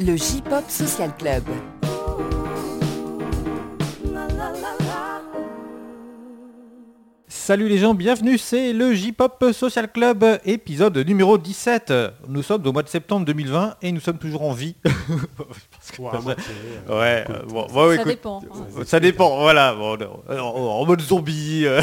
Le 0.00 0.16
J-Pop 0.16 0.64
Social 0.68 1.14
Club. 1.16 1.44
Salut 7.28 7.68
les 7.68 7.78
gens, 7.78 7.94
bienvenue, 7.94 8.38
c'est 8.38 8.72
le 8.72 8.92
J-Pop 8.94 9.44
Social 9.52 9.90
Club, 9.90 10.24
épisode 10.44 10.96
numéro 10.98 11.36
17. 11.38 11.92
Nous 12.28 12.42
sommes 12.42 12.64
au 12.66 12.72
mois 12.72 12.82
de 12.84 12.88
septembre 12.88 13.26
2020 13.26 13.76
et 13.82 13.90
nous 13.92 14.00
sommes 14.00 14.18
toujours 14.18 14.42
en 14.42 14.52
vie. 14.52 14.74
Parce 14.84 15.90
que- 15.92 16.22
moitié, 16.22 16.44
euh, 16.88 17.00
ouais, 17.00 17.24
euh, 17.30 17.42
bon, 17.48 17.66
bon, 17.72 17.88
Ça 17.88 17.94
écoute, 17.94 18.06
dépend. 18.08 18.40
hein. 18.42 18.82
Ça 18.84 19.00
dépend, 19.00 19.38
voilà, 19.40 19.74
bon, 19.74 19.98
en, 20.30 20.34
en 20.36 20.86
mode 20.86 21.00
zombie. 21.00 21.62
euh. 21.66 21.80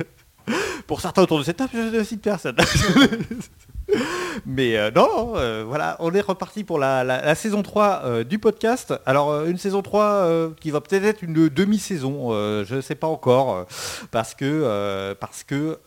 Pour 0.86 1.00
certains 1.00 1.22
autour 1.22 1.38
de 1.38 1.44
cette 1.44 1.58
table, 1.58 1.70
je 1.74 1.96
ne 1.98 2.02
cite 2.02 2.22
personne. 2.22 2.56
Mais 4.46 4.76
euh, 4.76 4.90
non, 4.90 5.34
euh, 5.36 5.64
voilà, 5.66 5.96
on 6.00 6.12
est 6.14 6.20
reparti 6.20 6.64
pour 6.64 6.78
la, 6.78 7.34
saison 7.34 7.62
3 7.62 8.02
euh, 8.04 8.24
du 8.24 8.38
podcast. 8.38 8.94
Alors 9.06 9.44
une 9.44 9.58
saison 9.58 9.82
3 9.82 10.02
euh, 10.02 10.50
qui 10.60 10.70
va 10.70 10.80
peut-être 10.80 11.04
être 11.04 11.22
une 11.22 11.48
demi-saison, 11.48 12.30
je 12.64 12.74
ne 12.74 12.80
sais 12.80 12.94
pas 12.94 13.06
encore, 13.06 13.66
parce 14.10 14.34
que, 14.34 15.14
parce 15.14 15.42
que 15.44 15.78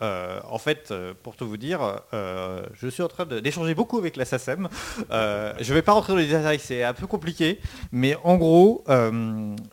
en 0.50 0.58
fait, 0.58 0.94
pour 1.24 1.36
tout 1.36 1.48
vous 1.48 1.58
dire, 1.58 2.02
je 2.12 2.88
suis 2.88 3.04
en 3.04 3.08
train 3.08 3.26
d'échanger 3.26 3.76
beaucoup 3.76 3.98
avec 3.98 4.16
la 4.16 4.26
SACEM. 4.26 4.68
Je 5.10 5.70
ne 5.70 5.74
vais 5.74 5.82
pas 5.82 5.94
rentrer 5.94 6.14
dans 6.14 6.20
les 6.20 6.28
détails, 6.28 6.60
c'est 6.60 6.84
un 6.84 6.94
peu 6.94 7.08
compliqué, 7.08 7.60
mais 7.92 8.18
en 8.24 8.36
gros, 8.38 8.84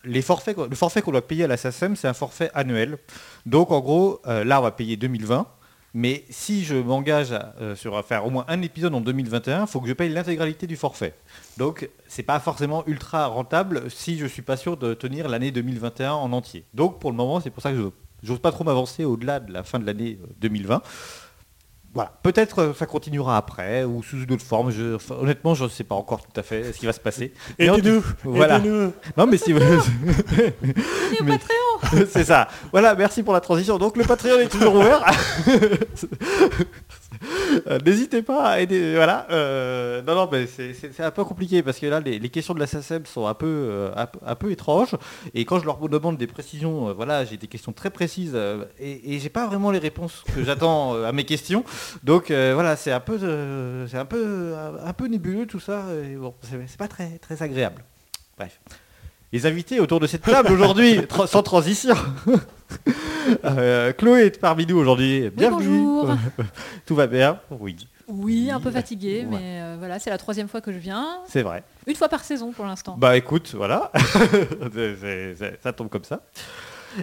les 0.05 0.23
forfaits, 0.23 0.57
le 0.57 0.77
forfait 0.77 1.03
qu'on 1.03 1.13
doit 1.13 1.27
payer 1.27 1.45
à 1.45 1.49
la 1.49 1.57
SACEM, 1.57 1.97
c'est 1.97 2.09
un 2.09 2.15
forfait 2.15 2.51
annuel. 2.55 2.99
Donc 3.47 3.71
en 3.71 3.81
gros, 3.81 4.21
là, 4.25 4.61
on 4.61 4.63
va 4.63 4.71
payer 4.71 4.97
2020. 4.97 5.47
Mais 5.93 6.25
si 6.31 6.65
je 6.65 6.77
m'engage 6.77 7.33
à, 7.33 7.55
euh, 7.61 7.75
à 7.99 8.03
faire 8.03 8.27
au 8.27 8.31
moins 8.31 8.45
un 8.49 8.63
épisode 8.63 8.95
en 8.95 9.01
2021, 9.01 9.63
il 9.63 9.67
faut 9.67 9.81
que 9.81 9.89
je 9.89 9.93
paye 9.93 10.09
l'intégralité 10.09 10.67
du 10.67 10.77
forfait. 10.77 11.15
Donc 11.59 11.89
c'est 12.07 12.23
pas 12.23 12.39
forcément 12.41 12.85
ultra 12.87 13.27
rentable 13.27 13.91
si 13.91 14.19
je 14.19 14.27
suis 14.27 14.43
pas 14.43 14.57
sûr 14.57 14.77
de 14.77 14.95
tenir 14.95 15.29
l'année 15.29 15.51
2021 15.51 16.13
en 16.13 16.33
entier. 16.33 16.65
Donc 16.75 17.01
pour 17.01 17.11
le 17.11 17.17
moment, 17.17 17.41
c'est 17.41 17.51
pour 17.51 17.63
ça 17.63 17.73
que 17.73 17.91
je 18.23 18.31
n'ose 18.31 18.41
pas 18.41 18.53
trop 18.53 18.65
m'avancer 18.65 19.05
au-delà 19.05 19.41
de 19.41 19.53
la 19.53 19.63
fin 19.65 19.79
de 19.79 19.87
l'année 19.87 20.19
euh, 20.23 20.27
2020. 20.41 20.83
Voilà, 21.93 22.13
peut-être 22.23 22.59
euh, 22.61 22.73
ça 22.73 22.87
continuera 22.87 23.37
après 23.37 23.83
ou 23.83 24.01
sous 24.05 24.23
une 24.23 24.33
autre 24.33 24.45
forme. 24.45 24.71
Je- 24.71 24.95
enfin, 24.95 25.17
honnêtement, 25.21 25.55
je 25.55 25.65
ne 25.65 25.69
sais 25.69 25.83
pas 25.83 25.97
encore 25.97 26.21
tout 26.23 26.39
à 26.39 26.43
fait 26.45 26.73
ce 26.73 26.79
qui 26.79 26.87
va 26.87 26.93
se 26.93 27.01
passer. 27.01 27.33
Tout- 27.59 27.65
Aidez-nous 27.65 28.05
Voilà. 28.23 28.61
Non 29.17 29.27
mais 29.27 29.37
si 29.39 29.53
vous... 29.53 29.59
Mais- 31.25 31.39
Patreon 31.39 32.07
c'est 32.13 32.25
ça. 32.25 32.47
Voilà, 32.71 32.95
merci 32.95 33.23
pour 33.25 33.33
la 33.33 33.41
transition. 33.41 33.77
Donc 33.79 33.97
le 33.97 34.05
Patreon 34.05 34.39
est 34.39 34.49
toujours 34.49 34.77
ouvert. 34.77 35.05
Euh, 37.67 37.79
N'hésitez 37.85 38.23
pas 38.23 38.45
à 38.45 38.61
aider. 38.61 38.95
Voilà. 38.95 39.27
Euh, 39.31 40.03
non, 40.03 40.15
non, 40.15 40.29
mais 40.31 40.47
c'est- 40.47 41.01
un 41.01 41.11
peu 41.11 41.25
compliqué 41.25 41.63
parce 41.63 41.79
que 41.79 41.87
là, 41.87 42.01
les, 42.01 42.29
questions 42.29 42.55
de 42.55 42.61
la 42.61 42.67
SACEM 42.67 43.07
sont 43.07 43.27
un 43.27 43.35
peu, 43.35 43.47
euh, 43.47 43.91
un, 44.25 44.35
peu- 44.35 44.51
étranges. 44.51 44.97
Et 45.35 45.45
quand 45.45 45.59
je 45.59 45.65
leur 45.67 45.77
demande 45.89 46.17
des 46.17 46.27
précisions, 46.27 46.93
voilà, 46.95 47.25
j'ai 47.25 47.37
des 47.37 47.47
questions 47.47 47.73
très 47.73 47.91
précises 47.91 48.37
et, 48.79 49.19
j'ai 49.19 49.29
pas 49.29 49.47
vraiment 49.47 49.71
les 49.71 49.79
réponses 49.79 50.25
que 50.35 50.43
j'attends 50.45 50.95
à 51.03 51.13
mes 51.13 51.25
questions. 51.25 51.65
Donc 52.05 52.31
voilà, 52.31 52.77
c'est 52.77 52.93
un 52.93 53.01
peu, 53.01 53.19
c'est 53.89 53.99
un 53.99 54.05
peu, 54.05 54.55
un 54.85 54.93
peu 54.93 55.07
nébuleux 55.07 55.47
tout 55.47 55.61
ça. 55.61 55.85
Bon, 56.19 56.35
c'est 56.43 56.77
pas 56.79 56.89
très, 56.89 57.19
très 57.19 57.43
agréable. 57.43 57.85
Bref. 58.37 58.59
Les 59.33 59.47
invités 59.47 59.79
autour 59.79 60.01
de 60.01 60.07
cette 60.09 60.23
table 60.23 60.53
aujourd'hui, 60.53 60.99
tra- 61.09 61.27
sans 61.29 61.43
transition. 61.43 61.95
Euh, 63.45 63.93
Chloé 63.93 64.27
est 64.27 64.41
parmi 64.41 64.67
nous 64.67 64.77
aujourd'hui. 64.77 65.31
Bienvenue. 65.31 65.79
bonjour. 65.85 66.17
Tout 66.87 66.95
va 66.97 67.07
bien? 67.07 67.39
Oui, 67.51 67.77
Oui, 68.09 68.51
un 68.51 68.59
peu 68.61 68.73
fatigué, 68.73 69.21
Ouais. 69.21 69.27
mais 69.39 69.61
euh, 69.63 69.77
voilà, 69.79 70.01
c'est 70.01 70.11
la 70.11 70.19
troisième 70.19 70.49
fois 70.49 70.61
que 70.61 70.73
je 70.73 70.79
viens. 70.79 71.07
c'est 71.29 71.43
vrai. 71.43 71.63
Une 71.87 71.95
fois 71.95 72.09
par 72.09 72.25
saison 72.25 72.51
pour 72.51 72.65
l'instant. 72.67 72.97
Bah 72.99 73.17
écoute, 73.17 73.53
voilà. 73.57 73.93
Ça 75.63 75.73
tombe 75.73 75.89
comme 75.91 76.05
ça. 76.05 76.23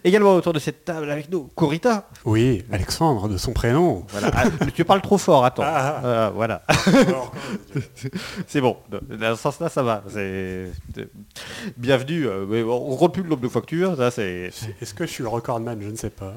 Également 0.03 0.35
autour 0.35 0.53
de 0.53 0.59
cette 0.59 0.83
table 0.85 1.09
avec 1.09 1.29
nous, 1.31 1.49
Corita. 1.55 2.09
Oui, 2.25 2.63
Alexandre, 2.71 3.29
de 3.29 3.37
son 3.37 3.53
prénom. 3.53 4.05
Voilà. 4.09 4.31
Ah, 4.35 4.45
tu 4.73 4.83
parles 4.85 5.01
trop 5.01 5.17
fort, 5.17 5.45
attends. 5.45 5.63
Ah. 5.65 6.01
Euh, 6.03 6.29
voilà. 6.33 6.63
C'est 8.47 8.61
bon. 8.61 8.77
Dans 8.91 9.35
ce 9.35 9.41
sens-là, 9.41 9.69
ça 9.69 9.83
va. 9.83 10.03
Bienvenue. 11.77 12.27
euh, 12.27 12.45
mais 12.47 12.63
on 12.63 12.95
compte 12.97 13.13
plus 13.13 13.23
le 13.23 13.29
nombre 13.29 13.41
de 13.41 13.47
viens. 13.47 13.95
Ça, 13.95 14.11
c'est 14.11 14.51
Est-ce 14.81 14.93
que 14.93 15.05
je 15.05 15.11
suis 15.11 15.23
le 15.23 15.29
recordman 15.29 15.79
Je 15.81 15.89
ne 15.89 15.95
sais 15.95 16.09
pas. 16.09 16.33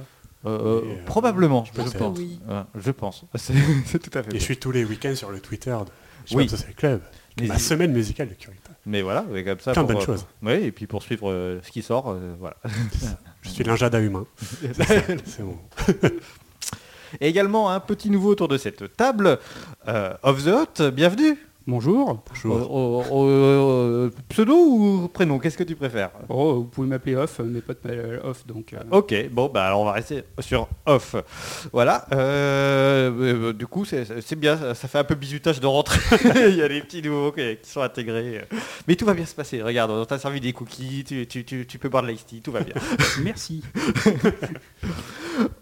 euh, 0.46 0.82
euh, 0.82 0.82
probablement. 1.06 1.64
je 1.64 1.72
Je 1.72 1.76
pense 1.76 2.18
oui. 2.18 2.40
Ouais, 2.48 2.62
je 2.76 2.90
pense. 2.90 3.24
C'est 3.34 3.98
tout 3.98 4.16
à 4.18 4.22
fait. 4.22 4.34
Et 4.34 4.38
je 4.38 4.44
suis 4.44 4.56
tous 4.56 4.70
les 4.72 4.84
week-ends 4.84 5.14
sur 5.14 5.30
le 5.30 5.40
Twitter 5.40 5.76
de 6.30 6.36
Oui. 6.36 6.48
Social 6.48 6.74
Club. 6.74 7.00
Ma 7.42 7.58
semaine 7.58 7.92
musicale 7.92 8.28
de 8.28 8.34
Curita. 8.34 8.70
Mais 8.86 9.02
voilà, 9.02 9.24
comme 9.44 9.60
ça. 9.60 9.72
Plein 9.72 9.84
de 9.84 9.92
bonnes 9.92 10.02
choses. 10.04 10.26
Oui, 10.42 10.52
et 10.52 10.72
puis 10.72 10.86
pour 10.86 11.02
suivre 11.02 11.30
euh, 11.30 11.60
ce 11.62 11.70
qui 11.70 11.82
sort, 11.82 12.10
euh, 12.10 12.34
voilà. 12.38 12.56
Je 13.42 13.48
suis 13.48 13.64
l'injada 13.64 14.00
humain. 14.00 14.26
C'est 14.72 15.42
bon. 15.42 15.58
Et 17.20 17.28
également 17.28 17.70
un 17.70 17.80
petit 17.80 18.10
nouveau 18.10 18.30
autour 18.30 18.48
de 18.48 18.58
cette 18.58 18.96
table, 18.96 19.38
euh, 19.88 20.14
Of 20.22 20.44
the 20.44 20.48
Hot, 20.48 20.90
bienvenue. 20.90 21.36
Bonjour. 21.70 22.20
Bonjour. 22.28 23.06
Euh, 23.12 23.28
euh, 23.30 24.06
euh, 24.06 24.10
pseudo 24.28 24.54
ou 24.56 25.08
prénom, 25.08 25.38
qu'est-ce 25.38 25.56
que 25.56 25.62
tu 25.62 25.76
préfères? 25.76 26.10
Oh, 26.28 26.54
vous 26.54 26.64
pouvez 26.64 26.88
m'appeler 26.88 27.14
Off, 27.14 27.38
mes 27.38 27.60
potes 27.60 27.84
m'appellent 27.84 28.20
Off, 28.24 28.44
donc... 28.44 28.72
euh, 28.72 28.78
Ok, 28.90 29.14
bon, 29.30 29.48
bah 29.54 29.66
alors 29.66 29.80
on 29.80 29.84
va 29.84 29.92
rester 29.92 30.24
sur 30.40 30.66
off. 30.86 31.14
Voilà, 31.72 32.06
euh, 32.12 33.10
euh, 33.20 33.52
du 33.52 33.68
coup 33.68 33.84
c'est 33.84 34.34
bien, 34.36 34.56
ça- 34.56 34.74
ça 34.74 34.88
fait 34.88 34.98
un 34.98 35.04
peu 35.04 35.14
bisutage 35.14 35.60
de 35.60 35.66
rentrée. 35.68 36.00
Il 36.48 36.56
y 36.56 36.62
a 36.62 36.68
des 36.68 36.80
petits 36.80 37.02
nouveaux 37.02 37.30
qui, 37.30 37.56
qui 37.62 37.70
sont 37.70 37.82
intégrés. 37.82 38.42
Mais 38.88 38.96
tout 38.96 39.04
va 39.06 39.14
bien 39.14 39.24
se 39.26 39.34
passer, 39.36 39.62
regarde, 39.62 39.92
on 39.92 40.04
t'a 40.04 40.18
servi 40.18 40.40
des 40.40 40.52
cookies, 40.52 41.04
tu, 41.04 41.24
tu- 41.28 41.44
tu- 41.44 41.66
tu 41.68 41.78
peux 41.78 41.88
boire 41.88 42.02
de 42.02 42.08
l'ice 42.08 42.26
tea, 42.26 42.40
tout 42.40 42.50
va 42.52 42.62
bien. 42.62 42.74
Merci. 43.22 43.62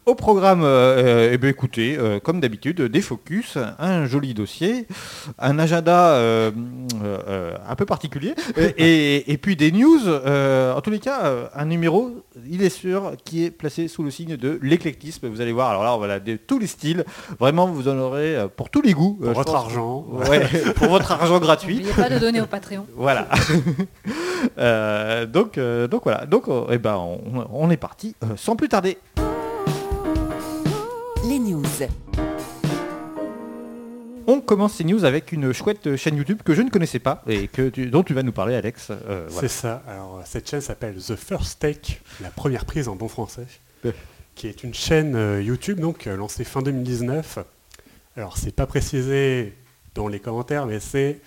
Au 0.07 0.15
programme, 0.15 0.63
euh, 0.65 1.31
eh 1.33 1.39
bien, 1.39 1.51
écoutez, 1.51 1.97
euh, 1.99 2.19
comme 2.21 2.41
d'habitude, 2.41 2.81
des 2.83 3.01
focus, 3.03 3.59
un 3.79 4.07
joli 4.07 4.35
dossier, 4.35 4.87
un 5.39 5.59
agenda 5.59 6.13
euh, 6.15 6.51
un 7.69 7.75
peu 7.77 7.85
particulier, 7.85 8.35
et, 8.57 8.65
et- 8.79 9.33
et 9.33 9.39
puis 9.39 9.57
des 9.57 9.71
news. 9.73 10.01
euh, 10.09 10.75
en 10.75 10.81
tous 10.81 10.91
les 10.91 10.99
cas, 10.99 11.51
un 11.55 11.65
numéro, 11.67 12.11
il 12.51 12.63
est 12.63 12.71
sûr, 12.71 13.13
qui 13.25 13.45
est 13.45 13.51
placé 13.51 13.89
sous 13.89 14.03
le 14.03 14.11
signe 14.11 14.37
de 14.37 14.59
l'éclectisme. 14.63 15.29
Vous 15.29 15.41
allez 15.41 15.53
voir, 15.53 15.71
alors 15.71 15.85
là, 15.85 15.95
on 15.95 15.99
va 15.99 16.07
la- 16.07 16.21
de 16.21 16.37
tous 16.37 16.59
les 16.59 16.67
styles. 16.67 17.05
Vraiment, 17.39 17.67
vous 17.67 17.89
en 17.89 17.99
aurez 17.99 18.37
pour 18.57 18.71
tous 18.71 18.83
les 18.83 18.93
goûts. 18.95 19.19
Pour 19.21 19.33
votre 19.33 19.53
pense. 19.53 19.65
argent. 19.65 20.07
Ouais, 20.29 20.41
pour 20.77 20.89
votre 20.89 21.13
argent 21.13 21.39
gratuit. 21.39 21.77
N'oubliez 21.77 21.93
pas 21.95 22.09
de 22.11 22.19
donner 22.19 22.41
au 22.41 22.47
Patreon. 22.47 22.87
Voilà. 22.97 23.29
Euh, 24.57 25.27
donc, 25.27 25.59
euh, 25.59 25.89
donc 25.89 26.03
voilà. 26.05 26.25
Donc, 26.25 26.49
euh, 26.49 26.67
eh 26.71 26.79
ben, 26.79 26.95
on, 26.97 27.47
on 27.53 27.71
est 27.71 27.77
parti 27.77 28.15
euh, 28.23 28.29
sans 28.37 28.55
plus 28.55 28.69
tarder. 28.69 28.97
On 34.27 34.41
commence 34.41 34.75
ces 34.75 34.85
news 34.85 35.05
avec 35.05 35.33
une 35.33 35.53
chouette 35.53 35.97
chaîne 35.97 36.17
YouTube 36.17 36.41
que 36.45 36.55
je 36.55 36.61
ne 36.63 36.69
connaissais 36.69 36.99
pas 36.99 37.23
et 37.27 37.49
que 37.49 37.69
tu- 37.71 37.87
dont 37.87 38.03
tu 38.03 38.13
vas 38.13 38.23
nous 38.23 38.33
parler, 38.33 38.55
Alex. 38.55 38.89
Euh, 38.91 39.27
voilà. 39.31 39.49
C'est 39.49 39.55
ça. 39.55 39.83
Alors, 39.89 40.21
cette 40.27 40.49
chaîne 40.51 40.61
s'appelle 40.61 40.97
The 40.97 41.17
First 41.17 41.61
Take, 41.61 42.01
la 42.21 42.29
première 42.31 42.67
prise 42.67 42.89
en 42.89 42.97
bon 42.97 43.09
français, 43.09 43.47
Ouais. 43.85 43.95
qui 44.35 44.47
est 44.49 44.63
une 44.65 44.75
chaîne 44.75 45.15
euh, 45.17 45.43
YouTube 45.43 45.81
donc 45.81 46.07
euh, 46.07 46.17
lancée 46.17 46.45
fin 46.45 46.61
2019. 46.61 47.39
Alors, 48.17 48.37
c'est 48.37 48.55
pas 48.55 48.67
précisé 48.67 49.55
dans 49.95 50.09
les 50.09 50.21
commentaires, 50.21 50.67
mais 50.67 50.79
c'est, 50.81 51.21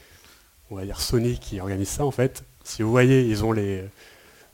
on 0.70 0.76
va 0.76 0.86
dire, 0.86 1.02
Sony 1.02 1.40
qui 1.40 1.60
organise 1.60 1.90
ça 1.90 2.06
en 2.06 2.12
fait. 2.12 2.44
Si 2.64 2.84
vous 2.84 2.92
voyez, 2.92 3.24
ils 3.24 3.44
ont 3.44 3.52
les, 3.52 3.84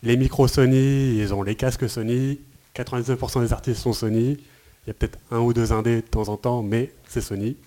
les 0.04 0.16
micros 0.16 0.48
Sony, 0.48 1.18
ils 1.18 1.34
ont 1.34 1.44
les 1.44 1.56
casques 1.56 1.90
Sony, 1.90 2.40
99% 2.76 3.42
des 3.42 3.52
artistes 3.52 3.82
sont 3.82 3.92
Sony. 3.94 4.38
Il 4.88 4.92
y 4.92 4.92
a 4.92 4.94
peut-être 4.94 5.20
un 5.32 5.40
ou 5.40 5.52
deux 5.52 5.74
indés 5.74 5.98
de 5.98 6.02
temps 6.08 6.30
en 6.30 6.38
temps, 6.38 6.64
mais 6.64 6.94
c'est 7.10 7.20
Sony. 7.20 7.58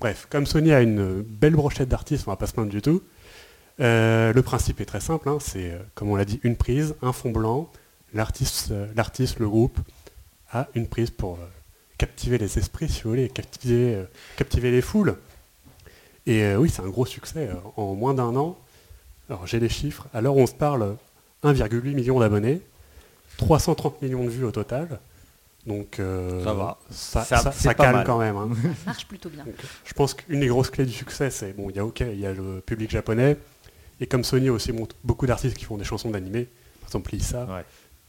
Bref, 0.00 0.26
comme 0.28 0.44
Sony 0.44 0.72
a 0.72 0.80
une 0.80 1.22
belle 1.22 1.54
brochette 1.54 1.88
d'artistes, 1.88 2.24
on 2.26 2.32
va 2.32 2.36
pas 2.36 2.48
se 2.48 2.52
plaindre 2.52 2.70
du 2.70 2.82
tout. 2.82 3.00
Euh, 3.78 4.32
le 4.32 4.42
principe 4.42 4.80
est 4.80 4.84
très 4.84 4.98
simple, 4.98 5.28
hein, 5.28 5.38
c'est 5.40 5.70
euh, 5.70 5.78
comme 5.94 6.10
on 6.10 6.16
l'a 6.16 6.24
dit, 6.24 6.40
une 6.42 6.56
prise, 6.56 6.96
un 7.00 7.12
fond 7.12 7.30
blanc, 7.30 7.70
l'artiste, 8.12 8.72
euh, 8.72 8.88
le 9.38 9.48
groupe 9.48 9.78
a 10.50 10.66
une 10.74 10.88
prise 10.88 11.10
pour 11.10 11.38
captiver 11.96 12.38
les 12.38 12.58
esprits, 12.58 12.88
si 12.88 13.02
vous 13.02 13.10
voulez, 13.10 13.28
captiver, 13.28 14.04
captiver 14.36 14.72
les 14.72 14.80
foules. 14.80 15.16
Et 16.26 16.56
oui, 16.56 16.70
c'est 16.70 16.82
un 16.82 16.88
gros 16.88 17.06
succès. 17.06 17.50
En 17.76 17.94
moins 17.94 18.14
d'un 18.14 18.34
an, 18.34 18.58
alors 19.28 19.46
j'ai 19.46 19.60
les 19.60 19.68
chiffres, 19.68 20.08
où 20.12 20.26
on 20.26 20.46
se 20.46 20.54
parle, 20.54 20.96
1,8 21.44 21.94
million 21.94 22.18
d'abonnés, 22.18 22.62
330 23.36 24.02
millions 24.02 24.24
de 24.24 24.30
vues 24.30 24.44
au 24.44 24.50
total. 24.50 24.98
Donc 25.68 26.00
euh, 26.00 26.42
Ça 26.44 26.52
va. 26.54 26.78
ça, 26.90 27.24
Ça- 27.24 27.36
ça- 27.38 27.52
c'est 27.52 27.68
ça 27.68 27.74
pas 27.74 27.84
calme 27.84 27.96
mal. 27.98 28.06
quand 28.06 28.18
même. 28.18 28.36
hein. 28.36 28.48
Ça 28.84 28.86
marche 28.86 29.06
plutôt 29.06 29.28
bien. 29.28 29.44
Donc, 29.44 29.54
je 29.84 29.92
pense 29.92 30.14
qu'une 30.14 30.40
des 30.40 30.46
grosses 30.48 30.70
clés 30.70 30.86
du 30.86 30.92
succès, 30.92 31.30
c'est 31.30 31.52
bon, 31.52 31.68
il 31.70 31.76
y 31.76 31.78
a 31.78 31.84
OK, 31.84 32.00
il 32.00 32.18
y 32.18 32.26
a 32.26 32.32
le 32.32 32.60
public 32.64 32.90
japonais, 32.90 33.36
et 34.00 34.06
comme 34.06 34.24
Sony 34.24 34.48
aussi 34.50 34.72
montre 34.72 34.96
beaucoup 35.04 35.26
d'artistes 35.26 35.56
qui 35.56 35.64
font 35.66 35.76
des 35.76 35.84
chansons 35.84 36.10
d'animé, 36.10 36.48
par 36.80 36.88
exemple 36.88 37.10
Lisa, 37.12 37.44
Ouais. 37.44 37.64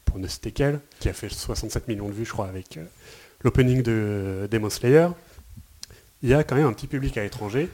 pour 0.06 0.18
ne 0.18 0.26
citer 0.26 0.52
qu'elle, 0.52 0.80
qui 1.00 1.08
a 1.08 1.12
fait 1.12 1.28
67 1.28 1.86
millions 1.88 2.08
de 2.08 2.14
vues, 2.14 2.24
je 2.24 2.32
crois, 2.32 2.48
avec 2.48 2.76
euh, 2.78 2.84
l'opening 3.42 3.82
de 3.82 4.48
Demon 4.50 4.70
Slayer, 4.70 5.08
il 6.22 6.28
y 6.30 6.34
a 6.34 6.42
quand 6.44 6.54
même 6.56 6.66
un 6.66 6.72
petit 6.72 6.86
public 6.86 7.16
à 7.18 7.22
l'étranger, 7.22 7.68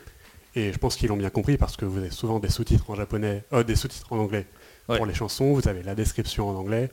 Et 0.59 0.73
je 0.73 0.79
pense 0.79 0.97
qu'ils 0.97 1.11
l'ont 1.11 1.19
bien 1.19 1.29
compris 1.29 1.59
parce 1.59 1.77
que 1.77 1.85
vous 1.85 1.99
avez 1.99 2.11
souvent 2.11 2.39
des 2.39 2.49
sous-titres 2.49 2.89
en 2.91 2.95
japonais, 2.95 3.45
euh, 3.53 3.63
des 3.63 3.77
sous-titres 3.77 4.11
en 4.11 4.17
anglais 4.19 4.47
Ouais. 4.89 4.97
pour 4.97 5.05
les 5.05 5.13
chansons, 5.13 5.53
vous 5.53 5.69
avez 5.69 5.83
la 5.83 5.95
description 5.95 6.49
en 6.49 6.55
anglais. 6.55 6.91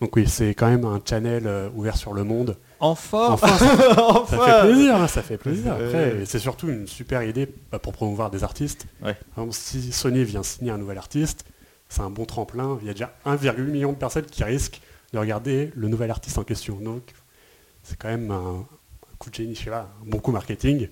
Donc 0.00 0.14
oui, 0.16 0.28
c'est 0.28 0.50
quand 0.54 0.68
même 0.68 0.84
un 0.84 1.00
channel 1.04 1.44
euh, 1.46 1.70
ouvert 1.74 1.96
sur 1.96 2.12
le 2.12 2.22
monde. 2.22 2.58
Enfin, 2.80 3.28
Enfin, 3.30 3.48
ça, 3.48 3.66
ça 3.76 4.02
enfin. 4.10 4.36
fait 4.62 4.68
plaisir, 4.68 4.96
hein, 4.96 5.08
ça 5.08 5.22
fait 5.22 5.38
plaisir. 5.38 5.74
Euh, 5.78 5.86
Après, 5.86 6.26
c'est 6.26 6.38
surtout 6.38 6.68
une 6.68 6.86
super 6.86 7.22
idée 7.22 7.48
bah, 7.72 7.78
pour 7.78 7.92
promouvoir 7.94 8.30
des 8.30 8.44
artistes. 8.44 8.86
Ouais. 9.02 9.14
Par 9.34 9.44
exemple, 9.44 9.52
si 9.54 9.92
Sony 9.92 10.24
vient 10.24 10.42
signer 10.42 10.70
un 10.70 10.78
nouvel 10.78 10.98
artiste, 10.98 11.46
c'est 11.88 12.02
un 12.02 12.10
bon 12.10 12.26
tremplin. 12.26 12.78
Il 12.82 12.86
y 12.86 12.90
a 12.90 12.92
déjà 12.92 13.14
1,8 13.24 13.58
million 13.62 13.92
de 13.92 13.96
personnes 13.96 14.26
qui 14.26 14.44
risquent 14.44 14.80
de 15.14 15.18
regarder 15.18 15.70
le 15.74 15.88
nouvel 15.88 16.10
artiste 16.10 16.36
en 16.36 16.44
question. 16.44 16.76
Donc, 16.76 17.02
c'est 17.82 17.96
quand 17.98 18.08
même 18.08 18.30
un, 18.30 18.58
un 18.60 19.16
coup 19.18 19.30
de 19.30 19.34
génie, 19.34 19.54
je 19.54 19.64
sais 19.64 19.70
pas, 19.70 19.88
un 20.04 20.10
bon 20.10 20.18
coup 20.18 20.32
marketing 20.32 20.88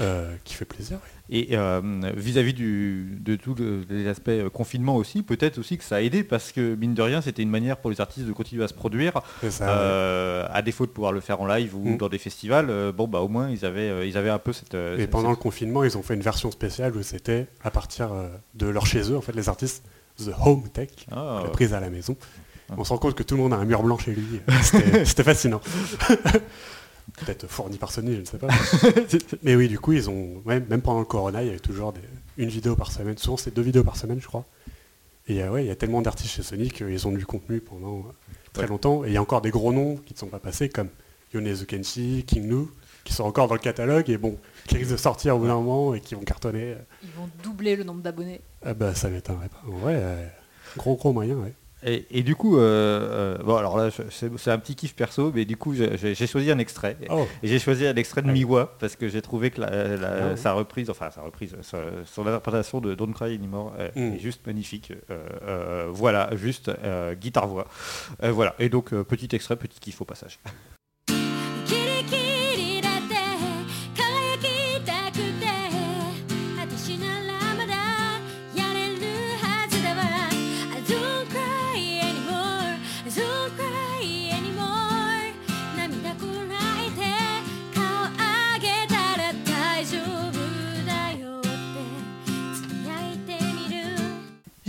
euh, 0.00 0.34
qui 0.44 0.54
fait 0.54 0.64
plaisir. 0.64 0.96
ouais. 0.96 1.02
Et 1.32 1.48
euh, 1.56 1.80
vis-à-vis 2.16 2.54
de 2.54 3.36
tous 3.36 3.54
le- 3.54 3.84
les 3.88 4.08
aspects 4.08 4.28
euh, 4.30 4.50
confinement 4.50 4.96
aussi, 4.96 5.22
peut-être 5.22 5.58
aussi 5.58 5.78
que 5.78 5.84
ça 5.84 5.96
a 5.96 6.00
aidé 6.00 6.24
parce 6.24 6.50
que 6.50 6.74
mine 6.74 6.94
de 6.94 7.02
rien, 7.02 7.20
c'était 7.20 7.42
une 7.42 7.50
manière 7.50 7.76
pour 7.76 7.90
les 7.90 8.00
artistes 8.00 8.26
de 8.26 8.32
continuer 8.32 8.64
à 8.64 8.68
se 8.68 8.74
produire, 8.74 9.20
C'est 9.40 9.50
ça, 9.52 9.66
ouais. 9.66 10.46
à 10.50 10.60
défaut 10.62 10.86
de 10.86 10.90
pouvoir 10.90 11.12
le 11.12 11.20
faire 11.20 11.40
en 11.40 11.46
live 11.46 11.76
ou 11.76 11.90
Mm. 11.90 11.96
dans 11.98 12.08
des 12.08 12.18
festivals. 12.18 12.92
bon, 12.96 13.06
bah 13.06 13.20
au 13.20 13.28
moins 13.28 13.48
ils 13.50 13.64
avaient, 13.64 14.08
ils 14.08 14.16
avaient 14.16 14.30
un 14.30 14.38
peu 14.40 14.52
cette. 14.52 14.74
Et 14.74 14.96
cette- 14.98 15.10
pendant 15.10 15.30
le 15.30 15.36
confinement, 15.36 15.84
ils 15.84 15.96
ont 15.96 16.02
fait 16.02 16.14
une 16.14 16.20
version 16.22 16.50
spéciale 16.50 16.96
où 16.96 17.02
c'était 17.04 17.46
à 17.62 17.70
partir 17.70 18.10
de 18.54 18.66
leur 18.66 18.86
chez 18.86 19.12
eux, 19.12 19.16
en 19.16 19.20
fait, 19.20 19.32
les 19.36 19.48
artistes, 19.48 19.84
The 20.18 20.30
Home 20.44 20.68
Tech, 20.68 20.88
Ah, 21.12 21.42
la 21.44 21.50
prise 21.50 21.72
à 21.74 21.78
la 21.80 21.90
maison. 21.90 22.16
Ah. 22.70 22.74
On 22.76 22.84
se 22.84 22.90
rend 22.92 22.98
compte 22.98 23.14
que 23.14 23.22
tout 23.22 23.36
le 23.36 23.42
monde 23.42 23.52
a 23.52 23.56
un 23.56 23.64
mur 23.64 23.82
blanc 23.82 23.98
chez 23.98 24.12
lui. 24.12 24.40
C'était 25.04 25.22
fascinant. 25.24 25.60
Peut-être 27.18 27.46
fourni 27.46 27.76
par 27.78 27.90
Sony, 27.92 28.14
je 28.14 28.20
ne 28.20 28.24
sais 28.24 28.38
pas. 28.38 28.48
Mais 29.42 29.56
oui, 29.56 29.68
du 29.68 29.78
coup, 29.78 29.92
ils 29.92 30.08
ont, 30.10 30.42
ouais, 30.44 30.60
même 30.60 30.80
pendant 30.82 31.00
le 31.00 31.04
Corona, 31.04 31.42
il 31.42 31.46
y 31.46 31.50
avait 31.50 31.58
toujours 31.58 31.92
des- 31.92 32.00
une 32.36 32.48
vidéo 32.48 32.76
par 32.76 32.92
semaine. 32.92 33.18
Souvent, 33.18 33.36
c'est 33.36 33.52
deux 33.54 33.62
vidéos 33.62 33.84
par 33.84 33.96
semaine, 33.96 34.20
je 34.20 34.26
crois. 34.26 34.44
Et 35.28 35.42
euh, 35.42 35.50
ouais, 35.50 35.64
il 35.64 35.68
y 35.68 35.70
a 35.70 35.76
tellement 35.76 36.02
d'artistes 36.02 36.30
chez 36.34 36.42
Sony 36.42 36.70
qu'ils 36.70 37.06
ont 37.06 37.12
du 37.12 37.26
contenu 37.26 37.60
pendant 37.60 37.98
euh, 37.98 38.02
très 38.52 38.62
Ouais. 38.62 38.68
longtemps. 38.68 39.04
Et 39.04 39.08
il 39.08 39.12
y 39.12 39.16
a 39.16 39.22
encore 39.22 39.40
des 39.42 39.50
gros 39.50 39.72
noms 39.72 39.96
qui 39.96 40.14
ne 40.14 40.18
sont 40.18 40.26
pas 40.28 40.38
passés, 40.38 40.68
comme 40.68 40.88
Yonezu 41.34 41.66
Kenshi, 41.66 42.24
King 42.26 42.48
Lu, 42.48 42.66
qui 43.04 43.12
sont 43.12 43.24
encore 43.24 43.48
dans 43.48 43.54
le 43.54 43.60
catalogue 43.60 44.08
et 44.10 44.16
bon, 44.18 44.38
qui 44.66 44.76
risquent 44.76 44.92
de 44.92 44.96
sortir 44.96 45.36
au 45.36 45.38
bout 45.40 45.46
d'un 45.46 45.54
moment 45.54 45.94
et 45.94 46.00
qui 46.00 46.14
vont 46.14 46.22
cartonner. 46.22 46.74
Ils 47.02 47.10
vont 47.10 47.28
doubler 47.42 47.76
le 47.76 47.84
nombre 47.84 48.02
d'abonnés. 48.02 48.40
Ah 48.64 48.74
bah, 48.74 48.94
ça 48.94 49.08
m'étonnerait 49.10 49.48
pas. 49.48 49.62
En 49.68 49.72
vrai, 49.78 49.94
euh, 49.96 50.26
gros, 50.76 50.96
gros 50.96 51.12
moyen, 51.12 51.34
ouais. 51.36 51.52
Et, 51.82 52.06
et 52.10 52.22
du 52.22 52.34
coup, 52.36 52.58
euh, 52.58 52.60
euh, 52.60 53.42
bon 53.42 53.56
alors 53.56 53.78
là, 53.78 53.88
c'est 54.10 54.50
un 54.50 54.58
petit 54.58 54.74
kiff 54.76 54.94
perso, 54.94 55.32
mais 55.34 55.44
du 55.46 55.56
coup, 55.56 55.74
j'ai- 55.74 56.14
choisi 56.26 56.50
un 56.50 56.58
extrait. 56.58 56.96
Oh, 57.08 57.26
Et 57.42 57.48
j'ai 57.48 57.58
choisi 57.58 57.86
un 57.86 57.94
extrait 57.96 58.20
de. 58.22 58.30
Miwa 58.30 58.76
parce 58.78 58.96
que 58.96 59.08
j'ai 59.08 59.22
trouvé 59.22 59.50
que 59.50 59.60
la- 59.62 59.96
la- 59.96 60.26
Ah 60.32 60.36
sa 60.36 60.52
reprise, 60.52 60.90
enfin 60.90 61.10
sa 61.10 61.22
reprise, 61.22 61.56
sa- 61.62 61.78
son 62.04 62.26
interprétation 62.26 62.80
de 62.80 62.94
Don't 62.94 63.14
Cry 63.14 63.34
Anymore 63.34 63.72
euh, 63.78 63.88
Mm. 63.96 64.14
est 64.14 64.18
juste 64.18 64.46
magnifique. 64.46 64.92
Voilà, 65.88 66.30
juste 66.36 66.70
guitare-voix. 67.20 67.66
Voilà, 68.22 68.54
et 68.58 68.68
donc 68.68 68.90
petit 69.02 69.34
extrait, 69.34 69.56
petit 69.56 69.80
kiff 69.80 70.00
au 70.00 70.04
passage. 70.04 70.38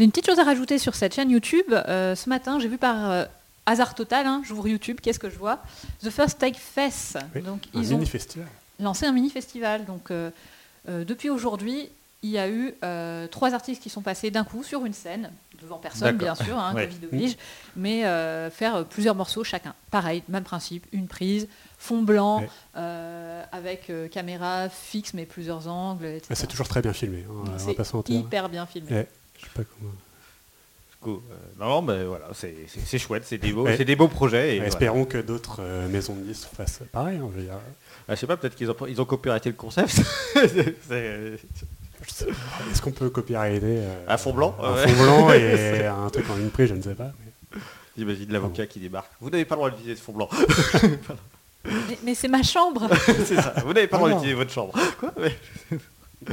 J'ai 0.02 0.06
une 0.06 0.10
petite 0.10 0.26
chose 0.26 0.40
à 0.40 0.44
rajouter 0.44 0.80
sur 0.80 0.96
cette 0.96 1.14
chaîne 1.14 1.30
YouTube. 1.30 1.72
Euh, 1.72 2.16
ce 2.16 2.28
matin, 2.28 2.58
j'ai 2.58 2.68
vu 2.68 2.80
par 2.80 3.12
euh, 3.12 3.24
hasard 3.68 3.94
total, 3.94 4.26
hein, 4.26 4.42
j'ouvre 4.44 4.68
YouTube, 4.68 4.98
qu'est-ce 5.00 5.20
que 5.20 5.30
je 5.30 5.38
vois? 5.38 5.60
The 6.04 6.10
First 6.10 6.40
Take 6.40 6.58
Fest. 6.58 7.20
Oui, 7.36 7.44
Donc, 7.44 7.66
un 7.76 7.80
ils 7.80 7.94
ont 7.94 7.98
mini-festival. 7.98 8.48
lancé 8.80 9.06
un 9.06 9.12
mini-festival. 9.12 9.86
Donc, 9.86 10.10
euh, 10.10 10.32
depuis 10.88 11.30
aujourd'hui, 11.30 11.88
il 12.24 12.32
y 12.32 12.40
a 12.40 12.50
eu 12.50 12.74
trois 13.30 13.54
artistes 13.54 13.84
qui 13.84 13.92
sont 13.92 14.02
passés 14.02 14.32
d'un 14.32 14.44
coup 14.44 14.64
sur 14.64 14.88
une 14.88 14.94
scène, 14.94 15.30
devant 15.62 15.78
personne, 15.78 16.18
bien 16.18 16.34
sûr, 16.34 16.58
hein, 16.58 16.74
Ouais. 16.74 16.88
Covid 16.88 17.06
oblige, 17.06 17.38
mais 17.76 18.02
faire 18.50 18.84
plusieurs 18.86 19.14
morceaux 19.14 19.44
chacun. 19.44 19.76
Pareil, 19.92 20.24
même 20.30 20.44
principe, 20.44 20.88
une 20.94 21.06
prise, 21.06 21.48
fond 21.78 22.02
blanc, 22.02 22.40
Ouais. 22.42 22.50
euh, 22.78 23.44
avec 23.52 23.90
euh, 23.90 24.08
caméra 24.08 24.68
fixe, 24.70 25.14
mais 25.14 25.26
plusieurs 25.26 25.68
angles, 25.68 26.06
etc. 26.06 26.28
Ah, 26.32 26.36
c'est 26.36 26.48
toujours 26.48 26.68
très 26.68 26.82
bien 26.82 26.94
filmé, 26.94 27.24
hein, 27.30 27.52
C'est 27.58 28.10
hyper 28.10 28.50
bien 28.50 28.66
filmé. 28.68 28.92
Ouais, 28.92 29.08
je 29.42 29.46
sais 29.46 29.52
pas 29.56 29.64
comment. 29.80 29.92
Euh, 31.08 31.18
non, 31.60 31.68
non, 31.68 31.82
mais 31.82 32.04
voilà, 32.04 32.28
c'est 32.34 32.98
chouette, 33.00 33.24
c'est 33.26 33.40
des 33.40 33.52
beaux, 33.52 33.64
Ouais. 33.66 33.76
c'est 33.76 33.86
des 33.86 33.96
beaux 33.96 34.08
projets. 34.08 34.50
Et 34.50 34.52
Ouais, 34.52 34.56
voilà. 34.58 34.68
Espérons 34.68 35.06
que 35.06 35.18
d'autres 35.18 35.58
euh, 35.60 35.88
maisons 35.88 36.14
de 36.16 36.22
disques 36.22 36.48
fassent 36.56 36.82
pareil. 36.92 37.18
hein, 37.18 37.28
je 37.34 37.40
veux 37.40 37.44
dire. 37.46 37.56
Ah, 38.08 38.14
je 38.16 38.20
sais 38.20 38.28
pas, 38.28 38.38
peut-être 38.38 38.56
qu'ils 38.56 38.70
ont, 38.70 38.76
ils 38.88 39.02
ont 39.02 39.06
copyrighté 39.06 39.50
le 39.50 39.56
concept. 39.56 40.00
Pas. 40.90 40.96
Est-ce 42.72 42.82
qu'on 42.82 42.92
peut 42.92 43.10
copyrighter 43.10 43.78
euh, 43.80 44.06
Un 44.08 44.18
fond 44.18 44.34
blanc, 44.34 44.56
Un 44.62 44.74
ouais. 44.74 44.88
fond 44.88 45.04
blanc 45.04 45.32
et 45.34 45.86
un 45.88 46.10
truc 46.10 46.30
en 46.30 46.38
une 46.38 46.50
prise, 46.50 46.70
je 46.70 46.76
ne 46.76 46.82
sais 46.82 46.96
pas. 46.96 47.12
mais- 47.54 47.60
J'imagine 47.98 48.32
l'avocat 48.32 48.66
qui 48.68 48.80
débarque. 48.80 49.12
Vous 49.20 49.30
n'avez 49.30 49.46
pas 49.46 49.56
le 49.56 49.60
droit 49.60 49.70
d'utiliser 49.72 49.96
ce 49.98 50.02
fond 50.04 50.14
blanc. 50.14 50.30
Mais, 51.64 51.98
mais 52.04 52.16
c'est 52.16 52.28
ma 52.28 52.42
chambre 52.42 52.90
c'est 53.06 53.36
ça. 53.36 53.54
Vous 53.64 53.72
n'avez 53.72 53.86
pas 53.88 53.98
le 53.98 54.02
droit 54.02 54.10
d'utiliser 54.14 54.34
votre 54.34 54.52
chambre. 54.52 54.74
Quoi 55.00 55.14
Mais- 55.20 55.78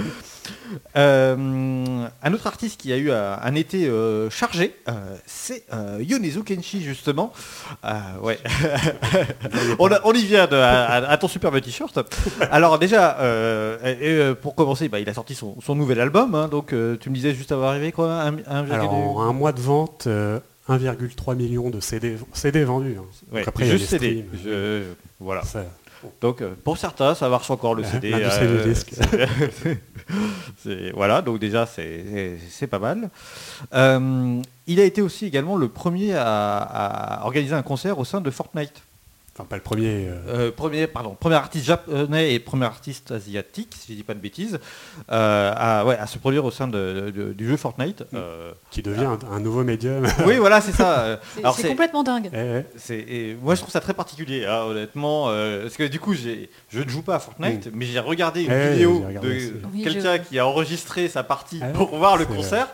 Euh, 0.97 2.07
un 2.23 2.33
autre 2.35 2.47
artiste 2.47 2.81
qui 2.81 2.93
a 2.93 2.97
eu 2.97 3.11
un 3.11 3.55
été 3.55 3.87
euh, 3.87 4.29
chargé, 4.31 4.75
euh, 4.89 5.17
c'est 5.27 5.65
Yonezu 6.01 6.43
Kenshi 6.43 6.83
justement. 6.83 7.33
Ouais. 8.23 8.39
on, 9.79 9.91
a- 9.91 10.01
on 10.05 10.13
y 10.13 10.25
vient 10.25 10.47
de, 10.47 10.57
à, 10.57 11.17
ton 11.17 11.29
superbe 11.29 11.61
t-shirt. 11.61 11.99
Alors 12.51 12.79
déjà, 12.79 13.19
et, 13.85 14.33
pour 14.41 14.55
commencer, 14.55 14.89
bah, 14.89 15.01
il 15.01 15.09
a 15.09 15.15
sorti 15.15 15.35
son, 15.35 15.61
son 15.61 15.75
nouvel 15.75 16.01
album. 16.01 16.35
hein, 16.35 16.49
donc 16.49 16.69
tu 17.01 17.11
me 17.11 17.15
disais 17.15 17.35
juste 17.35 17.53
avant 17.53 17.69
arrivé 17.69 17.93
quoi, 17.93 18.23
un, 18.23 18.37
Alors, 18.71 18.93
en 18.95 19.23
un 19.23 19.33
mois 19.33 19.53
de 19.53 19.61
vente, 19.61 20.05
euh, 20.07 20.39
1,3 20.69 21.35
million 21.35 21.71
de 21.71 21.81
CD, 21.81 22.17
CD 22.33 22.65
vendus. 22.65 22.97
hein. 22.99 23.05
Ouais, 23.33 23.45
après, 23.47 23.67
juste 23.67 23.87
CD. 23.87 24.25
Je- 24.45 24.83
voilà. 25.21 25.43
Ça- 25.43 25.65
Donc 26.21 26.43
euh, 26.43 26.55
pour 26.65 26.77
certains, 26.79 27.15
ça 27.15 27.29
marche 27.29 27.51
encore 27.51 27.75
le 27.75 27.83
Ouais, 27.83 27.89
CD. 27.91 28.13
euh, 28.15 28.75
c'est- 30.63 30.91
voilà, 30.93 31.23
donc 31.23 31.39
déjà 31.39 31.67
c'est- 31.67 32.05
c'est 32.11 32.39
c'est 32.51 32.67
pas 32.67 32.79
mal. 32.79 33.11
Euh, 33.75 34.41
il 34.67 34.81
a 34.81 34.85
été 34.85 35.03
aussi 35.03 35.27
également 35.27 35.57
le 35.57 35.69
premier 35.69 36.15
à, 36.15 36.59
à 36.59 37.25
organiser 37.27 37.55
un 37.55 37.63
concert 37.63 37.99
au 37.99 38.05
sein 38.05 38.21
de 38.21 38.31
Fortnite. 38.31 38.83
Enfin, 39.39 39.47
pas 39.49 39.55
le 39.57 39.63
premier. 39.63 40.09
euh, 40.09 40.17
Euh, 40.49 40.51
premier, 40.51 40.89
pardon, 40.89 41.15
premier 41.19 41.37
artiste 41.37 41.65
japonais 41.65 42.35
et 42.35 42.41
premier 42.41 42.65
artiste 42.65 43.13
asiatique, 43.13 43.73
si 43.79 43.93
je 43.93 43.97
dis 43.99 44.03
pas 44.03 44.15
de 44.15 44.19
bêtises, 44.19 44.59
euh, 45.13 45.53
à, 45.57 45.85
ouais, 45.85 45.97
à 45.97 46.09
se 46.09 46.19
produire 46.19 46.45
au 46.45 46.51
sein 46.51 46.67
de- 46.67 47.13
de- 47.15 47.33
du 47.33 47.47
jeu 47.47 47.57
Fortnite. 47.57 48.03
Euh, 48.15 48.51
qui 48.73 48.83
devient 48.83 49.05
un, 49.05 49.19
un 49.31 49.39
nouveau 49.39 49.63
médium. 49.63 50.05
oui, 50.27 50.39
voilà, 50.39 50.61
c'est 50.61 50.73
ça. 50.73 51.21
C'est 51.35 51.41
alors 51.41 51.55
c'est 51.55 51.63
c'est- 51.63 51.69
complètement 51.69 52.03
dingue. 52.03 52.31
Eh, 52.33 52.37
eh. 52.37 52.63
c'est- 52.77 52.99
et 52.99 53.37
moi 53.41 53.55
je 53.55 53.61
trouve 53.61 53.71
ça 53.73 53.81
très 53.81 53.95
particulier, 53.95 54.45
hein, 54.45 54.63
honnêtement, 54.67 55.27
euh, 55.29 55.63
parce 55.63 55.77
que 55.77 55.85
du 55.85 56.01
coup 56.01 56.15
j'ai- 56.15 56.51
je 56.71 56.81
ne 56.81 56.89
joue 56.89 57.03
pas 57.03 57.15
à 57.15 57.19
Fortnite, 57.21 57.71
mais 57.73 57.87
j'ai 57.87 58.01
regardé 58.01 58.43
une 58.43 58.49
Mm. 58.51 58.61
Eh, 58.61 58.71
vidéo 58.73 59.03
regardé 59.07 59.51
de 59.51 59.85
quelqu'un 59.85 60.17
je- 60.17 60.29
qui 60.29 60.39
a 60.41 60.47
enregistré 60.49 61.09
sa 61.09 61.23
partie 61.23 61.61
Ah 61.63 61.69
pour 61.69 61.97
voir 61.97 62.17
le 62.17 62.27
concert. 62.27 62.67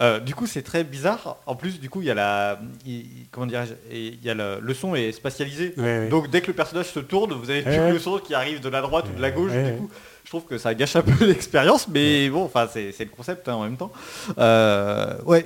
Euh, 0.00 0.20
du 0.20 0.34
coup 0.34 0.46
c'est 0.46 0.62
très 0.62 0.84
bizarre. 0.84 1.36
En 1.46 1.56
plus 1.56 1.80
du 1.80 1.90
coup 1.90 2.00
il 2.02 2.06
y 2.06 2.10
a 2.10 2.14
la, 2.14 2.60
il- 2.86 3.06
comment 3.30 3.46
dirais-je, 3.46 3.74
il 3.92 4.22
y 4.24 4.30
a 4.30 4.34
le, 4.34 4.58
le 4.60 4.74
son 4.74 4.94
est 4.94 5.12
spatialisé. 5.12 5.74
Ouais, 5.76 5.82
ouais. 5.82 6.08
Donc 6.08 6.30
dès 6.30 6.40
que 6.40 6.46
le 6.48 6.52
personnage 6.52 6.86
se 6.86 7.00
tourne, 7.00 7.32
vous 7.32 7.50
avez 7.50 7.62
plus 7.62 7.72
Eh. 7.74 7.92
le 7.92 7.98
son 7.98 8.18
qui 8.18 8.34
arrive 8.34 8.60
de 8.60 8.68
la 8.68 8.80
droite 8.80 9.06
ou 9.12 9.16
de 9.16 9.22
la 9.22 9.30
gauche. 9.30 9.52
Du 9.52 9.72
coup, 9.78 9.90
je 10.24 10.30
trouve 10.30 10.44
que 10.44 10.58
ça 10.58 10.74
gâche 10.74 10.94
un 10.94 11.02
peu 11.02 11.24
l'expérience, 11.26 11.88
mais 11.88 12.28
bon, 12.28 12.44
enfin 12.44 12.68
c'est 12.72 12.92
le 12.98 13.06
concept 13.06 13.48
hein, 13.48 13.54
en 13.54 13.62
même 13.64 13.76
temps. 13.76 13.90
Euh, 14.38 15.16
ouais, 15.24 15.44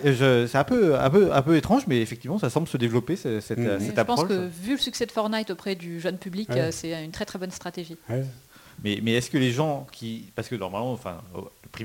c'est 0.49 0.59
un 0.59 0.65
peu, 0.65 0.99
un 0.99 1.11
peu, 1.11 1.33
un 1.33 1.43
peu 1.43 1.57
étrange, 1.57 1.83
mais 1.87 2.01
effectivement 2.01 2.39
ça 2.39 2.51
semble 2.51 2.69
se 2.69 2.77
développer 2.77 3.17
ce- 3.17 3.41
cette, 3.41 3.59
Mhm. 3.59 3.81
cette 3.81 3.97
Je 3.97 4.03
pense 4.03 4.21
approche. 4.21 4.29
que 4.29 4.49
vu 4.63 4.73
le 4.73 4.79
succès 4.79 5.07
de 5.07 5.13
Fortnite 5.13 5.51
auprès 5.51 5.75
du 5.75 6.01
jeune 6.01 6.19
public, 6.19 6.49
Ouais. 6.51 6.61
euh, 6.61 6.71
c'est 6.73 7.05
une 7.05 7.11
très 7.13 7.25
très 7.25 7.39
bonne 7.39 7.51
stratégie. 7.51 7.97
Ouais. 8.11 8.25
Mais, 8.85 8.99
mais 9.03 9.13
est-ce 9.13 9.31
que 9.31 9.39
les 9.39 9.53
gens 9.53 9.87
qui. 9.93 10.33
Parce 10.35 10.49
que 10.49 10.57
normalement, 10.57 10.93
enfin, 10.93 11.21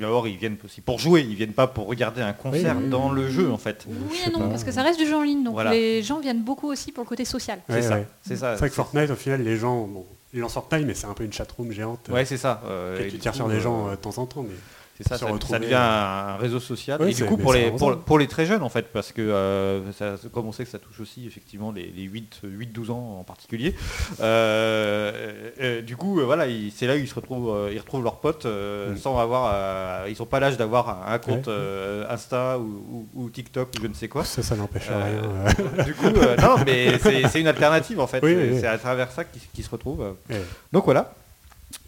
abord, 0.03 0.27
ils 0.27 0.37
viennent 0.37 0.57
aussi 0.65 0.81
pour 0.81 0.99
jouer, 0.99 1.21
ils 1.21 1.35
viennent 1.35 1.53
pas 1.53 1.67
pour 1.67 1.87
regarder 1.87 2.21
un 2.21 2.33
concert 2.33 2.75
Oui, 2.77 2.83
oui. 2.85 2.89
dans 2.89 3.11
le 3.11 3.29
jeu 3.29 3.51
en 3.51 3.57
fait. 3.57 3.85
Oui 3.87 4.17
et 4.25 4.29
non, 4.29 4.39
pas. 4.39 4.47
parce 4.49 4.63
que 4.63 4.71
ça 4.71 4.83
reste 4.83 4.99
du 4.99 5.05
jeu 5.05 5.15
en 5.15 5.23
ligne, 5.23 5.43
donc 5.43 5.53
Voilà. 5.53 5.71
les 5.71 6.03
gens 6.03 6.19
viennent 6.19 6.43
beaucoup 6.43 6.67
aussi 6.69 6.91
pour 6.91 7.03
le 7.03 7.09
côté 7.09 7.25
social. 7.25 7.59
C'est 7.67 7.75
Ouais, 7.75 7.81
ça. 7.81 7.95
ouais. 7.95 8.07
C'est 8.21 8.35
ça. 8.35 8.53
C'est 8.53 8.59
vrai 8.59 8.69
que 8.69 8.75
Fortnite, 8.75 9.09
au 9.09 9.15
final, 9.15 9.41
les 9.43 9.57
gens, 9.57 9.87
bon, 9.87 10.05
ils 10.33 10.39
lancent 10.41 10.53
Fortnite, 10.53 10.85
mais 10.85 10.93
c'est 10.93 11.07
un 11.07 11.13
peu 11.13 11.23
une 11.23 11.33
chatroom 11.33 11.71
géante. 11.71 12.09
Ouais, 12.09 12.25
c'est 12.25 12.37
ça. 12.37 12.61
euh, 12.65 12.99
et 12.99 13.07
tires 13.17 13.31
coup, 13.31 13.37
sur 13.37 13.47
des 13.47 13.55
euh, 13.55 13.59
gens 13.61 13.87
euh, 13.87 13.91
de 13.91 13.95
temps 13.95 14.17
en 14.17 14.25
temps. 14.25 14.43
Mais 14.43 14.55
C'est 14.97 15.07
ça, 15.07 15.17
ça, 15.19 15.59
devient 15.59 15.75
un 15.75 16.37
réseau 16.37 16.59
social. 16.59 16.99
Oui, 17.01 17.11
et 17.11 17.13
du 17.13 17.23
coup, 17.25 17.37
pour 17.37 17.53
les, 17.53 17.71
pour, 17.71 18.17
les 18.17 18.25
très 18.27 18.47
jeunes, 18.47 18.63
en 18.63 18.69
fait, 18.69 18.91
parce 18.91 19.11
que 19.11 19.21
euh, 19.21 19.91
ça- 19.91 20.15
comme 20.33 20.47
on 20.47 20.51
sait 20.51 20.63
que 20.63 20.71
ça 20.71 20.79
touche 20.79 20.99
aussi 20.99 21.27
effectivement 21.27 21.71
les, 21.71 21.85
les 21.95 22.03
8, 22.03 22.41
8-12 22.43 22.89
ans 22.91 23.17
en 23.19 23.23
particulier, 23.23 23.75
euh, 24.21 25.49
euh, 25.61 25.81
du 25.81 25.95
coup, 25.95 26.19
euh, 26.19 26.25
voilà, 26.25 26.45
c'est 26.75 26.87
là 26.87 26.95
où 26.95 26.97
ils 26.97 27.07
se 27.07 27.15
retrouvent, 27.15 27.49
euh, 27.55 27.69
ils 27.73 27.79
retrouvent 27.79 28.03
leurs 28.03 28.19
potes 28.19 28.45
euh, 28.45 28.93
Mm. 28.93 28.97
sans 28.97 29.19
avoir, 29.19 29.51
euh, 29.53 30.07
ils 30.09 30.15
n'ont 30.19 30.25
pas 30.25 30.39
l'âge 30.39 30.57
d'avoir 30.57 31.07
un, 31.09 31.19
compte 31.19 31.47
Ouais. 31.47 31.53
euh, 31.53 32.05
Insta 32.09 32.57
ou, 32.57 33.07
ou- 33.15 33.23
ou 33.23 33.29
TikTok 33.29 33.69
ou 33.77 33.81
je 33.83 33.87
ne 33.87 33.93
sais 33.93 34.07
quoi. 34.07 34.23
Ça, 34.23 34.41
ça 34.41 34.55
n'empêche 34.55 34.87
Euh, 34.89 35.03
rien. 35.03 35.77
euh. 35.79 35.83
du 35.83 35.93
coup, 35.93 36.05
euh, 36.07 36.35
non, 36.37 36.55
mais 36.65 36.97
c'est 36.99 37.39
une 37.39 37.47
alternative 37.47 37.99
en 37.99 38.07
fait. 38.07 38.21
Oui, 38.23 38.35
c'est 38.35 38.59
oui, 38.61 38.65
à 38.65 38.77
travers 38.77 39.11
ça 39.11 39.23
qu'ils 39.25 39.63
se 39.63 39.69
retrouvent. 39.69 40.15
Ouais. 40.29 40.41
Donc 40.71 40.85
voilà. 40.85 41.13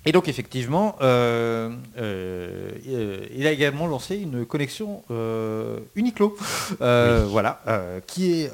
Et 0.06 0.14
donc 0.14 0.30
effectivement, 0.30 0.96
euh, 1.02 1.70
euh, 1.98 2.72
euh, 2.88 3.26
il 3.36 3.46
a 3.46 3.52
également 3.52 3.86
lancé 3.86 4.16
une 4.18 4.46
connexion 4.46 5.04
euh, 5.12 5.78
Uniqlo, 5.96 6.38
voilà, 6.80 7.62
qui 8.08 8.32
est 8.44 8.52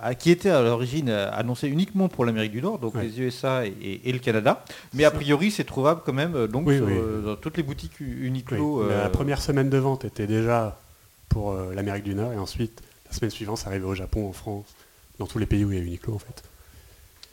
à- 0.00 0.14
qui 0.14 0.30
était 0.30 0.48
à 0.50 0.62
l'origine 0.62 1.10
annoncée 1.10 1.68
uniquement 1.68 2.08
pour 2.08 2.24
l'Amérique 2.24 2.52
du 2.52 2.62
Nord, 2.62 2.78
donc 2.78 2.94
les 3.00 3.20
USA 3.20 3.66
et, 3.66 4.10
le 4.10 4.18
Canada, 4.18 4.64
mais 4.94 5.04
a 5.04 5.10
priori 5.10 5.50
c'est 5.50 5.64
trouvable 5.64 6.00
quand 6.04 6.14
même 6.14 6.46
donc 6.46 6.66
Oui, 6.66 6.78
sur, 6.78 6.86
oui. 6.86 6.94
dans 7.24 7.36
toutes 7.36 7.56
les 7.58 7.62
boutiques 7.62 8.00
Uniqlo. 8.00 8.88
La 8.88 9.10
première 9.10 9.42
semaine 9.42 9.68
de 9.68 9.78
vente 9.78 10.04
était 10.06 10.26
déjà 10.26 10.78
pour 11.28 11.54
l'Amérique 11.74 12.04
du 12.04 12.14
Nord 12.14 12.32
et 12.32 12.38
ensuite 12.38 12.80
la 13.06 13.12
semaine 13.12 13.30
suivante 13.30 13.58
ça 13.58 13.68
arrivait 13.68 13.84
au 13.84 13.94
Japon, 13.94 14.26
en 14.28 14.32
France, 14.32 14.64
dans 15.18 15.26
tous 15.26 15.38
les 15.38 15.46
pays 15.46 15.64
où 15.64 15.72
il 15.72 15.78
y 15.78 15.80
a 15.80 15.84
Uniqlo 15.84 16.14
en 16.14 16.18
fait. 16.18 16.42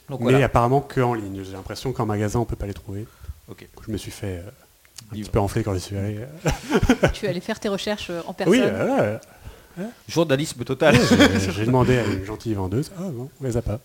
Donc 0.08 0.20
Mais 0.20 0.42
apparemment 0.42 0.80
que 0.80 1.00
en 1.00 1.14
ligne. 1.14 1.42
J'ai 1.44 1.52
l'impression 1.52 1.92
qu'en 1.92 2.06
magasin 2.06 2.38
on 2.40 2.44
peut 2.44 2.56
pas 2.56 2.66
les 2.66 2.74
trouver. 2.74 3.06
Ok. 3.48 3.66
Je 3.86 3.92
me 3.92 3.96
suis 3.96 4.10
fait 4.10 4.38
euh, 4.38 4.48
un 5.10 5.14
Dis- 5.14 5.22
petit 5.22 5.30
peu 5.30 5.38
enfler 5.38 5.62
quand 5.62 5.74
je 5.74 5.78
suis 5.78 5.96
allé. 5.96 6.20
Tu 7.12 7.26
es 7.26 7.28
allé 7.28 7.40
faire 7.40 7.60
tes 7.60 7.68
recherches 7.68 8.10
euh, 8.10 8.22
en 8.26 8.32
personne. 8.32 8.52
Oui, 8.54 8.60
euh, 8.62 9.18
ouais, 9.78 9.84
Journalisme 10.08 10.64
total. 10.64 10.96
j'ai- 10.96 11.50
j'ai 11.52 11.66
demandé 11.66 11.98
à 11.98 12.04
une 12.04 12.24
gentille 12.24 12.54
vendeuse. 12.54 12.90
Ah 12.98 13.02
non, 13.02 13.28
on 13.40 13.44
les 13.44 13.56
a 13.56 13.62
pas. 13.62 13.78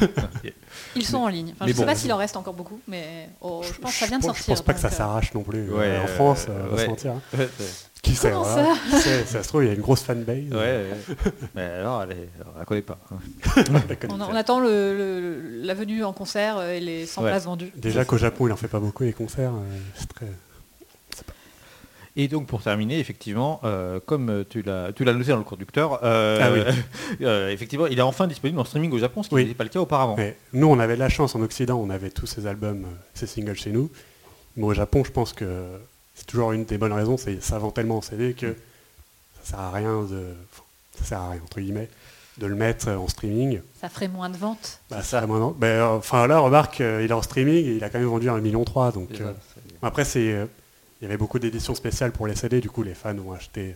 Ils 0.96 1.04
sont 1.06 1.18
en 1.18 1.28
ligne. 1.28 1.52
Enfin, 1.54 1.66
je 1.66 1.70
ne 1.72 1.76
sais 1.76 1.80
bon. 1.82 1.86
pas 1.86 1.94
s'il 1.96 2.12
en 2.12 2.16
reste 2.16 2.36
encore 2.36 2.54
beaucoup, 2.54 2.80
mais 2.86 3.28
oh, 3.40 3.62
je 3.66 3.72
pense 3.80 3.92
que 3.92 3.98
ça 3.98 4.06
vient 4.06 4.18
de 4.18 4.24
sortir. 4.24 4.44
Je 4.44 4.50
pense 4.50 4.62
pas 4.62 4.74
que 4.74 4.80
ça 4.80 4.86
euh, 4.88 4.90
s'arrache 4.90 5.34
non 5.34 5.42
plus. 5.42 5.70
Ouais, 5.72 5.98
en 5.98 6.06
France, 6.06 6.46
euh, 6.48 6.62
on 6.64 6.68
va 6.70 6.76
ouais. 6.76 6.84
se 6.84 6.88
mentir. 6.90 7.12
Qui 8.02 8.14
sait 8.14 8.30
Comment 8.30 8.42
voilà. 8.44 8.74
Qui 8.90 8.96
sait, 8.96 9.24
ça 9.24 9.42
se 9.42 9.48
trouve, 9.48 9.62
il 9.64 9.68
y 9.68 9.70
a 9.70 9.74
une 9.74 9.80
grosse 9.82 10.02
fanbase. 10.02 10.36
Ouais, 10.50 10.56
ouais. 10.56 10.86
mais 11.54 11.62
alors, 11.62 12.02
elle, 12.04 12.12
est, 12.12 12.28
alors, 12.40 12.54
elle 12.58 12.64
connaît 12.66 12.80
pas. 12.82 12.98
hein. 13.12 13.16
La 13.88 13.96
connaît 13.96 14.14
On, 14.14 14.18
pas. 14.18 14.28
on 14.30 14.34
attend 14.36 14.58
le- 14.60 14.96
le- 14.96 15.62
la 15.64 15.74
venue 15.74 16.02
en 16.04 16.12
concert 16.12 16.56
euh, 16.58 16.72
et 16.72 16.80
les 16.80 17.04
100 17.06 17.22
Ouais. 17.22 17.30
places 17.30 17.44
vendues. 17.44 17.70
Déjà 17.76 18.04
qu'au 18.04 18.16
Japon, 18.16 18.46
il 18.46 18.52
en 18.52 18.56
fait 18.56 18.68
pas 18.68 18.80
beaucoup 18.80 19.02
les 19.02 19.12
concerts. 19.12 19.52
euh, 19.52 19.78
c'est 19.96 20.08
très... 20.08 20.26
Et 22.16 22.26
donc 22.26 22.46
pour 22.48 22.60
terminer, 22.60 22.98
effectivement, 22.98 23.60
euh, 23.64 24.00
comme 24.04 24.44
tu 24.48 24.62
l'as 24.62 24.92
tu 24.92 25.04
l'as 25.04 25.12
noté 25.12 25.30
dans 25.30 25.36
le 25.38 25.44
conducteur, 25.44 26.00
euh, 26.02 26.38
Ah 26.42 26.50
oui. 26.52 26.60
euh, 27.24 27.50
effectivement, 27.50 27.86
il 27.86 27.98
est 27.98 28.02
enfin 28.02 28.26
disponible 28.26 28.58
en 28.58 28.64
streaming 28.64 28.90
au 28.92 28.98
Japon, 28.98 29.22
ce 29.22 29.28
qui 29.28 29.34
Oui. 29.36 29.42
n'était 29.44 29.54
pas 29.54 29.62
le 29.64 29.70
cas 29.70 29.78
auparavant. 29.80 30.16
Mais 30.16 30.36
nous, 30.52 30.66
on 30.66 30.78
avait 30.80 30.94
de 30.94 30.98
la 31.00 31.08
chance 31.08 31.34
en 31.36 31.40
Occident, 31.40 31.78
on 31.78 31.88
avait 31.88 32.10
tous 32.10 32.26
ces 32.26 32.46
albums, 32.48 32.84
ces 33.14 33.26
singles 33.28 33.54
chez 33.54 33.70
nous. 33.70 33.90
Mais 34.56 34.64
au 34.64 34.74
Japon, 34.74 35.04
je 35.04 35.12
pense 35.12 35.32
que 35.32 35.44
c'est 36.20 36.26
toujours 36.26 36.52
une 36.52 36.64
des 36.64 36.78
bonnes 36.78 36.92
raisons, 36.92 37.16
c'est 37.16 37.42
ça 37.42 37.58
vend 37.58 37.70
tellement 37.72 37.96
en 37.96 38.02
CD 38.02 38.34
que 38.34 38.54
ça 39.42 39.50
sert 39.52 39.58
à 39.60 39.70
rien 39.72 40.02
de, 40.04 40.34
ça 40.98 41.04
sert 41.04 41.18
à 41.20 41.30
rien 41.30 41.40
entre 41.42 41.60
guillemets, 41.60 41.88
de 42.38 42.46
le 42.46 42.54
mettre 42.54 42.88
en 42.88 43.08
streaming. 43.08 43.60
Ça 43.80 43.88
ferait 43.88 44.08
moins 44.08 44.28
de 44.30 44.36
ventes. 44.36 44.80
Bah, 44.90 45.02
ça, 45.02 45.26
moi, 45.26 45.38
non. 45.38 45.50
Ben, 45.58 45.66
euh, 45.66 45.96
enfin 45.96 46.26
là, 46.26 46.38
remarque, 46.38 46.80
euh, 46.80 47.02
il 47.02 47.10
est 47.10 47.14
en 47.14 47.22
streaming 47.22 47.64
et 47.66 47.74
il 47.76 47.82
a 47.84 47.90
quand 47.90 47.98
même 47.98 48.06
vendu 48.08 48.28
un 48.30 48.38
million 48.40 48.64
trois. 48.64 48.92
Donc 48.92 49.10
euh, 49.20 49.32
après, 49.82 50.04
c'est, 50.04 50.32
euh, 50.32 50.46
il 51.00 51.04
y 51.04 51.06
avait 51.06 51.16
beaucoup 51.16 51.38
d'éditions 51.38 51.74
spéciales 51.74 52.12
pour 52.12 52.26
les 52.26 52.36
CD. 52.36 52.60
Du 52.60 52.68
coup, 52.70 52.82
les 52.82 52.94
fans 52.94 53.16
ont 53.18 53.32
acheté. 53.32 53.74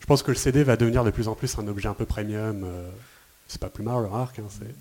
Je 0.00 0.06
pense 0.06 0.22
que 0.22 0.30
le 0.30 0.36
CD 0.36 0.62
va 0.64 0.76
devenir 0.76 1.02
de 1.02 1.10
plus 1.10 1.28
en 1.28 1.34
plus 1.34 1.58
un 1.58 1.66
objet 1.66 1.88
un 1.88 1.94
peu 1.94 2.04
premium. 2.04 2.62
euh, 2.64 2.90
c'est 3.48 3.60
pas 3.60 3.70
plus 3.70 3.82
mal, 3.84 3.96
remarque. 4.04 4.38
hein, 4.38 4.44
c'est... 4.50 4.74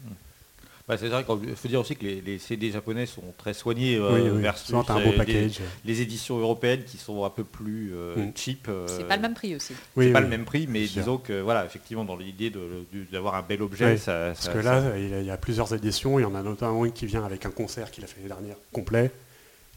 Bah, 0.86 0.98
c'est 0.98 1.08
vrai 1.08 1.24
qu'il 1.24 1.56
faut 1.56 1.68
dire 1.70 1.80
aussi 1.80 1.96
que 1.96 2.04
les, 2.04 2.20
les 2.20 2.38
CD 2.38 2.70
japonais 2.70 3.06
sont 3.06 3.24
très 3.38 3.54
soignés 3.54 3.96
euh, 3.96 4.16
oui, 4.16 4.30
oui. 4.36 4.42
versus 4.42 4.74
un 4.74 4.80
euh, 4.80 5.04
beau 5.06 5.12
les- 5.12 5.18
package. 5.18 5.60
les, 5.86 6.02
éditions 6.02 6.38
européennes 6.40 6.84
qui 6.84 6.98
sont 6.98 7.24
un 7.24 7.30
peu 7.30 7.46
plus 7.46 7.94
euh, 7.96 8.18
Mm. 8.18 8.32
cheap. 8.36 8.68
euh, 8.68 8.86
C'est 8.90 9.08
pas 9.08 9.16
le 9.16 9.22
même 9.22 9.34
prix 9.34 9.56
aussi. 9.56 9.74
Oui, 9.96 10.08
c'est 10.08 10.12
pas 10.12 10.20
oui. 10.20 10.25
le 10.25 10.30
même 10.30 10.44
prix, 10.44 10.68
mais 10.68 10.82
disons 10.86 11.18
que 11.20 11.40
voilà, 11.40 11.63
effectivement, 11.63 12.04
dans 12.04 12.18
l'idée 12.18 12.50
de- 12.50 12.86
de- 12.92 13.06
d'avoir 13.13 13.36
un 13.36 13.42
bel 13.44 13.62
objet, 13.62 13.94
Oui, 13.94 13.98
ça, 13.98 14.32
Parce 14.34 14.42
ça- 14.48 14.52
que 14.54 14.58
là, 14.60 14.98
il 14.98 15.10
y, 15.10 15.13
a, 15.13 15.20
il 15.22 15.25
y 15.25 15.32
a 15.32 15.38
plusieurs 15.38 15.74
éditions. 15.74 16.20
Il 16.20 16.24
y 16.24 16.25
en 16.25 16.36
a 16.36 16.44
notamment 16.44 16.84
une 16.86 16.92
qui 16.92 17.06
vient 17.06 17.24
avec 17.24 17.46
un 17.46 17.52
concert 17.52 17.90
qu'il 17.90 18.04
a 18.04 18.08
fait 18.08 18.18
l'année 18.20 18.28
dernière 18.28 18.58
complet. 18.74 19.10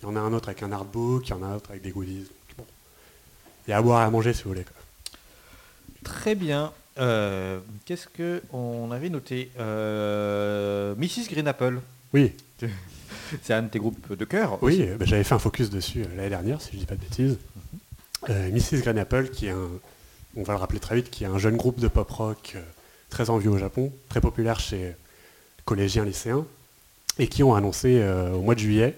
Il 0.03 0.07
y 0.07 0.07
en 0.07 0.17
a 0.17 0.21
un 0.21 0.33
autre 0.33 0.49
avec 0.49 0.65
un 0.65 0.73
artbook. 0.73 1.29
Il 1.29 1.31
y 1.31 1.35
en 1.35 1.43
a 1.45 1.47
un 1.47 1.55
autre 1.55 1.71
avec 1.71 1.83
des 1.83 1.91
goodies. 1.91 2.27
Bon. 2.59 2.65
Il 3.69 3.71
y 3.71 3.75
a 3.75 3.77
à 3.77 3.83
boire 3.83 4.03
et 4.03 4.07
à 4.07 4.11
manger 4.11 4.33
si 4.33 4.43
vous 4.43 4.51
voulez. 4.51 4.65
quoi. 4.65 4.73
Très 6.03 6.35
bien. 6.35 6.73
Euh, 6.99 7.59
Qu'est-ce 7.85 8.07
que 8.09 8.43
on 8.53 8.91
avait 8.91 9.09
noté? 9.09 9.50
Euh, 9.59 10.95
Mrs. 10.97 11.29
Green 11.31 11.49
Apple. 11.49 11.81
Oui, 12.15 12.33
C'est 13.43 13.55
un 13.55 13.62
de 13.62 13.69
tes 13.69 13.79
groupes 13.79 14.15
de 14.15 14.25
cœur. 14.25 14.62
oui 14.62 14.83
euh, 14.83 14.97
bah, 14.97 15.05
j'avais 15.05 15.25
fait 15.25 15.35
un 15.35 15.38
focus 15.38 15.69
dessus 15.71 16.05
l'année 16.17 16.31
dernière, 16.31 16.61
si 16.61 16.71
je 16.73 16.79
dis 16.79 16.87
pas 16.87 16.95
de 16.95 17.00
bêtises. 17.00 17.38
Mrs. 18.29 18.81
Green 18.83 18.99
Apple, 18.99 19.29
qui 19.31 19.47
est 19.47 19.50
un, 19.50 19.69
on 20.37 20.43
va 20.43 20.55
le 20.55 20.59
rappeler 20.59 20.81
très 20.81 20.97
vite, 20.97 21.11
qui 21.11 21.25
est 21.25 21.29
un 21.29 21.38
jeune 21.38 21.57
groupe 21.57 21.79
de 21.79 21.88
pop 21.88 22.11
rock 22.11 22.57
très 23.11 23.31
en 23.31 23.38
vue 23.38 23.49
au 23.49 23.59
Japon, 23.59 23.93
très 24.09 24.21
populaire 24.21 24.59
chez 24.59 24.97
collégiens, 25.65 26.05
lycéens, 26.05 26.45
et 27.19 27.29
qui 27.29 27.43
ont 27.43 27.55
annoncé 27.55 28.05
au 28.35 28.41
mois 28.41 28.55
de 28.55 28.61
juillet, 28.61 28.97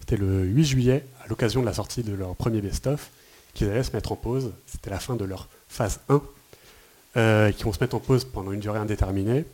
c'était 0.00 0.16
le 0.16 0.44
8 0.44 0.64
juillet, 0.64 1.04
à 1.24 1.26
l'occasion 1.28 1.60
de 1.62 1.66
la 1.66 1.72
sortie 1.72 2.02
de 2.02 2.14
leur 2.14 2.36
premier 2.36 2.60
best-of, 2.60 3.10
qu'ils 3.54 3.68
allaient 3.70 3.82
se 3.82 3.92
mettre 3.92 4.12
en 4.12 4.16
pause. 4.16 4.52
C'était 4.66 4.90
la 4.90 5.00
fin 5.00 5.16
de 5.16 5.24
leur 5.24 5.48
phase 5.68 6.00
1, 6.08 6.22
euh, 7.16 7.50
qui 7.52 7.64
vont 7.64 7.72
se 7.72 7.78
mettre 7.80 7.94
en 7.96 8.00
pause 8.00 8.24
pendant 8.24 8.52
une 8.52 8.60
durée 8.60 8.78
indéterminée 8.78 9.44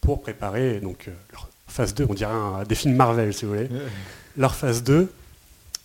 pour 0.00 0.20
préparer 0.22 0.80
donc, 0.80 1.08
euh, 1.08 1.12
leur 1.32 1.48
phase 1.68 1.94
2, 1.94 2.06
on 2.08 2.14
dirait 2.14 2.32
un- 2.32 2.64
des 2.64 2.74
films 2.74 2.94
Marvel 2.96 3.32
si 3.34 3.44
vous 3.44 3.52
voulez. 3.52 3.68
Leur 4.36 4.54
phase 4.54 4.82
2, 4.82 5.10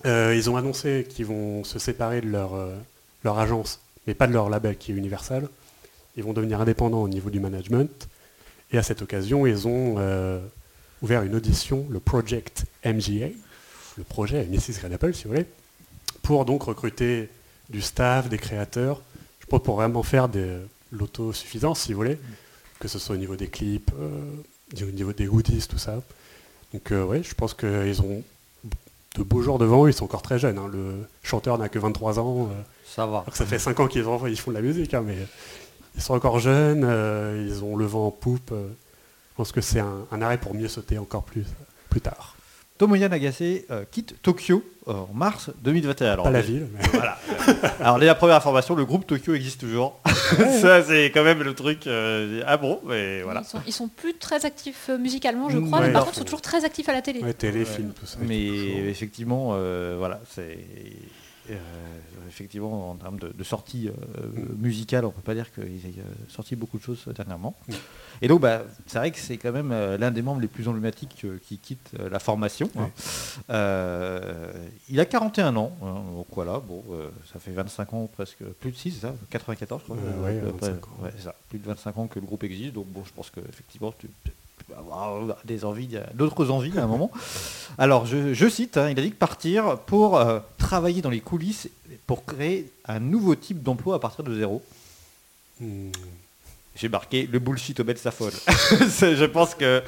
euh, 0.06 0.34
ils 0.36 0.50
ont 0.50 0.58
annoncé 0.58 1.06
qu'ils 1.10 1.26
vont 1.26 1.64
se 1.64 1.80
séparer 1.80 2.22
de 2.22 2.30
leur, 2.30 2.56
euh, 2.56 2.76
leur 3.24 3.40
agence, 3.40 3.80
mais 4.06 4.14
pas 4.14 4.28
de 4.28 4.34
leur 4.34 4.50
label 4.50 4.78
qui 4.78 4.92
est 4.92 4.96
Universal. 4.96 5.48
Ils 6.18 6.24
vont 6.24 6.34
devenir 6.34 6.62
indépendants 6.62 7.02
au 7.04 7.10
niveau 7.10 7.30
du 7.30 7.40
management. 7.40 8.08
Et 8.72 8.78
à 8.78 8.84
cette 8.84 9.02
occasion, 9.02 9.46
ils 9.48 9.68
ont 9.68 9.96
euh, 9.98 10.40
ouvert 11.02 11.22
une 11.24 11.36
audition, 11.36 11.86
le 11.90 12.00
Project 12.00 12.66
MGA, 12.84 13.30
le 13.98 14.04
projet 14.04 14.46
Mrs. 14.46 14.80
Green 14.80 14.94
Apple, 14.94 15.14
si 15.14 15.24
vous 15.24 15.30
voulez, 15.32 15.46
pour 16.22 16.44
donc 16.46 16.64
recruter 16.64 17.30
du 17.70 17.82
staff, 17.82 18.30
des 18.30 18.38
créateurs, 18.38 19.02
je 19.40 19.46
pense 19.46 19.62
pour 19.64 19.76
vraiment 19.78 20.04
faire 20.04 20.28
de 20.30 20.60
l'autosuffisance, 20.92 21.82
si 21.82 21.94
vous 21.94 21.98
voulez, 21.98 22.18
que 22.80 22.88
ce 22.88 23.00
soit 23.00 23.16
au 23.16 23.18
niveau 23.20 23.36
des 23.36 23.48
clips, 23.48 23.92
euh, 24.00 24.82
au 24.82 24.92
niveau 24.92 25.14
des 25.14 25.26
goodies, 25.26 25.66
tout 25.68 25.78
ça. 25.78 26.02
Donc 26.74 26.92
euh, 26.92 27.04
ouais, 27.04 27.24
je 27.24 27.34
pense 27.34 27.54
qu'ils 27.54 28.02
ont 28.02 28.24
de 29.16 29.24
beaux 29.24 29.42
jours 29.42 29.58
devant, 29.58 29.86
eux, 29.86 29.90
ils 29.90 29.94
sont 29.94 30.06
encore 30.06 30.22
très 30.22 30.38
jeunes. 30.38 30.58
hein. 30.60 30.70
Le 30.72 30.96
chanteur 31.24 31.58
n'a 31.58 31.70
que 31.70 31.80
23 31.80 32.20
ans, 32.20 32.50
euh, 32.52 32.62
Ça 32.86 33.06
va. 33.06 33.20
alors 33.20 33.26
que 33.32 33.38
ça 33.38 33.46
fait 33.46 33.58
5 33.60 33.80
ans 33.80 33.88
qu'ils 33.88 34.08
ont- 34.08 34.28
ils 34.28 34.38
font 34.40 34.52
de 34.52 34.56
la 34.56 34.62
musique, 34.62 34.94
hein, 34.94 35.04
mais 35.06 35.18
ils 35.96 36.02
sont 36.02 36.14
encore 36.14 36.40
jeunes, 36.40 36.82
ils 37.48 37.64
ont 37.64 37.76
le 37.76 37.86
vent 37.86 38.08
en 38.08 38.12
poupe. 38.12 38.52
je 38.52 39.36
pense 39.36 39.52
que 39.52 39.62
c'est 39.62 39.80
un, 39.80 40.06
un 40.12 40.22
arrêt 40.22 40.38
pour 40.38 40.54
mieux 40.54 40.68
sauter 40.68 40.98
encore 41.00 41.24
plus, 41.24 41.46
plus 41.90 42.02
tard. 42.02 42.36
Tomoya 42.78 43.10
Nagase 43.10 43.42
euh, 43.72 43.84
quitte 43.90 44.16
Tokyo 44.22 44.64
euh, 44.88 44.94
en 44.94 45.10
mars 45.14 45.50
2021. 45.64 46.12
Alors, 46.12 46.26
Pas 46.26 46.32
la 46.32 46.42
ville, 46.42 46.68
mais 46.74 46.86
Voilà. 46.94 47.18
Alors, 47.80 47.98
la 47.98 48.14
première 48.16 48.36
information, 48.36 48.76
le 48.76 48.86
groupe 48.86 49.08
Tokyo 49.08 49.34
existe 49.34 49.60
toujours. 49.62 50.00
Ça, 50.62 50.84
c'est 50.84 51.06
quand 51.14 51.24
même 51.24 51.42
le 51.44 51.54
truc. 51.56 51.88
euh, 51.88 52.44
ah 52.46 52.58
bon, 52.58 52.80
mais 52.86 53.22
voilà. 53.24 53.42
Ils, 53.42 53.48
sont, 53.48 53.60
ils 53.68 53.74
sont 53.74 53.88
plus 53.88 54.14
très 54.16 54.46
actifs 54.46 54.90
musicalement, 55.00 55.50
je 55.50 55.58
crois, 55.60 55.80
Ouais, 55.80 55.88
mais 55.88 55.94
par 55.94 56.02
non. 56.02 56.06
contre, 56.06 56.18
ils 56.18 56.20
sont 56.20 56.26
toujours 56.26 56.42
très 56.42 56.64
actifs 56.66 56.88
à 56.90 56.94
la 56.94 57.02
télé. 57.02 57.22
ouais, 57.22 57.34
télé, 57.34 57.60
Ouais. 57.60 57.66
film, 57.66 57.94
tout 58.00 58.06
ça. 58.06 58.18
Mais 58.22 58.46
effectivement, 58.90 59.52
euh, 59.54 59.96
voilà, 59.98 60.20
c'est. 60.34 60.58
Euh, 61.52 61.58
effectivement, 62.28 62.92
en 62.92 62.96
termes 62.96 63.20
de, 63.20 63.30
de 63.30 63.44
sortie 63.44 63.88
euh, 63.90 63.94
musicale, 64.58 65.06
on 65.06 65.12
peut 65.12 65.22
pas 65.22 65.34
dire 65.34 65.52
qu'ils 65.54 65.64
aient 65.86 66.00
euh, 66.00 66.04
sorti 66.28 66.56
beaucoup 66.56 66.78
de 66.78 66.84
choses 66.84 67.06
dernièrement. 67.16 67.56
Et 68.22 68.28
donc, 68.28 68.42
bah, 68.42 68.64
c'est 68.86 68.98
vrai 69.00 69.12
que 69.12 69.18
c'est 69.20 69.38
quand 69.38 69.52
même 69.52 69.70
l'un 69.72 70.12
des 70.12 70.22
membres 70.22 70.42
les 70.42 70.48
plus 70.48 70.68
emblématiques 70.68 71.26
qui 71.44 71.58
quitte 71.58 71.92
la 72.00 72.20
formation. 72.20 72.70
hein. 72.78 72.90
Euh, 73.50 74.52
il 74.90 75.00
a 75.00 75.06
41 75.06 75.56
ans, 75.56 75.72
hein, 75.84 76.02
donc 76.16 76.28
voilà, 76.32 76.60
bon, 76.60 76.84
ça 77.32 77.40
fait 77.40 77.52
25 77.52 77.94
ans, 77.94 78.08
presque 78.12 78.44
plus 78.60 78.72
de 78.72 78.76
6, 78.76 78.92
c'est 78.92 79.02
ça? 79.08 79.14
94, 79.30 79.82
je 79.82 79.86
crois. 79.86 79.98
Euh, 79.98 80.24
ouais, 80.24 80.38
à 80.40 80.52
peu 80.52 80.58
près. 80.58 80.70
25 80.72 80.88
ans. 80.88 81.04
Ouais, 81.04 81.10
c'est 81.18 81.24
ça, 81.24 81.36
plus 81.50 81.60
de 81.60 81.66
25 81.68 81.98
ans 81.98 82.08
que 82.08 82.20
le 82.20 82.26
groupe 82.26 82.44
existe, 82.44 82.74
donc 82.74 82.88
bon, 82.88 83.04
je 83.06 83.14
pense 83.14 83.30
qu'effectivement, 83.30 83.94
tu, 83.98 84.10
des 85.46 85.66
envies, 85.66 85.98
d'autres 86.14 86.50
envies 86.52 86.78
à 86.78 86.84
un 86.84 86.88
moment. 86.88 87.12
Alors, 87.78 88.06
je, 88.06 88.34
je 88.34 88.50
cite, 88.50 88.78
hein, 88.78 88.90
il 88.90 89.00
a 89.00 89.02
dit 89.02 89.12
que 89.12 89.16
partir 89.16 89.80
pour 89.80 90.18
euh, 90.18 90.40
travailler 90.58 91.02
dans 91.02 91.10
les 91.10 91.22
coulisses 91.22 91.70
pour 92.06 92.26
créer 92.26 92.72
un 92.86 93.00
nouveau 93.00 93.36
type 93.36 93.62
d'emploi 93.62 93.96
à 93.96 94.00
partir 94.00 94.24
de 94.24 94.36
zéro. 94.36 94.64
Hmm. 95.60 95.92
J'ai 96.80 96.90
marqué 96.90 97.28
le 97.32 97.40
bullshit 97.40 97.80
au 97.80 97.84
bête 97.84 97.98
sa 97.98 98.12
folle. 98.12 98.32
Je 98.48 99.26
pense 99.26 99.56
que 99.56 99.82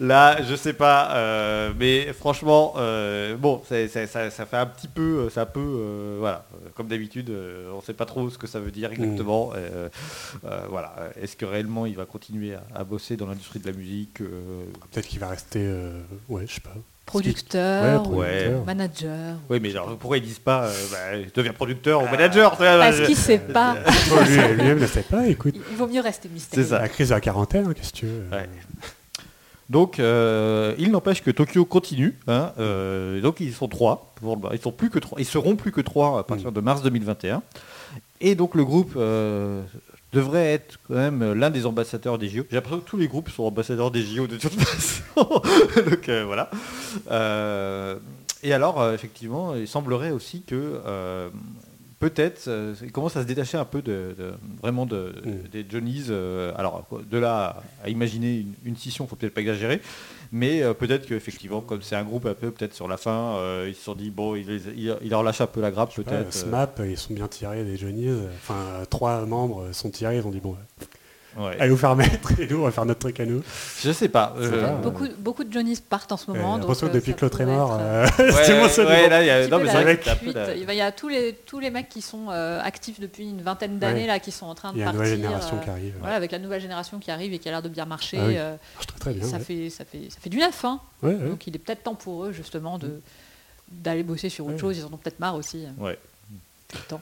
là, 0.00 0.42
je 0.42 0.54
sais 0.54 0.72
pas, 0.74 1.12
euh, 1.16 1.72
mais 1.78 2.12
franchement, 2.12 2.74
euh, 2.76 3.36
bon, 3.36 3.62
ça, 3.68 3.88
ça 4.06 4.30
fait 4.46 4.56
un 4.56 4.66
petit 4.66 4.88
peu, 4.88 5.28
ça 5.30 5.46
peut, 5.46 5.60
euh, 5.60 6.16
voilà, 6.20 6.44
euh, 6.54 6.68
comme 6.74 6.86
d'habitude, 6.88 7.30
euh, 7.30 7.70
on 7.74 7.80
sait 7.80 7.94
pas 7.94 8.04
trop 8.06 8.28
ce 8.30 8.38
que 8.38 8.46
ça 8.46 8.60
veut 8.60 8.70
dire 8.70 8.92
exactement. 8.92 9.52
euh, 9.54 9.88
euh, 10.44 10.60
voilà, 10.68 10.94
est-ce 11.20 11.36
que 11.36 11.44
réellement 11.46 11.86
il 11.86 11.96
va 11.96 12.04
continuer 12.04 12.54
à, 12.54 12.62
à 12.74 12.84
bosser 12.84 13.16
dans 13.16 13.26
l'industrie 13.26 13.58
de 13.60 13.66
la 13.66 13.72
musique 13.76 14.20
euh, 14.20 14.64
Peut-être 14.92 15.06
qu'il 15.08 15.20
va 15.20 15.28
rester, 15.28 15.60
euh, 15.66 16.00
ouais, 16.28 16.44
je 16.46 16.54
sais 16.54 16.60
pas. 16.60 16.74
Producteur, 17.06 18.10
Ouais, 18.10 18.48
ou 18.54 18.64
manager. 18.64 19.36
Oui, 19.50 19.58
mais 19.60 19.70
alors, 19.72 19.96
pourquoi 19.98 20.18
ils 20.18 20.22
disent 20.24 20.38
pas, 20.38 20.64
euh, 20.64 20.72
bah, 20.90 21.22
je 21.22 21.28
deviens 21.34 21.52
producteur 21.52 22.02
ou 22.02 22.06
manager 22.06 22.52
tu 22.52 22.56
vois, 22.58 22.78
Parce 22.78 22.96
je- 22.96 23.04
qu'il 23.04 23.16
sait 23.16 23.38
pas. 23.38 23.76
Oh, 24.12 24.20
lui- 24.26 24.54
Lui-même 24.56 24.78
ne 24.80 24.86
sait 24.86 25.02
pas, 25.02 25.26
écoute. 25.26 25.54
Il 25.70 25.76
vaut 25.76 25.86
mieux 25.86 26.00
rester 26.00 26.28
mystérieux. 26.28 26.64
C'est 26.64 26.70
ça. 26.70 26.80
La 26.80 26.88
crise 26.88 27.10
de 27.10 27.14
la 27.14 27.20
quarantaine, 27.20 27.66
hein, 27.68 27.72
qu'est-ce 27.74 27.92
que 27.92 27.98
tu 27.98 28.06
veux 28.06 28.24
Ouais. 28.32 28.48
Donc, 29.70 29.98
euh, 29.98 30.74
il 30.78 30.90
n'empêche 30.90 31.22
que 31.22 31.30
Tokyo 31.30 31.64
continue. 31.64 32.18
hein, 32.26 32.52
euh, 32.58 33.20
donc, 33.20 33.40
ils 33.40 33.52
sont 33.54 33.68
trois. 33.68 34.12
pour 34.16 34.38
Ils 34.52 34.60
sont 34.60 34.72
plus 34.72 34.90
que 34.90 34.98
trois. 34.98 35.18
Ils 35.20 35.24
seront 35.26 35.56
plus 35.56 35.72
que 35.72 35.80
trois 35.80 36.18
à 36.20 36.22
partir 36.24 36.52
de 36.52 36.60
mars 36.60 36.82
2021. 36.82 37.42
Et 38.20 38.34
donc, 38.34 38.54
le 38.54 38.64
groupe 38.64 38.92
euh, 38.96 39.62
devrait 40.14 40.52
être 40.54 40.78
quand 40.88 40.94
même 40.94 41.32
l'un 41.34 41.50
des 41.50 41.66
ambassadeurs 41.66 42.16
des 42.18 42.28
JO. 42.28 42.44
J'ai 42.48 42.56
l'impression 42.56 42.80
que 42.80 42.88
tous 42.88 42.96
les 42.96 43.08
groupes 43.08 43.28
sont 43.30 43.44
ambassadeurs 43.44 43.90
des 43.90 44.02
JO 44.02 44.26
de 44.26 44.36
toute 44.36 44.52
façon. 44.60 45.42
donc, 45.90 46.08
euh, 46.08 46.24
voilà. 46.24 46.50
Euh, 47.10 47.96
et 48.42 48.52
alors, 48.52 48.80
euh, 48.80 48.94
effectivement, 48.94 49.54
il 49.54 49.68
semblerait 49.68 50.10
aussi 50.10 50.42
que 50.42 50.80
euh, 50.86 51.28
peut-être, 52.00 52.48
euh, 52.48 52.74
il 52.82 52.92
commence 52.92 53.16
à 53.16 53.22
se 53.22 53.26
détacher 53.26 53.56
un 53.56 53.64
peu 53.64 53.80
de, 53.82 54.14
de- 54.18 54.34
vraiment 54.62 54.84
de, 54.86 55.14
Mm. 55.24 55.48
des 55.50 55.66
Johnnies. 55.68 56.06
euh, 56.10 56.52
alors, 56.56 56.86
de 57.10 57.18
là 57.18 57.62
à, 57.82 57.88
imaginer 57.88 58.40
une, 58.40 58.52
une 58.64 58.76
scission, 58.76 59.06
faut 59.06 59.16
peut-être 59.16 59.34
pas 59.34 59.40
exagérer, 59.40 59.80
mais 60.34 60.62
euh, 60.62 60.74
peut-être 60.74 61.06
qu'effectivement, 61.06 61.60
comme 61.62 61.80
c'est 61.80 61.94
un 61.96 62.02
groupe 62.02 62.26
un 62.26 62.34
peu 62.34 62.50
peut-être 62.50 62.74
sur 62.74 62.88
la 62.88 62.96
fin, 62.96 63.36
euh, 63.36 63.66
ils 63.68 63.74
se 63.74 63.82
sont 63.84 63.94
dit 63.94 64.10
bon, 64.10 64.34
il, 64.34 64.46
les- 64.46 64.66
il- 64.76 64.96
il 65.00 65.08
leur 65.10 65.22
lâche 65.22 65.40
un 65.40 65.46
peu 65.46 65.60
la 65.60 65.70
grappe 65.70 65.94
peut-être. 65.94 66.26
euh, 66.36 66.48
SMAP, 66.48 66.80
ils 66.86 66.98
sont 66.98 67.14
bien 67.14 67.28
tirés 67.28 67.62
des 67.64 67.76
Johnnies. 67.76 68.10
Enfin, 68.36 68.82
trois 68.90 69.24
membres 69.24 69.68
sont 69.72 69.90
tirés, 69.90 70.16
ils 70.18 70.26
ont 70.26 70.30
dit 70.30 70.40
bon, 70.40 70.50
ouais. 70.50 70.86
Allez 71.36 71.70
vous 71.70 71.76
faire 71.76 71.96
mettre 71.96 72.38
et 72.40 72.46
nous 72.48 72.58
on 72.60 72.64
va 72.64 72.70
faire 72.70 72.84
notre 72.84 73.00
truc 73.00 73.18
à 73.20 73.26
nous. 73.26 73.42
Je 73.82 73.90
sais 73.92 74.08
pas. 74.08 74.34
Euh, 74.38 74.62
pas- 74.62 74.72
Beaucoup, 74.82 75.06
beaucoup 75.18 75.44
de 75.44 75.52
Johnnies 75.52 75.78
partent 75.88 76.12
en 76.12 76.16
ce 76.16 76.30
moment. 76.30 76.58
donc, 76.58 76.68
euh, 76.70 76.88
depuis 76.88 77.12
ça 77.12 77.18
que 77.18 77.24
l'autre 77.24 77.40
est 77.40 77.44
pourrait 77.44 77.56
mort, 77.56 77.80
être, 77.80 78.20
euh, 78.20 78.30
c'est 78.44 78.58
moi 78.58 78.68
il 79.22 79.26
y 79.26 79.30
a- 79.30 79.48
mais 79.58 79.64
la 79.64 79.72
c'est 79.72 80.58
Il 80.58 80.74
y 80.74 80.80
a 80.80 80.92
tous 80.92 81.08
les, 81.08 81.32
tous 81.46 81.58
les 81.60 81.70
mecs 81.70 81.88
qui 81.88 82.02
sont 82.02 82.26
euh, 82.30 82.60
actifs 82.62 83.00
depuis 83.00 83.24
une 83.28 83.42
vingtaine 83.42 83.78
d'années 83.78 84.02
Ouais. 84.02 84.06
là, 84.06 84.18
qui 84.20 84.30
sont 84.32 84.46
en 84.46 84.54
train 84.54 84.72
de 84.72 84.76
Il 84.76 84.80
y 84.80 84.82
a 84.82 84.86
une 84.86 84.92
partir. 84.96 85.02
nouvelle 85.02 85.16
génération 85.22 85.56
euh, 85.56 85.64
qui 85.64 85.70
arrive. 85.70 85.94
Voilà, 86.00 86.14
avec 86.16 86.30
la 86.32 86.38
nouvelle 86.38 86.60
génération 86.60 86.98
qui 86.98 87.10
arrive 87.10 87.32
et 87.32 87.38
qui 87.38 87.48
a 87.48 87.52
l'air 87.52 87.62
de 87.62 87.68
bien 87.68 87.84
marcher. 87.84 88.18
Ah 88.20 88.26
oui. 88.26 88.34
euh, 88.36 88.54
marche 88.76 88.86
très, 88.86 88.98
très 88.98 89.12
bien. 89.14 89.26
ça, 89.26 89.36
ouais. 89.38 89.42
fait, 89.44 89.70
ça, 89.70 89.84
fait, 89.84 90.08
ça 90.10 90.18
fait 90.20 90.30
du 90.30 90.38
neuf. 90.38 90.64
Hein. 90.64 90.80
Ouais, 91.02 91.14
ouais. 91.14 91.28
Donc 91.28 91.46
il 91.46 91.54
est 91.56 91.58
peut-être 91.58 91.82
temps 91.84 91.94
pour 91.94 92.24
eux 92.26 92.32
justement 92.32 92.78
de 92.78 93.00
d'aller 93.72 94.02
bosser 94.02 94.28
sur 94.28 94.46
autre 94.46 94.58
chose. 94.58 94.76
Ils 94.78 94.84
en 94.84 94.88
ont 94.88 94.96
peut-être 94.98 95.18
marre 95.20 95.34
aussi. 95.36 95.64
euh, 95.64 95.82
Ouais. 95.84 95.98
temps. 96.88 97.00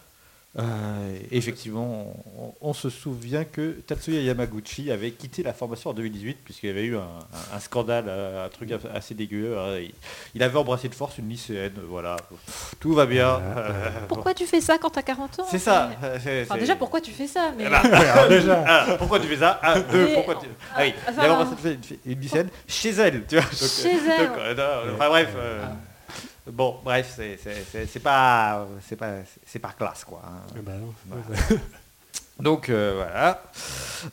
Euh, 0.58 1.16
effectivement, 1.30 2.12
on, 2.38 2.52
on 2.60 2.72
se 2.74 2.90
souvient 2.90 3.42
que 3.44 3.70
Tatsuya 3.86 4.20
Yamaguchi 4.20 4.90
avait 4.90 5.10
quitté 5.12 5.42
la 5.42 5.54
formation 5.54 5.88
en 5.88 5.94
2018 5.94 6.38
puisqu'il 6.44 6.66
y 6.66 6.70
avait 6.70 6.84
eu 6.84 6.96
un, 6.96 7.00
un- 7.00 7.56
un 7.56 7.58
scandale, 7.58 8.04
euh, 8.08 8.44
un 8.44 8.48
truc 8.50 8.70
assez 8.94 9.14
dégueu. 9.14 9.56
hein. 9.58 9.78
Il, 9.80 9.92
il 10.34 10.42
avait 10.42 10.58
embrassé 10.58 10.90
de 10.90 10.94
force 10.94 11.16
une 11.16 11.30
lycéenne, 11.30 11.72
voilà. 11.88 12.16
Tout 12.80 12.92
va 12.92 13.06
bien. 13.06 13.36
Ouais, 13.36 13.42
Euh, 13.56 13.90
Pourquoi 14.08 14.34
tu 14.34 14.44
fais 14.44 14.60
ça 14.60 14.76
quand 14.76 14.90
t'as 14.90 15.00
40 15.00 15.40
ans 15.40 15.46
C'est 15.50 15.58
ça. 15.58 15.90
euh, 16.04 16.16
Enfin, 16.16 16.54
c'est- 16.54 16.60
déjà, 16.60 16.76
pourquoi 16.76 17.00
tu 17.00 17.12
fais 17.12 17.26
ça 17.28 17.50
mais... 17.56 17.64
Eh 17.66 17.70
ben, 17.70 17.76
Alors 17.94 18.28
déjà, 18.28 18.64
ah, 18.68 18.86
pourquoi 18.98 19.20
tu 19.20 19.28
fais 19.28 19.38
ça 19.38 19.58
Ah, 19.62 19.80
deux, 19.80 20.04
Mais- 20.04 20.12
pourquoi 20.14 20.34
tu... 20.34 20.46
Ah 20.74 20.80
oui, 20.82 20.92
Ah, 21.06 21.12
il 21.14 21.20
avait 21.20 21.28
embrassé 21.30 21.78
une, 22.04 22.12
une 22.12 22.20
lycéenne 22.20 22.48
chez 22.68 22.90
elle, 22.90 23.24
tu 23.26 23.36
vois. 23.36 23.44
donc, 23.44 23.54
Chez 23.54 23.88
euh, 23.88 23.98
elle. 24.18 24.26
donc, 24.28 24.36
euh, 24.38 24.54
non, 24.86 24.94
enfin 24.96 25.08
bref. 25.08 25.28
euh, 25.34 25.64
Bon, 26.50 26.76
bref, 26.84 27.12
c'est- 27.16 27.38
pas, 28.02 28.66
c'est 28.88 28.96
pas, 28.96 29.12
c'est 29.46 29.58
pas 29.60 29.72
classe, 29.78 30.04
quoi. 30.04 30.22
hein. 30.26 30.60
Bah 30.64 30.72
non. 30.80 30.92
Voilà. 31.06 31.62
Donc 32.40 32.68
euh, 32.70 32.94
voilà. 32.96 33.42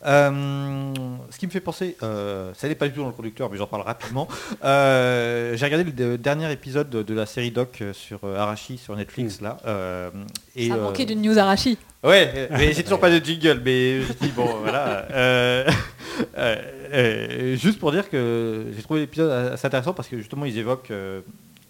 Euh, 0.05 0.93
ce 1.31 1.39
qui 1.39 1.47
me 1.47 1.51
fait 1.51 1.61
penser, 1.61 1.97
euh, 2.03 2.51
ça 2.53 2.67
n'est 2.67 2.75
pas 2.75 2.87
du 2.87 2.93
tout 2.93 3.01
dans 3.01 3.07
le 3.07 3.13
conducteur, 3.13 3.49
mais 3.49 3.57
j'en 3.57 3.65
parle 3.65 3.81
rapidement. 3.81 4.27
Euh, 4.63 5.55
J'ai 5.57 5.65
regardé 5.65 5.85
le 5.85 5.91
de- 5.91 6.15
dernier 6.17 6.51
épisode 6.51 6.89
de, 6.91 7.01
de 7.01 7.13
la 7.15 7.25
série 7.25 7.49
doc 7.49 7.81
sur 7.93 8.19
euh, 8.23 8.37
Arashi 8.37 8.77
sur 8.77 8.95
Netflix 8.95 9.41
là. 9.41 9.57
euh, 9.65 10.11
et, 10.55 10.67
Ça 10.67 10.75
euh, 10.75 10.83
manquait 10.83 11.05
d'une 11.05 11.21
news 11.23 11.37
Arashi. 11.39 11.79
Ouais, 12.03 12.47
mais 12.51 12.73
j'ai 12.73 12.83
toujours 12.83 12.99
pas 12.99 13.09
de 13.09 13.23
jingle, 13.23 13.61
mais 13.65 14.01
je 14.01 14.13
dis 14.13 14.29
bon 14.29 14.45
voilà. 14.61 15.07
Euh, 15.11 15.67
euh, 16.37 16.55
euh, 16.93 17.55
juste 17.55 17.79
pour 17.79 17.91
dire 17.91 18.09
que 18.09 18.65
j'ai 18.75 18.83
trouvé 18.83 18.99
l'épisode 19.01 19.31
assez 19.53 19.65
intéressant 19.65 19.93
parce 19.93 20.07
que 20.07 20.17
justement 20.17 20.45
ils 20.45 20.57
évoquent 20.57 20.91
euh, 20.91 21.21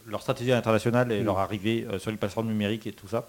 leur 0.09 0.21
stratégie 0.21 0.51
internationale 0.51 1.11
et 1.11 1.21
Mm. 1.21 1.25
leur 1.25 1.39
arrivée 1.39 1.87
euh, 1.91 1.99
sur 1.99 2.11
les 2.11 2.17
plateformes 2.17 2.47
numériques 2.47 2.87
et 2.87 2.91
tout 2.91 3.07
ça. 3.07 3.27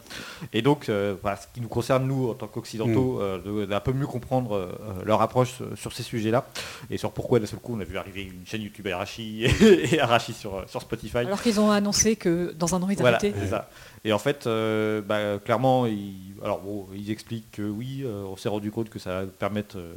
Et 0.52 0.62
donc, 0.62 0.88
euh, 0.88 1.14
voilà, 1.22 1.36
ce 1.36 1.46
qui 1.52 1.60
nous 1.60 1.68
concerne 1.68 2.06
nous 2.06 2.30
en 2.30 2.34
tant 2.34 2.46
qu'occidentaux, 2.46 3.18
Mm. 3.18 3.42
euh, 3.46 3.66
d'un 3.66 3.80
peu 3.80 3.92
mieux 3.92 4.06
comprendre 4.06 4.70
leur 5.04 5.22
approche 5.22 5.54
sur 5.76 5.92
ces 5.92 6.02
sujets-là 6.02 6.46
et 6.90 6.96
sur 6.98 7.12
pourquoi 7.12 7.38
d'un 7.40 7.46
seul 7.46 7.58
coup 7.60 7.74
on 7.76 7.80
a 7.80 7.84
vu 7.84 7.96
arriver 7.98 8.22
une 8.22 8.46
chaîne 8.46 8.62
YouTube 8.62 8.86
Arashi 8.88 9.44
et, 9.44 9.50
et 9.94 10.00
Arashi 10.00 10.32
sur, 10.32 10.64
sur 10.68 10.80
Spotify. 10.82 11.18
Alors 11.18 11.42
qu'ils 11.42 11.60
ont 11.60 11.70
annoncé 11.70 12.16
que 12.16 12.52
dans 12.58 12.74
un 12.74 12.82
an 12.82 12.88
ils 12.90 12.96
Voilà, 12.98 13.16
arrêtaient. 13.18 13.34
c'est 13.38 13.48
ça. 13.50 13.68
Et 14.04 14.12
en 14.14 14.18
fait, 14.18 14.46
euh, 14.46 15.02
bah, 15.02 15.38
clairement, 15.44 15.84
ils, 15.86 16.34
alors 16.42 16.60
bon, 16.60 16.86
ils 16.94 17.10
expliquent 17.10 17.50
que 17.52 17.62
oui, 17.62 18.00
euh, 18.04 18.22
on 18.24 18.36
s'est 18.36 18.48
rendu 18.48 18.70
compte 18.70 18.88
que 18.88 18.98
ça 18.98 19.20
va 19.22 19.26
permettre 19.26 19.76
euh, 19.76 19.92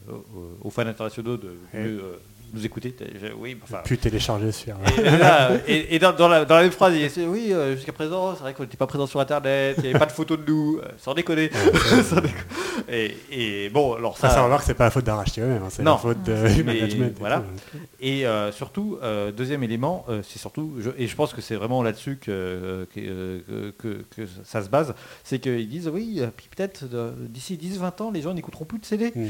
aux, 0.61 0.69
fans 0.69 0.85
internationaux 0.85 1.37
de 1.37 1.55
mieux 1.73 2.01
nous 2.53 2.65
écouter. 2.65 2.95
Oui, 3.37 3.57
enfin. 3.63 3.79
Pu 3.83 3.97
télécharger 3.97 4.51
sur. 4.51 4.75
Et, 4.97 5.01
là, 5.17 5.51
et- 5.67 5.95
et 5.95 5.99
dans, 5.99 6.13
dans 6.13 6.27
la, 6.27 6.45
dans 6.45 6.55
la 6.55 6.61
même 6.63 6.71
phrase, 6.71 6.93
il 6.95 7.07
dit 7.07 7.25
oui, 7.25 7.47
euh, 7.51 7.75
jusqu'à 7.75 7.91
présent, 7.91 8.35
c'est 8.35 8.41
vrai 8.41 8.53
qu'on 8.53 8.63
n'était 8.63 8.77
pas 8.77 8.87
présent 8.87 9.07
sur 9.07 9.19
Internet, 9.19 9.75
il 9.79 9.83
n'y 9.83 9.89
avait 9.89 9.99
pas 9.99 10.05
de 10.05 10.11
photos 10.11 10.37
de 10.39 10.45
nous, 10.45 10.79
euh, 10.83 10.87
sans 10.97 11.13
déconner. 11.13 11.49
Sans 12.03 12.15
déconner. 12.15 12.33
Et, 12.89 13.17
et 13.31 13.69
bon, 13.69 13.93
alors 13.95 14.17
Ça, 14.17 14.29
ça, 14.29 14.35
ça 14.35 14.57
que 14.57 14.63
c'est 14.63 14.73
pas 14.73 14.83
la 14.85 14.91
faute 14.91 15.05
d'Arrache 15.05 15.37
même, 15.37 15.61
hein, 15.63 15.67
c'est 15.69 15.83
la 15.83 15.97
faute 15.97 16.23
de- 16.23 16.63
management. 16.63 17.15
voilà. 17.19 17.39
tout. 17.71 17.77
Et 17.99 18.25
euh, 18.25 18.51
surtout, 18.51 18.97
euh, 19.01 19.31
deuxième 19.31 19.63
élément, 19.63 20.05
euh, 20.09 20.21
c'est 20.23 20.39
surtout, 20.39 20.75
je- 20.79 20.89
et 20.97 21.07
je 21.07 21.15
pense 21.15 21.33
que 21.33 21.41
c'est 21.41 21.55
vraiment 21.55 21.81
là-dessus 21.81 22.17
que, 22.17 22.31
euh, 22.31 22.85
que, 22.93 22.99
euh, 22.99 23.71
que- 23.77 24.03
que 24.15 24.27
ça 24.43 24.61
se 24.61 24.69
base, 24.69 24.93
c'est 25.23 25.39
qu'ils 25.39 25.67
disent 25.69 25.87
oui, 25.87 26.17
euh, 26.19 26.27
puis 26.35 26.47
peut-être 26.55 26.83
euh, 26.93 27.11
d'ici 27.17 27.57
10-20 27.57 28.01
ans, 28.01 28.11
les 28.11 28.21
gens 28.21 28.33
n'écouteront 28.33 28.65
plus 28.65 28.79
de 28.79 28.85
CD. 28.85 29.11
Mm. 29.15 29.27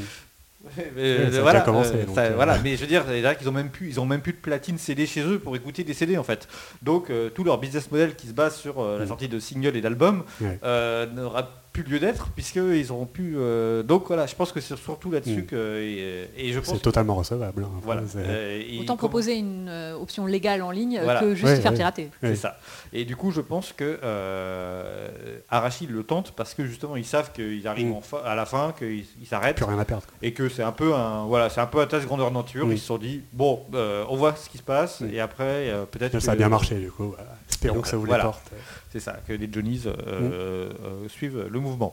Mais, 0.96 1.30
ça 1.30 1.40
voilà, 1.42 1.60
déjà 1.60 1.64
commencé, 1.64 1.92
euh, 1.94 2.04
donc, 2.06 2.14
ça- 2.14 2.30
voilà, 2.30 2.58
mais 2.62 2.76
je 2.76 2.80
veux 2.80 2.86
dire, 2.86 3.04
qu'ils 3.38 3.48
ont 3.48 3.52
même 3.52 3.68
plus, 3.70 3.88
ils 3.88 4.00
ont 4.00 4.06
même 4.06 4.20
plus 4.22 4.32
de 4.32 4.38
platine 4.38 4.78
CD 4.78 5.06
chez 5.06 5.22
eux 5.22 5.38
pour 5.38 5.54
écouter 5.56 5.84
des 5.84 5.94
CD 5.94 6.16
en 6.16 6.22
fait. 6.24 6.48
Donc 6.82 7.10
euh, 7.10 7.28
tout 7.30 7.44
leur 7.44 7.58
business 7.58 7.90
model 7.90 8.14
qui 8.14 8.26
se 8.28 8.32
base 8.32 8.56
sur 8.56 8.80
euh, 8.80 8.98
la 8.98 9.04
Mm. 9.04 9.08
sortie 9.08 9.28
de 9.28 9.38
singles 9.38 9.76
et 9.76 9.80
d'albums 9.80 10.24
Ouais. 10.40 10.58
euh, 10.64 11.06
n'aura 11.06 11.48
plus 11.72 11.82
lieu 11.82 11.98
d'être 11.98 12.28
puisque 12.36 12.54
ils 12.56 12.92
auront 12.92 13.04
pu. 13.06 13.34
euh, 13.36 13.82
donc 13.82 14.04
voilà, 14.06 14.26
je 14.26 14.34
pense 14.36 14.52
que 14.52 14.60
c'est 14.60 14.76
surtout 14.76 15.10
là-dessus 15.10 15.42
Mm. 15.42 15.46
que 15.46 15.80
et, 15.80 16.28
et 16.48 16.52
je 16.52 16.60
pense 16.60 16.74
C'est 16.76 16.80
totalement 16.82 17.16
recevable. 17.16 17.64
hein. 17.64 17.70
Voilà. 17.82 18.02
Euh, 18.16 18.62
Autant 18.80 18.86
comme- 18.94 18.98
proposer 18.98 19.34
une 19.34 19.68
euh, 19.68 19.94
option 19.96 20.24
légale 20.26 20.62
en 20.62 20.70
ligne 20.70 21.00
Voilà. 21.02 21.20
que 21.20 21.34
juste 21.34 21.44
Ouais, 21.46 21.56
faire 21.60 21.72
ouais. 21.72 21.76
pirater. 21.76 22.10
C'est 22.22 22.36
ça. 22.36 22.58
Et 22.96 23.04
du 23.04 23.16
coup, 23.16 23.32
je 23.32 23.40
pense 23.40 23.72
que 23.72 23.98
euh, 24.04 25.08
Arashi 25.50 25.86
le 25.88 26.04
tente 26.04 26.30
parce 26.32 26.54
que 26.54 26.64
justement, 26.64 26.94
ils 26.96 27.04
savent 27.04 27.32
qu'ils 27.32 27.66
arrivent 27.66 27.88
Mm. 27.88 27.92
en 27.94 28.02
à 28.24 28.34
la 28.36 28.46
fin, 28.46 28.72
qu'ils 28.78 29.04
ils 29.20 29.26
s'arrêtent 29.26 29.56
Plus 29.56 29.64
rien 29.64 29.78
à 29.80 29.84
perdre. 29.84 30.04
et 30.22 30.32
que 30.32 30.48
c'est 30.48 30.62
un 30.62 30.70
peu 30.70 30.94
un 30.94 31.24
voilà, 31.24 31.50
c'est 31.50 31.60
un 31.60 31.66
peu 31.66 31.80
un 31.80 31.86
test 31.88 32.06
grandeur 32.06 32.30
nature. 32.30 32.66
Mm. 32.66 32.72
Ils 32.72 32.78
se 32.78 32.86
sont 32.86 32.98
dit 32.98 33.22
bon, 33.32 33.60
euh, 33.74 34.04
on 34.08 34.16
voit 34.16 34.36
ce 34.36 34.48
qui 34.48 34.58
se 34.58 34.62
passe 34.62 35.00
Mm. 35.00 35.10
et 35.12 35.18
après 35.20 35.44
euh, 35.70 35.84
peut-être 35.86 36.20
Ça 36.20 36.32
a 36.32 36.36
bien 36.36 36.48
marché 36.48 36.76
du 36.76 36.90
coup. 36.90 37.08
voilà. 37.16 37.34
Espérons 37.50 37.74
donc, 37.74 37.84
que 37.84 37.90
ça 37.90 37.96
vous 37.96 38.04
voilà. 38.06 38.22
les 38.24 38.28
porte. 38.30 38.50
C'est 38.92 39.00
ça, 39.00 39.16
que 39.26 39.32
les 39.32 39.48
Johnnies 39.52 39.82
euh, 39.86 39.92
euh, 40.06 41.08
suivent 41.08 41.46
le 41.50 41.58
mouvement. 41.60 41.92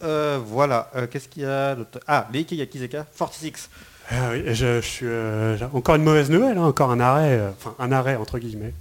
Voilà. 0.00 0.90
Qu'est-ce 1.10 1.28
qu'il 1.28 1.42
y 1.42 1.46
a 1.46 1.74
d'autre? 1.74 1.98
Ah, 2.06 2.28
les 2.32 2.42
Yakizeka 2.42 3.06
46. 3.18 3.68
Ah 4.12 4.14
oui, 4.32 4.42
je, 4.54 4.80
je 4.80 4.86
suis 4.86 5.06
encore 5.72 5.94
une 5.96 6.02
mauvaise 6.04 6.30
nouvelle, 6.30 6.58
hein, 6.58 6.62
encore 6.64 6.90
un 6.90 7.00
arrêt, 7.00 7.40
enfin 7.58 7.74
un 7.78 7.92
arrêt 7.92 8.16
entre 8.16 8.38
guillemets. 8.38 8.72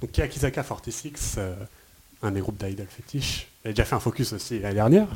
Donc 0.00 0.12
Kiyakizaka 0.12 0.62
46, 0.62 1.36
euh, 1.38 1.54
un 2.22 2.30
des 2.30 2.40
groupes 2.40 2.62
d'idol 2.62 2.86
fétiche, 2.88 3.48
j'ai 3.64 3.70
déjà 3.70 3.84
fait 3.84 3.94
un 3.94 4.00
focus 4.00 4.32
aussi 4.32 4.58
l'année 4.58 4.74
dernière, 4.74 5.08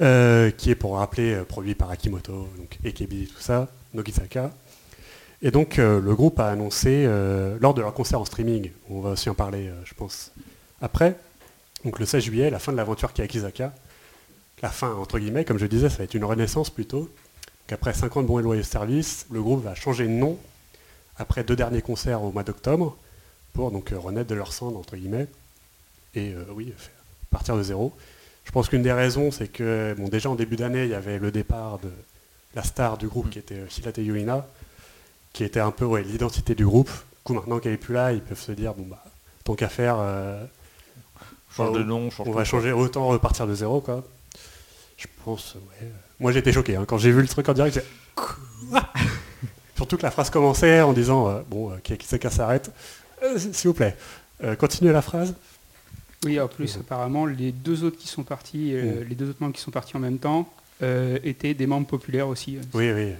euh, 0.00 0.50
qui 0.50 0.70
est 0.70 0.74
pour 0.74 0.96
rappeler 0.96 1.34
euh, 1.34 1.44
produit 1.44 1.74
par 1.74 1.90
Akimoto, 1.90 2.48
donc 2.56 2.78
Ekebi, 2.84 3.26
tout 3.26 3.40
ça, 3.40 3.68
Nogizaka. 3.94 4.52
Et 5.44 5.50
donc 5.50 5.78
le 5.78 6.14
groupe 6.14 6.38
a 6.38 6.50
annoncé 6.50 7.04
lors 7.60 7.74
de 7.74 7.80
leur 7.80 7.92
concert 7.94 8.20
en 8.20 8.24
streaming, 8.24 8.70
on 8.88 9.00
va 9.00 9.10
aussi 9.10 9.28
en 9.28 9.34
parler, 9.34 9.72
je 9.84 9.92
pense, 9.92 10.30
après, 10.80 11.16
donc 11.84 11.98
le 11.98 12.06
16 12.06 12.22
juillet, 12.22 12.48
la 12.48 12.60
fin 12.60 12.70
de 12.70 12.76
l'aventure 12.76 13.12
Kiyakizaka, 13.12 13.74
la 14.62 14.68
fin 14.68 14.94
entre 14.94 15.18
guillemets, 15.18 15.44
comme 15.44 15.58
je 15.58 15.66
disais, 15.66 15.88
ça 15.88 15.98
va 15.98 16.04
être 16.04 16.14
une 16.14 16.24
renaissance 16.24 16.70
plutôt. 16.70 17.10
Qu'après 17.66 17.92
50 17.92 18.24
bons 18.24 18.38
et 18.38 18.42
loyaux 18.42 18.62
services, 18.62 19.26
le 19.32 19.42
groupe 19.42 19.64
va 19.64 19.74
changer 19.74 20.04
de 20.04 20.12
nom 20.12 20.38
après 21.16 21.42
deux 21.42 21.56
derniers 21.56 21.82
concerts 21.82 22.22
au 22.22 22.30
mois 22.30 22.44
d'octobre 22.44 22.96
pour 23.52 23.70
donc 23.70 23.92
euh, 23.92 23.98
renaître 23.98 24.28
de 24.28 24.34
leur 24.34 24.52
cendre 24.52 24.78
entre 24.78 24.96
guillemets 24.96 25.26
et 26.14 26.32
euh, 26.32 26.44
oui 26.54 26.72
partir 27.32 27.56
de 27.56 27.62
zéro. 27.62 27.92
Je 28.44 28.52
pense 28.52 28.68
qu'une 28.68 28.82
des 28.82 28.92
raisons, 28.92 29.30
c'est 29.32 29.48
que 29.48 29.94
bon, 29.98 30.08
déjà 30.08 30.30
en 30.30 30.36
début 30.36 30.56
d'année, 30.56 30.84
il 30.84 30.90
y 30.90 30.94
avait 30.94 31.18
le 31.18 31.32
départ 31.32 31.78
de 31.78 31.90
la 32.54 32.62
star 32.62 32.98
du 32.98 33.08
groupe 33.08 33.30
qui 33.30 33.38
était 33.38 33.56
euh, 33.56 33.66
Hilate 33.78 33.98
Yuina, 33.98 34.46
qui 35.32 35.42
était 35.42 35.60
un 35.60 35.70
peu 35.70 35.84
ouais, 35.84 36.02
l'identité 36.02 36.54
du 36.54 36.64
groupe. 36.64 36.90
Du 36.90 37.22
coup, 37.24 37.34
maintenant 37.34 37.58
qu'elle 37.58 37.72
est 37.72 37.78
plus 37.78 37.94
là, 37.94 38.12
ils 38.12 38.20
peuvent 38.20 38.40
se 38.40 38.52
dire 38.52 38.74
bon 38.74 38.84
bah 38.88 39.02
tant 39.44 39.54
qu'à 39.54 39.68
faire, 39.68 39.96
euh, 39.98 40.44
Change 41.56 41.76
de 41.76 41.82
nom, 41.82 42.10
change 42.10 42.28
on 42.28 42.32
va 42.32 42.44
changer, 42.44 42.72
autant 42.72 43.06
repartir 43.08 43.46
de 43.46 43.54
zéro 43.54 43.80
quoi. 43.80 44.04
Je 44.96 45.06
pense, 45.24 45.54
ouais. 45.54 45.88
Moi 46.20 46.32
j'étais 46.32 46.52
choqué 46.52 46.76
hein. 46.76 46.84
quand 46.86 46.98
j'ai 46.98 47.10
vu 47.10 47.20
le 47.22 47.28
truc 47.28 47.48
en 47.48 47.52
direct. 47.54 47.74
j'ai- 47.74 48.76
Surtout 49.76 49.96
que 49.96 50.02
la 50.02 50.10
phrase 50.10 50.30
commençait 50.30 50.80
en 50.80 50.92
disant 50.92 51.28
euh, 51.28 51.40
bon, 51.48 51.72
qui, 51.82 51.96
c'est 52.06 52.18
qu'à 52.18 52.30
s'arrête 52.30 52.70
S'il 53.38 53.68
vous 53.68 53.74
plaît, 53.74 53.96
euh, 54.44 54.54
continuez 54.56 54.92
la 54.92 55.02
phrase. 55.02 55.34
Oui, 56.24 56.38
en 56.40 56.48
plus, 56.48 56.76
apparemment, 56.76 57.26
les 57.26 57.50
deux 57.52 57.84
autres 57.84 57.98
qui 57.98 58.08
sont 58.08 58.22
partis, 58.22 58.74
euh, 58.74 59.00
Mm. 59.04 59.08
les 59.08 59.14
deux 59.14 59.30
autres 59.30 59.40
membres 59.42 59.54
qui 59.54 59.60
sont 59.60 59.70
partis 59.72 59.96
en 59.96 60.00
même 60.00 60.18
temps, 60.18 60.48
euh, 60.82 61.18
étaient 61.24 61.54
des 61.54 61.66
membres 61.66 61.86
populaires 61.86 62.28
aussi. 62.28 62.58
Oui, 62.74 62.90
oui. 62.92 63.12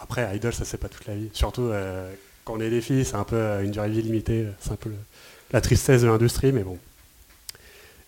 Après, 0.00 0.34
Idol, 0.36 0.52
ça 0.52 0.64
c'est 0.64 0.78
pas 0.78 0.88
toute 0.88 1.06
la 1.06 1.14
vie. 1.14 1.30
Surtout 1.32 1.62
euh, 1.62 2.12
quand 2.44 2.54
on 2.54 2.60
est 2.60 2.70
des 2.70 2.80
filles, 2.80 3.04
c'est 3.04 3.14
un 3.16 3.24
peu 3.24 3.36
euh, 3.36 3.62
une 3.62 3.70
durée 3.70 3.88
de 3.88 3.94
vie 3.94 4.02
limitée. 4.02 4.46
C'est 4.60 4.72
un 4.72 4.76
peu 4.76 4.88
le- 4.90 4.96
la 5.52 5.60
tristesse 5.60 6.02
de 6.02 6.06
l'industrie, 6.08 6.52
mais 6.52 6.62
bon. 6.64 6.78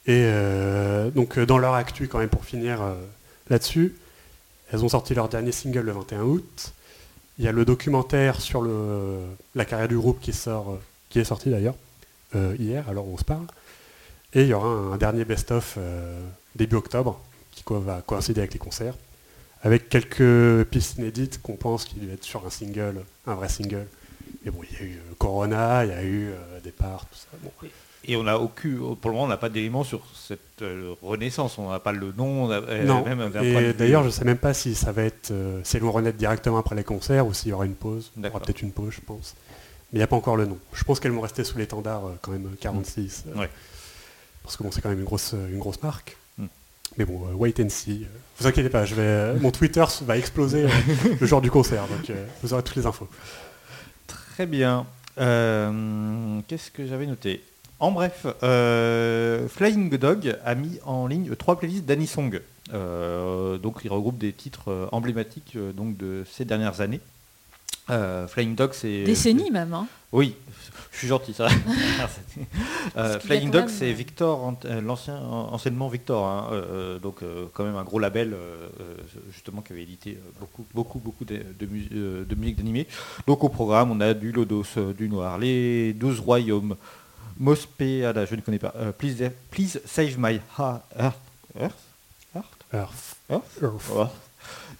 Et 0.06 0.20
euh, 0.24 1.10
donc 1.10 1.38
euh, 1.38 1.46
dans 1.46 1.58
leur 1.58 1.74
actu, 1.74 2.08
quand 2.08 2.18
même, 2.18 2.28
pour 2.28 2.44
finir 2.44 2.82
euh, 2.82 2.94
là-dessus, 3.48 3.94
elles 4.72 4.84
ont 4.84 4.88
sorti 4.88 5.14
leur 5.14 5.28
dernier 5.28 5.52
single 5.52 5.80
le 5.80 5.92
21 5.92 6.22
août. 6.22 6.72
Il 7.38 7.44
y 7.44 7.48
a 7.48 7.52
le 7.52 7.64
documentaire 7.64 8.40
sur 8.40 8.60
le, 8.62 9.18
la 9.54 9.64
carrière 9.64 9.88
du 9.88 9.96
groupe 9.96 10.20
qui 10.20 10.32
sort, 10.32 10.72
euh, 10.72 10.78
qui 11.14 11.20
est 11.20 11.24
sorti 11.24 11.48
d'ailleurs 11.48 11.76
euh, 12.34 12.56
hier, 12.58 12.88
alors 12.88 13.06
on 13.06 13.16
se 13.16 13.22
parle. 13.22 13.46
Et 14.32 14.42
il 14.42 14.48
y 14.48 14.52
aura 14.52 14.66
un, 14.66 14.92
un 14.94 14.96
dernier 14.96 15.24
best-of 15.24 15.76
euh, 15.78 16.20
début 16.56 16.74
octobre 16.74 17.20
qui 17.52 17.62
va 17.68 18.02
coïncider 18.04 18.40
avec 18.40 18.52
les 18.52 18.58
concerts 18.58 18.96
avec 19.62 19.88
quelques 19.88 20.64
pistes 20.64 20.98
inédites 20.98 21.40
qu'on 21.40 21.54
pense 21.54 21.84
qu'il 21.84 22.00
devait 22.00 22.14
être 22.14 22.24
sur 22.24 22.44
un 22.44 22.50
single, 22.50 22.96
un 23.28 23.34
vrai 23.36 23.48
single. 23.48 23.86
Mais 24.44 24.50
bon, 24.50 24.58
il 24.68 24.76
y 24.76 24.82
a 24.82 24.84
eu 24.84 24.96
euh, 24.96 25.14
Corona, 25.16 25.84
il 25.84 25.90
y 25.90 25.94
a 25.94 26.02
eu 26.02 26.30
euh, 26.30 26.60
Départ, 26.64 27.06
tout 27.06 27.16
ça. 27.16 27.28
Bon. 27.40 27.50
Et 28.06 28.16
on 28.16 28.26
a 28.26 28.36
aucun, 28.36 28.96
pour 29.00 29.10
le 29.10 29.12
moment, 29.12 29.22
on 29.22 29.28
n'a 29.28 29.36
pas 29.36 29.48
d'éléments 29.48 29.84
sur 29.84 30.02
cette 30.14 30.64
renaissance. 31.00 31.58
On 31.58 31.70
n'a 31.70 31.78
pas 31.78 31.92
le 31.92 32.12
nom, 32.12 32.48
non, 32.48 33.04
même 33.04 33.30
et 33.40 33.72
d'ailleurs, 33.72 34.02
je 34.02 34.08
ne 34.08 34.12
sais 34.12 34.24
même 34.24 34.36
pas 34.36 34.52
si 34.52 34.74
ça 34.74 34.90
va 34.90 35.04
être, 35.04 35.32
si 35.62 35.76
elles 35.76 35.82
vont 35.82 35.92
renaître 35.92 36.18
directement 36.18 36.58
après 36.58 36.74
les 36.74 36.84
concerts 36.84 37.26
ou 37.26 37.32
s'il 37.32 37.50
y 37.50 37.52
aura 37.52 37.64
une 37.64 37.74
pause. 37.74 38.10
Il 38.16 38.24
y 38.24 38.28
aura 38.28 38.40
peut-être 38.40 38.60
une 38.60 38.72
pause, 38.72 38.92
je 38.92 39.00
pense. 39.00 39.34
Mais 39.94 39.98
il 39.98 40.00
n'y 40.00 40.04
a 40.04 40.08
pas 40.08 40.16
encore 40.16 40.36
le 40.36 40.44
nom. 40.44 40.58
Je 40.72 40.82
pense 40.82 40.98
qu'elles 40.98 41.12
vont 41.12 41.20
rester 41.20 41.44
sous 41.44 41.56
l'étendard 41.56 42.04
euh, 42.06 42.18
quand 42.20 42.32
même 42.32 42.46
euh, 42.46 42.56
46. 42.60 43.24
euh, 43.28 43.38
Ouais. 43.38 43.48
Parce 44.42 44.56
que 44.56 44.64
bon, 44.64 44.72
c'est 44.72 44.80
quand 44.80 44.88
même 44.88 44.98
une 44.98 45.04
grosse, 45.04 45.34
euh, 45.34 45.48
une 45.52 45.60
grosse 45.60 45.80
marque. 45.84 46.16
Mm. 46.36 46.46
Mais 46.98 47.04
bon, 47.04 47.22
euh, 47.28 47.32
wait 47.34 47.54
and 47.60 47.68
see. 47.68 48.02
euh, 48.02 48.18
vous 48.40 48.46
inquiétez 48.48 48.70
pas, 48.70 48.84
je 48.84 48.96
vais, 48.96 49.02
euh, 49.02 49.38
mon 49.40 49.52
Twitter 49.52 49.84
va 50.02 50.18
exploser 50.18 50.64
euh, 50.64 50.68
le 51.20 51.26
jour 51.28 51.40
du 51.40 51.50
concert. 51.50 51.86
Donc 51.86 52.10
euh, 52.10 52.26
vous 52.42 52.52
aurez 52.52 52.64
toutes 52.64 52.74
les 52.74 52.86
infos. 52.86 53.08
Très 54.08 54.46
bien. 54.46 54.84
Euh, 55.18 56.40
Qu'est-ce 56.48 56.72
que 56.72 56.86
j'avais 56.88 57.06
noté? 57.06 57.44
En 57.78 57.92
bref, 57.92 58.26
euh, 58.42 59.46
Flying 59.48 59.90
Dog 59.96 60.36
a 60.44 60.54
mis 60.56 60.80
en 60.84 61.06
ligne 61.06 61.36
trois 61.36 61.56
playlists 61.56 61.84
d'Anisong. 61.84 62.40
Euh, 62.72 63.58
donc 63.58 63.80
il 63.84 63.92
regroupe 63.92 64.18
des 64.18 64.32
titres 64.32 64.70
euh, 64.72 64.86
emblématiques 64.90 65.52
euh, 65.54 65.72
donc 65.72 65.96
de 65.96 66.24
ces 66.32 66.44
dernières 66.44 66.80
années. 66.80 67.00
Euh, 67.90 68.26
Flying 68.26 68.54
Dog, 68.54 68.70
c'est 68.72 69.04
Décennies 69.04 69.50
même. 69.50 69.72
hein. 69.74 69.86
Oui, 70.12 70.36
je 70.92 70.98
suis 70.98 71.08
gentil, 71.08 71.34
ça. 71.34 71.48
Euh, 72.96 73.18
Flying 73.18 73.50
Dog, 73.50 73.62
même, 73.62 73.68
c'est 73.70 73.90
euh, 73.90 73.94
Victor, 73.94 74.54
l'ancien, 74.82 75.16
anciennement 75.18 75.88
Victor, 75.88 76.26
hein, 76.26 76.48
euh, 76.52 76.98
donc 76.98 77.22
euh, 77.22 77.46
quand 77.52 77.64
même 77.64 77.76
un 77.76 77.82
gros 77.82 77.98
label, 77.98 78.36
justement, 79.32 79.62
qui 79.62 79.72
avait 79.72 79.82
édité 79.82 80.18
beaucoup, 80.38 80.64
beaucoup, 80.74 80.98
beaucoup 80.98 81.24
de, 81.24 81.40
de 81.58 81.66
mu- 81.66 81.88
de 81.90 82.34
musique 82.36 82.56
d'animé. 82.56 82.86
Donc 83.26 83.42
au 83.42 83.48
programme, 83.48 83.90
on 83.90 84.00
a 84.00 84.14
du 84.14 84.30
Lodos, 84.32 84.64
du 84.96 85.08
Noir, 85.08 85.38
les 85.38 85.92
12 85.94 86.20
Royaumes, 86.20 86.76
Mospé, 87.38 88.04
ah 88.04 88.12
là, 88.12 88.26
je 88.26 88.34
ne 88.36 88.40
connais 88.42 88.58
pas, 88.60 88.72
euh, 88.76 88.92
please, 88.92 89.30
please 89.50 89.80
Save 89.84 90.16
My 90.18 90.40
Heart, 90.58 90.82
Earth, 90.98 91.18
Earth, 91.60 91.74
Earth, 92.36 93.16
Earth? 93.30 93.42
Earth 93.62 93.90
Earth. 93.96 94.12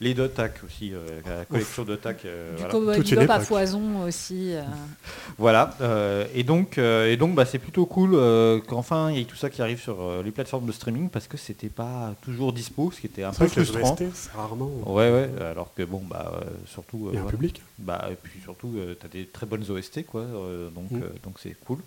Les 0.01 0.15
Dotac 0.15 0.61
aussi, 0.65 0.93
euh, 0.93 1.21
la 1.27 1.45
collection 1.45 1.85
Dotac. 1.85 2.25
euh, 2.25 2.53
Du 2.53 2.59
voilà. 2.59 2.73
cowboy 2.73 3.31
à 3.31 3.41
foison 3.41 4.03
aussi. 4.07 4.55
euh. 4.55 4.63
Voilà, 5.39 5.75
euh, 5.81 6.27
et 6.35 6.43
donc, 6.45 6.79
euh, 6.79 7.11
et 7.11 7.17
donc 7.17 7.35
bah, 7.35 7.45
c'est 7.45 7.59
plutôt 7.59 7.87
cool 7.87 8.11
euh, 8.15 8.61
qu'enfin 8.61 9.11
il 9.11 9.19
y 9.19 9.21
ait 9.21 9.25
tout 9.25 9.37
ça 9.37 9.51
qui 9.51 9.61
arrive 9.63 9.81
sur 9.81 10.01
euh, 10.01 10.23
les 10.23 10.31
plateformes 10.31 10.67
de 10.67 10.73
streaming 10.73 11.09
parce 11.09 11.27
que 11.27 11.37
c'était 11.37 11.69
pas 11.69 12.15
toujours 12.23 12.53
dispo, 12.53 12.91
ce 12.93 13.01
qui 13.01 13.07
était 13.07 13.25
un 13.25 13.33
peu 13.33 13.47
frustrant. 13.49 13.97
Rarement. 14.35 14.71
Ouais, 14.87 15.11
ouais, 15.11 15.29
alors 15.51 15.73
que 15.75 15.83
bon, 15.83 16.03
bah, 16.09 16.33
euh, 16.41 16.45
surtout, 16.67 17.07
euh, 17.09 17.11
Il 17.13 17.17
y 17.17 17.19
a 17.19 17.23
un 17.23 17.27
public. 17.27 17.63
bah, 17.79 18.09
et 18.11 18.15
puis 18.15 18.41
surtout, 18.43 18.75
tu 19.01 19.07
as 19.07 19.09
des 19.09 19.27
très 19.27 19.47
bonnes 19.47 19.65
OST, 19.69 20.05
quoi, 20.07 20.23
euh, 20.23 20.71
donc 20.71 20.91
Mm. 20.91 20.97
euh, 21.03 21.07
donc 21.25 21.35
c'est 21.43 21.57
cool. 21.65 21.79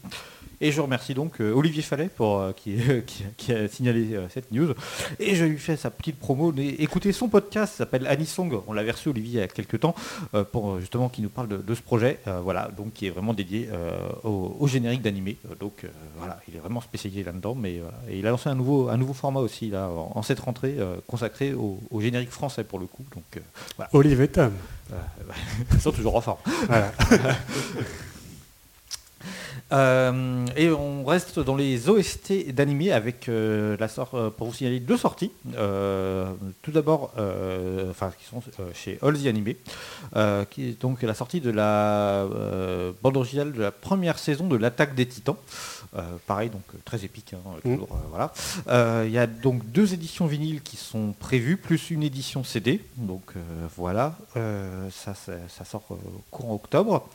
Et 0.60 0.72
je 0.72 0.82
remercie 0.82 1.14
donc 1.14 1.40
euh, 1.40 1.52
Olivier 1.54 1.84
Fallet 1.84 2.10
pour, 2.14 2.40
euh, 2.40 2.52
qui, 2.52 2.76
qui, 3.06 3.24
qui 3.38 3.54
a 3.54 3.68
signalé 3.68 4.16
euh, 4.16 4.26
cette 4.30 4.52
news. 4.52 4.74
Et 5.20 5.36
je 5.36 5.46
lui 5.46 5.58
fais 5.60 5.78
sa 5.78 5.92
petite 5.92 6.18
promo. 6.20 6.52
Écoutez 6.80 7.12
son 7.12 7.30
podcast, 7.30 7.76
ça 7.78 7.86
s'appelle 7.98 8.12
Anisong. 8.12 8.62
On 8.68 8.74
l'avait 8.74 8.92
reçu 8.92 9.10
Olivier 9.10 9.40
il 9.40 9.42
y 9.42 9.44
a 9.44 9.48
quelques 9.48 9.80
temps 9.80 9.96
euh, 10.34 10.44
pour 10.44 10.72
euh, 10.72 10.80
justement 10.80 11.10
qu'il 11.10 11.24
nous 11.24 11.30
parle 11.30 11.48
de, 11.48 11.58
de 11.58 11.76
ce 11.76 11.82
projet. 11.82 12.20
Euh, 12.28 12.40
voilà, 12.42 12.70
donc 12.76 12.94
qui 12.94 13.08
est 13.08 13.10
vraiment 13.10 13.34
dédié 13.34 13.70
au, 14.24 14.56
au 14.60 14.68
générique 14.68 15.02
d'animé. 15.02 15.38
Donc 15.60 15.86
voilà, 16.18 16.40
il 16.48 16.56
est 16.56 16.60
vraiment 16.60 16.82
spécialisé 16.82 17.24
là-dedans. 17.24 17.56
Mais. 17.56 17.82
Et 18.10 18.20
il 18.20 18.28
a 18.28 18.32
lancé 18.32 18.50
un 18.50 18.56
nouveau, 18.56 18.90
un 18.90 18.98
nouveau 18.98 19.14
format 19.14 19.40
aussi 19.40 19.70
là 19.70 19.90
en, 19.90 20.12
en 20.16 20.22
cette 20.22 20.40
rentrée 20.40 20.78
consacré 21.08 21.54
au, 21.54 21.80
au 21.92 22.02
générique 22.02 22.32
français 22.32 22.64
pour 22.64 22.80
le 22.80 22.86
coup. 22.86 23.06
Donc 23.14 23.44
et 24.22 24.28
Tom. 24.28 24.52
ils 25.74 25.82
sont 25.82 25.92
toujours 25.92 26.16
en 26.16 26.22
forme. 26.22 26.40
Voilà. 26.68 26.92
Euh, 29.74 30.46
et 30.56 30.70
on 30.70 31.04
reste 31.04 31.40
dans 31.40 31.56
les 31.56 31.90
OST 31.90 32.52
d'animé 32.54 32.94
avec 32.94 33.28
euh, 33.28 33.76
la 33.80 33.90
sort, 33.90 34.12
euh, 34.14 34.30
pour 34.30 34.48
vous 34.48 34.54
signaler 34.54 34.80
deux 34.80 34.98
sorties. 34.98 35.32
Tout 36.62 36.72
d'abord, 36.72 37.12
enfin 37.90 38.12
qui 38.18 38.26
sont 38.26 38.42
chez 38.74 38.98
All 39.02 39.18
the 39.18 39.26
Anime, 39.28 39.54
euh, 40.16 40.46
qui 40.46 40.70
est 40.70 40.82
donc 40.82 41.02
la 41.02 41.14
sortie 41.14 41.42
de 41.42 41.50
la 41.52 42.26
bande 43.02 43.18
originale 43.18 43.52
de 43.52 43.62
la 43.62 43.72
première 43.72 44.20
saison 44.20 44.48
de 44.48 44.56
l'attaque 44.56 44.96
des 44.96 45.06
Titans. 45.06 45.36
Pareil, 46.28 46.50
donc 46.50 46.64
très 46.86 47.04
épique. 47.04 47.34
hein, 47.34 47.40
toujours, 47.64 47.90
euh, 47.92 48.08
voilà. 48.10 49.06
Il 49.06 49.12
y 49.12 49.18
a 49.18 49.28
donc 49.28 49.66
deux 49.72 49.94
éditions 49.94 50.28
vinyles 50.28 50.62
qui 50.62 50.78
sont 50.78 51.14
prévues, 51.20 51.58
plus 51.58 51.90
une 51.90 52.04
édition 52.04 52.44
CD. 52.44 52.82
Donc 52.98 53.34
voilà, 53.76 54.16
ça, 54.36 55.14
ça, 55.14 55.34
ça 55.50 55.66
sort 55.66 55.84
courant 56.32 56.56
octobre. 56.56 57.08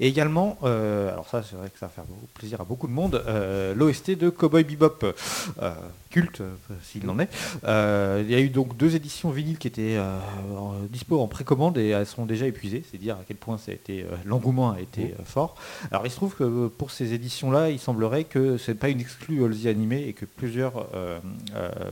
Et 0.00 0.08
également, 0.08 0.58
euh, 0.62 1.12
alors 1.12 1.28
ça 1.28 1.42
c'est 1.42 1.56
vrai 1.56 1.70
que 1.70 1.78
ça 1.78 1.86
va 1.86 1.92
faire 1.92 2.04
plaisir 2.34 2.60
à 2.60 2.64
beaucoup 2.64 2.86
de 2.86 2.92
monde, 2.92 3.22
euh, 3.26 3.74
l'OST 3.74 4.10
de 4.16 4.28
Cowboy 4.28 4.64
Bebop, 4.64 4.98
euh, 5.02 5.74
culte 6.10 6.40
euh, 6.40 6.54
s'il 6.82 7.08
en 7.10 7.18
est. 7.18 7.28
Euh, 7.64 8.22
il 8.24 8.30
y 8.30 8.34
a 8.34 8.40
eu 8.40 8.48
donc 8.48 8.76
deux 8.76 8.96
éditions 8.96 9.30
vinyles 9.30 9.58
qui 9.58 9.68
étaient 9.68 9.96
euh, 9.96 10.18
en- 10.56 10.74
dispo 10.90 11.20
en 11.20 11.28
précommande 11.28 11.78
et 11.78 11.88
elles 11.88 12.06
sont 12.06 12.26
déjà 12.26 12.46
épuisées, 12.46 12.84
c'est 12.90 12.98
dire 12.98 13.16
à 13.16 13.24
quel 13.26 13.36
point 13.36 13.58
ça 13.58 13.72
a 13.72 13.74
été, 13.74 14.04
l'engouement 14.24 14.70
a 14.72 14.80
été 14.80 15.14
fort. 15.24 15.56
Alors 15.90 16.06
il 16.06 16.10
se 16.10 16.16
trouve 16.16 16.34
que 16.34 16.68
pour 16.68 16.90
ces 16.90 17.12
éditions-là, 17.12 17.70
il 17.70 17.78
semblerait 17.78 18.24
que 18.24 18.56
ce 18.56 18.70
n'est 18.70 18.76
pas 18.76 18.88
une 18.88 19.00
exclue 19.00 19.44
All 19.44 19.56
the 19.56 19.66
Anime 19.66 19.92
et 19.92 20.12
que 20.12 20.24
plusieurs, 20.24 20.86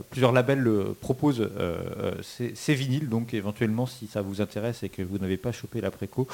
plusieurs 0.09 0.31
labels 0.31 0.69
proposent 1.01 1.49
ces, 2.21 2.73
vinyles, 2.73 3.09
donc 3.09 3.33
éventuellement 3.33 3.85
si 3.85 4.07
ça 4.07 4.21
vous 4.21 4.41
intéresse 4.41 4.83
et 4.83 4.89
que 4.89 5.01
vous 5.01 5.17
n'avez 5.17 5.37
pas 5.37 5.51
chopé 5.51 5.81
la 5.81 5.91
préco, 5.91 6.27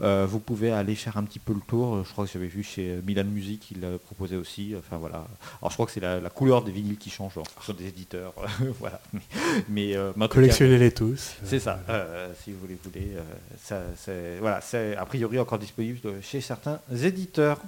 vous 0.00 0.40
pouvez 0.40 0.70
aller 0.70 0.94
faire 0.94 1.16
un 1.16 1.24
petit 1.24 1.38
peu 1.38 1.52
le 1.52 1.60
tour. 1.60 2.04
Je 2.04 2.12
crois 2.12 2.26
que 2.26 2.32
j'avais 2.32 2.46
vu 2.46 2.62
chez 2.62 2.98
Milan 3.06 3.24
Music, 3.24 3.70
il 3.70 3.80
proposait 4.04 4.36
aussi. 4.36 4.74
Enfin 4.78 4.96
voilà. 4.96 5.26
Alors 5.60 5.70
je 5.70 5.74
crois 5.74 5.86
que 5.86 5.92
c'est 5.92 6.00
la 6.00 6.30
couleur 6.30 6.62
des 6.62 6.72
vinyles 6.72 6.98
qui 6.98 7.10
change 7.10 7.27
en 7.36 7.44
fonction 7.44 7.74
des 7.74 7.86
éditeurs. 7.88 8.32
voilà. 8.80 9.00
Mais, 9.12 9.20
mais, 9.68 9.96
euh, 9.96 10.12
mais 10.16 10.28
Collectionnez-les 10.28 10.92
tous. 10.92 11.34
c'est 11.44 11.60
ça. 11.60 11.80
euh, 11.88 12.32
si 12.42 12.52
vous 12.52 12.66
les 12.66 12.78
voulez, 12.82 13.12
euh, 13.16 13.20
ça, 13.62 13.82
c'est 13.96 14.38
voilà, 14.40 14.60
c'est 14.60 14.96
a 14.96 15.04
priori 15.04 15.38
encore 15.38 15.58
disponible 15.58 16.00
chez 16.22 16.40
certains 16.40 16.80
éditeurs. 17.02 17.58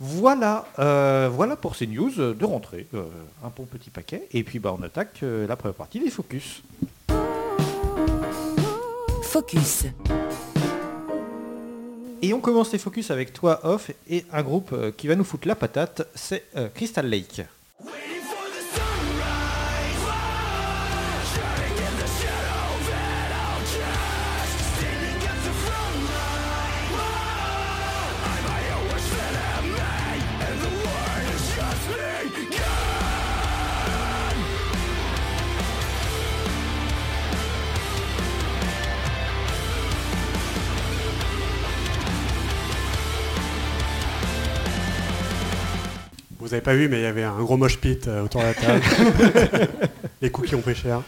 Voilà, 0.00 0.66
euh, 0.80 1.30
voilà 1.32 1.54
pour 1.56 1.76
ces 1.76 1.86
news 1.86 2.10
de 2.10 2.44
rentrée. 2.44 2.86
euh, 2.94 3.04
un 3.44 3.50
bon 3.56 3.64
petit 3.64 3.90
paquet. 3.90 4.26
Et 4.32 4.42
puis 4.42 4.58
bah, 4.58 4.74
on 4.78 4.82
attaque 4.82 5.20
euh, 5.22 5.46
la 5.46 5.56
première 5.56 5.76
partie 5.76 6.00
des 6.00 6.10
focus. 6.10 6.62
Focus. 9.22 9.84
Et 12.22 12.32
on 12.32 12.40
commence 12.40 12.72
les 12.72 12.78
focus 12.78 13.10
avec 13.10 13.32
toi 13.34 13.60
off 13.64 13.90
et 14.08 14.24
un 14.32 14.42
groupe 14.42 14.74
qui 14.96 15.06
va 15.08 15.14
nous 15.14 15.24
foutre 15.24 15.46
la 15.46 15.54
patate, 15.54 16.08
c'est 16.14 16.44
euh, 16.56 16.68
Crystal 16.74 17.06
Lake. 17.06 17.42
Pas 46.64 46.74
vu, 46.74 46.88
mais 46.88 46.98
il 46.98 47.02
y 47.02 47.06
avait 47.06 47.22
un 47.22 47.38
gros 47.42 47.56
mosh 47.56 47.78
pit 47.78 48.08
euh, 48.08 48.24
autour 48.24 48.40
de 48.40 48.46
la 48.46 48.54
table. 48.54 48.82
Les 50.22 50.30
cookies 50.30 50.54
ont 50.54 50.60
pris 50.62 50.74
cher. 50.74 51.02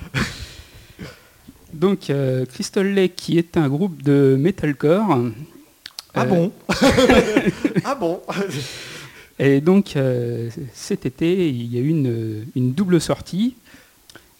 Donc, 1.72 2.10
euh, 2.10 2.46
Crystal 2.46 2.86
Lake, 2.86 3.16
qui 3.16 3.38
est 3.38 3.56
un 3.56 3.68
groupe 3.68 4.02
de 4.02 4.36
metalcore. 4.38 5.18
Ah 6.14 6.22
Euh, 6.22 6.24
bon 6.26 6.52
Ah 7.84 7.94
bon 7.94 8.20
Et 9.38 9.60
donc, 9.60 9.96
euh, 9.96 10.48
cet 10.72 11.04
été, 11.06 11.48
il 11.48 11.74
y 11.74 11.78
a 11.78 11.80
eu 11.80 11.88
une, 11.88 12.46
une 12.54 12.72
double 12.72 13.00
sortie. 13.00 13.56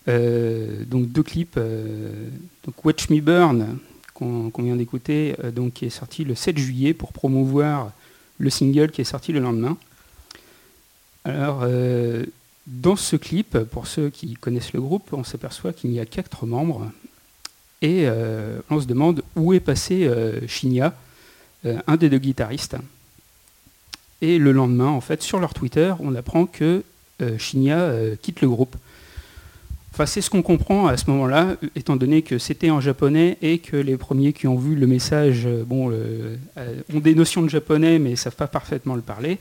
Euh, 0.09 0.85
donc, 0.87 1.09
deux 1.09 1.23
clips. 1.23 1.57
euh, 1.57 2.29
donc, 2.65 2.85
Watch 2.85 3.11
Me 3.11 3.21
Burn, 3.21 3.79
qu'on 4.15 4.51
vient 4.59 4.77
d'écouter, 4.77 5.35
euh, 5.45 5.51
donc, 5.51 5.75
qui 5.75 5.87
est 5.87 5.91
sorti 5.91 6.25
le 6.25 6.35
7 6.35 6.57
juillet 6.59 6.95
pour 6.95 7.13
promouvoir 7.13 7.93
le 8.39 8.51
single 8.51 8.91
qui 8.91 9.01
est 9.01 9.05
sorti 9.05 9.33
le 9.33 9.41
lendemain. 9.41 9.77
Alors, 11.27 11.63
euh, 11.65 12.25
dans 12.69 12.95
ce 12.95 13.17
clip, 13.17 13.59
pour 13.59 13.89
ceux 13.89 14.11
qui 14.11 14.35
connaissent 14.35 14.73
le 14.73 14.81
groupe, 14.81 15.13
on 15.13 15.25
s'aperçoit 15.25 15.73
qu'il 15.73 15.91
y 15.91 15.99
a 15.99 16.07
quatre 16.07 16.47
membres. 16.47 16.89
Et 17.83 18.05
euh, 18.07 18.61
on 18.71 18.81
se 18.81 18.87
demande 18.87 19.25
où 19.35 19.53
est 19.53 19.59
passé 19.59 20.07
euh, 20.07 20.47
Shinya, 20.47 20.95
un 21.65 21.97
des 21.97 22.09
deux 22.09 22.19
guitaristes. 22.19 22.77
Et 24.23 24.39
le 24.39 24.53
lendemain, 24.53 24.87
en 24.87 25.01
fait, 25.01 25.21
sur 25.21 25.41
leur 25.41 25.53
Twitter, 25.53 25.93
on 25.99 26.15
apprend 26.15 26.47
que 26.47 26.85
Shinya 27.39 27.91
quitte 28.23 28.41
le 28.41 28.49
groupe. 28.49 28.77
Enfin, 29.93 30.07
c'est 30.07 30.21
ce 30.21 30.31
qu'on 30.31 30.43
comprend 30.43 30.87
à 30.87 30.97
ce 30.97 31.11
moment-là, 31.11 31.57
étant 31.75 31.97
donné 31.97 32.23
que 32.23 32.39
c'était 32.39 32.71
en 32.71 32.81
japonais 32.81 33.37
et 33.43 33.59
que 33.59 33.77
les 33.77 33.97
premiers 33.97 34.33
qui 34.33 34.47
ont 34.47 34.57
vu 34.57 34.77
le 34.77 34.87
message 34.87 35.49
bon, 35.67 35.91
ont 35.91 37.01
des 37.01 37.17
notions 37.17 37.43
de 37.43 37.49
japonais 37.49 37.99
mais 37.99 38.11
ne 38.11 38.17
savent 38.17 38.37
pas 38.37 38.47
parfaitement 38.47 38.95
le 38.95 39.03
parler. 39.03 39.39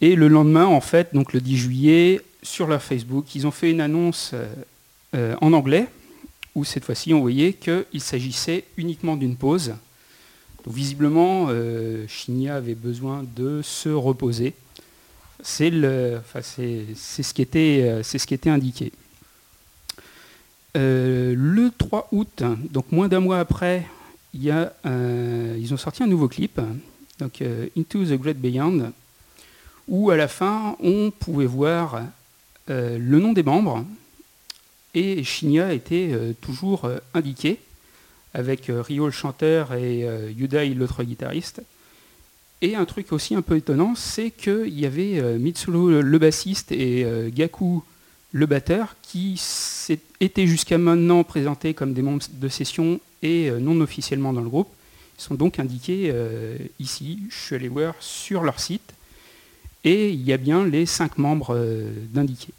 Et 0.00 0.16
le 0.16 0.28
lendemain, 0.28 0.66
en 0.66 0.80
fait, 0.80 1.14
donc 1.14 1.32
le 1.32 1.40
10 1.40 1.56
juillet, 1.56 2.20
sur 2.42 2.66
leur 2.66 2.82
Facebook, 2.82 3.34
ils 3.34 3.46
ont 3.46 3.50
fait 3.50 3.70
une 3.70 3.80
annonce 3.80 4.30
euh, 4.32 4.46
euh, 5.16 5.34
en 5.40 5.52
anglais, 5.52 5.88
où 6.54 6.64
cette 6.64 6.84
fois-ci, 6.84 7.12
on 7.12 7.20
voyait 7.20 7.52
qu'il 7.52 8.00
s'agissait 8.00 8.64
uniquement 8.76 9.16
d'une 9.16 9.34
pause. 9.34 9.74
Donc, 10.64 10.74
visiblement, 10.74 11.46
euh, 11.50 12.06
avait 12.48 12.76
besoin 12.76 13.24
de 13.36 13.60
se 13.62 13.88
reposer. 13.88 14.54
C'est 15.42 15.70
ce, 15.72 17.32
qui 17.34 17.42
était, 17.42 17.80
euh, 17.82 18.02
ce 18.04 18.24
qui 18.24 18.34
était 18.34 18.50
indiqué. 18.50 18.92
Le 20.76 21.70
3 21.76 22.08
août, 22.12 22.44
donc 22.70 22.92
moins 22.92 23.08
d'un 23.08 23.20
mois 23.20 23.40
après, 23.40 23.84
y 24.32 24.50
a, 24.50 24.72
ils 25.58 25.74
ont 25.74 25.76
sorti 25.76 26.04
un 26.04 26.06
nouveau 26.06 26.28
clip, 26.28 26.60
donc 27.18 27.42
Into 27.76 28.04
the 28.04 28.12
Great 28.12 28.38
Beyond, 28.38 28.92
où 29.90 30.10
à 30.10 30.16
la 30.16 30.28
fin 30.28 30.76
on 30.80 31.10
pouvait 31.10 31.46
voir 31.46 32.00
euh, 32.70 32.96
le 32.98 33.18
nom 33.18 33.32
des 33.32 33.42
membres 33.42 33.84
et 34.94 35.22
Shinya 35.24 35.74
était 35.74 36.10
euh, 36.12 36.32
toujours 36.40 36.84
euh, 36.86 36.98
indiqué 37.12 37.58
avec 38.32 38.66
Ryo 38.68 39.06
le 39.06 39.10
chanteur 39.10 39.74
et 39.74 40.06
Yudai 40.36 40.68
l'autre 40.68 41.02
guitariste. 41.02 41.62
Et 42.62 42.76
un 42.76 42.84
truc 42.84 43.12
aussi 43.12 43.34
un 43.34 43.42
peu 43.42 43.56
étonnant, 43.56 43.96
c'est 43.96 44.30
qu'il 44.30 44.78
y 44.78 44.86
avait 44.86 45.20
Mitsuru 45.36 46.00
le- 46.00 46.18
bassiste 46.20 46.70
et 46.70 47.04
Gaku 47.34 47.82
le 48.30 48.46
batteur 48.46 48.94
qui 49.02 49.42
étaient 50.20 50.46
jusqu'à 50.46 50.78
maintenant 50.78 51.24
présentés 51.24 51.74
comme 51.74 51.92
des 51.92 52.02
membres 52.02 52.22
de 52.30 52.48
session 52.48 53.00
et 53.20 53.50
non 53.50 53.80
officiellement 53.80 54.32
dans 54.32 54.42
le 54.42 54.48
groupe. 54.48 54.68
Ils 55.18 55.22
sont 55.22 55.34
donc 55.34 55.58
indiqués 55.58 56.14
ici. 56.78 57.18
Je 57.30 57.36
suis 57.36 57.56
allé 57.56 57.66
voir 57.66 57.94
sur 57.98 58.44
leur 58.44 58.60
site 58.60 58.92
et 59.84 60.10
il 60.10 60.22
y 60.22 60.32
a 60.32 60.36
bien 60.36 60.66
les 60.66 60.86
cinq 60.86 61.18
membres 61.18 61.54
euh, 61.56 61.90
d'indiqués. 62.12 62.52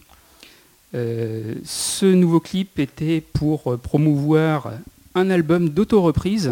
Euh, 0.94 1.56
ce 1.64 2.06
nouveau 2.06 2.40
clip 2.40 2.80
était 2.80 3.22
pour 3.22 3.74
euh, 3.74 3.78
promouvoir 3.78 4.72
un 5.16 5.30
album 5.30 5.70
d'auto-reprise, 5.70 6.52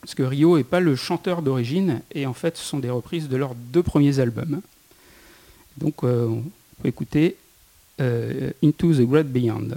parce 0.00 0.14
que 0.14 0.22
Rio 0.22 0.56
n'est 0.56 0.64
pas 0.64 0.80
le 0.80 0.96
chanteur 0.96 1.42
d'origine, 1.42 2.00
et 2.12 2.26
en 2.26 2.34
fait 2.34 2.56
ce 2.56 2.64
sont 2.64 2.78
des 2.78 2.90
reprises 2.90 3.28
de 3.28 3.36
leurs 3.36 3.54
deux 3.54 3.82
premiers 3.82 4.18
albums. 4.18 4.60
Donc 5.78 6.02
on 6.02 6.42
peut 6.82 6.88
écouter 6.88 7.36
Into 7.98 8.94
the 8.94 9.02
Great 9.02 9.28
Beyond. 9.28 9.68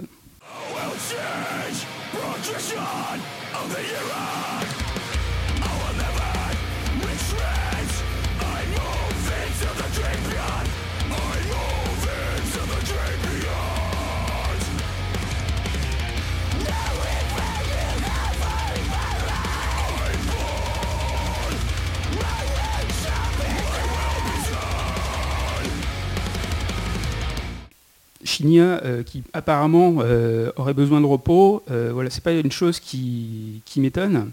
Shinya, 28.25 28.81
euh, 28.83 29.03
qui 29.03 29.23
apparemment 29.33 29.97
euh, 29.99 30.51
aurait 30.55 30.73
besoin 30.73 30.99
de 30.99 31.05
repos, 31.05 31.63
euh, 31.69 31.91
voilà, 31.93 32.09
pas 32.23 32.33
une 32.33 32.51
chose 32.51 32.79
qui, 32.79 33.61
m'étonne, 33.77 34.31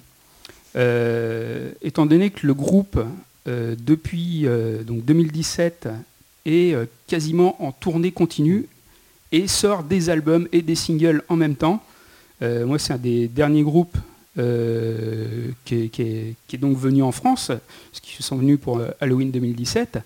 Euh, 0.74 1.72
étant 1.82 2.06
donné 2.06 2.30
que 2.30 2.46
le 2.46 2.54
groupe 2.54 2.98
euh, 3.46 3.76
depuis 3.78 4.46
donc 4.86 5.04
2017 5.04 5.88
est 6.46 6.74
quasiment 7.06 7.62
en 7.62 7.72
tournée 7.72 8.10
continue 8.10 8.66
et 9.32 9.46
sort 9.46 9.82
des 9.82 10.08
albums 10.08 10.48
et 10.52 10.62
des 10.62 10.74
singles 10.74 11.22
en 11.28 11.36
même 11.36 11.56
temps. 11.56 11.82
Moi, 12.40 12.78
c'est 12.80 12.92
un 12.92 12.98
des 12.98 13.28
derniers 13.28 13.62
groupes 13.62 13.96
qui, 14.34 15.90
est, 15.98 16.56
donc 16.58 16.76
venu 16.76 17.02
en 17.02 17.12
France, 17.12 17.52
parce 17.92 18.00
qu'ils 18.00 18.24
sont 18.24 18.36
venus 18.36 18.58
pour 18.58 18.80
Halloween 19.00 19.30
2017. 19.30 19.98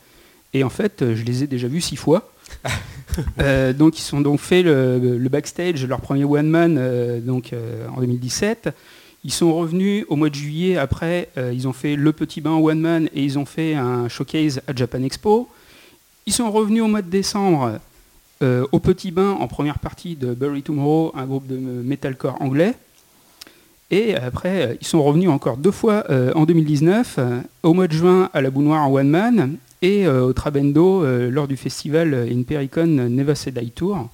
Et 0.53 0.63
en 0.63 0.69
fait, 0.69 1.15
je 1.15 1.23
les 1.25 1.45
ai 1.45 1.47
déjà 1.47 1.69
vus 1.69 1.81
six 1.81 1.97
fois. 1.97 2.31
Euh, 3.41 3.73
donc 3.73 3.99
ils 3.99 4.03
sont 4.03 4.21
donc 4.21 4.41
fait 4.41 4.63
le, 4.63 4.99
le 4.99 5.29
backstage, 5.29 5.87
leur 5.87 6.01
premier 6.01 6.25
one 6.25 6.49
man 6.49 6.77
euh, 6.79 7.21
donc 7.21 7.53
euh, 7.53 7.87
en 7.95 8.01
2017. 8.01 8.71
Ils 9.25 9.33
sont 9.33 9.55
revenus 9.55 10.05
au 10.09 10.17
mois 10.17 10.31
de 10.31 10.35
juillet. 10.35 10.77
Après, 10.77 11.29
ils 11.53 11.67
ont 11.67 11.73
fait 11.73 11.97
le 11.97 12.13
petit 12.13 12.41
bain 12.41 12.53
one 12.53 12.79
man 12.79 13.09
et 13.13 13.25
ils 13.25 13.41
ont 13.41 13.45
fait 13.45 13.75
un 13.75 14.09
showcase 14.09 14.61
à 14.69 14.75
Japan 14.75 15.03
Expo. 15.03 15.49
Ils 16.27 16.33
sont 16.33 16.51
revenus 16.53 16.83
au 16.83 16.87
mois 16.87 17.03
de 17.03 17.11
décembre 17.11 17.81
au 18.41 18.79
petit 18.79 19.11
bain 19.11 19.33
en 19.33 19.49
première 19.49 19.81
partie 19.81 20.15
de 20.15 20.33
Bury 20.33 20.63
Tomorrow, 20.63 21.11
un 21.17 21.27
groupe 21.27 21.49
de 21.49 21.57
metalcore 21.57 22.41
anglais. 22.41 22.75
Et 23.91 24.15
après, 24.15 24.79
ils 24.81 24.87
sont 24.87 25.03
revenus 25.03 25.29
encore 25.29 25.57
deux 25.57 25.73
fois 25.73 26.05
en 26.37 26.45
2019, 26.45 27.17
euh, 27.19 27.41
au 27.65 27.75
mois 27.75 27.89
de 27.89 27.93
juin 27.93 28.31
à 28.33 28.41
la 28.41 28.51
Boue 28.51 28.63
Noire 28.63 28.87
en 28.87 28.93
one 28.93 29.09
man 29.09 29.57
et 29.87 30.05
euh, 30.05 30.25
au 30.25 30.33
Trabendo 30.33 31.05
euh, 31.05 31.31
lors 31.31 31.47
du 31.47 31.57
festival 31.57 32.13
In 32.15 32.43
Pericon 32.43 32.87
Neva 32.87 33.37
Sedai 33.37 33.67
Tour, 33.67 34.09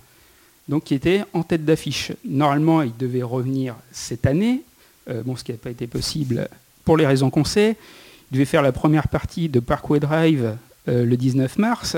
donc 0.69 0.85
qui 0.85 0.95
était 0.95 1.23
en 1.33 1.43
tête 1.43 1.65
d'affiche. 1.65 2.13
Normalement, 2.27 2.83
il 2.83 2.95
devait 2.99 3.23
revenir 3.23 3.75
cette 3.91 4.27
année, 4.27 4.63
euh, 5.09 5.23
bon, 5.25 5.35
ce 5.35 5.45
qui 5.45 5.53
n'a 5.53 5.57
pas 5.59 5.71
été 5.71 5.87
possible 5.87 6.47
pour 6.85 6.99
les 6.99 7.07
raisons 7.07 7.31
qu'on 7.31 7.45
sait. 7.45 7.77
Il 8.31 8.35
devait 8.35 8.45
faire 8.45 8.61
la 8.63 8.73
première 8.73 9.09
partie 9.09 9.49
de 9.49 9.61
Parkway 9.61 9.99
Drive 9.99 10.57
euh, 10.89 11.07
le 11.07 11.17
19 11.17 11.57
mars, 11.59 11.97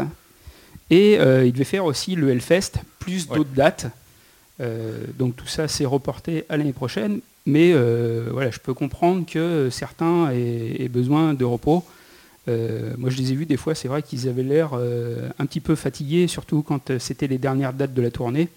et 0.91 1.19
euh, 1.19 1.45
il 1.45 1.53
devait 1.53 1.65
faire 1.65 1.85
aussi 1.85 2.15
le 2.15 2.31
Hellfest, 2.31 2.73
plus 3.01 3.27
Ouais. 3.29 3.39
d'autres 3.39 3.55
dates. 3.55 3.87
Euh, 4.61 5.05
donc 5.19 5.35
tout 5.35 5.49
ça 5.49 5.67
s'est 5.67 5.85
reporté 5.85 6.45
à 6.49 6.57
l'année 6.57 6.73
prochaine, 6.73 7.19
mais 7.45 7.73
voilà, 8.31 8.51
je 8.53 8.61
peux 8.61 8.73
comprendre 8.73 9.27
que 9.27 9.69
certains 9.71 10.31
aient, 10.31 10.77
aient 10.83 10.89
besoin 10.89 11.35
de 11.35 11.45
repos. 11.45 11.85
Euh, 12.49 12.93
moi, 12.99 13.11
je 13.11 13.17
les 13.17 13.33
ai 13.33 13.35
vus 13.35 13.47
des 13.47 13.57
fois, 13.57 13.75
c'est 13.75 13.89
vrai 13.89 14.03
qu'ils 14.03 14.29
avaient 14.29 14.43
l'air 14.43 14.71
euh, 14.75 15.31
un 15.39 15.47
petit 15.47 15.61
peu 15.61 15.75
fatigués, 15.75 16.29
surtout 16.29 16.63
quand 16.63 16.91
euh, 16.91 16.99
c'était 16.99 17.27
les 17.27 17.39
dernières 17.39 17.73
dates 17.73 17.95
de 17.95 18.03
la 18.03 18.11
tournée. 18.11 18.49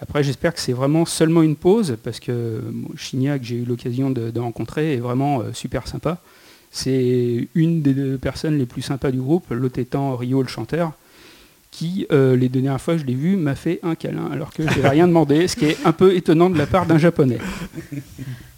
Après, 0.00 0.22
j'espère 0.22 0.54
que 0.54 0.60
c'est 0.60 0.72
vraiment 0.72 1.04
seulement 1.04 1.42
une 1.42 1.56
pause, 1.56 1.96
parce 2.02 2.20
que 2.20 2.62
bon, 2.72 2.88
Shinya, 2.96 3.38
que 3.38 3.44
j'ai 3.44 3.56
eu 3.56 3.64
l'occasion 3.64 4.10
de, 4.10 4.38
rencontrer, 4.38 4.94
est 4.94 5.00
vraiment 5.00 5.42
super 5.52 5.86
sympa. 5.86 6.18
C'est 6.70 7.48
une 7.54 7.82
des 7.82 8.16
personnes 8.16 8.56
les 8.56 8.64
plus 8.64 8.80
sympas 8.80 9.10
du 9.10 9.20
groupe, 9.20 9.50
l'autre 9.50 9.78
étant 9.78 10.16
Rio, 10.16 10.40
le 10.40 10.48
chanteur, 10.48 10.92
qui, 11.70 12.06
euh, 12.10 12.36
les 12.36 12.48
deux 12.48 12.60
dernières 12.60 12.80
fois 12.80 12.94
que 12.94 13.00
je 13.00 13.06
l'ai 13.06 13.14
vu, 13.14 13.36
m'a 13.36 13.54
fait 13.54 13.78
un 13.82 13.94
câlin, 13.94 14.28
alors 14.32 14.52
que 14.52 14.68
je 14.68 14.80
n'ai 14.80 14.88
rien 14.88 15.06
demandé, 15.06 15.46
ce 15.48 15.56
qui 15.56 15.66
est 15.66 15.78
un 15.84 15.92
peu 15.92 16.14
étonnant 16.14 16.50
de 16.50 16.58
la 16.58 16.66
part 16.66 16.86
d'un 16.86 16.98
japonais. 16.98 17.38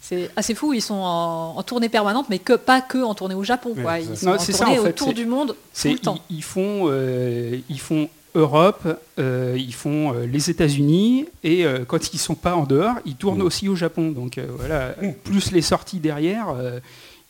C'est 0.01 0.31
assez 0.35 0.55
fou, 0.55 0.73
ils 0.73 0.83
sont 0.83 0.95
en, 0.95 1.57
en 1.57 1.63
tournée 1.63 1.89
permanente, 1.89 2.27
mais 2.29 2.39
que, 2.39 2.55
pas 2.55 2.81
que 2.81 2.99
en 2.99 3.15
tournée 3.15 3.35
au 3.35 3.45
Japon. 3.45 3.75
Quoi. 3.81 4.01
Ils 4.01 4.07
sont 4.07 4.15
ça. 4.17 4.29
en 4.29 4.33
Non, 4.33 4.39
c'est 4.39 4.53
ça, 4.53 4.65
tournée 4.65 4.79
en 4.81 4.83
fait, 4.85 4.89
autour 4.91 5.15
du 5.15 5.27
monde 5.27 5.55
tout 5.81 5.89
le 5.89 5.99
temps. 5.99 6.19
Ils, 6.29 6.37
ils 6.39 6.43
font, 6.43 6.87
euh, 6.89 7.59
ils 7.69 7.81
font 7.81 8.09
Europe, 8.35 8.89
euh, 9.19 9.57
ils 9.59 9.75
font 9.75 10.15
euh, 10.15 10.27
les 10.27 10.49
États-Unis, 10.51 11.27
et 11.45 11.67
euh, 11.67 11.85
quand 11.87 12.15
ils 12.15 12.19
sont 12.19 12.35
pas 12.35 12.55
en 12.57 12.65
dehors, 12.65 12.95
ils 13.05 13.15
tournent 13.17 13.43
aussi 13.43 13.69
au 13.69 13.77
Japon. 13.77 14.11
Donc 14.11 14.39
euh, 14.39 14.47
voilà, 14.57 14.95
plus 15.25 15.53
les 15.53 15.63
sorties 15.63 15.99
derrière, 16.01 16.47
euh, 16.49 16.81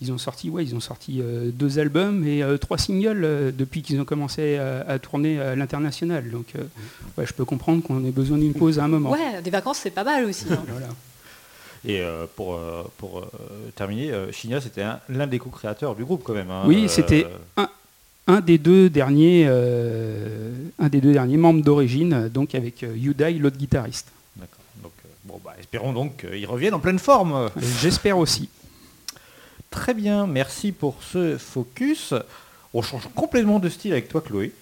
Ils 0.02 0.10
ont 0.10 0.18
sorti, 0.18 0.50
ouais, 0.50 0.64
ils 0.64 0.74
ont 0.74 0.80
sorti 0.80 1.20
euh, 1.20 1.50
deux 1.52 1.78
albums 1.78 2.26
et 2.26 2.42
euh, 2.42 2.58
trois 2.58 2.76
singles 2.76 3.22
euh, 3.24 3.52
depuis 3.56 3.82
qu'ils 3.82 4.00
ont 4.00 4.04
commencé 4.04 4.56
à, 4.56 4.80
à 4.88 4.98
tourner 4.98 5.38
à 5.40 5.54
l'international. 5.54 6.28
Donc, 6.28 6.46
euh, 6.56 6.62
ouais, 7.16 7.24
je 7.24 7.32
peux 7.32 7.44
comprendre 7.44 7.84
qu'on 7.84 8.04
ait 8.04 8.10
besoin 8.10 8.36
d'une 8.38 8.52
pause 8.52 8.80
à 8.80 8.84
un 8.84 8.88
moment. 8.88 9.12
Ouais, 9.12 9.40
des 9.44 9.50
vacances, 9.50 9.78
c'est 9.78 9.90
pas 9.92 10.02
mal 10.02 10.24
aussi. 10.24 10.46
hein. 10.50 10.64
Voilà. 10.68 10.88
Et 11.84 12.00
euh, 12.00 12.26
pour, 12.34 12.54
euh, 12.56 12.82
pour 12.98 13.18
euh, 13.20 13.22
terminer, 13.76 14.10
euh, 14.12 14.32
Shinya, 14.32 14.60
c'était 14.60 14.82
un- 14.82 14.98
l'un 15.08 15.26
des 15.28 15.38
co-créateurs 15.38 15.94
du 15.94 16.04
groupe 16.04 16.22
quand 16.24 16.34
même. 16.34 16.50
hein. 16.50 16.64
Oui, 16.66 16.84
Euh, 16.84 16.88
c'était 16.88 17.26
un 18.26 18.40
des 18.40 18.58
deux 18.58 18.88
derniers, 18.90 19.46
euh, 19.48 20.50
un 20.80 20.88
des 20.88 21.00
deux 21.00 21.12
derniers 21.12 21.36
membres 21.36 21.62
d'origine, 21.62 22.28
donc 22.28 22.54
avec 22.56 22.82
euh, 22.82 22.96
Yudai, 22.96 23.32
l'autre 23.34 23.56
guitariste. 23.56 24.08
D'accord. 24.36 24.58
Donc, 24.82 24.92
euh, 25.04 25.08
bon, 25.24 25.40
bah, 25.44 25.54
espérons 25.60 25.92
donc 25.92 26.18
qu'ils 26.26 26.46
reviennent 26.46 26.74
en 26.74 26.78
pleine 26.80 26.98
forme. 27.00 27.50
J'espère 27.80 28.18
aussi. 28.18 28.48
Très 29.72 29.94
bien, 29.94 30.26
merci 30.26 30.70
pour 30.70 30.96
ce 31.02 31.38
focus. 31.38 32.12
On 32.74 32.82
change 32.82 33.08
complètement 33.14 33.58
de 33.58 33.70
style 33.70 33.92
avec 33.92 34.08
toi, 34.08 34.20
Chloé. 34.20 34.52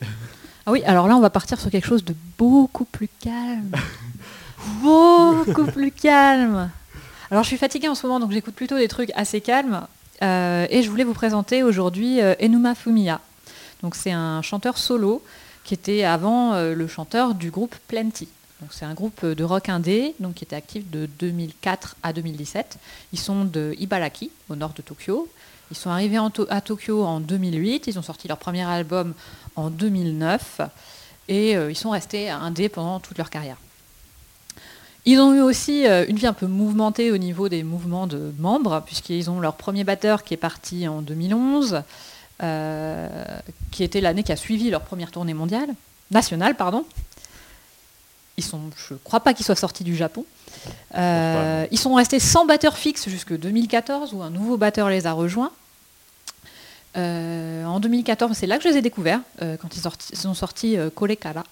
Ah 0.66 0.72
oui, 0.72 0.82
alors 0.84 1.08
là, 1.08 1.16
on 1.16 1.20
va 1.20 1.30
partir 1.30 1.60
sur 1.60 1.70
quelque 1.70 1.86
chose 1.86 2.04
de 2.04 2.14
beaucoup 2.38 2.84
plus 2.84 3.08
calme. 3.20 3.72
beaucoup 4.82 5.64
plus 5.64 5.90
calme. 5.90 6.70
Alors, 7.30 7.42
je 7.42 7.48
suis 7.48 7.56
fatiguée 7.56 7.88
en 7.88 7.96
ce 7.96 8.06
moment, 8.06 8.20
donc 8.20 8.30
j'écoute 8.30 8.54
plutôt 8.54 8.78
des 8.78 8.86
trucs 8.86 9.10
assez 9.16 9.40
calmes. 9.40 9.86
Euh, 10.22 10.66
et 10.70 10.82
je 10.82 10.90
voulais 10.90 11.04
vous 11.04 11.12
présenter 11.12 11.64
aujourd'hui 11.64 12.20
euh, 12.20 12.34
Enuma 12.40 12.76
Fumiya. 12.76 13.20
Donc, 13.82 13.96
c'est 13.96 14.12
un 14.12 14.42
chanteur 14.42 14.78
solo 14.78 15.24
qui 15.64 15.74
était 15.74 16.04
avant 16.04 16.54
euh, 16.54 16.74
le 16.74 16.86
chanteur 16.86 17.34
du 17.34 17.50
groupe 17.50 17.74
Plenty. 17.88 18.28
C'est 18.70 18.84
un 18.84 18.94
groupe 18.94 19.24
de 19.24 19.44
rock 19.44 19.68
indé 19.68 20.14
donc, 20.20 20.34
qui 20.34 20.44
était 20.44 20.56
actif 20.56 20.90
de 20.90 21.08
2004 21.18 21.96
à 22.02 22.12
2017. 22.12 22.78
Ils 23.12 23.18
sont 23.18 23.44
de 23.44 23.74
Ibaraki, 23.78 24.30
au 24.48 24.56
nord 24.56 24.72
de 24.74 24.82
Tokyo. 24.82 25.28
Ils 25.70 25.76
sont 25.76 25.90
arrivés 25.90 26.18
à 26.48 26.60
Tokyo 26.60 27.04
en 27.04 27.20
2008. 27.20 27.86
Ils 27.86 27.98
ont 27.98 28.02
sorti 28.02 28.28
leur 28.28 28.38
premier 28.38 28.62
album 28.62 29.14
en 29.56 29.70
2009 29.70 30.60
et 31.28 31.56
euh, 31.56 31.70
ils 31.70 31.76
sont 31.76 31.90
restés 31.90 32.28
indés 32.28 32.68
pendant 32.68 33.00
toute 33.00 33.16
leur 33.16 33.30
carrière. 33.30 33.56
Ils 35.06 35.18
ont 35.18 35.32
eu 35.32 35.40
aussi 35.40 35.86
euh, 35.86 36.04
une 36.08 36.16
vie 36.16 36.26
un 36.26 36.34
peu 36.34 36.46
mouvementée 36.46 37.10
au 37.10 37.16
niveau 37.16 37.48
des 37.48 37.62
mouvements 37.62 38.06
de 38.06 38.34
membres, 38.38 38.82
puisqu'ils 38.84 39.30
ont 39.30 39.40
leur 39.40 39.54
premier 39.54 39.84
batteur 39.84 40.24
qui 40.24 40.34
est 40.34 40.36
parti 40.36 40.86
en 40.88 41.00
2011, 41.00 41.82
euh, 42.42 43.24
qui 43.70 43.84
était 43.84 44.00
l'année 44.00 44.22
qui 44.22 44.32
a 44.32 44.36
suivi 44.36 44.70
leur 44.70 44.82
première 44.82 45.10
tournée 45.10 45.34
mondiale, 45.34 45.70
nationale, 46.10 46.56
pardon. 46.56 46.84
Ils 48.40 48.44
sont, 48.44 48.60
je 48.88 48.94
ne 48.94 48.98
crois 48.98 49.20
pas 49.20 49.34
qu'ils 49.34 49.46
soient 49.46 49.54
sortis 49.56 49.84
du 49.84 49.94
Japon. 49.94 50.24
Euh, 50.96 51.66
ils 51.70 51.78
sont 51.78 51.94
restés 51.94 52.18
sans 52.18 52.44
batteur 52.46 52.76
fixe 52.76 53.08
jusque 53.08 53.36
2014, 53.38 54.12
où 54.14 54.22
un 54.22 54.30
nouveau 54.30 54.56
batteur 54.56 54.88
les 54.90 55.06
a 55.06 55.12
rejoints. 55.12 55.52
Euh, 56.96 57.64
en 57.64 57.78
2014, 57.80 58.36
c'est 58.36 58.46
là 58.46 58.56
que 58.58 58.64
je 58.64 58.68
les 58.68 58.76
ai 58.78 58.82
découverts, 58.82 59.20
euh, 59.42 59.56
quand 59.56 59.76
ils, 59.76 59.80
sorti- 59.80 60.12
ils 60.12 60.26
ont 60.28 60.34
sorti 60.34 60.76
euh, 60.76 60.90
Kolekara. 60.90 61.44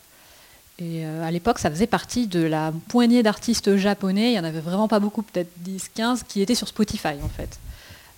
Et 0.81 1.05
à 1.05 1.31
l'époque, 1.33 1.59
ça 1.59 1.71
faisait 1.71 1.89
partie 1.89 2.29
de 2.29 2.41
la 2.41 2.73
poignée 2.89 3.25
d'artistes 3.25 3.77
japonais. 3.77 4.29
Il 4.29 4.33
n'y 4.35 4.39
en 4.39 4.45
avait 4.45 4.61
vraiment 4.61 4.87
pas 4.87 5.01
beaucoup, 5.01 5.23
peut-être 5.23 5.51
10, 5.57 5.91
15, 5.93 6.23
qui 6.29 6.41
étaient 6.41 6.55
sur 6.55 6.69
Spotify 6.69 7.17
en 7.21 7.29
fait. 7.29 7.59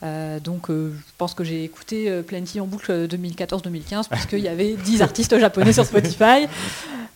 Euh, 0.02 0.40
donc 0.40 0.70
euh, 0.70 0.92
je 0.96 1.12
pense 1.18 1.34
que 1.34 1.44
j'ai 1.44 1.62
écouté 1.62 2.08
euh, 2.10 2.22
Plenty 2.22 2.58
en 2.60 2.66
boucle 2.66 2.90
euh, 2.90 3.06
2014-2015, 3.06 4.08
puisqu'il 4.10 4.38
y 4.40 4.48
avait 4.48 4.74
10 4.74 5.02
artistes 5.08 5.38
japonais 5.38 5.72
sur 5.74 5.84
Spotify. 5.84 6.46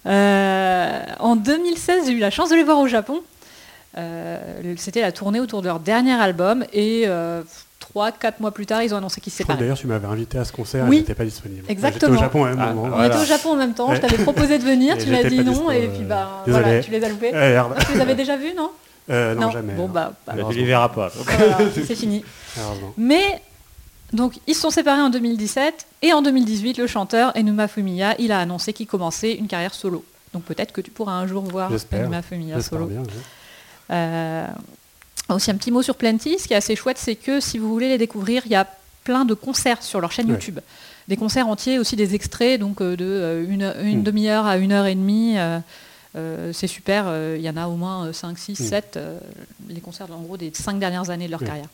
Euh, 0.07 1.01
en 1.19 1.37
2016, 1.37 2.07
j'ai 2.07 2.13
eu 2.13 2.19
la 2.19 2.31
chance 2.31 2.51
de 2.51 2.57
les 2.57 2.65
voir 2.65 2.79
au 2.79 2.87
Japon. 2.87 3.23
Euh, 3.97 4.39
C'était 4.77 5.01
la 5.01 5.13
tournée 5.13 5.41
autour 5.41 5.63
de 5.63 5.67
leur 5.69 5.81
dernier 5.81 6.13
album. 6.13 6.65
Et 6.73 7.07
3-4 7.95 8.35
mois 8.41 8.51
plus 8.51 8.67
tard, 8.67 8.83
ils 8.83 8.93
ont 8.95 8.97
annoncé 8.99 9.21
qu'ils 9.21 9.31
se 9.33 9.39
séparaient. 9.39 9.59
d'ailleurs 9.61 9.77
tu 9.77 9.87
m'avais 9.87 10.07
invité 10.09 10.39
à 10.39 10.45
ce 10.45 10.53
concert 10.53 10.85
Oui. 10.89 10.97
et 10.97 11.01
j'étais 11.01 11.15
pas 11.15 11.25
disponible. 11.25 11.65
Exactement. 11.69 12.13
J'étais 12.13 12.23
au 12.23 12.25
Japon 12.25 12.45
à 12.45 12.51
Ah, 12.51 12.73
moment. 12.73 12.83
On 12.85 12.89
Voilà. 12.89 13.07
était 13.07 13.19
au 13.23 13.25
Japon 13.27 13.51
en 13.51 13.57
même 13.57 13.75
temps, 13.75 13.95
je 13.95 14.01
t'avais 14.01 14.17
proposé 14.23 14.59
de 14.59 14.65
venir, 14.65 14.97
Et 14.97 14.99
tu 14.99 15.11
m'as 15.11 15.23
dit 15.23 15.39
non, 15.45 15.53
dispo, 15.53 15.71
et 15.71 15.89
puis 15.89 16.03
bah, 16.03 16.43
voilà, 16.47 16.81
tu 16.81 16.91
les 16.91 17.05
as 17.05 17.09
loupés. 17.09 17.31
Eh. 17.35 17.61
Tu 17.87 17.95
les 17.95 18.01
avais 18.01 18.15
déjà 18.15 18.37
vus, 18.37 18.53
non? 18.57 18.71
Euh, 19.11 19.35
non, 19.35 19.51
jamais. 19.51 19.75
Bon, 19.75 19.87
non. 19.87 19.93
bah, 19.93 20.13
bah, 20.27 20.35
Tu 20.51 20.57
les 20.57 20.65
verras 20.65 20.89
pas. 20.89 21.11
c'est 21.75 21.95
fini. 21.95 22.25
Mais, 22.97 23.43
donc, 24.13 24.35
ils 24.47 24.55
se 24.55 24.61
sont 24.61 24.71
séparés 24.71 25.03
en 25.03 25.11
2017, 25.11 25.87
et 26.03 26.13
en 26.13 26.23
2018, 26.23 26.79
le 26.79 26.87
chanteur 26.87 27.33
Enuma 27.37 27.69
Fumiya, 27.69 28.15
il 28.19 28.33
a 28.33 28.41
annoncé 28.41 28.73
qu'il 28.73 28.87
commençait 28.87 29.35
une 29.35 29.47
carrière 29.49 29.75
solo. 29.75 30.05
Donc 30.33 30.43
peut-être 30.45 30.73
que 30.73 30.81
tu 30.81 30.91
pourras 30.91 31.13
un 31.13 31.27
jour 31.27 31.43
voir. 31.45 31.71
Enuma 31.93 32.23
Fumiya 32.23 32.61
solo. 32.63 32.87
bien. 32.87 33.03
Euh, 33.91 34.47
aussi 35.29 35.51
un 35.51 35.55
petit 35.57 35.71
mot 35.71 35.83
sur 35.83 35.97
Plenty, 35.97 36.39
ce 36.39 36.47
qui 36.49 36.55
est 36.55 36.57
assez 36.57 36.75
chouette, 36.77 36.99
c'est 36.99 37.15
que 37.17 37.41
si 37.41 37.59
vous 37.59 37.69
voulez 37.69 37.89
les 37.89 37.99
découvrir, 37.99 38.43
il 38.47 38.53
y 38.53 38.57
a 38.57 38.67
plein 39.05 39.25
de 39.25 39.35
concerts 39.35 39.83
sur 39.83 40.01
leur 40.01 40.13
chaîne 40.13 40.27
Ouais. 40.27 40.33
YouTube. 40.33 40.61
Des 41.09 41.17
concerts 41.17 41.47
entiers, 41.49 41.79
aussi 41.79 41.97
des 41.97 42.15
extraits, 42.15 42.59
donc 42.59 42.81
euh, 42.81 42.97
de 42.97 43.05
euh, 43.05 43.45
une, 43.49 43.75
une 43.83 44.01
Mm. 44.01 44.03
demi-heure 44.03 44.47
à 44.47 44.57
une 44.57 44.73
heure 44.73 44.87
et 44.87 44.95
demie. 44.95 45.35
euh, 45.39 45.59
c'est 46.15 46.67
super, 46.67 47.05
euh, 47.09 47.37
il 47.39 47.45
y 47.45 47.51
en 47.51 47.57
a 47.57 47.67
au 47.67 47.77
moins 47.77 48.13
5, 48.13 48.39
6, 48.39 48.61
Mm. 48.61 48.65
7, 48.69 48.99
les 49.69 49.81
concerts 49.81 50.07
en 50.13 50.21
gros 50.23 50.37
des 50.37 50.53
5 50.55 50.79
dernières 50.79 51.11
années 51.11 51.27
de 51.27 51.31
leur 51.33 51.41
carrière. 51.43 51.69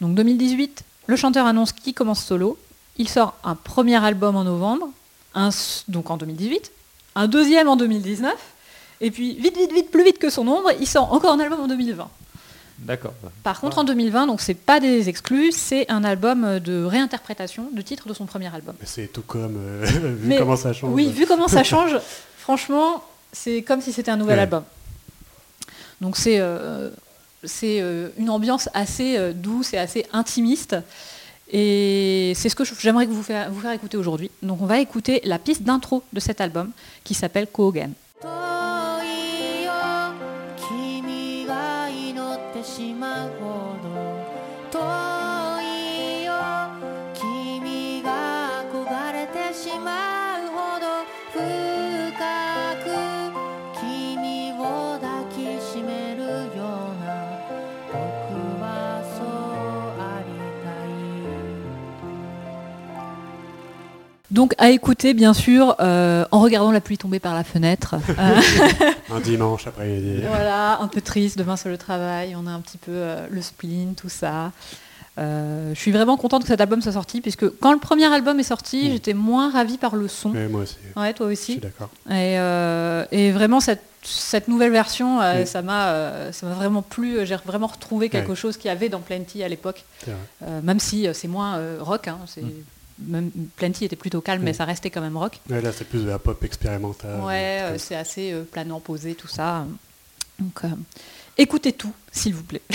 Donc 0.00 0.14
2018, 0.14 0.82
le 1.06 1.16
chanteur 1.16 1.46
annonce 1.46 1.72
qu'il 1.72 1.94
commence 1.94 2.24
solo. 2.24 2.58
Il 2.96 3.08
sort 3.08 3.34
un 3.44 3.54
premier 3.54 4.02
album 4.02 4.36
en 4.36 4.44
novembre, 4.44 4.88
un, 5.34 5.50
donc 5.88 6.10
en 6.10 6.16
2018, 6.16 6.70
un 7.16 7.28
deuxième 7.28 7.68
en 7.68 7.76
2019, 7.76 8.34
et 9.00 9.10
puis 9.10 9.34
vite, 9.34 9.56
vite, 9.56 9.72
vite, 9.72 9.90
plus 9.90 10.04
vite 10.04 10.18
que 10.18 10.30
son 10.30 10.46
ombre, 10.48 10.70
il 10.80 10.86
sort 10.86 11.12
encore 11.12 11.32
un 11.32 11.40
album 11.40 11.60
en 11.60 11.68
2020. 11.68 12.08
D'accord. 12.80 13.12
Par 13.42 13.60
contre, 13.60 13.78
en 13.78 13.84
2020, 13.84 14.26
donc 14.26 14.40
c'est 14.40 14.54
pas 14.54 14.80
des 14.80 15.10
exclus, 15.10 15.52
c'est 15.52 15.90
un 15.90 16.02
album 16.02 16.58
de 16.60 16.82
réinterprétation 16.82 17.68
de 17.74 17.82
titres 17.82 18.08
de 18.08 18.14
son 18.14 18.24
premier 18.24 18.52
album. 18.54 18.74
C'est 18.84 19.12
tout 19.12 19.20
comme, 19.20 19.56
euh, 19.58 19.84
vu 19.86 20.28
Mais- 20.28 20.38
comment 20.38 20.56
ça 20.56 20.72
change. 20.72 20.90
Oui, 20.94 21.10
vu 21.10 21.26
comment 21.26 21.48
ça 21.48 21.62
change, 21.64 21.98
franchement, 22.40 23.02
c'est 23.32 23.62
comme 23.62 23.80
si 23.80 23.92
c'était 23.92 24.10
un 24.10 24.16
nouvel 24.16 24.36
Ouais. 24.36 24.42
album. 24.42 24.64
Donc 26.00 26.16
c'est 26.16 26.38
euh, 26.40 26.90
c'est 27.44 27.80
euh, 27.80 28.08
une 28.16 28.30
ambiance 28.30 28.68
assez 28.74 29.16
euh, 29.16 29.32
douce 29.32 29.72
et 29.74 29.78
assez 29.78 30.06
intimiste. 30.12 30.76
Et 31.52 32.32
c'est 32.36 32.48
ce 32.48 32.54
que 32.54 32.64
j'aimerais 32.64 33.06
que 33.06 33.10
vous 33.12 33.24
faire, 33.24 33.50
vous 33.50 33.60
faire 33.60 33.72
écouter 33.72 33.96
aujourd'hui. 33.96 34.30
Donc 34.42 34.62
on 34.62 34.66
va 34.66 34.78
écouter 34.78 35.20
la 35.24 35.38
piste 35.38 35.62
d'intro 35.64 36.04
de 36.12 36.20
cet 36.20 36.40
album 36.40 36.70
qui 37.02 37.12
s'appelle 37.14 37.48
Kogen. 37.48 37.92
Donc 64.30 64.54
à 64.58 64.70
écouter 64.70 65.12
bien 65.12 65.34
sûr 65.34 65.74
euh, 65.80 66.24
en 66.30 66.40
regardant 66.40 66.70
la 66.70 66.80
pluie 66.80 66.96
tomber 66.98 67.18
par 67.18 67.34
la 67.34 67.42
fenêtre. 67.44 67.96
Un 69.12 69.20
dimanche 69.20 69.66
après-midi. 69.66 70.22
Voilà, 70.28 70.78
un 70.80 70.86
peu 70.88 71.00
triste, 71.00 71.36
demain 71.36 71.56
sur 71.56 71.68
le 71.68 71.76
travail, 71.78 72.36
on 72.36 72.46
a 72.46 72.50
un 72.50 72.60
petit 72.60 72.78
peu 72.78 72.92
euh, 72.92 73.26
le 73.30 73.42
spleen, 73.42 73.94
tout 73.94 74.08
ça. 74.08 74.52
Euh, 75.18 75.74
je 75.74 75.78
suis 75.80 75.90
vraiment 75.90 76.16
contente 76.16 76.42
que 76.42 76.48
cet 76.48 76.60
album 76.60 76.80
soit 76.80 76.92
sorti, 76.92 77.20
puisque 77.20 77.48
quand 77.58 77.72
le 77.72 77.78
premier 77.80 78.06
album 78.06 78.38
est 78.38 78.44
sorti, 78.44 78.88
Mm. 78.88 78.92
j'étais 78.92 79.14
moins 79.14 79.50
ravie 79.50 79.76
par 79.78 79.96
le 79.96 80.06
son. 80.06 80.28
Moi 80.30 80.62
aussi, 80.62 80.76
Ouais, 80.96 81.12
toi 81.12 81.28
je 81.28 81.34
suis 81.34 81.54
aussi. 81.54 81.60
d'accord. 81.60 81.90
Et, 82.10 82.34
et 83.10 83.32
vraiment, 83.32 83.58
cette, 83.58 83.82
cette 84.02 84.46
nouvelle 84.46 84.70
version, 84.70 85.18
Mm. 85.20 85.44
ça 85.46 85.60
m'a 85.62 86.30
ça 86.32 86.46
m'a 86.46 86.54
vraiment 86.54 86.82
plu. 86.82 87.26
J'ai 87.26 87.36
vraiment 87.44 87.66
retrouvé 87.66 88.08
quelque 88.08 88.30
Ouais. 88.30 88.36
chose 88.36 88.56
qu'il 88.56 88.68
y 88.68 88.72
avait 88.72 88.88
dans 88.88 89.00
Plenty 89.00 89.42
à 89.42 89.48
l'époque. 89.48 89.84
C'est 90.04 90.12
même 90.62 90.78
si 90.78 91.08
c'est 91.12 91.28
moins 91.28 91.58
rock, 91.80 92.06
hein, 92.06 92.18
c'est- 92.26 92.42
Mm. 92.42 92.50
Même 93.06 93.30
Plenty 93.56 93.84
était 93.84 93.96
plutôt 93.96 94.20
calme, 94.20 94.42
mais 94.42 94.50
Mm. 94.52 94.54
ça 94.54 94.64
restait 94.64 94.90
quand 94.90 95.00
même 95.00 95.16
rock. 95.16 95.40
Ouais, 95.48 95.60
là, 95.60 95.72
c'est 95.72 95.84
plus 95.88 96.02
de 96.04 96.08
la 96.08 96.18
pop 96.18 96.42
expérimentale. 96.44 97.20
Ouais, 97.20 97.58
euh, 97.62 97.68
Comme- 97.70 97.78
c'est 97.78 97.96
assez 97.96 98.32
euh, 98.32 98.42
planant, 98.44 98.80
posé, 98.80 99.14
tout 99.14 99.28
ça. 99.28 99.66
Donc, 100.38 100.60
euh, 100.64 100.68
écoutez 101.38 101.72
tout, 101.72 101.92
s'il 102.12 102.34
vous 102.34 102.42
plaît. 102.44 102.62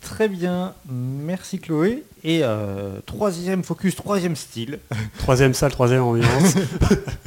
Très 0.00 0.28
bien, 0.28 0.74
merci 0.88 1.58
Chloé. 1.60 2.02
Et 2.24 2.40
euh, 2.42 3.00
troisième 3.06 3.62
focus, 3.62 3.94
troisième 3.96 4.36
style. 4.36 4.78
Troisième 5.18 5.54
salle, 5.54 5.70
troisième 5.72 6.02
ambiance. 6.02 6.54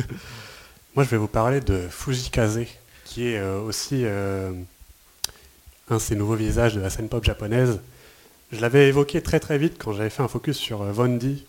Moi, 0.96 1.04
je 1.04 1.10
vais 1.10 1.18
vous 1.18 1.28
parler 1.28 1.62
de 1.62 1.88
Fujikaze, 1.90 2.60
qui 3.06 3.28
est 3.28 3.38
euh, 3.38 3.60
aussi 3.62 4.02
euh, 4.06 4.52
un 5.90 5.96
de 5.96 6.00
ces 6.00 6.16
nouveaux 6.16 6.36
visages 6.36 6.74
de 6.76 6.82
la 6.82 6.90
scène 6.90 7.10
pop 7.10 7.24
japonaise. 7.24 7.80
Je 8.56 8.62
l'avais 8.62 8.88
évoqué 8.88 9.22
très 9.22 9.42
très 9.42 9.58
vite 9.58 9.76
quand 9.78 9.92
j'avais 9.92 10.10
fait 10.10 10.24
un 10.24 10.30
focus 10.30 10.56
sur 10.56 10.82
euh, 10.82 10.92
Vondi 10.94 11.44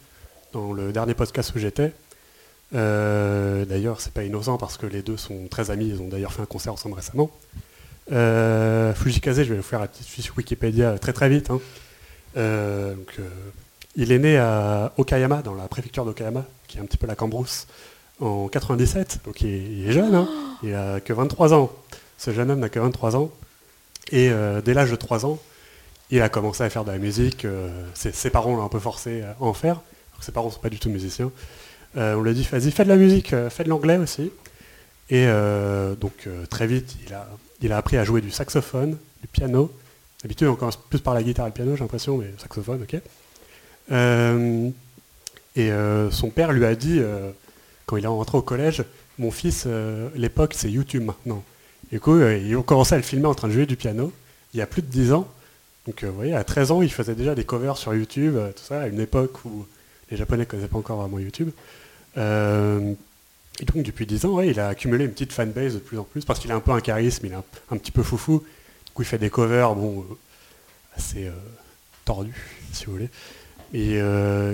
dans 0.52 0.72
le 0.72 0.90
dernier 0.90 1.14
podcast 1.14 1.52
où 1.54 1.58
j'étais. 1.60 1.92
Euh, 2.74 3.64
d'ailleurs, 3.64 4.00
c'est 4.00 4.12
pas 4.12 4.24
innocent 4.24 4.58
parce 4.58 4.76
que 4.76 4.86
les 4.86 5.02
deux 5.02 5.16
sont 5.16 5.46
très 5.48 5.70
amis, 5.70 5.86
ils 5.88 6.02
ont 6.02 6.08
d'ailleurs 6.08 6.32
fait 6.32 6.42
un 6.42 6.46
concert 6.46 6.72
ensemble 6.72 6.96
récemment. 6.96 7.30
Euh, 8.10 8.92
Fujikaze, 8.92 9.36
je 9.44 9.50
vais 9.52 9.56
vous 9.56 9.62
faire 9.62 9.78
la 9.78 9.86
petite 9.86 10.06
fiche 10.06 10.34
Wikipédia 10.36 10.90
euh, 10.90 10.98
très 10.98 11.12
très 11.12 11.28
vite. 11.28 11.50
hein. 11.50 11.60
Euh, 12.36 12.94
donc, 12.94 13.18
il 13.94 14.10
est 14.10 14.18
né 14.18 14.36
à 14.36 14.92
Okayama, 14.96 15.42
dans 15.42 15.54
la 15.54 15.68
préfecture 15.68 16.04
d'Okayama, 16.04 16.44
qui 16.66 16.78
est 16.78 16.80
un 16.80 16.86
petit 16.86 16.98
peu 16.98 17.06
la 17.06 17.14
Cambrousse, 17.14 17.68
en 18.18 18.48
97. 18.48 19.20
Donc 19.24 19.42
il 19.42 19.88
est, 19.88 19.92
jeune, 19.92 20.14
hein. 20.14 20.28
il 20.64 20.74
a 20.74 20.98
que 20.98 21.12
23 21.12 21.54
ans. 21.54 21.70
Ce 22.18 22.32
jeune 22.32 22.50
homme 22.50 22.60
n'a 22.60 22.68
que 22.68 22.80
23 22.80 23.14
ans. 23.14 23.30
Et 24.10 24.30
dès 24.64 24.74
l'âge 24.74 24.90
de 24.90 24.96
3 24.96 25.24
ans, 25.24 25.38
il 26.10 26.22
a 26.22 26.28
commencé 26.28 26.62
à 26.62 26.70
faire 26.70 26.84
de 26.84 26.92
la 26.92 26.98
musique. 26.98 27.44
euh, 27.44 27.68
ses, 27.94 28.30
parents 28.30 28.56
l'ont 28.56 28.64
un 28.64 28.68
peu 28.68 28.78
forcé 28.78 29.22
à 29.22 29.36
en 29.40 29.54
faire. 29.54 29.80
Alors 30.12 30.22
ses 30.22 30.32
parents 30.32 30.48
ne 30.48 30.52
sont 30.52 30.60
pas 30.60 30.70
du 30.70 30.78
tout 30.78 30.90
musiciens. 30.90 31.30
Euh, 31.96 32.14
on 32.14 32.22
lui 32.22 32.30
a 32.30 32.34
dit, 32.34 32.46
vas-y, 32.50 32.70
fais 32.70 32.84
de 32.84 32.88
la 32.88 32.96
musique, 32.96 33.32
euh, 33.32 33.50
fais 33.50 33.64
de 33.64 33.68
l'anglais 33.68 33.96
aussi. 33.96 34.30
Et 35.08 35.26
donc 36.00 36.28
très 36.50 36.66
vite, 36.66 36.96
il 37.60 37.72
a, 37.72 37.76
appris 37.76 37.96
à 37.96 38.02
jouer 38.02 38.20
du 38.20 38.32
saxophone, 38.32 38.98
du 39.20 39.28
piano. 39.28 39.70
D'habitude, 40.20 40.48
on 40.48 40.56
commence 40.56 40.76
plus 40.76 40.98
par 40.98 41.14
la 41.14 41.22
guitare 41.22 41.46
et 41.46 41.50
le 41.50 41.54
piano, 41.54 41.76
j'ai 41.76 41.82
l'impression, 41.82 42.18
mais 42.18 42.26
saxophone, 42.38 42.82
ok. 42.82 43.00
Et 45.54 45.70
son 46.10 46.30
père 46.30 46.52
lui 46.52 46.64
a 46.64 46.74
dit, 46.74 47.00
quand 47.86 47.96
il 47.96 48.02
est 48.02 48.08
rentré 48.08 48.36
au 48.36 48.42
collège, 48.42 48.82
mon 49.20 49.30
fils, 49.30 49.68
l'époque, 50.16 50.54
c'est 50.56 50.72
YouTube 50.72 51.04
maintenant. 51.04 51.44
Du 51.92 52.00
coup, 52.00 52.20
ils 52.20 52.56
ont 52.56 52.62
commencé 52.62 52.96
à 52.96 52.98
le 52.98 53.04
filmer 53.04 53.26
en 53.26 53.34
train 53.36 53.46
de 53.46 53.52
jouer 53.52 53.66
du 53.66 53.76
piano, 53.76 54.12
il 54.54 54.58
y 54.58 54.60
a 54.60 54.66
plus 54.66 54.82
de 54.82 54.88
10 54.88 55.12
ans. 55.12 55.28
Donc 55.86 56.02
euh, 56.02 56.08
vous 56.08 56.16
voyez, 56.16 56.34
à 56.34 56.44
13 56.44 56.70
ans, 56.72 56.82
il 56.82 56.92
faisait 56.92 57.14
déjà 57.14 57.34
des 57.34 57.44
covers 57.44 57.76
sur 57.76 57.94
YouTube, 57.94 58.34
euh, 58.36 58.52
tout 58.52 58.62
ça, 58.62 58.82
à 58.82 58.86
une 58.88 59.00
époque 59.00 59.44
où 59.44 59.66
les 60.10 60.16
Japonais 60.16 60.40
ne 60.40 60.44
connaissaient 60.44 60.68
pas 60.68 60.78
encore 60.78 61.00
vraiment 61.00 61.18
YouTube. 61.18 61.50
Euh, 62.16 62.92
et 63.60 63.64
donc 63.64 63.84
depuis 63.84 64.06
10 64.06 64.24
ans, 64.26 64.34
ouais, 64.34 64.48
il 64.48 64.58
a 64.58 64.68
accumulé 64.68 65.04
une 65.04 65.12
petite 65.12 65.32
fanbase 65.32 65.74
de 65.74 65.78
plus 65.78 65.98
en 65.98 66.04
plus, 66.04 66.24
parce 66.24 66.40
qu'il 66.40 66.50
a 66.50 66.56
un 66.56 66.60
peu 66.60 66.72
un 66.72 66.80
charisme, 66.80 67.26
il 67.26 67.32
est 67.32 67.36
un, 67.70 67.76
petit 67.76 67.92
peu 67.92 68.02
foufou. 68.02 68.44
Du 68.84 68.92
coup, 68.92 69.02
il 69.02 69.06
fait 69.06 69.18
des 69.18 69.30
covers, 69.30 69.74
bon, 69.74 70.04
assez 70.96 71.30
tordus, 72.04 72.34
si 72.72 72.86
vous 72.86 72.92
voulez. 72.92 73.10
Et 73.72 74.00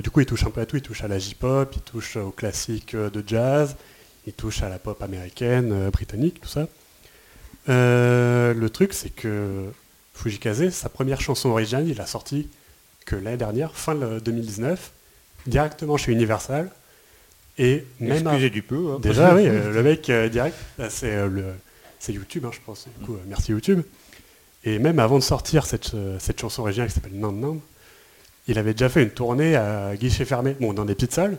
du 0.02 0.10
coup, 0.10 0.20
il 0.20 0.26
touche 0.26 0.44
un 0.44 0.50
peu 0.50 0.60
à 0.60 0.66
tout. 0.66 0.76
Il 0.76 0.82
touche 0.82 1.02
à 1.02 1.08
la 1.08 1.18
J-pop, 1.18 1.72
il 1.74 1.82
touche 1.82 2.16
aux 2.16 2.30
classiques 2.30 2.96
de 2.96 3.24
jazz, 3.26 3.76
il 4.26 4.32
touche 4.32 4.62
à 4.62 4.68
la 4.68 4.78
pop 4.78 5.00
américaine, 5.02 5.90
britannique, 5.90 6.40
tout 6.40 6.48
ça. 6.48 6.68
Le 7.66 8.68
truc, 8.68 8.92
c'est 8.92 9.10
que 9.10 9.70
Fujikaze, 10.14 10.70
sa 10.70 10.88
première 10.88 11.20
chanson 11.20 11.50
originale, 11.50 11.88
il 11.88 12.00
a 12.00 12.06
sorti 12.06 12.48
que 13.06 13.16
l'année 13.16 13.36
dernière, 13.36 13.72
fin 13.74 13.94
de 13.94 14.18
2019, 14.20 14.92
directement 15.46 15.96
chez 15.96 16.12
Universal. 16.12 16.70
Et 17.58 17.84
même 18.00 18.26
Excusez 18.26 18.50
du 18.50 18.62
peu. 18.62 18.92
hein. 18.92 18.98
Déjà, 19.00 19.34
oui, 19.34 19.42
euh, 19.46 19.72
le 19.72 19.82
mec 19.82 20.08
euh, 20.10 20.28
direct, 20.28 20.56
c'est 20.88 21.10
euh, 21.12 21.28
le- 21.28 21.54
c'est 21.98 22.12
YouTube, 22.12 22.44
hein, 22.46 22.50
je 22.52 22.58
pense. 22.64 22.86
Du 22.98 23.04
coup, 23.06 23.14
euh, 23.14 23.18
merci 23.28 23.50
YouTube. 23.52 23.82
Et 24.64 24.78
même 24.78 24.98
avant 24.98 25.16
de 25.18 25.22
sortir 25.22 25.66
cette, 25.66 25.94
euh, 25.94 26.16
cette 26.20 26.40
chanson 26.40 26.62
originale 26.62 26.88
qui 26.88 26.94
s'appelle 26.94 27.18
Nan 27.18 27.38
Nan, 27.40 27.60
il 28.48 28.58
avait 28.58 28.72
déjà 28.72 28.88
fait 28.88 29.02
une 29.02 29.10
tournée 29.10 29.54
à 29.56 29.94
guichet 29.96 30.24
fermé, 30.24 30.56
bon, 30.60 30.72
dans 30.72 30.84
des 30.84 30.94
petites 30.94 31.12
salles, 31.12 31.36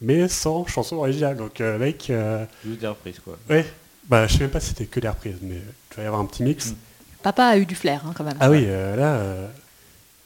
mais 0.00 0.28
sans 0.28 0.66
chanson 0.66 0.96
originale. 0.96 1.36
Donc, 1.36 1.60
euh, 1.60 1.78
mec, 1.78 2.08
euh, 2.10 2.44
Juste 2.66 2.80
des 2.80 2.86
reprises, 2.86 3.20
quoi. 3.24 3.38
ouais, 3.48 3.64
bah, 4.08 4.26
je 4.26 4.34
sais 4.34 4.40
même 4.40 4.50
pas 4.50 4.60
si 4.60 4.68
c'était 4.68 4.86
que 4.86 5.00
des 5.00 5.08
reprises, 5.08 5.38
mais 5.42 5.56
il 5.56 5.94
doit 5.94 6.04
y 6.04 6.06
avoir 6.06 6.20
un 6.20 6.26
petit 6.26 6.42
mix. 6.42 6.70
Mm. 6.70 6.74
Papa 7.24 7.44
a 7.46 7.56
eu 7.56 7.66
du 7.66 7.74
flair 7.74 8.02
hein, 8.06 8.12
quand 8.16 8.22
même. 8.22 8.36
Ah 8.38 8.50
oui, 8.50 8.64
euh, 8.68 8.94
là, 8.96 9.14
euh, 9.14 9.46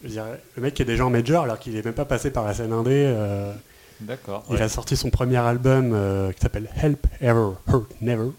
je 0.05 0.19
le 0.57 0.63
mec 0.63 0.79
est 0.81 0.85
déjà 0.85 1.07
en 1.07 1.11
major 1.11 1.45
alors 1.45 1.59
qu'il 1.59 1.75
est 1.77 1.85
même 1.85 1.95
pas 1.95 2.05
passé 2.05 2.31
par 2.31 2.45
la 2.45 2.53
scène 2.55 2.73
indé. 2.73 3.05
euh, 3.07 3.53
D'accord. 4.01 4.45
Il 4.51 4.57
ouais. 4.57 4.63
a 4.63 4.69
sorti 4.69 4.97
son 4.97 5.09
premier 5.11 5.37
album 5.39 5.93
euh, 5.95 6.33
qui 6.33 6.41
s'appelle 6.41 6.69
Help 6.83 7.07
Ever 7.21 7.51
Hurt 7.69 7.91
Never. 8.01 8.31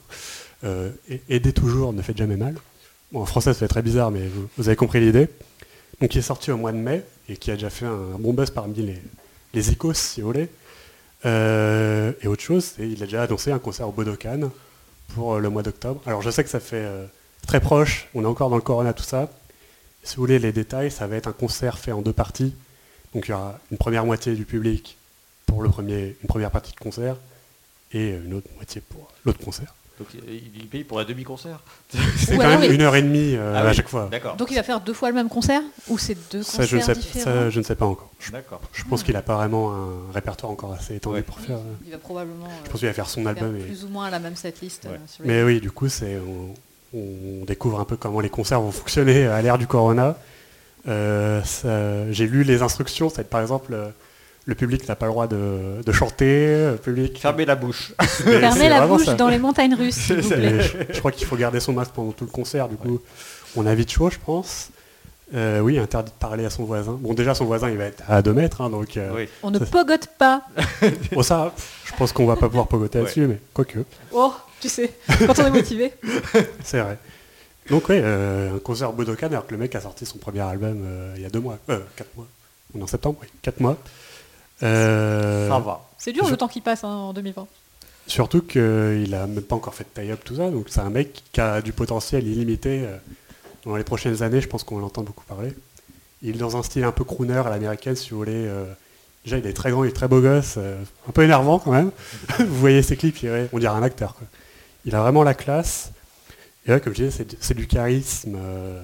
Euh, 0.66 0.90
et- 1.10 1.22
Aidez 1.30 1.54
toujours, 1.54 1.94
ne 1.94 2.02
faites 2.02 2.18
jamais 2.18 2.36
mal. 2.38 2.56
Bon, 3.14 3.22
en 3.22 3.26
français, 3.26 3.54
ça 3.54 3.60
fait 3.60 3.68
très 3.70 3.82
bizarre, 3.82 4.12
mais 4.12 4.28
vous, 4.28 4.48
vous 4.58 4.68
avez 4.68 4.76
compris 4.76 5.00
l'idée. 5.00 5.30
Donc, 6.02 6.14
il 6.14 6.20
est 6.20 6.22
sorti 6.22 6.52
au 6.52 6.58
mois 6.58 6.72
de 6.74 6.78
mai 6.78 7.04
et 7.30 7.38
qui 7.38 7.52
a 7.52 7.56
déjà 7.56 7.70
fait 7.70 7.86
un 7.86 8.18
bon 8.20 8.34
buzz 8.34 8.52
parmi 8.52 8.76
les, 8.76 9.02
les 9.54 9.72
icos, 9.72 9.94
si 9.98 10.22
vous 10.22 10.28
voulez. 10.28 10.50
Euh, 11.26 12.12
et 12.22 12.28
autre 12.28 12.42
chose, 12.44 12.74
c'est 12.76 12.88
il 12.88 13.02
a 13.04 13.06
déjà 13.06 13.24
annoncé 13.24 13.52
un 13.52 13.60
concert 13.60 13.88
au 13.88 13.92
Budokan 13.92 14.52
pour 15.16 15.36
euh, 15.36 15.40
le 15.40 15.50
mois 15.50 15.64
d'octobre. 15.64 16.02
Alors, 16.06 16.22
je 16.22 16.30
sais 16.30 16.44
que 16.44 16.50
ça 16.50 16.60
fait 16.60 16.76
euh, 16.86 17.06
très 17.48 17.60
proche, 17.60 18.08
on 18.14 18.24
est 18.24 18.28
encore 18.28 18.50
dans 18.50 18.56
le 18.56 18.62
corona, 18.62 18.94
tout 18.94 19.04
ça. 19.04 19.30
Si 20.04 20.16
vous 20.16 20.22
voulez 20.24 20.40
les 20.40 20.52
détails, 20.52 20.92
ça 20.92 21.08
va 21.08 21.16
être 21.18 21.28
un 21.28 21.34
concert 21.34 21.78
fait 21.78 21.92
en 21.92 22.02
deux 22.02 22.14
parties. 22.14 22.54
Donc, 23.14 23.28
il 23.28 23.32
y 23.32 23.34
aura 23.34 23.60
une 23.72 23.78
première 23.78 24.06
moitié 24.06 24.34
du 24.36 24.46
public 24.46 24.98
pour 25.46 25.62
le 25.62 25.70
premier, 25.70 26.16
une 26.22 26.28
première 26.28 26.52
partie 26.52 26.72
de 26.74 26.80
concert 26.80 27.16
et 27.92 28.12
une 28.12 28.34
autre 28.36 28.48
moitié 28.56 28.82
pour 28.82 29.08
l'autre 29.26 29.44
concert. 29.44 29.74
Donc 29.98 30.08
il 30.14 30.68
paye 30.70 30.86
pour 30.86 30.98
un 31.02 31.04
demi-concert. 31.04 31.60
C'est 32.18 32.38
quand 32.38 32.48
même 32.48 32.64
il- 32.64 32.72
une 32.72 32.82
heure 32.82 32.96
et 32.96 33.02
demie 33.02 33.36
euh, 33.36 33.54
Ah 33.58 33.64
à 33.64 33.68
oui, 33.68 33.74
chaque 33.74 33.90
fois. 33.90 34.08
D'accord. 34.10 34.38
Donc 34.38 34.50
il 34.50 34.56
va 34.56 34.64
faire 34.64 34.80
deux 34.80 34.94
fois 34.94 35.10
le 35.10 35.16
même 35.16 35.28
concert 35.28 35.62
Ou 35.90 35.98
c'est 35.98 36.16
deux 36.32 36.42
Ça 36.42 36.66
je, 36.66 36.78
ne 36.78 36.80
concerts 36.80 36.96
sais, 36.96 37.02
différents? 37.02 37.26
ça, 37.26 37.50
je 37.50 37.60
ne 37.60 37.64
sais 37.66 37.76
pas 37.76 37.86
encore. 37.86 38.10
Je, 38.20 38.32
D'accord. 38.32 38.62
je 38.72 38.86
pense 38.86 39.04
qu'il 39.04 39.14
n'a 39.16 39.22
pas 39.22 39.36
vraiment 39.36 39.74
un 39.74 40.12
répertoire 40.14 40.54
encore 40.54 40.72
assez 40.72 40.96
étendu 40.96 41.18
Ouais. 41.18 41.22
pour 41.22 41.38
faire. 41.42 41.58
euh, 41.58 41.74
Il 41.86 41.92
va 41.92 41.98
probablement 41.98 42.48
Je 42.64 42.70
pense 42.70 42.80
qu'il 42.80 42.88
va 42.88 42.94
faire 42.94 43.10
son 43.10 43.24
faire 43.24 43.32
album. 43.32 43.58
et- 43.58 43.64
plus 43.64 43.84
ou 43.84 43.90
moins 43.90 44.10
la 44.10 44.20
même 44.20 44.38
setlist. 44.38 44.86
euh, 44.86 44.96
sur 45.06 45.24
les- 45.26 45.30
Mais 45.32 45.44
oui, 45.44 45.60
du 45.60 45.70
coup, 45.72 45.90
c'est 45.90 46.18
on, 46.18 46.54
on 46.94 47.46
découvre 47.46 47.80
un 47.80 47.86
peu 47.86 47.96
comment 47.98 48.20
les 48.20 48.30
concerts 48.30 48.62
vont 48.62 48.72
fonctionner 48.72 49.26
à 49.28 49.42
l'ère 49.42 49.58
du 49.58 49.68
Corona. 49.68 50.18
Euh, 50.88 51.42
J'ai 52.12 52.28
lu 52.28 52.44
les 52.44 52.62
instructions, 52.62 53.10
c'est 53.10 53.30
par 53.30 53.42
exemple 53.42 53.76
le 54.46 54.56
public 54.56 54.88
n'a 54.88 54.96
pas 54.96 55.06
le 55.06 55.12
droit 55.12 55.28
de, 55.28 55.82
de 55.86 55.92
chanter, 55.92 56.72
le 56.72 56.78
public. 56.82 57.20
Fermez 57.20 57.46
la 57.46 57.56
bouche. 57.56 57.94
Fermez 58.02 58.70
la 58.70 58.88
bouche 58.88 59.06
ça. 59.06 59.14
dans 59.14 59.28
les 59.30 59.38
montagnes 59.38 59.76
russes, 59.76 60.12
vous 60.12 60.28
plaît. 60.30 60.62
Je, 60.90 60.94
je 60.94 61.00
crois 61.00 61.12
qu'il 61.12 61.28
faut 61.28 61.36
garder 61.36 61.60
son 61.60 61.74
masque 61.74 61.92
pendant 61.92 62.12
tout 62.14 62.26
le 62.26 62.32
concert, 62.32 62.68
du 62.68 62.76
coup, 62.76 63.00
on 63.56 63.66
a 63.68 63.76
vite 63.76 63.92
chaud, 63.92 64.10
je 64.10 64.18
pense. 64.26 64.70
Euh, 65.36 65.60
oui, 65.60 65.78
interdit 65.78 66.12
de 66.12 66.18
parler 66.18 66.46
à 66.46 66.50
son 66.50 66.64
voisin. 66.64 66.98
Bon, 67.00 67.14
déjà, 67.14 67.36
son 67.36 67.46
voisin, 67.46 67.70
il 67.70 67.78
va 67.78 67.84
être 67.86 68.02
à 68.08 68.24
2 68.24 68.34
mètres, 68.34 68.62
hein, 68.62 68.72
donc... 68.72 68.98
euh, 68.98 69.12
Oui. 69.16 69.30
On 69.44 69.52
ne 69.52 69.60
Ça- 69.60 69.66
pogote 69.68 70.08
pas. 70.18 70.42
Bon, 71.12 71.22
ça, 71.22 71.54
je 71.86 71.92
pense 71.96 72.12
qu'on 72.12 72.26
va 72.26 72.36
pas 72.36 72.48
pouvoir 72.48 72.66
pogoter 72.68 72.98
Ouais. 72.98 73.04
là-dessus, 73.04 73.28
mais 73.28 73.38
quoique, 73.54 73.80
Oh, 74.12 74.34
tu 74.60 74.70
sais, 74.70 74.92
quand 75.26 75.40
on 75.40 75.46
est 75.48 75.52
motivé. 75.52 75.94
c'est 76.64 76.80
vrai. 76.80 76.98
Donc, 77.70 77.88
oui, 77.90 77.96
euh, 78.00 78.56
un 78.56 78.60
concert 78.60 78.92
Budokan, 78.94 79.28
alors 79.28 79.46
que 79.46 79.52
le 79.52 79.58
mec 79.58 79.76
a 79.76 79.82
sorti 79.82 80.06
son 80.06 80.18
premier 80.18 80.40
album 80.42 80.82
euh, 80.86 81.14
il 81.16 81.22
y 81.22 81.26
a 81.26 81.30
2 81.30 81.40
mois, 81.40 81.60
euh, 81.70 81.80
4 81.96 82.08
mois, 82.16 82.26
on 82.76 82.80
est 82.80 82.84
en 82.84 82.88
septembre, 82.88 83.18
oui, 83.22 83.28
4 83.44 83.60
mois. 83.60 83.78
Euh, 84.64 85.48
Ça 85.50 85.60
va. 85.60 85.88
C'est 85.98 86.12
dur 86.12 86.26
Je- 86.26 86.32
le 86.32 86.38
temps 86.38 86.48
qui 86.48 86.62
passe 86.62 86.84
hein, 86.84 86.90
en 86.90 87.14
2020. 87.14 87.48
Surtout 88.08 88.42
qu'il 88.42 89.14
a 89.14 89.28
même 89.28 89.42
pas 89.44 89.56
encore 89.56 89.76
fait 89.76 89.86
de 89.96 90.02
tie-up, 90.02 90.20
tout 90.26 90.36
ça, 90.38 90.50
donc 90.50 90.66
c'est 90.70 90.80
un 90.80 90.90
mec 90.90 91.22
qui 91.32 91.40
a 91.42 91.62
du 91.62 91.74
potentiel 91.74 92.26
illimité. 92.28 92.84
Dans 93.66 93.76
les 93.76 93.84
prochaines 93.84 94.24
années, 94.24 94.42
je 94.42 94.48
pense 94.48 94.64
qu'on 94.64 94.76
va 94.78 94.82
l'entendre 94.82 95.08
beaucoup 95.08 95.26
parler. 95.26 95.54
Il 96.24 96.36
est 96.36 96.40
dans 96.40 96.58
un 96.58 96.64
style 96.64 96.84
un 96.86 96.92
peu 96.92 97.04
crooner 97.04 97.36
à 97.38 97.48
l'américaine, 97.50 97.96
si 97.96 98.10
vous 98.10 98.18
voulez. 98.18 98.50
déjà, 99.24 99.38
il 99.38 99.46
est 99.46 99.54
très 99.54 99.70
grand, 99.70 99.84
il 99.84 99.90
est 99.90 99.94
très 99.94 100.08
beau 100.08 100.22
gosse, 100.22 100.58
un 100.58 101.12
peu 101.12 101.22
énervant 101.24 101.60
quand 101.60 101.72
même. 101.72 101.92
vous 102.40 102.56
voyez 102.60 102.82
ses 102.82 102.98
clips, 102.98 103.24
on 103.54 103.60
dirait 103.60 103.76
un 103.76 103.84
acteur. 103.84 104.16
quoi. 104.16 104.26
Il 104.90 104.96
a 104.96 105.02
vraiment 105.02 105.22
la 105.22 105.36
classe. 105.36 105.92
Et 106.66 106.72
là, 106.72 106.80
comme 106.80 106.96
je 106.96 107.04
disais, 107.04 107.28
c'est, 107.40 107.54
du 107.54 107.68
charisme. 107.68 108.36
euh, 108.36 108.82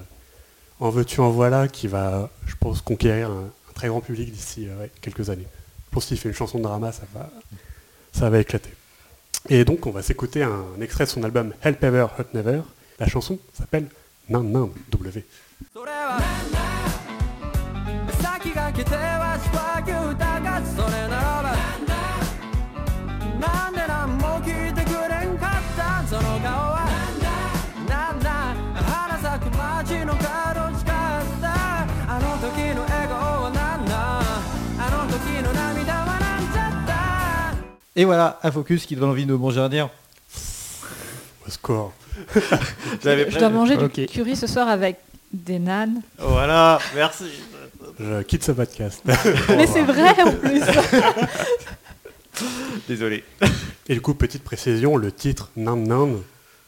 en 0.78 0.88
veux-tu, 0.88 1.18
en 1.18 1.30
voilà, 1.30 1.66
qui 1.66 1.88
va, 1.88 2.30
je 2.46 2.54
pense, 2.54 2.80
conquérir 2.80 3.28
un, 3.28 3.46
un 3.46 3.72
très 3.74 3.88
grand 3.88 4.00
public 4.00 4.30
d'ici 4.30 4.68
euh, 4.68 4.86
quelques 5.00 5.30
années. 5.30 5.48
Je 5.88 5.90
pense 5.90 6.06
qu'il 6.06 6.16
fait 6.16 6.28
une 6.28 6.34
chanson 6.36 6.58
de 6.58 6.62
drama, 6.62 6.92
ça 6.92 7.02
va, 7.12 7.28
ça 8.12 8.30
va 8.30 8.38
éclater. 8.38 8.70
Et 9.48 9.64
donc, 9.64 9.84
on 9.86 9.90
va 9.90 10.00
s'écouter 10.00 10.44
un, 10.44 10.80
extrait 10.80 11.06
de 11.06 11.10
son 11.10 11.24
album 11.24 11.52
Help 11.60 11.82
Ever, 11.82 12.06
Hurt 12.16 12.34
Never. 12.34 12.60
La 13.00 13.08
chanson 13.08 13.40
s'appelle 13.52 13.88
Nan 14.28 14.48
Nan 14.52 14.70
W. 14.92 15.24
Et 37.96 38.04
voilà, 38.04 38.38
un 38.42 38.52
focus 38.52 38.84
qui 38.84 38.94
donne 38.94 39.08
envie 39.08 39.24
de 39.24 39.34
manger 39.34 39.60
indien. 39.60 39.90
Au 41.46 41.50
score. 41.50 41.92
J'avais 43.02 43.30
Je 43.30 43.38
dois 43.38 43.48
manger 43.48 43.76
du 43.76 44.06
curry 44.06 44.36
ce 44.36 44.46
soir 44.46 44.68
avec 44.68 44.98
des 45.32 45.58
nanes. 45.58 46.02
Voilà, 46.18 46.78
merci. 46.94 47.24
Je 47.98 48.22
quitte 48.22 48.44
ce 48.44 48.52
podcast. 48.52 49.00
Mais 49.48 49.66
c'est 49.66 49.82
vrai 49.82 50.10
en 50.22 50.32
plus. 50.32 50.60
Désolé. 52.88 53.24
Et 53.88 53.94
du 53.94 54.00
coup, 54.02 54.12
petite 54.14 54.44
précision, 54.44 54.96
le 54.98 55.10
titre 55.10 55.48
Nan 55.56 55.82
Nan 55.82 56.20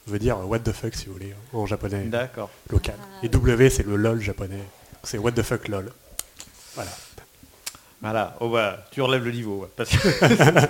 veut 0.07 0.19
dire 0.19 0.39
What 0.49 0.61
the 0.61 0.73
fuck, 0.73 0.95
si 0.95 1.07
vous 1.07 1.13
voulez, 1.13 1.35
en 1.53 1.67
japonais 1.67 2.05
D'accord. 2.05 2.49
local. 2.71 2.95
Et 3.23 3.29
W, 3.29 3.69
c'est 3.69 3.87
le 3.87 3.97
LOL 3.97 4.23
japonais. 4.23 4.63
C'est 5.03 5.19
What 5.19 5.33
the 5.33 5.43
fuck 5.43 5.69
LOL. 5.69 5.93
Voilà. 6.75 6.91
Voilà, 8.01 8.37
oh 8.41 8.49
bah, 8.49 8.87
tu 8.91 9.03
relèves 9.03 9.25
le 9.25 9.33
niveau. 9.33 9.61
ouais, 9.63 9.69
parce 9.77 9.91
que- 9.91 10.67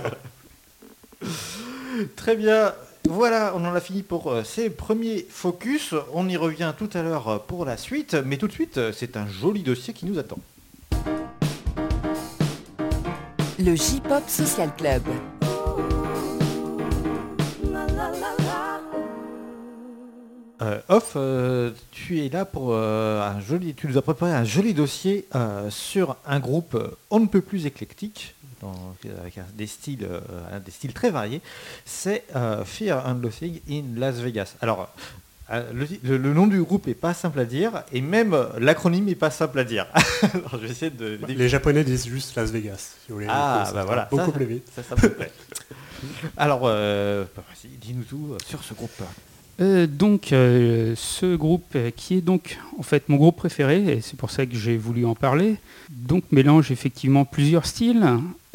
Très 2.15 2.35
bien. 2.35 2.73
Voilà, 3.07 3.53
on 3.55 3.65
en 3.65 3.73
a 3.73 3.79
fini 3.79 4.03
pour 4.03 4.31
euh, 4.31 4.43
ces 4.43 4.69
premiers 4.69 5.25
focus. 5.29 5.95
On 6.13 6.29
y 6.29 6.37
revient 6.37 6.73
tout 6.77 6.89
à 6.93 7.01
l'heure 7.01 7.27
euh, 7.27 7.37
pour 7.39 7.65
la 7.65 7.77
suite, 7.77 8.15
mais 8.25 8.37
tout 8.37 8.47
de 8.47 8.51
suite, 8.51 8.77
euh, 8.77 8.91
c'est 8.95 9.17
un 9.17 9.27
joli 9.27 9.63
dossier 9.63 9.93
qui 9.93 10.05
nous 10.05 10.19
attend. 10.19 10.39
Le 13.57 13.75
J-Pop 13.75 14.23
Social 14.27 14.73
Club. 14.77 15.03
Euh, 20.61 20.79
off, 20.89 21.13
euh, 21.15 21.71
tu 21.91 22.19
es 22.25 22.27
là 22.29 22.43
pour 22.43 22.73
euh, 22.73 23.21
un 23.21 23.39
joli, 23.39 23.73
tu 23.75 23.87
nous 23.87 23.97
as 23.97 24.01
préparé 24.01 24.31
un 24.33 24.43
joli 24.43 24.73
dossier 24.73 25.25
sur 25.69 26.17
un 26.25 26.39
groupe 26.39 26.77
on 27.09 27.19
ne 27.21 27.27
peut 27.27 27.41
plus 27.41 27.65
éclectique, 27.65 28.35
dans- 28.61 28.93
avec 29.21 29.37
un- 29.37 29.45
des 29.53 29.67
styles, 29.67 30.05
un 30.51 30.59
des 30.59 30.71
styles 30.71 30.91
très 30.93 31.11
variés. 31.11 31.41
C'est 31.85 32.25
Fear 32.65 33.07
and 33.07 33.19
Loathing 33.21 33.61
in 33.69 33.83
Las 33.97 34.15
Vegas. 34.15 34.55
Alors, 34.61 34.89
le, 35.51 35.87
le- 36.03 36.17
le 36.17 36.33
nom 36.33 36.45
du 36.45 36.61
groupe 36.61 36.87
est 36.89 36.93
pas 36.93 37.13
simple 37.13 37.39
à 37.39 37.45
dire 37.45 37.83
et 37.93 38.01
même 38.01 38.35
l'acronyme 38.59 39.07
est 39.07 39.15
pas 39.15 39.31
simple 39.31 39.59
à 39.59 39.63
dire. 39.63 39.87
Alors, 40.33 40.51
je 40.53 40.57
vais 40.57 40.69
essayer 40.71 40.91
de. 40.91 41.19
Les 41.27 41.47
Japonais 41.49 41.83
disent 41.85 42.05
juste 42.07 42.35
Las 42.35 42.51
Vegas, 42.51 42.95
si 43.05 43.07
vous 43.09 43.15
voulez. 43.15 43.27
Ah, 43.29 43.69
bah 43.73 43.85
voilà, 43.85 44.07
Beaucoup 44.11 44.25
ça- 44.25 44.31
plus 44.33 44.45
vite. 44.45 44.67
Ça, 44.75 44.83
ça 44.83 44.95
me 44.95 45.09
plaît. 45.09 45.31
Alors, 46.37 46.59
bah, 46.61 47.43
dis-nous 47.81 48.03
tout 48.03 48.35
sur 48.45 48.61
ce 48.63 48.73
groupe. 48.73 48.91
Euh, 49.61 49.87
donc, 49.87 50.31
euh, 50.31 50.93
ce 50.95 51.35
groupe 51.35 51.65
euh, 51.75 51.91
qui 51.93 52.15
est 52.15 52.21
donc 52.21 52.57
en 52.77 52.83
fait 52.83 53.09
mon 53.09 53.17
groupe 53.17 53.35
préféré, 53.35 53.83
et 53.97 54.01
c'est 54.01 54.15
pour 54.17 54.31
ça 54.31 54.45
que 54.45 54.55
j'ai 54.55 54.77
voulu 54.77 55.05
en 55.05 55.15
parler, 55.15 55.55
donc 55.89 56.23
mélange 56.31 56.71
effectivement 56.71 57.25
plusieurs 57.25 57.65
styles, 57.65 58.05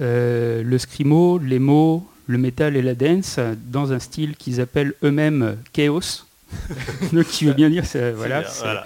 euh, 0.01 0.63
le 0.63 0.79
screamo, 0.79 1.39
l'emo, 1.39 2.07
le 2.27 2.39
metal 2.39 2.75
et 2.77 2.81
la 2.83 2.95
dance, 2.95 3.39
dans 3.67 3.93
un 3.93 3.99
style 3.99 4.35
qu'ils 4.37 4.61
appellent 4.63 4.95
eux-mêmes 5.03 5.59
chaos. 5.75 6.25
donc, 7.13 7.27
qui 7.27 7.45
veut 7.45 7.53
bien 7.53 7.69
dire, 7.69 7.85
c'est- 7.85 8.13
voilà, 8.13 8.43
C'est 8.45 8.45
bien, 8.45 8.53
c'est- 8.53 8.61
voilà, 8.63 8.85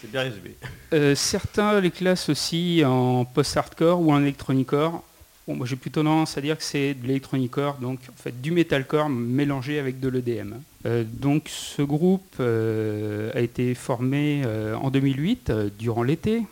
c'est 0.00 0.10
bien 0.10 0.20
résumé. 0.22 1.14
Certains 1.16 1.80
les 1.80 1.90
classent 1.90 2.28
aussi 2.30 2.82
en 2.86 3.24
post-hardcore 3.26 4.00
ou 4.00 4.12
en 4.12 4.22
electronicore. 4.22 5.02
Bon, 5.46 5.56
moi 5.56 5.66
j'ai 5.66 5.76
plutôt 5.76 6.02
tendance 6.02 6.38
à 6.38 6.40
dire 6.40 6.56
que 6.56 6.62
c'est 6.64 6.94
de 6.94 7.06
l'électronicore, 7.06 7.76
donc 7.78 7.98
en 8.08 8.16
fait 8.22 8.40
du 8.40 8.50
metalcore 8.50 9.08
mélangé 9.10 9.78
avec 9.78 10.00
de 10.00 10.08
l'EDM. 10.08 10.54
Euh, 10.86 11.04
donc 11.04 11.48
ce 11.48 11.82
groupe 11.82 12.36
euh, 12.40 13.30
a 13.34 13.40
été 13.40 13.74
formé 13.74 14.42
euh, 14.46 14.74
en 14.76 14.90
2008, 14.90 15.50
euh, 15.50 15.68
durant 15.78 16.02
l'été, 16.02 16.42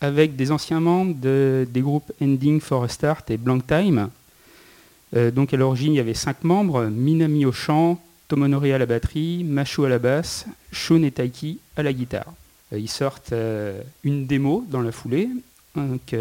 avec 0.00 0.36
des 0.36 0.50
anciens 0.52 0.80
membres 0.80 1.14
de- 1.18 1.66
des 1.70 1.80
groupes 1.80 2.12
Ending 2.20 2.60
for 2.60 2.84
a 2.84 2.88
Start 2.88 3.30
et 3.30 3.36
Blank 3.38 3.66
Time. 3.66 4.10
Donc 5.32 5.54
à 5.54 5.56
l'origine 5.56 5.92
il 5.92 5.96
y 5.96 6.00
avait 6.00 6.12
cinq 6.12 6.42
membres, 6.42 6.86
Minami 6.86 7.46
au 7.46 7.52
chant, 7.52 8.02
Tomonori 8.26 8.72
à 8.72 8.78
la 8.78 8.86
batterie, 8.86 9.44
Mashu 9.44 9.84
à 9.86 9.88
la 9.88 10.00
basse, 10.00 10.44
Shun 10.72 11.02
et 11.04 11.12
Taiki 11.12 11.60
à 11.76 11.84
la 11.84 11.92
guitare. 11.92 12.32
Ils 12.76 12.88
sortent 12.90 13.32
une 14.02 14.26
démo 14.26 14.64
dans 14.68 14.80
la 14.82 14.90
foulée, 14.90 15.28
donc, 15.76 16.16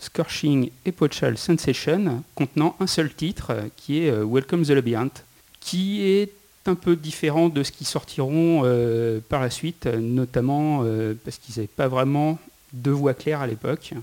Scorching 0.00 0.70
Epochal 0.84 1.38
Sensation, 1.38 2.24
contenant 2.34 2.74
un 2.80 2.88
seul 2.88 3.14
titre 3.14 3.52
qui 3.76 4.00
est 4.00 4.10
Welcome 4.10 4.64
the 4.64 4.70
Labyrinth, 4.70 5.24
qui 5.60 6.02
est 6.02 6.32
un 6.66 6.74
peu 6.74 6.96
différent 6.96 7.48
de 7.48 7.62
ce 7.62 7.72
qui 7.72 7.84
sortiront 7.84 8.62
euh, 8.64 9.20
par 9.28 9.40
la 9.40 9.50
suite, 9.50 9.86
notamment 9.86 10.80
euh, 10.82 11.14
parce 11.24 11.38
qu'ils 11.38 11.56
n'avaient 11.56 11.66
pas 11.68 11.88
vraiment 11.88 12.38
de 12.72 12.90
voix 12.90 13.14
claire 13.14 13.40
à 13.40 13.46
l'époque. 13.46 13.94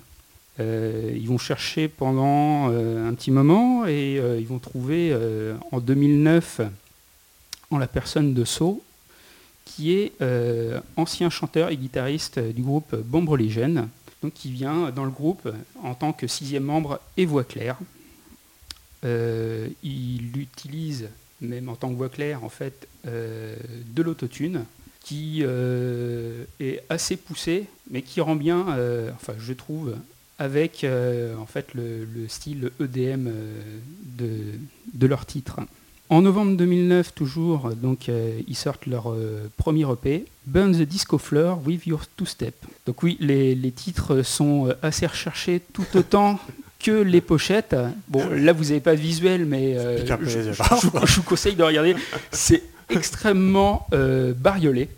Euh, 0.60 1.12
ils 1.16 1.28
vont 1.28 1.38
chercher 1.38 1.88
pendant 1.88 2.70
un 2.70 3.14
petit 3.14 3.32
moment 3.32 3.86
et 3.88 4.22
ils 4.40 4.48
vont 4.48 4.60
trouver 4.60 5.16
en 5.72 5.80
2009 5.80 6.62
en 7.72 7.78
la 7.78 7.88
personne 7.88 8.34
de 8.34 8.46
So, 8.46 8.84
qui 9.66 9.94
est 9.94 10.12
ancien 10.98 11.30
chanteur 11.30 11.70
et 11.70 11.78
guitariste 11.78 12.40
du 12.40 12.62
groupe 12.62 12.96
Bomb 12.96 13.28
Religion, 13.28 13.90
donc 14.22 14.34
qui 14.34 14.52
vient 14.52 14.92
dans 14.92 15.06
le 15.06 15.12
groupe 15.12 15.50
en 15.84 15.96
tant 15.96 16.14
que 16.14 16.28
sixième 16.28 16.64
membre 16.64 17.00
et 17.18 17.26
voix 17.26 17.44
claire. 17.44 17.78
Il 19.04 20.38
utilise, 20.38 21.10
même 21.42 21.70
en 21.70 21.76
tant 21.76 21.90
que 21.90 21.96
voix 21.96 22.10
claire, 22.10 22.44
en 22.44 22.50
fait, 22.50 22.88
euh, 23.08 23.56
de 23.96 24.04
l'autotune, 24.04 24.66
qui 25.04 25.40
euh, 25.42 26.46
est 26.60 26.84
assez 26.90 27.18
poussé, 27.18 27.66
mais 27.90 28.04
qui 28.04 28.22
rend 28.22 28.36
bien, 28.36 28.70
euh, 28.78 29.10
enfin 29.16 29.34
je 29.40 29.54
trouve, 29.54 29.96
avec 30.38 30.86
en 30.86 31.46
fait 31.46 31.74
le, 31.76 32.04
le 32.04 32.28
style 32.28 32.72
EDM 32.80 33.30
de, 34.18 34.30
de 34.94 35.08
leur 35.08 35.26
titre. 35.28 35.60
En 36.10 36.24
novembre 36.24 36.58
2009, 36.58 37.14
toujours, 37.14 37.70
donc, 37.76 38.10
ils 38.10 38.56
sortent 38.56 38.88
leur 38.88 39.16
premier 39.58 39.86
EP, 39.92 40.26
Burn 40.48 40.74
the 40.74 40.82
Disco 40.82 41.20
Floor 41.20 41.62
with 41.64 41.86
Your 41.86 42.08
Two 42.18 42.26
Step. 42.26 42.56
Donc 42.88 43.04
oui, 43.04 43.18
les, 43.20 43.54
les 43.54 43.72
titres 43.72 44.24
sont 44.24 44.74
assez 44.82 45.06
recherchés 45.06 45.62
tout 45.74 45.86
autant 45.96 46.40
que 46.82 46.92
les 46.92 47.22
pochettes. 47.22 47.76
Bon, 48.08 48.28
là, 48.30 48.54
vous 48.54 48.66
n'avez 48.66 48.80
pas 48.80 48.96
de 48.96 49.02
visuel, 49.02 49.46
mais 49.46 49.78
euh, 49.78 49.98
je, 50.06 51.16
vous 51.16 51.24
conseille 51.24 51.56
de 51.56 51.64
regarder. 51.64 51.96
C'est 52.32 52.64
extrêmement 52.90 53.88
euh, 53.94 54.34
bariolé. 54.34 54.90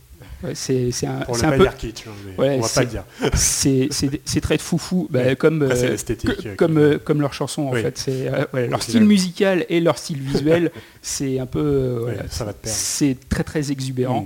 Ouais, 0.43 0.55
C'est 0.55 0.91
un, 1.07 1.19
Pour 1.21 1.35
ne 1.35 1.39
c'est 1.39 1.45
un 1.45 1.51
pas 1.51 1.57
peu, 1.57 1.63
dire 1.63 1.77
kitsch, 1.77 2.03
hein, 2.05 2.11
Ouais, 2.37 2.57
on 2.57 2.61
va 2.61 2.67
pas 2.67 2.81
le 2.81 2.87
dire. 2.87 3.05
c'est 3.33 4.41
très 4.41 4.57
de 4.57 4.61
foufou, 4.61 5.07
bah, 5.09 5.19
Ouais. 5.21 5.35
comme, 5.37 5.69
c'est 5.73 6.11
euh, 6.11 6.15
que- 6.15 6.47
euh, 6.49 6.55
comme, 6.57 6.99
comme 6.99 7.21
leur 7.21 7.33
chanson 7.33 7.61
en 7.63 7.71
Oui. 7.71 7.81
fait. 7.81 7.97
C'est 7.97 8.29
ouais, 8.53 8.67
leur 8.67 8.83
style 8.83 9.05
musical 9.05 9.65
et 9.69 9.79
leur 9.79 9.97
style 9.97 10.19
visuel, 10.19 10.71
c'est 11.01 11.39
un 11.39 11.45
peu 11.45 11.99
voilà, 12.01 12.23
ça 12.29 12.43
va 12.43 12.51
te 12.51 12.63
perdre. 12.63 12.77
c'est 12.77 13.15
très 13.29 13.45
très 13.45 13.71
exubérant. 13.71 14.23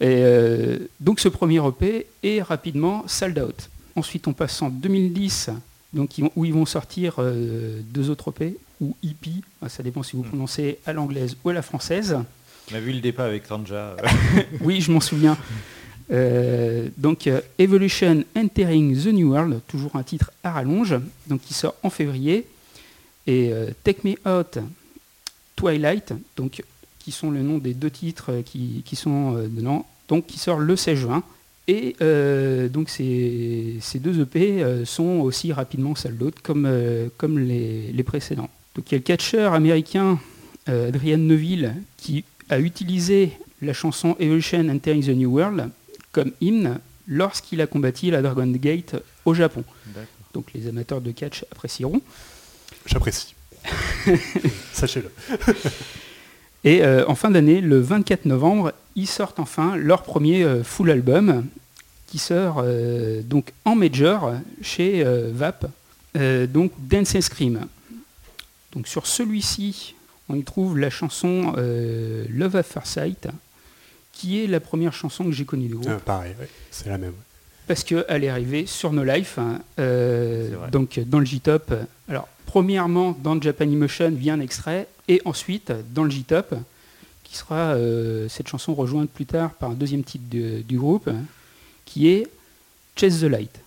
Mm. 0.00 0.04
Et 0.04 0.78
donc 1.00 1.20
ce 1.20 1.28
premier 1.28 1.66
EP 1.66 2.06
est 2.22 2.42
rapidement 2.42 3.04
sold 3.06 3.38
out. 3.38 3.70
Ensuite 3.94 4.28
on 4.28 4.34
passe 4.34 4.60
en 4.60 4.68
2010, 4.68 5.48
donc 5.92 6.18
ils 6.18 6.22
vont- 6.24 6.32
où 6.36 6.44
ils 6.44 6.52
vont 6.54 6.66
sortir 6.66 7.14
euh, 7.18 7.80
deux 7.84 8.10
autres 8.10 8.30
EP 8.30 8.56
ou 8.80 8.96
EP, 9.02 9.30
hein, 9.62 9.68
ça 9.68 9.82
dépend 9.82 10.02
si 10.02 10.16
vous 10.16 10.22
Mm. 10.22 10.28
prononcez 10.28 10.78
à 10.86 10.92
l'anglaise 10.92 11.36
ou 11.44 11.48
à 11.50 11.52
la 11.54 11.62
française. 11.62 12.18
On 12.70 12.74
a 12.74 12.80
vu 12.80 12.92
le 12.92 13.00
départ 13.00 13.26
avec 13.26 13.46
Tanja. 13.46 13.96
Oui, 14.60 14.80
je 14.80 14.90
m'en 14.92 15.00
souviens. 15.00 15.36
Euh, 16.12 16.88
donc 16.98 17.26
euh, 17.26 17.40
Evolution 17.58 18.22
Entering 18.36 18.96
the 18.96 19.06
New 19.06 19.30
World, 19.32 19.60
toujours 19.66 19.96
un 19.96 20.02
titre 20.02 20.30
à 20.44 20.52
rallonge, 20.52 20.94
donc 21.26 21.40
qui 21.42 21.54
sort 21.54 21.74
en 21.82 21.90
février, 21.90 22.46
et 23.26 23.50
euh, 23.52 23.70
Take 23.82 24.00
Me 24.04 24.14
Out 24.28 24.58
Twilight, 25.56 26.12
donc 26.36 26.62
qui 26.98 27.12
sont 27.12 27.30
le 27.30 27.42
nom 27.42 27.58
des 27.58 27.74
deux 27.74 27.90
titres 27.90 28.42
qui, 28.44 28.82
qui 28.84 28.94
sont 28.96 29.32
dedans, 29.48 29.86
donc 30.08 30.26
qui 30.26 30.38
sort 30.38 30.58
le 30.58 30.76
16 30.76 30.98
juin. 30.98 31.22
Et 31.68 31.96
euh, 32.00 32.68
donc 32.68 32.88
ces, 32.88 33.76
ces 33.80 33.98
deux 33.98 34.20
EP 34.20 34.62
euh, 34.62 34.84
sont 34.84 35.20
aussi 35.20 35.52
rapidement 35.52 35.94
sold 35.94 36.22
out 36.22 36.34
comme, 36.42 36.66
euh, 36.66 37.08
comme 37.16 37.38
les, 37.38 37.90
les 37.92 38.02
précédents. 38.02 38.50
Donc 38.74 38.90
il 38.90 38.94
y 38.94 38.96
a 38.96 38.98
le 38.98 39.04
catcheur 39.04 39.52
américain 39.52 40.18
Adrian 40.68 41.18
Neville 41.18 41.74
qui 41.96 42.24
a 42.50 42.58
utilisé 42.58 43.32
la 43.62 43.72
chanson 43.72 44.16
Evolution 44.18 44.68
Entering 44.68 45.04
the 45.04 45.10
New 45.10 45.30
World 45.30 45.70
comme 46.10 46.32
hymne 46.40 46.80
lorsqu'il 47.06 47.60
a 47.60 47.66
combattu 47.66 48.10
la 48.10 48.20
Dragon 48.20 48.46
Gate 48.46 48.96
au 49.24 49.32
Japon. 49.32 49.64
Donc 50.34 50.52
les 50.54 50.66
amateurs 50.68 51.00
de 51.00 51.12
catch 51.12 51.44
apprécieront. 51.52 52.00
J'apprécie. 52.84 53.34
Sachez-le. 54.72 55.10
Et 56.64 56.82
euh, 56.82 57.06
en 57.06 57.14
fin 57.14 57.30
d'année, 57.30 57.60
le 57.60 57.80
24 57.80 58.24
novembre, 58.24 58.72
ils 58.96 59.06
sortent 59.06 59.38
enfin 59.38 59.76
leur 59.76 60.02
premier 60.02 60.42
euh, 60.42 60.64
full 60.64 60.90
album 60.90 61.46
qui 62.08 62.18
sort 62.18 62.62
euh, 62.64 63.22
donc 63.22 63.52
en 63.64 63.74
major 63.76 64.32
chez 64.62 65.04
euh, 65.04 65.30
VAP, 65.32 65.66
euh, 66.16 66.46
donc 66.46 66.72
Dance 66.78 67.14
and 67.14 67.20
Scream. 67.20 67.66
Donc 68.72 68.88
sur 68.88 69.06
celui-ci, 69.06 69.94
on 70.28 70.34
y 70.34 70.42
trouve 70.44 70.78
la 70.78 70.90
chanson 70.90 71.54
euh, 71.56 72.24
Love 72.30 72.56
at 72.56 72.62
First 72.62 72.88
Sight, 72.94 73.28
qui 74.12 74.42
est 74.42 74.46
la 74.46 74.60
première 74.60 74.92
chanson 74.92 75.24
que 75.24 75.32
j'ai 75.32 75.44
connue 75.44 75.68
du 75.68 75.74
groupe. 75.74 75.88
Ah, 75.90 75.98
pareil, 76.04 76.34
ouais, 76.40 76.48
c'est 76.70 76.88
la 76.88 76.98
même. 76.98 77.12
parce 77.66 77.84
qu'elle 77.84 78.24
est 78.24 78.28
arrivée 78.28 78.66
sur 78.66 78.92
No 78.92 79.02
Life, 79.04 79.38
hein, 79.38 79.60
euh, 79.78 80.48
donc 80.70 80.98
dans 81.06 81.18
le 81.18 81.26
J-Top. 81.26 81.74
Alors, 82.08 82.28
premièrement, 82.46 83.16
dans 83.22 83.40
Japan 83.40 83.64
Emotion 83.64 84.10
vient 84.10 84.34
un 84.34 84.40
extrait, 84.40 84.86
et 85.08 85.20
ensuite 85.24 85.72
dans 85.92 86.04
le 86.04 86.10
J-Top, 86.10 86.54
qui 87.26 87.36
sera 87.36 87.74
euh, 87.74 88.28
cette 88.28 88.48
chanson 88.48 88.74
rejointe 88.74 89.10
plus 89.10 89.26
tard 89.26 89.54
par 89.54 89.70
un 89.70 89.74
deuxième 89.74 90.04
titre 90.04 90.24
du 90.28 90.78
groupe, 90.78 91.10
qui 91.84 92.08
est 92.08 92.28
Chase 92.94 93.20
the 93.20 93.24
Light. 93.24 93.60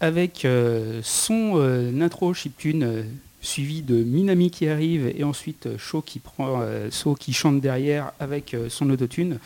Avec 0.00 0.44
euh, 0.44 1.00
son 1.02 1.54
euh, 1.56 2.00
intro 2.00 2.32
chiptune 2.34 2.82
euh, 2.84 3.02
suivi 3.40 3.82
de 3.82 3.96
Minami 3.96 4.50
qui 4.50 4.68
arrive 4.68 5.12
et 5.16 5.24
ensuite 5.24 5.68
Sho 5.78 6.02
qui 6.02 7.32
chante 7.32 7.60
derrière 7.60 8.12
avec 8.20 8.56
son 8.68 8.90
autotune. 8.90 9.38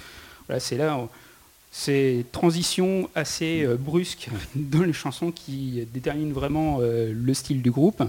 Voilà, 0.46 0.60
c'est 0.60 0.76
là 0.76 0.96
on- 0.98 1.08
c'est 1.72 2.24
transition 2.32 3.08
assez 3.14 3.62
euh, 3.62 3.76
brusque 3.78 4.28
dans 4.54 4.82
les 4.82 4.92
chansons 4.92 5.30
qui 5.30 5.86
déterminent 5.94 6.32
vraiment 6.32 6.80
le 6.80 7.34
style 7.34 7.62
du 7.62 7.70
groupe. 7.70 8.02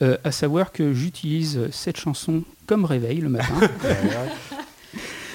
Euh, 0.00 0.16
à 0.22 0.30
savoir 0.30 0.70
que 0.70 0.94
j'utilise 0.94 1.60
cette 1.72 1.96
chanson 1.98 2.44
comme 2.66 2.84
réveil 2.84 3.18
le 3.18 3.28
matin. 3.30 3.54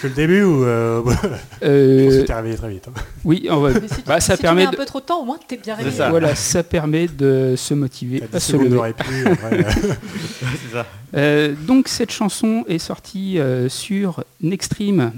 Que 0.03 0.07
le 0.09 0.13
début 0.13 0.43
ou 0.43 0.63
euh, 0.65 1.01
Euh, 1.63 2.23
t'es 2.25 2.33
réveillé 2.33 2.55
très 2.57 2.69
vite. 2.69 2.87
hein. 2.89 3.01
oui, 3.23 3.47
on 3.49 3.61
va- 3.61 3.71
Mais 3.79 3.87
si 3.87 3.95
tu, 3.95 4.01
bah, 4.05 4.19
ça 4.19 4.33
si 4.33 4.39
tu 4.39 4.41
permet 4.43 4.61
mets 4.63 4.67
un 4.67 4.71
de- 4.71 4.75
peu 4.75 4.85
trop 4.85 4.99
de 4.99 5.05
temps, 5.05 5.21
au 5.21 5.25
moins 5.25 5.39
t'es 5.47 5.55
bien 5.57 5.75
réveillé. 5.75 5.95
ça. 5.95 6.09
voilà, 6.09 6.35
ça 6.35 6.61
permet 6.61 7.07
de 7.07 7.55
se 7.57 7.73
motiver 7.73 8.19
T'as 8.19 8.25
à 8.37 8.39
10 8.39 8.45
se 8.45 8.51
secondes 8.51 8.67
de 8.69 8.75
lever. 8.75 8.81
répit. 8.81 9.03
après, 9.31 9.59
euh, 9.65 9.71
ça. 10.73 10.85
Euh, 11.15 11.53
donc 11.65 11.87
cette 11.87 12.11
chanson 12.11 12.65
est 12.67 12.79
sortie 12.79 13.39
euh, 13.39 13.69
sur 13.69 14.23
Nextream, 14.41 15.13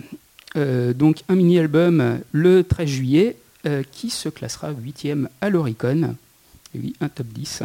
euh, 0.56 0.94
donc 0.94 1.22
un 1.30 1.36
mini-album 1.36 2.20
le 2.32 2.64
13 2.64 2.88
juillet, 2.88 3.36
euh, 3.66 3.82
qui 3.92 4.12
se 4.12 4.30
classera 4.30 4.72
8e 4.72 5.28
à 5.42 5.50
l'Oricon. 5.50 6.16
Et 6.76 6.80
oui, 6.80 6.94
un 7.02 7.10
top 7.10 7.26
10. 7.28 7.64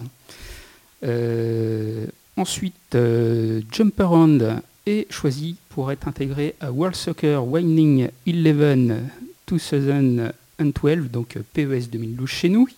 Euh, 1.04 2.06
ensuite, 2.36 2.74
euh, 2.94 3.60
Jump 3.72 3.98
Around 4.00 4.62
choisi 5.10 5.56
pour 5.68 5.92
être 5.92 6.08
intégré 6.08 6.54
à 6.60 6.70
World 6.70 6.96
Soccer 6.96 7.46
Winding 7.46 8.08
11 8.26 9.10
2012, 10.60 11.10
donc 11.10 11.36
euh, 11.36 11.42
PES 11.52 11.90
2012 11.90 12.28
chez 12.28 12.48
nous. 12.48 12.68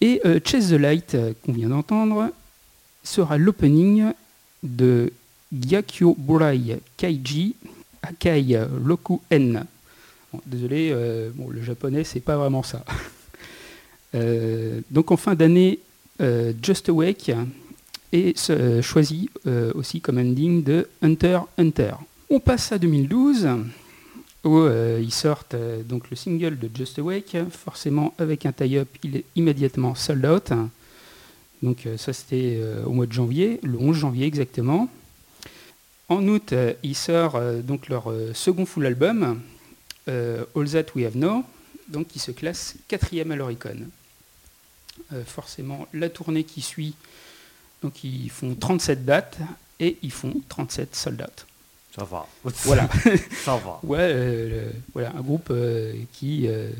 Et 0.00 0.20
euh, 0.24 0.40
Chase 0.44 0.70
the 0.70 0.74
Light, 0.74 1.14
euh, 1.14 1.32
qu'on 1.44 1.52
vient 1.52 1.68
d'entendre, 1.68 2.30
sera 3.04 3.38
l'opening 3.38 4.12
de 4.62 5.12
Gyakyo 5.52 6.16
Burai 6.18 6.80
Kaiji 6.96 7.54
Akai 8.02 8.58
Roku 8.86 9.20
N. 9.30 9.64
Bon, 10.32 10.40
désolé, 10.46 10.94
bon, 11.34 11.50
le 11.50 11.62
japonais, 11.62 12.04
c'est 12.04 12.20
pas 12.20 12.36
vraiment 12.36 12.62
ça. 12.62 12.84
Donc 14.90 15.10
en 15.10 15.16
fin 15.16 15.34
d'année, 15.34 15.80
Just 16.62 16.88
Awake 16.88 17.32
est 18.12 18.50
euh, 18.50 18.82
choisi 18.82 19.30
euh, 19.46 19.72
aussi 19.74 20.00
comme 20.00 20.18
ending 20.18 20.62
de 20.62 20.88
Hunter 21.02 21.40
Hunter. 21.58 21.92
On 22.28 22.40
passe 22.40 22.72
à 22.72 22.78
2012 22.78 23.48
où 24.44 24.56
euh, 24.58 25.00
ils 25.02 25.12
sortent 25.12 25.54
euh, 25.54 25.82
donc 25.82 26.10
le 26.10 26.16
single 26.16 26.58
de 26.58 26.70
Just 26.74 26.98
Awake, 26.98 27.36
forcément 27.50 28.14
avec 28.18 28.46
un 28.46 28.52
tie-up, 28.52 28.88
il 29.04 29.16
est 29.16 29.24
immédiatement 29.36 29.94
sold 29.94 30.24
out. 30.26 30.52
Donc 31.62 31.86
ça 31.98 32.14
c'était 32.14 32.58
au 32.86 32.92
mois 32.92 33.04
de 33.04 33.12
janvier, 33.12 33.60
le 33.62 33.76
11 33.78 33.94
janvier 33.94 34.26
exactement. 34.26 34.88
En 36.08 36.26
août, 36.26 36.54
ils 36.82 36.94
sortent 36.94 37.36
donc 37.66 37.90
leur 37.90 38.10
second 38.32 38.64
full 38.64 38.86
album, 38.86 39.42
All 40.06 40.70
That 40.72 40.86
We 40.96 41.04
Have 41.04 41.18
Now, 41.18 41.44
donc 41.86 42.08
qui 42.08 42.18
se 42.18 42.30
classe 42.30 42.76
quatrième 42.88 43.30
à 43.32 43.36
l'Oricon. 43.36 43.76
Forcément, 45.26 45.86
la 45.92 46.08
tournée 46.08 46.44
qui 46.44 46.62
suit, 46.62 46.94
donc 47.82 48.04
ils 48.04 48.30
font 48.30 48.54
37 48.54 49.04
dates 49.04 49.38
et 49.78 49.96
ils 50.02 50.12
font 50.12 50.34
37 50.48 50.94
sold 50.94 51.22
out. 51.22 51.46
Ça 51.94 52.04
va. 52.04 52.26
Voilà. 52.64 52.88
Ça 53.44 53.56
va. 53.56 53.80
Ouais, 53.82 53.98
euh, 54.00 54.70
voilà, 54.92 55.12
un 55.16 55.20
groupe 55.20 55.48
euh, 55.50 55.92
qui 56.12 56.46
euh, 56.46 56.70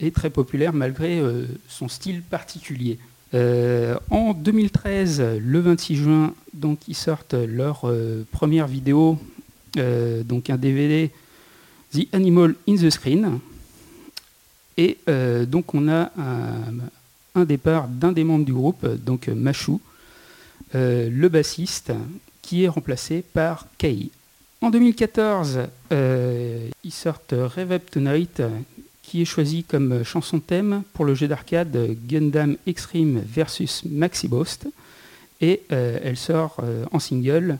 est 0.00 0.14
très 0.14 0.30
populaire 0.30 0.72
malgré 0.72 1.22
son 1.68 1.88
style 1.88 2.22
particulier. 2.22 2.98
En 4.10 4.32
2013, 4.32 5.38
le 5.40 5.58
26 5.58 5.96
juin, 5.96 6.34
donc 6.52 6.86
ils 6.86 6.94
sortent 6.94 7.34
leur 7.34 7.84
première 8.30 8.68
vidéo, 8.68 9.18
donc 9.76 10.50
un 10.50 10.56
DVD, 10.56 11.10
The 11.92 12.06
Animal 12.12 12.54
in 12.68 12.76
the 12.76 12.90
Screen. 12.90 13.40
Et 14.76 14.98
donc 15.48 15.74
on 15.74 15.88
a 15.88 16.12
un, 16.16 16.74
un 17.34 17.44
départ 17.44 17.88
d'un 17.88 18.12
des 18.12 18.22
membres 18.22 18.44
du 18.44 18.52
groupe, 18.52 18.86
donc 18.86 19.26
Machou, 19.26 19.80
euh, 20.74 21.08
le 21.10 21.28
bassiste, 21.28 21.92
qui 22.42 22.64
est 22.64 22.68
remplacé 22.68 23.22
par 23.22 23.66
Kei. 23.78 24.10
En 24.60 24.70
2014, 24.70 25.60
euh, 25.92 26.68
ils 26.84 26.92
sortent 26.92 27.32
Rev 27.32 27.72
Up 27.72 27.90
Tonight, 27.90 28.42
qui 29.02 29.22
est 29.22 29.26
choisi 29.26 29.62
comme 29.62 30.02
chanson 30.04 30.40
thème 30.40 30.82
pour 30.94 31.04
le 31.04 31.14
jeu 31.14 31.28
d'arcade 31.28 31.96
Gundam 32.08 32.56
Extreme 32.66 33.20
versus 33.24 33.84
Maxi 33.84 34.28
Boast. 34.28 34.66
Et 35.40 35.62
euh, 35.72 35.98
elle 36.02 36.16
sort 36.16 36.56
euh, 36.62 36.86
en 36.92 36.98
single 36.98 37.58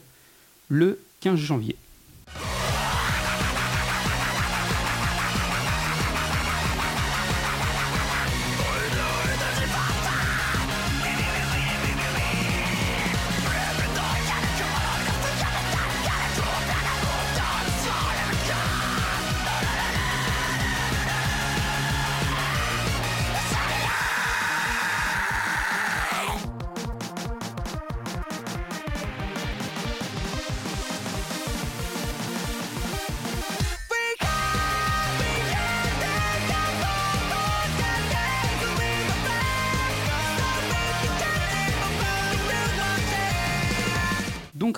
le 0.68 0.98
15 1.20 1.38
janvier. 1.38 1.76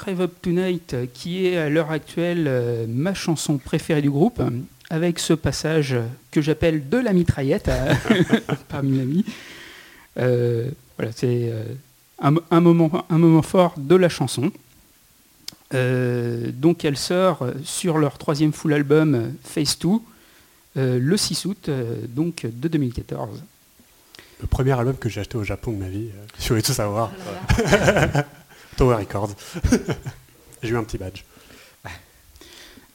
Rev 0.06 0.20
Up 0.20 0.32
Tonight, 0.40 0.94
qui 1.14 1.46
est 1.46 1.56
à 1.56 1.68
l'heure 1.68 1.90
actuelle 1.90 2.44
euh, 2.46 2.86
ma 2.88 3.12
chanson 3.14 3.58
préférée 3.58 4.02
du 4.02 4.10
groupe, 4.10 4.40
avec 4.88 5.18
ce 5.18 5.32
passage 5.32 5.96
que 6.30 6.40
j'appelle 6.40 6.88
de 6.88 6.98
la 6.98 7.12
mitraillette 7.12 7.68
euh, 7.68 7.92
parmi 8.68 9.00
amis. 9.00 9.24
Euh, 10.18 10.70
voilà, 10.96 11.12
c'est 11.12 11.50
euh, 11.50 11.64
un, 12.22 12.34
un 12.50 12.60
moment, 12.60 13.04
un 13.10 13.18
moment 13.18 13.42
fort 13.42 13.74
de 13.78 13.96
la 13.96 14.08
chanson. 14.08 14.52
Euh, 15.74 16.52
donc 16.52 16.84
elle 16.84 16.96
sort 16.96 17.44
sur 17.64 17.98
leur 17.98 18.18
troisième 18.18 18.52
full 18.52 18.72
album 18.72 19.32
Phase 19.42 19.76
2 19.80 19.88
euh, 20.76 20.98
le 21.02 21.16
6 21.16 21.44
août 21.46 21.70
donc 22.08 22.46
de 22.46 22.68
2014. 22.68 23.42
Le 24.40 24.46
premier 24.46 24.78
album 24.78 24.94
que 24.96 25.08
j'ai 25.08 25.22
acheté 25.22 25.36
au 25.36 25.42
Japon 25.42 25.72
de 25.72 25.78
ma 25.78 25.88
vie, 25.88 26.10
si 26.38 26.48
vous 26.50 26.54
voulez 26.54 26.62
tout 26.62 26.72
savoir, 26.72 27.10
Voilà. 27.56 28.26
Tower 28.76 28.96
Records. 28.96 29.34
j'ai 30.62 30.70
eu 30.70 30.76
un 30.76 30.84
petit 30.84 30.98
badge. 30.98 31.24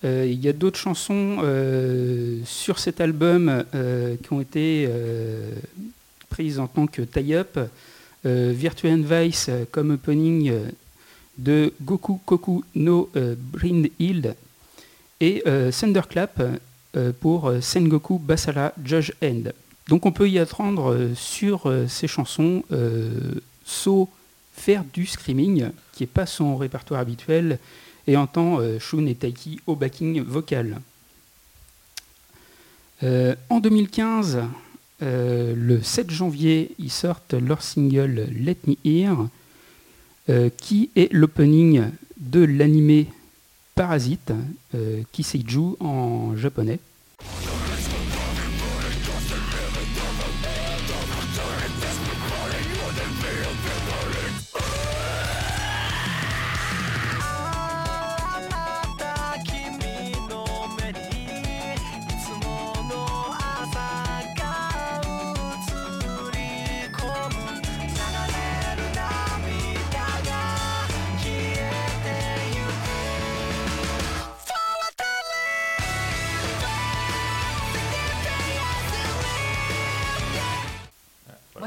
Euh, 0.04 0.26
il 0.28 0.40
y 0.40 0.50
a 0.50 0.54
d'autres 0.54 0.80
chansons 0.80 1.38
euh, 1.44 2.40
sur 2.46 2.80
cet 2.80 3.02
album 3.02 3.64
euh, 3.76 4.16
qui 4.16 4.34
ont 4.34 4.42
été 4.42 4.90
prises 6.30 6.60
en 6.60 6.68
tant 6.68 6.88
que 6.88 7.02
tie-up. 7.02 7.60
Virtual 8.24 9.02
Vice 9.02 9.50
comme 9.72 9.92
opening 9.92 10.54
de 11.40 11.74
Goku 11.82 12.20
Koku 12.24 12.64
no 12.76 13.10
Brand 13.36 13.88
Hill 13.98 14.36
et 15.20 15.44
Thunderclap 15.72 16.40
pour 17.20 17.52
Sengoku 17.62 18.20
Basara 18.20 18.74
Judge 18.86 19.12
End. 19.24 19.50
Donc 19.88 20.06
on 20.06 20.12
peut 20.12 20.30
y 20.30 20.38
attendre 20.38 21.10
sur 21.16 21.74
ces 21.88 22.08
chansons 22.08 22.64
So 23.66 24.08
faire 24.54 24.84
du 24.94 25.06
screaming, 25.06 25.70
qui 25.94 26.04
n'est 26.04 26.08
pas 26.08 26.26
son 26.26 26.58
répertoire 26.58 27.02
habituel, 27.02 27.60
et 28.08 28.18
entend 28.18 28.60
euh, 28.60 28.80
Shun 28.80 29.06
et 29.06 29.16
Taiki 29.16 29.60
au 29.68 29.76
backing 29.76 30.22
vocal. 30.22 30.82
Euh, 33.04 33.36
en 33.50 33.60
2015, 33.60 34.44
euh, 35.02 35.54
le 35.56 35.82
7 35.82 36.12
janvier, 36.12 36.72
ils 36.78 36.92
sortent 36.92 37.34
leur 37.34 37.62
single 37.62 38.28
Let 38.32 38.58
Me 38.68 38.76
Hear, 38.86 39.28
qui 40.56 40.92
est 40.96 41.12
l'opening 41.12 41.84
de 42.18 42.42
l'animé 42.42 43.08
Parasite, 43.76 44.32
Kiseiju 45.12 45.76
en 45.82 46.38
japonais. 46.38 46.80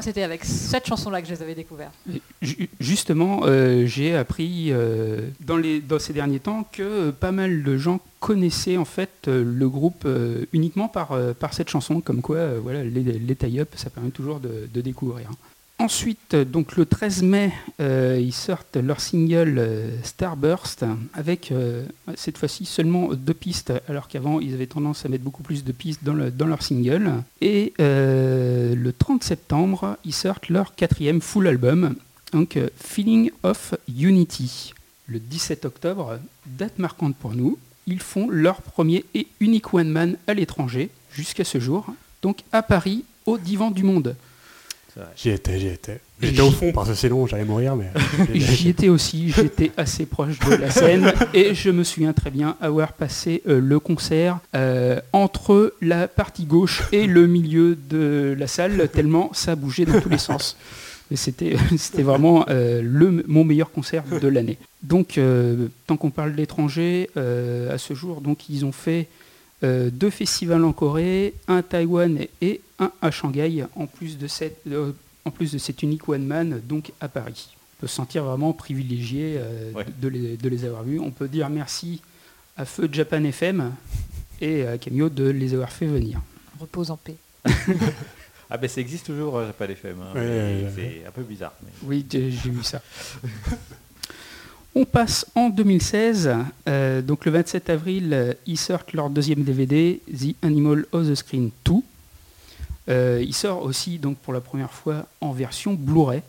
C'était 0.05 0.21
avec 0.23 0.45
cette 0.45 0.85
chanson-là 0.87 1.21
que 1.21 1.27
je 1.27 1.33
les 1.33 1.41
avais 1.41 1.55
découverts. 1.55 1.91
Ju- 2.41 2.69
Justement, 2.79 3.41
euh, 3.45 3.85
j'ai 3.87 4.15
appris 4.15 4.67
euh, 4.69 5.29
dans, 5.39 5.99
ces 5.99 6.13
derniers 6.13 6.39
temps 6.39 6.67
que 6.71 6.83
euh, 6.83 7.11
pas 7.11 7.31
mal 7.31 7.63
de 7.63 7.77
gens 7.77 7.99
connaissaient 8.19 8.77
en 8.77 8.85
fait 8.85 9.27
le 9.27 9.67
groupe 9.69 10.07
uniquement 10.53 10.87
par, 10.87 11.17
cette 11.51 11.69
chanson, 11.69 12.01
comme 12.01 12.21
quoi 12.21 12.59
voilà, 12.59 12.83
les, 12.83 13.35
tie-up, 13.35 13.69
ça 13.75 13.89
permet 13.89 14.09
toujours 14.09 14.39
de, 14.39 14.67
de 14.73 14.81
découvrir. 14.81 15.29
Ensuite, 15.77 16.33
euh, 16.35 16.45
donc 16.45 16.77
le 16.77 16.85
13 16.85 17.21
mai, 17.23 17.51
euh, 17.81 18.17
ils 18.21 18.33
sortent 18.33 18.77
leur 18.77 19.01
single 19.01 19.55
euh, 19.57 19.89
Starburst 20.03 20.85
avec 21.13 21.51
cette 22.15 22.37
fois-ci 22.37 22.65
seulement 22.65 23.13
deux 23.13 23.33
pistes, 23.33 23.73
alors 23.89 24.07
qu'avant 24.07 24.39
ils 24.39 24.53
avaient 24.53 24.67
tendance 24.67 25.05
à 25.05 25.09
mettre 25.09 25.23
beaucoup 25.23 25.43
plus 25.43 25.63
de 25.65 25.71
pistes 25.73 26.03
dans, 26.03 26.13
le- 26.13 26.31
dans 26.31 26.47
leur 26.47 26.61
single. 26.63 27.11
Et 27.41 27.73
le 27.77 28.91
30 28.97 29.23
septembre, 29.23 29.97
ils 30.05 30.13
sortent 30.13 30.49
leur 30.49 30.75
quatrième 30.75 31.19
full 31.21 31.47
album, 31.47 31.95
donc 32.31 32.57
Feeling 32.77 33.31
of 33.43 33.73
Unity. 33.97 34.73
Le 35.07 35.19
17 35.19 35.65
octobre, 35.65 36.19
date 36.47 36.79
marquante 36.79 37.15
pour 37.15 37.33
nous, 37.35 37.59
ils 37.85 37.99
font 37.99 38.29
leur 38.29 38.61
premier 38.61 39.03
et 39.13 39.27
unique 39.39 39.73
one 39.73 39.89
man 39.89 40.17
à 40.25 40.33
l'étranger 40.33 40.89
jusqu'à 41.11 41.43
ce 41.43 41.59
jour, 41.59 41.85
donc 42.21 42.39
à 42.51 42.63
Paris, 42.63 43.03
au 43.25 43.37
Divan 43.37 43.71
du 43.71 43.83
Monde. 43.83 44.15
J'y 45.15 45.29
étais, 45.29 45.59
j'y 45.59 45.67
étais. 45.67 45.99
J'étais 46.21 46.41
au 46.41 46.51
fond 46.51 46.71
parce 46.71 46.89
que 46.89 46.95
sinon 46.95 47.27
j'allais 47.27 47.43
mourir, 47.43 47.75
mais. 47.75 47.91
J'y 48.33 48.69
étais 48.69 48.87
aussi, 48.87 49.31
j'étais 49.31 49.71
assez 49.75 50.05
proche 50.05 50.39
de 50.39 50.55
la 50.55 50.71
scène 50.71 51.13
et 51.33 51.53
je 51.53 51.69
me 51.69 51.83
souviens 51.83 52.13
très 52.13 52.31
bien 52.31 52.55
avoir 52.61 52.93
passé 52.93 53.41
euh, 53.47 53.59
le 53.59 53.79
concert 53.79 54.39
euh, 54.55 55.01
entre 55.11 55.73
la 55.81 56.07
partie 56.07 56.45
gauche 56.45 56.83
et 56.93 57.07
le 57.07 57.27
milieu 57.27 57.75
de 57.75 58.33
la 58.39 58.47
salle, 58.47 58.87
tellement 58.93 59.31
ça 59.33 59.55
bougeait 59.57 59.85
dans 59.85 59.99
tous 59.99 60.09
les 60.09 60.17
sens. 60.17 60.55
C'était, 61.13 61.55
c'était 61.77 62.01
vraiment 62.01 62.45
euh, 62.49 62.81
le, 62.83 63.23
mon 63.27 63.43
meilleur 63.43 63.71
concert 63.71 64.03
de 64.05 64.27
l'année. 64.27 64.57
Donc, 64.81 65.17
euh, 65.17 65.67
tant 65.87 65.97
qu'on 65.97 66.09
parle 66.09 66.35
d'étrangers, 66.35 67.09
euh, 67.17 67.73
à 67.73 67.77
ce 67.77 67.93
jour, 67.93 68.21
donc, 68.21 68.49
ils 68.49 68.65
ont 68.65 68.71
fait 68.71 69.07
euh, 69.63 69.89
deux 69.91 70.09
festivals 70.09 70.63
en 70.63 70.73
Corée, 70.73 71.33
un 71.47 71.57
à 71.57 71.63
Taïwan 71.63 72.19
et 72.41 72.61
un 72.79 72.91
à 73.01 73.11
Shanghai, 73.11 73.65
en 73.75 73.87
plus 73.87 74.17
de 74.17 74.27
cette, 74.27 74.57
euh, 74.67 74.91
en 75.23 75.31
plus 75.31 75.51
de 75.51 75.57
cet 75.57 75.81
unique 75.83 76.07
one 76.09 76.25
man, 76.25 76.61
donc 76.67 76.91
à 77.01 77.07
Paris. 77.07 77.49
On 77.77 77.81
peut 77.81 77.87
se 77.87 77.95
sentir 77.95 78.23
vraiment 78.23 78.53
privilégié 78.53 79.35
euh, 79.37 79.71
Ouais. 79.73 79.85
de, 80.01 80.07
les, 80.07 80.37
de 80.37 80.49
les 80.49 80.65
avoir 80.65 80.83
vus. 80.83 80.99
On 80.99 81.11
peut 81.11 81.27
dire 81.27 81.49
merci 81.49 82.01
à 82.57 82.65
Feu 82.65 82.87
Japan 82.91 83.23
FM 83.23 83.71
et 84.41 84.65
à 84.65 84.77
Camio 84.77 85.09
de 85.09 85.25
les 85.29 85.53
avoir 85.53 85.71
fait 85.71 85.85
venir. 85.87 86.21
Repose 86.59 86.91
en 86.91 86.97
paix. 86.97 87.15
Ah 88.47 88.57
ben 88.57 88.69
ça 88.69 88.79
existe 88.79 89.07
toujours, 89.07 89.37
euh, 89.39 89.51
pas 89.57 89.65
l'FM. 89.65 89.99
hein, 90.01 90.13
Ouais, 90.13 90.21
ouais, 90.21 90.65
c'est 90.75 91.07
un 91.07 91.09
peu 91.11 91.23
bizarre. 91.23 91.53
mais- 91.63 91.71
Oui, 91.83 92.05
j'ai 92.07 92.29
j'ai 92.29 92.51
vu 92.51 92.63
ça. 92.63 92.79
On 94.75 94.85
passe 94.85 95.25
en 95.35 95.49
2016. 95.49 96.29
euh, 96.67 97.01
donc 97.01 97.25
le 97.25 97.31
27 97.31 97.69
avril, 97.71 98.35
ils 98.45 98.57
sortent 98.57 98.93
leur 98.93 99.09
deuxième 99.09 99.43
DVD, 99.43 99.99
The 100.13 100.35
Animal 100.43 100.85
of 100.91 101.07
the 101.09 101.15
Screen 101.15 101.49
2. 101.65 101.73
Euh, 102.89 103.23
il 103.25 103.33
sort 103.33 103.63
aussi 103.63 103.97
donc 103.97 104.17
pour 104.17 104.33
la 104.33 104.41
première 104.41 104.71
fois 104.71 105.05
en 105.21 105.31
version 105.31 105.73
Blu-ray. 105.73 106.21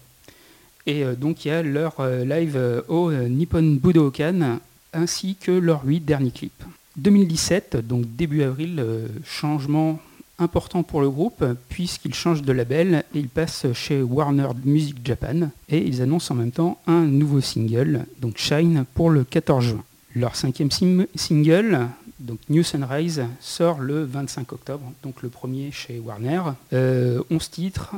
Et 0.86 1.04
euh, 1.04 1.14
donc 1.14 1.44
il 1.44 1.48
y 1.48 1.50
a 1.50 1.62
leur 1.62 1.94
euh, 2.00 2.24
live 2.24 2.84
au 2.88 3.12
Nippon 3.12 3.78
Budokan 3.82 4.58
ainsi 4.92 5.36
que 5.36 5.52
leurs 5.52 5.84
huit 5.84 6.00
derniers 6.00 6.30
clips. 6.30 6.64
2017, 6.96 7.76
donc 7.86 8.06
début 8.16 8.42
avril, 8.42 8.82
changement 9.22 10.00
important 10.38 10.82
pour 10.82 11.02
le 11.02 11.10
groupe 11.10 11.44
puisqu'ils 11.68 12.14
changent 12.14 12.40
de 12.40 12.52
label 12.52 13.04
et 13.14 13.18
ils 13.18 13.28
passent 13.28 13.66
chez 13.74 14.00
Warner 14.00 14.48
Music 14.64 14.96
Japan 15.04 15.50
et 15.68 15.78
ils 15.78 16.00
annoncent 16.00 16.32
en 16.32 16.38
même 16.38 16.52
temps 16.52 16.78
un 16.86 17.02
nouveau 17.02 17.42
single, 17.42 18.06
donc 18.18 18.38
Shine, 18.38 18.86
pour 18.94 19.10
le 19.10 19.24
14 19.24 19.64
juin. 19.64 19.84
Leur 20.14 20.34
cinquième 20.36 20.70
single, 20.70 21.88
donc 22.18 22.38
New 22.48 22.62
Sunrise, 22.62 23.24
sort 23.40 23.80
le 23.80 24.04
25 24.04 24.52
octobre, 24.52 24.92
donc 25.02 25.22
le 25.22 25.28
premier 25.28 25.70
chez 25.70 25.98
Warner. 25.98 26.42
Euh, 26.72 27.22
11 27.30 27.50
titres, 27.50 27.94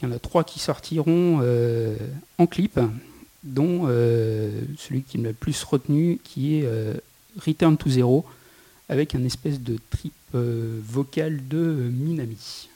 il 0.00 0.08
y 0.08 0.12
en 0.12 0.14
a 0.14 0.18
trois 0.18 0.44
qui 0.44 0.58
sortiront 0.58 1.40
euh, 1.42 1.96
en 2.38 2.46
clip, 2.46 2.78
dont 3.42 3.82
euh, 3.86 4.50
celui 4.78 5.02
qui 5.02 5.18
m'a 5.18 5.28
le 5.28 5.34
plus 5.34 5.62
retenu 5.64 6.18
qui 6.24 6.56
est 6.58 6.64
euh, 6.64 6.94
Return 7.44 7.76
to 7.76 7.90
Zero, 7.90 8.24
avec 8.88 9.14
un 9.14 9.24
espèce 9.24 9.60
de 9.60 9.78
trip 9.90 10.12
euh, 10.34 10.80
vocal 10.86 11.46
de 11.48 11.58
euh, 11.58 11.90
Minami. 11.90 12.68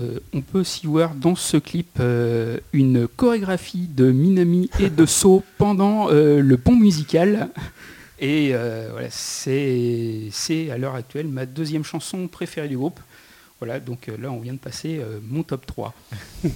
Euh, 0.00 0.20
on 0.32 0.42
peut 0.42 0.60
aussi 0.60 0.86
voir 0.86 1.14
dans 1.14 1.34
ce 1.34 1.56
clip 1.56 1.98
euh, 1.98 2.58
une 2.72 3.08
chorégraphie 3.08 3.88
de 3.88 4.10
Minami 4.10 4.70
et 4.78 4.90
de 4.90 5.06
So 5.18 5.42
pendant 5.56 6.10
euh, 6.10 6.40
le 6.40 6.56
pont 6.56 6.76
musical. 6.76 7.48
Et 8.20 8.52
voilà, 8.90 9.08
c'est 9.10 10.30
à 10.72 10.76
l'heure 10.76 10.96
actuelle 10.96 11.28
ma 11.28 11.46
deuxième 11.46 11.84
chanson 11.84 12.26
préférée 12.26 12.66
du 12.66 12.76
groupe. 12.76 12.98
Voilà, 13.60 13.78
donc 13.78 14.10
là 14.20 14.32
on 14.32 14.40
vient 14.40 14.54
de 14.54 14.58
passer 14.58 15.00
mon 15.22 15.42
top 15.42 15.66
3. 15.66 15.94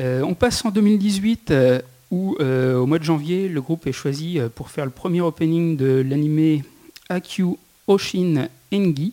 Euh, 0.00 0.22
on 0.22 0.32
passe 0.32 0.64
en 0.64 0.70
2018 0.70 1.50
euh, 1.50 1.82
où 2.10 2.34
au 2.40 2.86
mois 2.86 2.98
de 2.98 3.04
janvier 3.04 3.46
le 3.46 3.60
groupe 3.60 3.86
est 3.86 3.92
choisi 3.92 4.38
pour 4.54 4.70
faire 4.70 4.86
le 4.86 4.90
premier 4.90 5.20
opening 5.20 5.76
de 5.76 6.02
l'anime 6.04 6.62
Akyu 7.10 7.56
Oshin 7.86 8.48
Engi. 8.72 9.12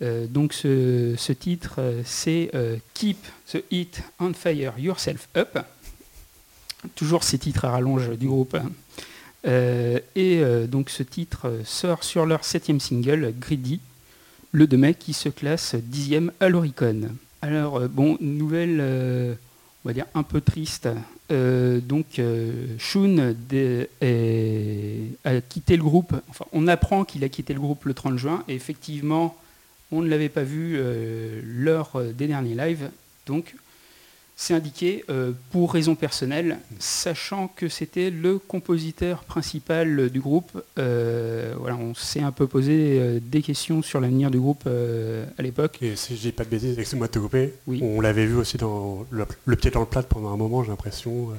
Euh, 0.00 0.26
donc 0.26 0.52
ce, 0.52 1.32
titre, 1.32 1.76
euh, 1.78 2.02
c'est 2.04 2.50
euh, 2.54 2.76
Keep 2.94 3.18
the 3.52 3.64
Heat 3.70 4.02
on 4.20 4.32
Fire 4.32 4.78
Yourself 4.78 5.28
Up. 5.36 5.58
Toujours 6.94 7.24
ces 7.24 7.38
titres 7.38 7.64
à 7.64 7.72
rallonge 7.72 8.10
du 8.10 8.28
groupe. 8.28 8.56
et 9.44 10.42
donc 10.68 10.90
ce 10.90 11.02
titre 11.02 11.60
sort 11.64 12.04
sur 12.04 12.24
leur 12.24 12.44
septième 12.44 12.78
single, 12.78 13.34
Greedy, 13.36 13.80
le 14.52 14.68
2 14.68 14.76
mai, 14.76 14.94
qui 14.94 15.12
se 15.12 15.28
classe 15.28 15.74
dixième 15.74 16.30
à 16.38 16.48
l'Oricon. 16.48 17.08
Alors, 17.42 17.88
bon, 17.88 18.16
nouvelle, 18.20 18.80
on 18.80 19.88
va 19.88 19.92
dire, 19.92 20.06
un 20.14 20.22
peu 20.22 20.40
triste. 20.40 20.88
Donc, 21.30 22.20
Shun 22.78 23.34
a 25.24 25.40
quitté 25.40 25.76
le 25.76 25.82
groupe. 25.82 26.14
Enfin, 26.28 26.44
on 26.52 26.68
apprend 26.68 27.04
qu'il 27.04 27.24
a 27.24 27.28
quitté 27.28 27.54
le 27.54 27.60
groupe 27.60 27.86
le 27.86 27.94
30 27.94 28.18
juin. 28.18 28.44
Et 28.46 28.54
effectivement, 28.54 29.36
on 29.92 30.02
ne 30.02 30.08
l'avait 30.08 30.28
pas 30.28 30.42
vu 30.42 30.76
euh, 30.78 31.40
lors 31.44 31.96
euh, 31.96 32.12
des 32.12 32.26
derniers 32.26 32.54
lives. 32.54 32.90
Donc, 33.26 33.54
c'est 34.36 34.54
indiqué 34.54 35.04
euh, 35.10 35.32
pour 35.50 35.72
raison 35.72 35.96
personnelle, 35.96 36.58
sachant 36.78 37.48
que 37.48 37.68
c'était 37.68 38.10
le 38.10 38.38
compositeur 38.38 39.24
principal 39.24 40.10
du 40.10 40.20
groupe. 40.20 40.62
Euh, 40.78 41.54
voilà, 41.58 41.76
on 41.76 41.92
s'est 41.94 42.20
un 42.20 42.30
peu 42.30 42.46
posé 42.46 43.18
des 43.20 43.42
questions 43.42 43.82
sur 43.82 43.98
l'avenir 44.00 44.30
du 44.30 44.38
groupe 44.38 44.68
à 44.68 45.42
l'époque. 45.42 45.78
Et 45.82 45.96
si 45.96 46.14
je 46.16 46.20
dis 46.20 46.32
pas 46.32 46.44
de 46.44 46.50
bêtises, 46.50 46.78
excuse-moi 46.78 47.08
de 47.08 47.12
te 47.12 47.18
couper, 47.18 47.52
Oui. 47.66 47.80
on 47.82 48.00
l'avait 48.00 48.26
vu 48.26 48.36
aussi 48.36 48.58
dans 48.58 49.04
le, 49.10 49.26
le 49.44 49.56
pied 49.56 49.72
dans 49.72 49.80
le 49.80 49.86
plat 49.86 50.04
pendant 50.04 50.32
un 50.32 50.36
moment, 50.36 50.62
j'ai 50.62 50.70
l'impression. 50.70 51.30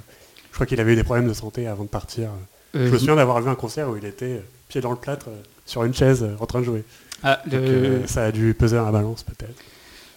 Je 0.49 0.55
crois 0.55 0.65
qu'il 0.65 0.81
avait 0.81 0.91
eu 0.91 0.95
des 0.97 1.05
problèmes 1.05 1.27
de 1.29 1.33
santé 1.33 1.67
avant 1.67 1.83
de 1.85 1.89
partir. 1.89 2.31
Je 2.73 2.79
me 2.79 2.97
souviens 2.97 3.15
d'avoir 3.15 3.41
vu 3.41 3.49
un 3.49 3.55
concert 3.55 3.89
où 3.89 3.95
il 3.95 4.03
était 4.03 4.41
pied 4.67 4.81
dans 4.81 4.91
le 4.91 4.97
plâtre 4.97 5.29
sur 5.65 5.85
une 5.85 5.93
chaise 5.93 6.27
en 6.41 6.45
train 6.45 6.59
de 6.59 6.65
jouer. 6.65 6.83
Ah, 7.23 7.41
Donc, 7.45 7.53
euh, 7.53 8.01
euh, 8.03 8.07
ça 8.07 8.25
a 8.25 8.31
dû 8.31 8.53
peser 8.53 8.77
à 8.77 8.83
la 8.83 8.91
balance 8.91 9.23
peut-être. 9.23 9.53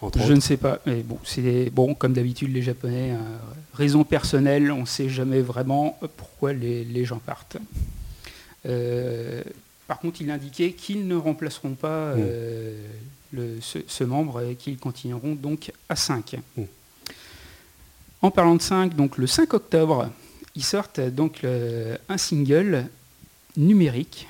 Je 0.01 0.05
autres. 0.07 0.33
ne 0.33 0.39
sais 0.41 0.57
pas, 0.57 0.79
mais 0.85 1.01
bon, 1.01 1.17
c'est 1.23 1.69
bon 1.69 1.93
comme 1.93 2.11
d'habitude 2.13 2.53
les 2.53 2.61
Japonais, 2.61 3.11
euh, 3.11 3.17
raison 3.73 4.03
personnelle, 4.03 4.69
on 4.71 4.81
ne 4.81 4.85
sait 4.85 5.07
jamais 5.07 5.39
vraiment 5.39 5.97
pourquoi 6.17 6.51
les, 6.51 6.83
les 6.83 7.05
gens 7.05 7.19
partent. 7.19 7.55
Euh, 8.65 9.41
par 9.87 9.99
contre, 9.99 10.21
il 10.21 10.29
indiquait 10.29 10.71
qu'ils 10.73 11.07
ne 11.07 11.15
remplaceront 11.15 11.73
pas 11.75 11.87
euh, 11.87 12.77
le- 13.31 13.59
ce, 13.61 13.79
ce 13.87 14.03
membre 14.03 14.41
et 14.41 14.55
qu'ils 14.55 14.77
continueront 14.77 15.35
donc 15.35 15.71
à 15.89 15.95
5. 15.95 16.37
Mm. 16.57 16.63
En 18.21 18.31
parlant 18.31 18.55
de 18.55 18.61
5, 18.61 18.95
donc 18.95 19.17
le 19.17 19.27
5 19.27 19.53
octobre, 19.53 20.09
ils 20.55 20.63
sortent 20.63 20.99
donc 20.99 21.41
le- 21.43 21.97
un 22.09 22.17
single 22.17 22.85
numérique 23.57 24.27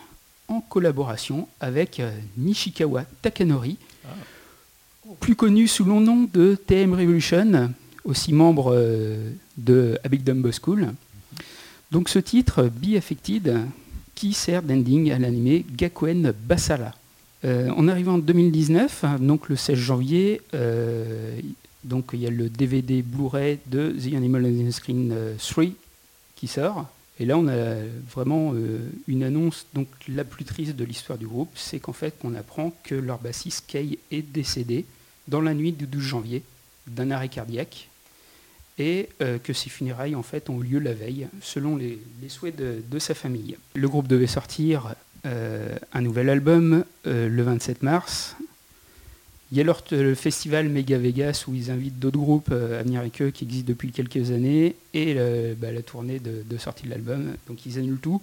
en 0.48 0.62
collaboration 0.62 1.48
avec 1.60 2.00
euh, 2.00 2.12
Nishikawa 2.38 3.04
Takanori, 3.22 3.78
plus 5.20 5.36
connu 5.36 5.68
sous 5.68 5.84
le 5.84 5.94
nom 5.94 6.28
de 6.32 6.56
TM 6.56 6.94
Revolution, 6.94 7.72
aussi 8.04 8.34
membre 8.34 8.74
euh, 8.74 9.32
de 9.58 10.00
A 10.04 10.10
Big 10.10 10.24
Dumbo 10.24 10.52
School. 10.52 10.94
Donc 11.92 12.10
ce 12.10 12.20
titre, 12.20 12.64
Be 12.64 12.96
Affected, 12.98 13.68
qui 14.16 14.34
sert 14.34 14.64
d'ending 14.64 15.12
à 15.12 15.20
l'anime 15.20 15.64
Gakuen 15.76 16.34
Basara. 16.46 16.94
Euh, 17.46 17.70
en 17.72 17.88
arrivant 17.90 18.14
en 18.14 18.20
2019, 18.20 19.04
hein, 19.04 19.18
donc 19.20 19.50
le 19.50 19.58
16 19.58 19.78
janvier, 19.78 20.42
euh, 20.54 21.38
donc 21.84 22.12
il 22.14 22.22
y 22.22 22.28
a 22.28 22.30
le 22.30 22.48
DVD 22.48 23.02
Blu-ray 23.02 23.60
de 23.68 23.92
The 23.92 24.14
Animal 24.16 24.46
on 24.46 24.70
the 24.70 24.72
Screen 24.72 25.12
euh, 25.12 25.36
3 25.38 25.66
qui 26.38 26.48
sort. 26.48 26.88
Et 27.20 27.26
là, 27.26 27.38
on 27.38 27.48
a 27.48 27.76
vraiment 28.10 28.54
euh, 28.54 28.80
une 29.08 29.24
annonce 29.24 29.68
donc 29.74 29.88
la 30.08 30.24
plus 30.24 30.46
triste 30.46 30.76
de 30.76 30.84
l'histoire 30.84 31.18
du 31.18 31.28
groupe, 31.28 31.52
c'est 31.56 31.80
qu'en 31.80 31.94
fait, 31.94 32.16
on 32.24 32.34
apprend 32.34 32.74
que 32.84 32.96
leur 32.96 33.20
bassiste 33.20 33.66
Kay 33.68 34.00
est 34.12 34.22
décédé 34.22 34.86
dans 35.28 35.42
la 35.42 35.54
nuit 35.54 35.72
du 35.72 35.86
12 35.86 36.02
janvier 36.02 36.44
d'un 36.88 37.12
arrêt 37.12 37.30
cardiaque 37.30 37.90
et 38.80 39.10
euh, 39.22 39.38
que 39.38 39.54
ses 39.54 39.70
funérailles 39.70 40.16
en 40.16 40.24
fait 40.24 40.50
ont 40.50 40.60
eu 40.62 40.66
lieu 40.66 40.80
la 40.80 40.94
veille, 40.94 41.28
selon 41.42 41.78
les, 41.78 42.00
souhaits 42.30 42.56
de, 42.56 43.00
sa 43.00 43.14
famille. 43.14 43.58
Le 43.76 43.88
groupe 43.88 44.08
devait 44.08 44.28
sortir 44.28 44.96
euh, 45.28 45.78
un 45.94 46.02
nouvel 46.02 46.30
album 46.30 46.84
le 47.06 47.44
27 47.44 47.84
mars. 47.84 48.36
Il 49.54 49.58
y 49.58 49.62
a 49.62 49.64
leur- 49.64 49.84
le 49.92 50.16
festival 50.16 50.68
Mega 50.68 50.98
Vegas 50.98 51.46
où 51.48 51.54
ils 51.54 51.70
invitent 51.72 52.00
d'autres 52.00 52.18
groupes 52.18 52.52
à 52.52 52.84
venir 52.84 53.00
avec 53.00 53.22
eux 53.22 53.30
qui 53.30 53.46
existent 53.46 53.70
depuis 53.70 53.92
quelques 53.92 54.32
années 54.32 54.76
et 54.96 55.16
bah, 55.62 55.72
la 55.72 55.84
tournée 55.84 56.20
de, 56.20 56.58
sortie 56.58 56.86
de 56.86 56.90
l'album. 56.90 57.36
Donc 57.48 57.66
ils 57.66 57.78
annulent 57.78 58.00
tout. 58.02 58.20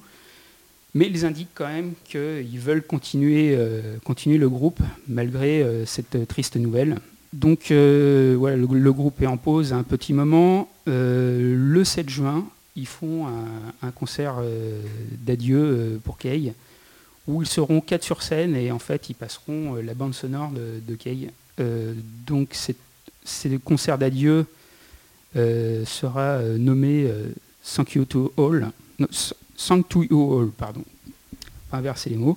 Mais 0.95 1.07
ils 1.07 1.25
indiquent 1.25 1.55
quand 1.55 1.69
même 1.69 1.93
qu'ils 2.05 2.59
veulent 2.59 2.83
continuer, 2.83 3.55
euh, 3.57 3.97
continuer 4.05 4.39
le 4.39 4.49
groupe 4.49 4.81
malgré 5.09 5.63
euh, 5.63 5.87
cette 5.87 6.27
triste 6.27 6.57
nouvelle. 6.57 6.97
Donc 7.33 7.71
euh, 7.71 8.35
voilà, 8.37 8.57
le, 8.57 8.93
groupe 8.93 9.23
est 9.23 9.27
en 9.27 9.37
pause 9.37 9.73
un 9.73 9.85
petit 9.85 10.13
moment. 10.13 10.69
Le 10.87 11.83
7 11.85 12.11
juin, 12.11 12.45
ils 12.75 12.89
font 12.89 13.29
un, 13.29 13.87
un 13.87 13.91
concert 13.93 14.43
d'adieu 15.25 16.01
pour 16.03 16.19
Kay, 16.19 16.53
où 17.31 17.43
ils 17.43 17.49
seront 17.49 17.81
quatre 17.81 18.03
sur 18.05 18.23
scène 18.23 18.57
et 18.57 18.71
en 18.73 18.79
fait 18.79 19.09
ils 19.11 19.15
passeront 19.15 19.77
euh, 19.77 19.83
la 19.83 19.95
bande 19.95 20.15
sonore 20.15 20.51
de, 20.51 20.81
de 20.87 20.95
Kay. 20.95 21.31
Euh, 21.61 21.93
donc 22.27 22.49
c'est 23.25 23.49
le 23.49 23.59
concert 23.59 23.99
d'adieu 23.99 24.47
euh, 25.37 25.85
sera 25.85 26.41
nommé 26.43 27.05
euh, 27.07 27.29
Thank 27.75 27.95
You 27.95 28.05
to 28.05 28.33
All, 28.37 28.71
non, 28.99 29.07
S- 29.11 29.35
Thank 29.57 29.89
to 29.89 30.03
You 30.03 30.39
All, 30.41 30.49
pardon, 30.49 30.83
inverser 31.73 32.11
les 32.11 32.17
mots. 32.17 32.37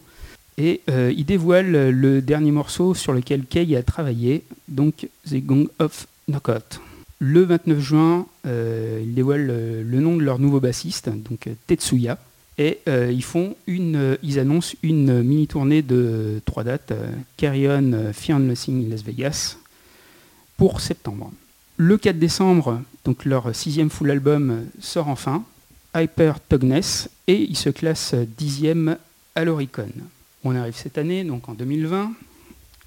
Et 0.57 0.81
euh, 0.89 1.11
il 1.15 1.25
dévoile 1.25 1.89
le 1.89 2.21
dernier 2.21 2.51
morceau 2.51 2.93
sur 2.93 3.13
lequel 3.13 3.45
Kay 3.45 3.75
a 3.75 3.81
travaillé, 3.81 4.43
donc 4.67 5.07
The 5.27 5.37
Gong 5.43 5.67
of 5.79 6.05
Knockout. 6.27 6.79
Le 7.19 7.41
29 7.43 7.79
juin, 7.79 8.27
ils 8.45 9.13
dévoilent 9.15 9.49
euh, 9.49 9.83
le 9.83 9.99
nom 10.01 10.17
de 10.17 10.23
leur 10.23 10.37
nouveau 10.37 10.59
bassiste, 10.59 11.09
donc 11.09 11.49
Tetsuya. 11.65 12.19
Et 12.57 12.79
euh, 12.87 13.11
ils 13.11 13.25
euh, 13.95 14.15
ils 14.21 14.39
annoncent 14.39 14.75
une 14.83 15.23
mini 15.23 15.47
tournée 15.47 15.81
de 15.81 16.41
trois 16.45 16.63
dates, 16.63 16.91
euh, 16.91 17.11
Carry 17.37 17.67
On, 17.67 17.93
euh, 17.93 18.13
Fear 18.13 18.37
and 18.37 18.41
Nothing 18.41 18.85
in 18.85 18.89
Las 18.89 19.03
Vegas, 19.03 19.57
pour 20.57 20.79
septembre. 20.81 21.31
Le 21.77 21.97
4 21.97 22.19
décembre, 22.19 22.81
donc 23.05 23.25
leur 23.25 23.55
sixième 23.55 23.89
full 23.89 24.11
album 24.11 24.51
euh, 24.51 24.61
sort 24.79 25.07
enfin, 25.07 25.43
Hyper 25.95 26.39
Togness, 26.39 27.09
et 27.27 27.41
il 27.41 27.57
se 27.57 27.69
classe 27.69 28.13
dixième 28.13 28.97
à 29.35 29.43
l'Oricon. 29.43 29.89
On 30.43 30.55
arrive 30.55 30.75
cette 30.75 30.97
année, 30.97 31.23
donc 31.23 31.49
en 31.49 31.53
2020. 31.53 32.11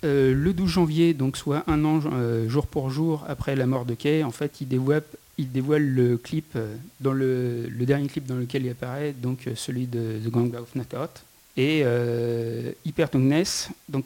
Euh, 0.05 0.35
le 0.35 0.53
12 0.53 0.69
janvier, 0.69 1.15
donc 1.15 1.37
soit 1.37 1.65
un 1.67 1.85
an 1.85 2.01
euh, 2.13 2.49
jour 2.49 2.67
pour 2.67 2.91
jour 2.91 3.25
après 3.29 3.57
la 3.57 3.67
mort 3.67 3.87
de 3.87 3.95
Kay, 3.95 4.23
en 4.23 4.31
fait, 4.31 4.61
il 4.61 4.69
dévoile, 4.69 5.03
il 5.39 5.53
dévoile 5.53 5.87
le 5.87 6.17
clip, 6.17 6.57
euh, 6.57 6.77
le, 7.01 7.85
dernier 7.85 8.09
clip 8.09 8.27
dans 8.27 8.37
lequel 8.37 8.65
il 8.65 8.71
apparaît, 8.71 9.13
donc 9.13 9.47
euh, 9.47 9.55
celui 9.55 9.87
de 9.87 10.19
The 10.25 10.31
Gang 10.31 10.55
of 10.55 10.75
Knockout, 10.75 11.11
et 11.57 11.83
euh, 11.85 12.73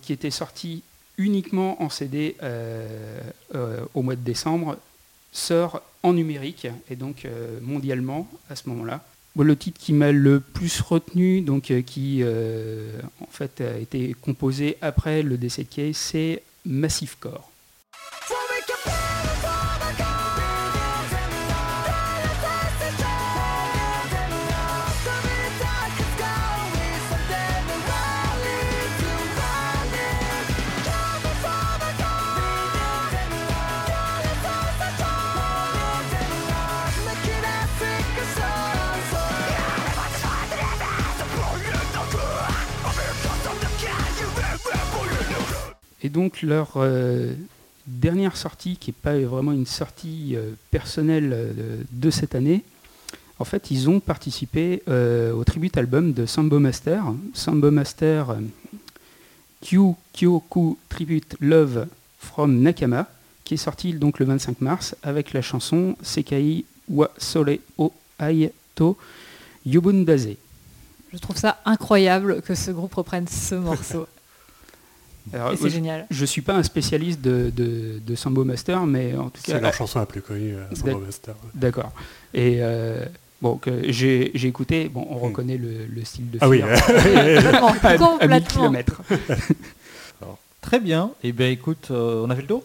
qui 0.02 0.12
était 0.12 0.30
sorti 0.30 0.82
uniquement 1.18 1.82
en 1.82 1.90
CD 1.90 2.36
euh, 2.42 3.20
au 3.94 4.02
mois 4.02 4.16
de 4.16 4.22
décembre, 4.22 4.76
sort 5.32 5.82
en 6.02 6.12
numérique 6.12 6.66
et 6.90 6.96
donc 6.96 7.26
mondialement 7.60 8.26
à 8.48 8.56
ce 8.56 8.68
moment-là. 8.70 9.04
Le 9.36 9.54
titre 9.54 9.78
qui 9.78 9.92
m'a 9.92 10.10
le 10.12 10.40
plus 10.40 10.80
retenu, 10.80 11.40
donc 11.40 11.72
qui 11.86 12.24
en 12.24 13.26
fait 13.30 13.60
a 13.60 13.78
été 13.78 14.16
composé 14.20 14.76
après 14.80 15.22
le 15.22 15.36
décès 15.36 15.64
de 15.64 15.92
c'est 15.92 16.42
Massive 16.64 17.16
Core. 17.20 17.49
Et 46.02 46.08
donc 46.08 46.42
leur 46.42 46.72
euh, 46.76 47.32
dernière 47.86 48.36
sortie, 48.36 48.76
qui 48.76 48.90
n'est 48.90 48.96
pas 49.00 49.18
vraiment 49.18 49.52
une 49.52 49.66
sortie 49.66 50.34
euh, 50.34 50.52
personnelle 50.70 51.30
euh, 51.32 51.82
de 51.92 52.10
cette 52.10 52.34
année, 52.34 52.62
en 53.38 53.44
fait, 53.44 53.70
ils 53.70 53.88
ont 53.88 54.00
participé 54.00 54.82
au 54.86 55.44
tribute 55.44 55.78
album 55.78 56.12
de 56.12 56.26
Sambo 56.26 56.58
Master. 56.58 57.04
Sambo 57.32 57.70
Master 57.70 58.36
Kyu 59.62 59.94
Kyoku 60.12 60.76
Tribute 60.90 61.36
Love 61.40 61.86
from 62.18 62.60
Nakama, 62.60 63.08
qui 63.42 63.54
est 63.54 63.56
sorti 63.56 63.94
donc 63.94 64.18
le 64.18 64.26
25 64.26 64.60
mars 64.60 64.94
avec 65.02 65.32
la 65.32 65.40
chanson 65.40 65.96
Sekai 66.02 66.66
wa 66.90 67.10
Sole 67.16 67.60
o 67.78 67.94
Ai 68.20 68.52
to 68.74 68.98
Yobundaze. 69.64 70.36
Je 71.10 71.16
trouve 71.16 71.38
ça 71.38 71.62
incroyable 71.64 72.42
que 72.42 72.54
ce 72.54 72.70
groupe 72.70 72.92
reprenne 72.92 73.26
ce 73.26 73.54
morceau. 73.54 74.06
Alors, 75.32 75.52
Et 75.52 75.56
c'est 75.56 75.70
génial. 75.70 76.06
Je 76.10 76.24
suis 76.24 76.42
pas 76.42 76.54
un 76.54 76.62
spécialiste 76.62 77.20
de, 77.20 77.50
de, 77.54 78.00
de 78.04 78.14
Sambo 78.14 78.44
Master, 78.44 78.84
mais 78.86 79.14
en 79.16 79.24
tout 79.30 79.40
cas, 79.42 79.52
C'est 79.54 79.60
leur 79.60 79.74
chanson 79.74 79.98
la 80.00 80.06
plus 80.06 80.22
connue, 80.22 80.54
euh, 80.56 80.64
Samba 80.74 80.92
D'ac- 80.92 81.00
Master. 81.02 81.34
D'accord. 81.54 81.92
Et 82.34 82.58
euh, 82.60 83.04
bon, 83.42 83.56
que 83.56 83.70
j'ai 83.92 84.30
j'ai 84.34 84.48
écouté, 84.48 84.88
bon, 84.88 85.06
on 85.10 85.16
Hmm. 85.16 85.24
reconnaît 85.24 85.56
le, 85.58 85.86
le 85.86 86.04
style 86.04 86.30
de 86.30 86.38
Ah 86.40 86.48
oui, 86.48 86.60
Complètement, 86.60 87.68
à, 87.82 87.88
à 87.88 87.92
1000 87.92 88.00
complètement. 88.00 88.40
kilomètres. 88.48 89.02
Très 90.60 90.78
bien. 90.80 91.10
Et 91.24 91.32
bien 91.32 91.48
écoute, 91.48 91.88
euh, 91.90 92.22
on 92.26 92.30
a 92.30 92.34
fait 92.36 92.42
le 92.42 92.48
tour? 92.48 92.62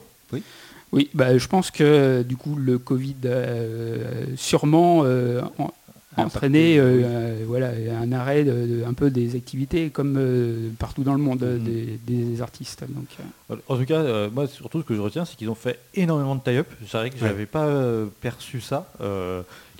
Oui, 0.91 1.10
bah, 1.14 1.38
je 1.38 1.47
pense 1.47 1.72
que 1.72 2.24
du 2.24 2.38
coup, 2.38 2.56
le 2.56 2.78
Covid 2.78 3.16
sûrement 4.38 5.01
euh, 5.03 5.41
en- 5.58 5.72
entraîné 6.18 6.78
Impacté, 6.78 6.80
euh, 6.80 7.01
euh, 7.05 7.43
voilà, 7.47 7.72
un 8.01 8.11
arrêt 8.11 8.43
de- 8.43 8.51
de- 8.80 8.84
un 8.86 8.93
peu 8.93 9.09
des 9.09 9.36
activités 9.36 9.89
comme 9.89 10.16
euh, 10.18 10.70
partout 10.80 11.03
dans 11.03 11.13
le 11.13 11.20
monde 11.20 11.43
Mhm. 11.43 11.63
des, 11.63 11.99
des 12.07 12.41
artistes. 12.41 12.84
Donc, 12.89 13.59
En 13.70 13.78
tout 13.78 13.86
cas, 13.86 13.99
euh, 14.01 14.30
moi 14.32 14.47
surtout 14.47 14.82
ce 14.82 14.86
que 14.86 14.95
je 14.95 15.01
retiens, 15.01 15.26
c'est 15.26 15.36
qu'ils 15.36 15.49
ont 15.49 15.55
fait 15.55 15.80
énormément 15.93 16.36
de 16.36 16.41
tie-up. 16.41 16.68
C'est 16.88 16.97
vrai 16.97 17.09
que 17.09 17.16
Ouais. 17.16 17.28
j'avais 17.30 17.45
pas 17.45 17.70
perçu 18.22 18.61
ça. 18.61 18.89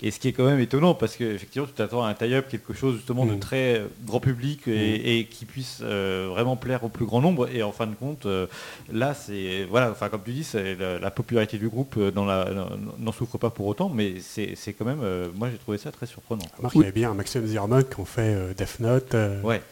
Et 0.02 0.10
ce 0.10 0.18
qui 0.20 0.28
est 0.28 0.32
quand 0.32 0.44
même 0.46 0.60
étonnant, 0.60 0.94
parce 0.94 1.16
qu'effectivement, 1.16 1.66
tu 1.66 1.72
t'attends 1.74 2.02
à 2.04 2.08
un 2.08 2.14
tie-up, 2.14 2.46
quelque 2.50 2.74
chose 2.74 2.96
justement 2.96 3.24
de 3.26 3.34
Mm. 3.34 3.38
très 3.40 3.78
euh, 3.78 3.86
grand 4.04 4.20
public 4.20 4.68
et, 4.68 5.18
et 5.20 5.24
qui 5.26 5.44
puisse 5.44 5.80
euh, 5.82 6.26
vraiment 6.30 6.56
plaire 6.56 6.84
au 6.84 6.88
plus 6.88 7.06
grand 7.06 7.20
nombre. 7.20 7.48
Et 7.54 7.62
en 7.62 7.72
fin 7.72 7.86
de 7.86 7.94
compte, 7.94 8.26
euh, 8.26 8.46
là, 8.92 9.14
c'est 9.14 9.64
voilà, 9.70 9.90
enfin 9.90 10.08
comme 10.08 10.22
tu 10.24 10.32
dis, 10.32 10.44
c'est 10.44 10.74
la, 10.76 10.98
la 10.98 11.10
popularité 11.10 11.58
du 11.58 11.68
groupe 11.68 11.96
n'en- 11.96 13.12
souffre 13.12 13.38
pas 13.38 13.50
pour 13.50 13.66
autant, 13.66 13.88
mais 13.88 14.14
c'est 14.20 14.54
c'est 14.56 14.72
quand 14.74 14.84
même, 14.84 15.00
euh, 15.02 15.28
moi 15.34 15.48
j'ai 15.50 15.58
trouvé 15.58 15.78
ça 15.78 15.90
très 15.92 16.06
surprenant. 16.06 16.44
Oui. 16.62 16.70
il 16.74 16.80
y 16.80 16.84
avait 16.84 16.92
bien 16.92 17.10
un 17.10 17.14
Maximum 17.14 17.46
Zermon 17.46 17.82
qui 17.82 18.00
ont 18.00 18.04
fait 18.04 18.34
euh, 18.34 18.52
Death 18.54 18.80
Note. 18.80 19.14
euh, 19.14 19.40
Ouais. 19.42 19.62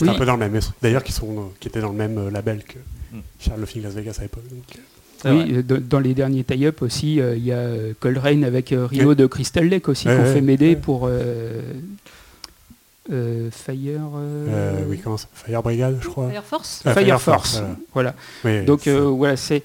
Oui. 0.00 0.08
un 0.08 0.14
peu 0.14 0.24
dans 0.26 0.34
le 0.34 0.38
même 0.38 0.54
esprit. 0.54 0.74
D'ailleurs, 0.82 1.02
qui, 1.02 1.12
sont, 1.12 1.50
qui 1.60 1.68
étaient 1.68 1.80
dans 1.80 1.90
le 1.90 1.96
même 1.96 2.28
label 2.28 2.62
que 2.64 2.78
Mm. 3.10 3.20
Charles 3.40 3.60
Loving 3.60 3.82
Las 3.84 3.94
Vegas 3.94 4.16
à 4.18 4.22
l'époque. 4.22 4.46
donc, 4.50 4.62
C'est 4.70 4.80
oui, 5.24 5.62
dans 5.64 5.78
dans 5.80 5.98
les 6.00 6.14
derniers 6.14 6.44
tie-up 6.44 6.82
aussi, 6.82 7.20
euh, 7.20 7.36
il 7.36 7.44
y 7.44 7.52
a 7.52 7.56
euh, 7.58 7.92
Coltrane 8.00 8.44
avec 8.44 8.72
euh, 8.72 8.86
Rio 8.86 9.14
de 9.14 9.26
Crystal 9.26 9.64
Lake 9.66 9.88
aussi, 9.88 10.06
Ouais, 10.08 10.14
qui 10.14 10.20
ont 10.20 10.24
ouais, 10.24 10.32
fait 10.34 10.40
m'aider 10.40 10.68
ouais. 10.70 10.76
pour 10.76 11.06
euh, 11.06 11.60
euh, 13.10 13.50
Fire. 13.50 14.00
euh, 14.16 14.46
euh, 14.48 14.84
oui, 14.88 14.98
comment 15.02 15.16
ça? 15.16 15.28
Fire 15.32 15.62
Brigade, 15.62 15.98
je 16.00 16.08
crois. 16.08 16.28
Fire 16.30 16.44
Force 16.44 16.82
Ah, 16.84 16.92
Fire, 16.94 17.04
Fire 17.04 17.20
Force. 17.22 17.58
Force, 17.58 17.62
Voilà. 17.94 18.14
Oui, 18.44 18.64
Donc 18.64 18.86
euh, 18.86 19.00
voilà, 19.02 19.36
c'est 19.36 19.62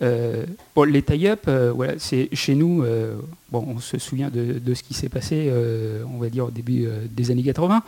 Euh, 0.00 0.44
bon, 0.76 0.84
les 0.84 1.02
tie-up, 1.02 1.40
euh, 1.48 1.72
voilà, 1.74 1.94
c'est 1.98 2.28
chez 2.32 2.54
nous. 2.54 2.84
euh, 2.84 3.16
bon, 3.50 3.64
on 3.66 3.80
se 3.80 3.98
souvient 3.98 4.30
de, 4.30 4.60
de 4.60 4.74
ce 4.74 4.84
qui 4.84 4.94
s'est 4.94 5.08
passé, 5.08 5.48
euh, 5.50 6.04
on 6.14 6.18
va 6.18 6.28
dire 6.28 6.44
au 6.46 6.50
début 6.52 6.86
euh, 6.86 7.00
des 7.10 7.32
années 7.32 7.42
80. 7.42 7.82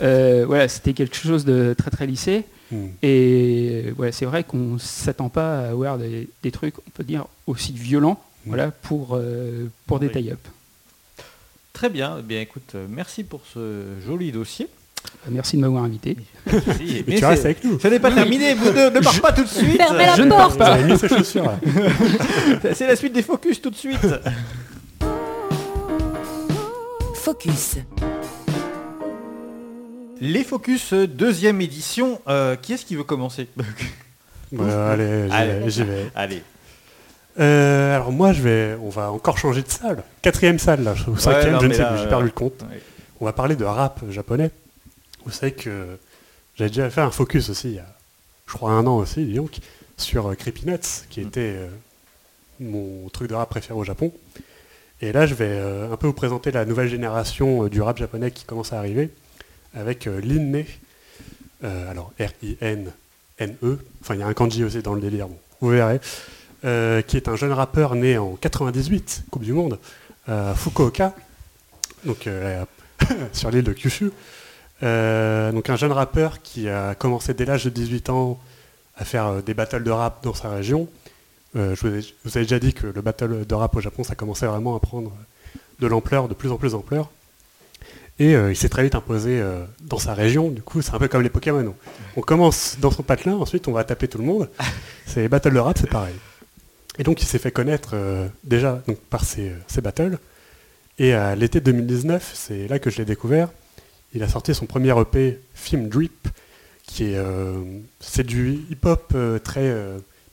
Euh, 0.00 0.42
voilà, 0.44 0.66
c'était 0.66 0.92
quelque 0.92 1.14
chose 1.14 1.44
de 1.44 1.72
très 1.78 1.92
très 1.92 2.04
lissé. 2.08 2.42
Hmm. 2.72 2.86
Et 3.02 3.92
voilà, 3.96 4.10
c'est 4.10 4.24
vrai 4.24 4.42
qu'on 4.42 4.78
s'attend 4.78 5.28
pas 5.28 5.60
à 5.60 5.68
avoir 5.68 5.98
des, 5.98 6.28
des 6.42 6.50
trucs, 6.50 6.76
on 6.78 6.90
peut 6.92 7.04
dire, 7.04 7.26
aussi 7.46 7.72
violents, 7.72 8.20
Mm. 8.44 8.48
voilà, 8.48 8.70
pour 8.72 9.10
euh, 9.12 9.68
pour 9.86 10.00
des 10.00 10.10
tie-up. 10.10 10.40
Très 11.72 11.88
bien. 11.88 12.16
Eh 12.18 12.22
bien, 12.22 12.40
écoute, 12.40 12.72
euh, 12.74 12.86
merci 12.90 13.22
pour 13.22 13.40
ce 13.54 13.84
joli 14.04 14.32
dossier. 14.32 14.66
Merci 15.30 15.56
de 15.56 15.60
m'avoir 15.62 15.84
invité. 15.84 16.16
Merci. 16.46 17.04
Mais 17.06 17.16
tu 17.18 17.24
restes 17.24 17.44
avec 17.44 17.62
nous. 17.64 17.78
Ce 17.78 17.86
n'est 17.88 18.00
pas 18.00 18.10
terminé. 18.12 18.54
Vous 18.54 18.66
ne, 18.72 18.90
ne 18.90 19.00
partez 19.00 19.20
pas 19.20 19.32
tout 19.32 19.42
de 19.44 19.48
suite. 19.48 19.76
Fermez 19.76 20.06
la 20.06 20.14
Je 20.16 20.22
ne 20.22 20.28
porte 20.30 20.58
pars 20.58 20.76
Vous 20.76 20.82
avez 20.82 20.92
mis 20.92 20.98
ses 20.98 21.08
chaussures 21.08 21.44
là. 21.44 21.58
C'est 22.74 22.86
la 22.88 22.96
suite 22.96 23.12
des 23.12 23.22
focus 23.22 23.60
tout 23.62 23.70
de 23.70 23.76
suite. 23.76 23.98
Focus. 27.14 27.76
Les 30.24 30.44
focus 30.44 30.92
euh, 30.92 31.08
deuxième 31.08 31.60
édition. 31.60 32.20
Euh, 32.28 32.54
qui 32.54 32.72
est-ce 32.74 32.86
qui 32.86 32.94
veut 32.94 33.02
commencer 33.02 33.48
Bah, 34.52 34.92
allez, 34.92 35.26
j'y 35.28 35.34
Allez. 35.34 35.52
vais, 35.60 35.70
j'y 35.70 35.82
vais. 35.82 36.10
Allez. 36.14 36.42
Euh, 37.40 37.96
alors 37.96 38.12
moi, 38.12 38.32
je 38.32 38.40
vais, 38.42 38.76
on 38.80 38.88
va 38.88 39.10
encore 39.10 39.36
changer 39.36 39.62
de 39.62 39.68
salle. 39.68 40.04
Quatrième 40.20 40.60
salle 40.60 40.84
là, 40.84 40.94
ou 41.08 41.16
cinquième, 41.16 41.54
non, 41.54 41.60
je 41.60 41.66
ne 41.66 41.72
sais 41.72 41.84
plus, 41.84 41.98
j'ai 41.98 42.08
perdu 42.08 42.26
le 42.26 42.30
compte. 42.30 42.62
Ouais. 42.70 42.80
On 43.20 43.24
va 43.24 43.32
parler 43.32 43.56
de 43.56 43.64
rap 43.64 44.00
japonais. 44.10 44.50
Vous 45.24 45.32
savez 45.32 45.52
que 45.52 45.98
j'avais 46.54 46.70
déjà 46.70 46.88
fait 46.90 47.00
un 47.00 47.10
focus 47.10 47.48
aussi, 47.50 47.68
il 47.70 47.74
y 47.74 47.78
a, 47.80 47.86
je 48.46 48.52
crois, 48.52 48.70
un 48.72 48.86
an 48.86 48.98
aussi, 48.98 49.24
donc, 49.32 49.56
sur 49.96 50.36
Creepy 50.36 50.66
Nuts, 50.68 50.78
qui 51.10 51.20
Mm. 51.22 51.26
était 51.28 51.54
euh, 51.56 51.68
mon 52.60 53.08
truc 53.08 53.28
de 53.28 53.34
rap 53.34 53.48
préféré 53.48 53.74
au 53.78 53.84
Japon. 53.84 54.12
Et 55.00 55.10
là, 55.12 55.26
je 55.26 55.34
vais 55.34 55.48
euh, 55.48 55.90
un 55.92 55.96
peu 55.96 56.06
vous 56.06 56.12
présenter 56.12 56.50
la 56.52 56.64
nouvelle 56.64 56.88
génération 56.88 57.66
du 57.66 57.80
rap 57.82 57.96
japonais 57.98 58.30
qui 58.30 58.44
commence 58.44 58.72
à 58.72 58.78
arriver, 58.78 59.08
avec 59.74 60.06
euh, 60.06 60.20
Linne, 60.20 60.64
euh, 61.64 61.90
alors 61.90 62.12
R-I-N-N-E, 62.18 63.78
enfin 64.00 64.14
il 64.14 64.20
y 64.20 64.22
a 64.22 64.26
un 64.26 64.34
kanji 64.34 64.64
aussi 64.64 64.82
dans 64.82 64.94
le 64.94 65.00
délire, 65.00 65.28
bon, 65.28 65.36
vous 65.60 65.70
verrez, 65.70 66.00
euh, 66.64 67.02
qui 67.02 67.16
est 67.16 67.28
un 67.28 67.36
jeune 67.36 67.52
rappeur 67.52 67.94
né 67.94 68.18
en 68.18 68.36
98, 68.36 69.24
Coupe 69.30 69.42
du 69.42 69.52
Monde, 69.52 69.78
à 70.26 70.54
Fukuoka, 70.54 71.14
donc 72.04 72.28
sur 73.32 73.50
l'île 73.50 73.64
de 73.64 73.72
Kyushu. 73.72 74.12
Donc 74.80 75.70
un 75.70 75.76
jeune 75.76 75.92
rappeur 75.92 76.42
qui 76.42 76.68
a 76.68 76.94
commencé 76.94 77.34
dès 77.34 77.44
l'âge 77.44 77.64
de 77.64 77.70
18 77.70 78.10
ans 78.10 78.40
à 78.96 79.04
faire 79.04 79.42
des 79.42 79.54
battles 79.54 79.82
de 79.82 79.90
rap 79.90 80.22
dans 80.22 80.34
sa 80.34 80.48
région. 80.50 80.88
Je 81.54 81.74
vous 81.74 81.94
ai, 81.94 82.02
je 82.02 82.12
vous 82.24 82.38
ai 82.38 82.42
déjà 82.42 82.60
dit 82.60 82.72
que 82.72 82.86
le 82.86 83.00
battle 83.00 83.46
de 83.46 83.54
rap 83.54 83.74
au 83.74 83.80
Japon, 83.80 84.04
ça 84.04 84.14
commençait 84.14 84.46
vraiment 84.46 84.76
à 84.76 84.80
prendre 84.80 85.12
de 85.80 85.86
l'ampleur, 85.88 86.28
de 86.28 86.34
plus 86.34 86.52
en 86.52 86.56
plus 86.56 86.72
d'ampleur. 86.72 87.10
Et 88.22 88.36
euh, 88.36 88.52
il 88.52 88.56
s'est 88.56 88.68
très 88.68 88.84
vite 88.84 88.94
imposé 88.94 89.40
euh, 89.40 89.64
dans 89.80 89.98
sa 89.98 90.14
région. 90.14 90.48
Du 90.48 90.62
coup, 90.62 90.80
c'est 90.80 90.94
un 90.94 90.98
peu 91.00 91.08
comme 91.08 91.22
les 91.22 91.28
Pokémon. 91.28 91.74
On- 92.16 92.20
commence 92.20 92.76
dans 92.78 92.92
son 92.92 93.02
patelin, 93.02 93.34
ensuite 93.34 93.66
on 93.66 93.72
va 93.72 93.82
taper 93.82 94.06
tout 94.06 94.18
le 94.18 94.22
monde. 94.22 94.48
C'est 95.06 95.22
les 95.22 95.28
battles 95.28 95.52
de 95.52 95.58
rap, 95.58 95.76
c'est 95.76 95.90
pareil. 95.90 96.14
Et 97.00 97.02
donc 97.02 97.20
il 97.20 97.26
s'est 97.26 97.40
fait 97.40 97.50
connaître 97.50 97.90
euh, 97.94 98.28
déjà 98.44 98.80
donc, 98.86 98.98
par 98.98 99.24
ses, 99.24 99.50
ses 99.66 99.80
battles. 99.80 100.18
Et 101.00 101.14
à 101.14 101.34
l'été 101.34 101.60
2019, 101.60 102.30
c'est 102.32 102.68
là 102.68 102.78
que 102.78 102.90
je 102.90 102.98
l'ai 102.98 103.04
découvert. 103.04 103.48
Il 104.14 104.22
a 104.22 104.28
sorti 104.28 104.54
son 104.54 104.66
premier 104.66 104.96
EP, 105.00 105.40
Film 105.54 105.88
Drip, 105.88 106.28
qui 106.86 107.04
est, 107.14 107.18
c'est 107.98 108.24
du 108.24 108.60
hip-hop 108.70 109.14
très 109.42 109.74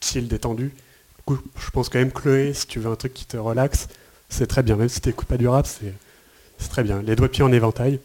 chill, 0.02 0.28
détendu. 0.28 0.66
Du 0.66 1.24
coup, 1.26 1.40
je 1.58 1.70
pense 1.72 1.90
quand 1.90 1.98
même 1.98 2.12
Chloé, 2.12 2.54
si 2.54 2.68
tu 2.68 2.80
veux 2.80 2.92
un 2.92 2.96
truc 2.96 3.14
qui 3.14 3.26
te 3.26 3.38
relaxe, 3.38 3.88
c'est 4.28 4.48
très 4.48 4.62
bien. 4.62 4.76
Même 4.76 4.90
si 4.90 5.02
tu 5.02 5.10
n'écoutes 5.10 5.28
pas 5.30 5.38
du 5.38 5.48
rap, 5.48 5.66
c'est, 5.66 5.94
c'est 6.60 6.70
très 6.70 6.84
bien. 6.84 7.02
Les 7.02 7.16
doigts 7.16 7.28
de 7.28 7.32
pied 7.32 7.44
en 7.44 7.52
éventail. 7.52 8.00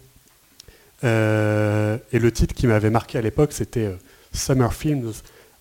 Euh, 1.03 1.99
et 2.13 2.19
le 2.19 2.33
titre 2.33 2.55
qui 2.55 2.67
m'avait 2.67 2.91
marqué 2.91 3.19
à 3.19 3.21
l'époque, 3.21 3.53
c'était 3.53 3.87
euh, 3.87 3.97
Summer 4.33 4.73
Films, 4.73 5.13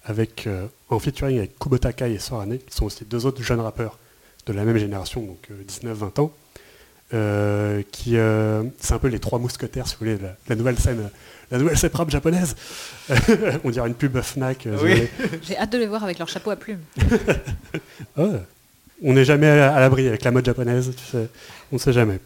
avec, 0.06 0.48
euh, 0.48 0.68
en 0.90 1.00
featuring 1.00 1.38
avec 1.38 1.58
Kubota 1.60 1.92
Kai 1.92 2.14
et 2.14 2.20
Sorane, 2.20 2.58
qui 2.60 2.76
sont 2.76 2.86
aussi 2.86 3.04
deux 3.06 3.26
autres 3.26 3.42
jeunes 3.42 3.60
rappeurs 3.60 3.98
de 4.46 4.54
la 4.54 4.64
même 4.64 4.78
génération, 4.78 5.22
donc 5.22 5.50
19-20 5.68 6.22
ans. 6.22 6.32
Qui 7.92 8.16
c'est 8.80 8.94
un 8.94 9.00
peu 9.00 9.08
les 9.08 9.20
trois 9.20 9.38
mousquetaires 9.38 9.88
si 9.88 9.94
vous 9.94 10.00
voulez 10.00 10.18
la, 10.18 10.36
la 10.50 10.56
nouvelle 10.56 10.80
scène 10.80 11.12
la 11.52 11.60
nouvelle 11.60 11.78
scène 11.78 11.92
rap 11.94 12.10
japonaise 12.10 12.56
on 13.64 13.70
dirait 13.70 13.88
une 13.88 13.94
pub 13.94 14.20
Fnac 14.20 14.68
Oui. 14.82 15.08
J'ai 15.44 15.56
hâte 15.56 15.72
de 15.74 15.78
les 15.78 15.86
voir 15.86 16.04
avec 16.04 16.18
leur 16.18 16.28
chapeau 16.28 16.50
à 16.50 16.56
plumes. 16.56 16.80
Ouais. 18.18 18.42
on 19.04 19.14
n'est 19.14 19.26
jamais 19.26 19.48
à 19.48 19.76
à 19.76 19.80
l'abri 19.80 20.08
avec 20.08 20.24
la 20.24 20.32
mode 20.32 20.46
japonaise 20.46 20.92
tu 20.98 21.04
sais. 21.12 21.28
on 21.72 21.76
ne 21.76 21.80
sait 21.80 21.94
jamais 21.94 22.20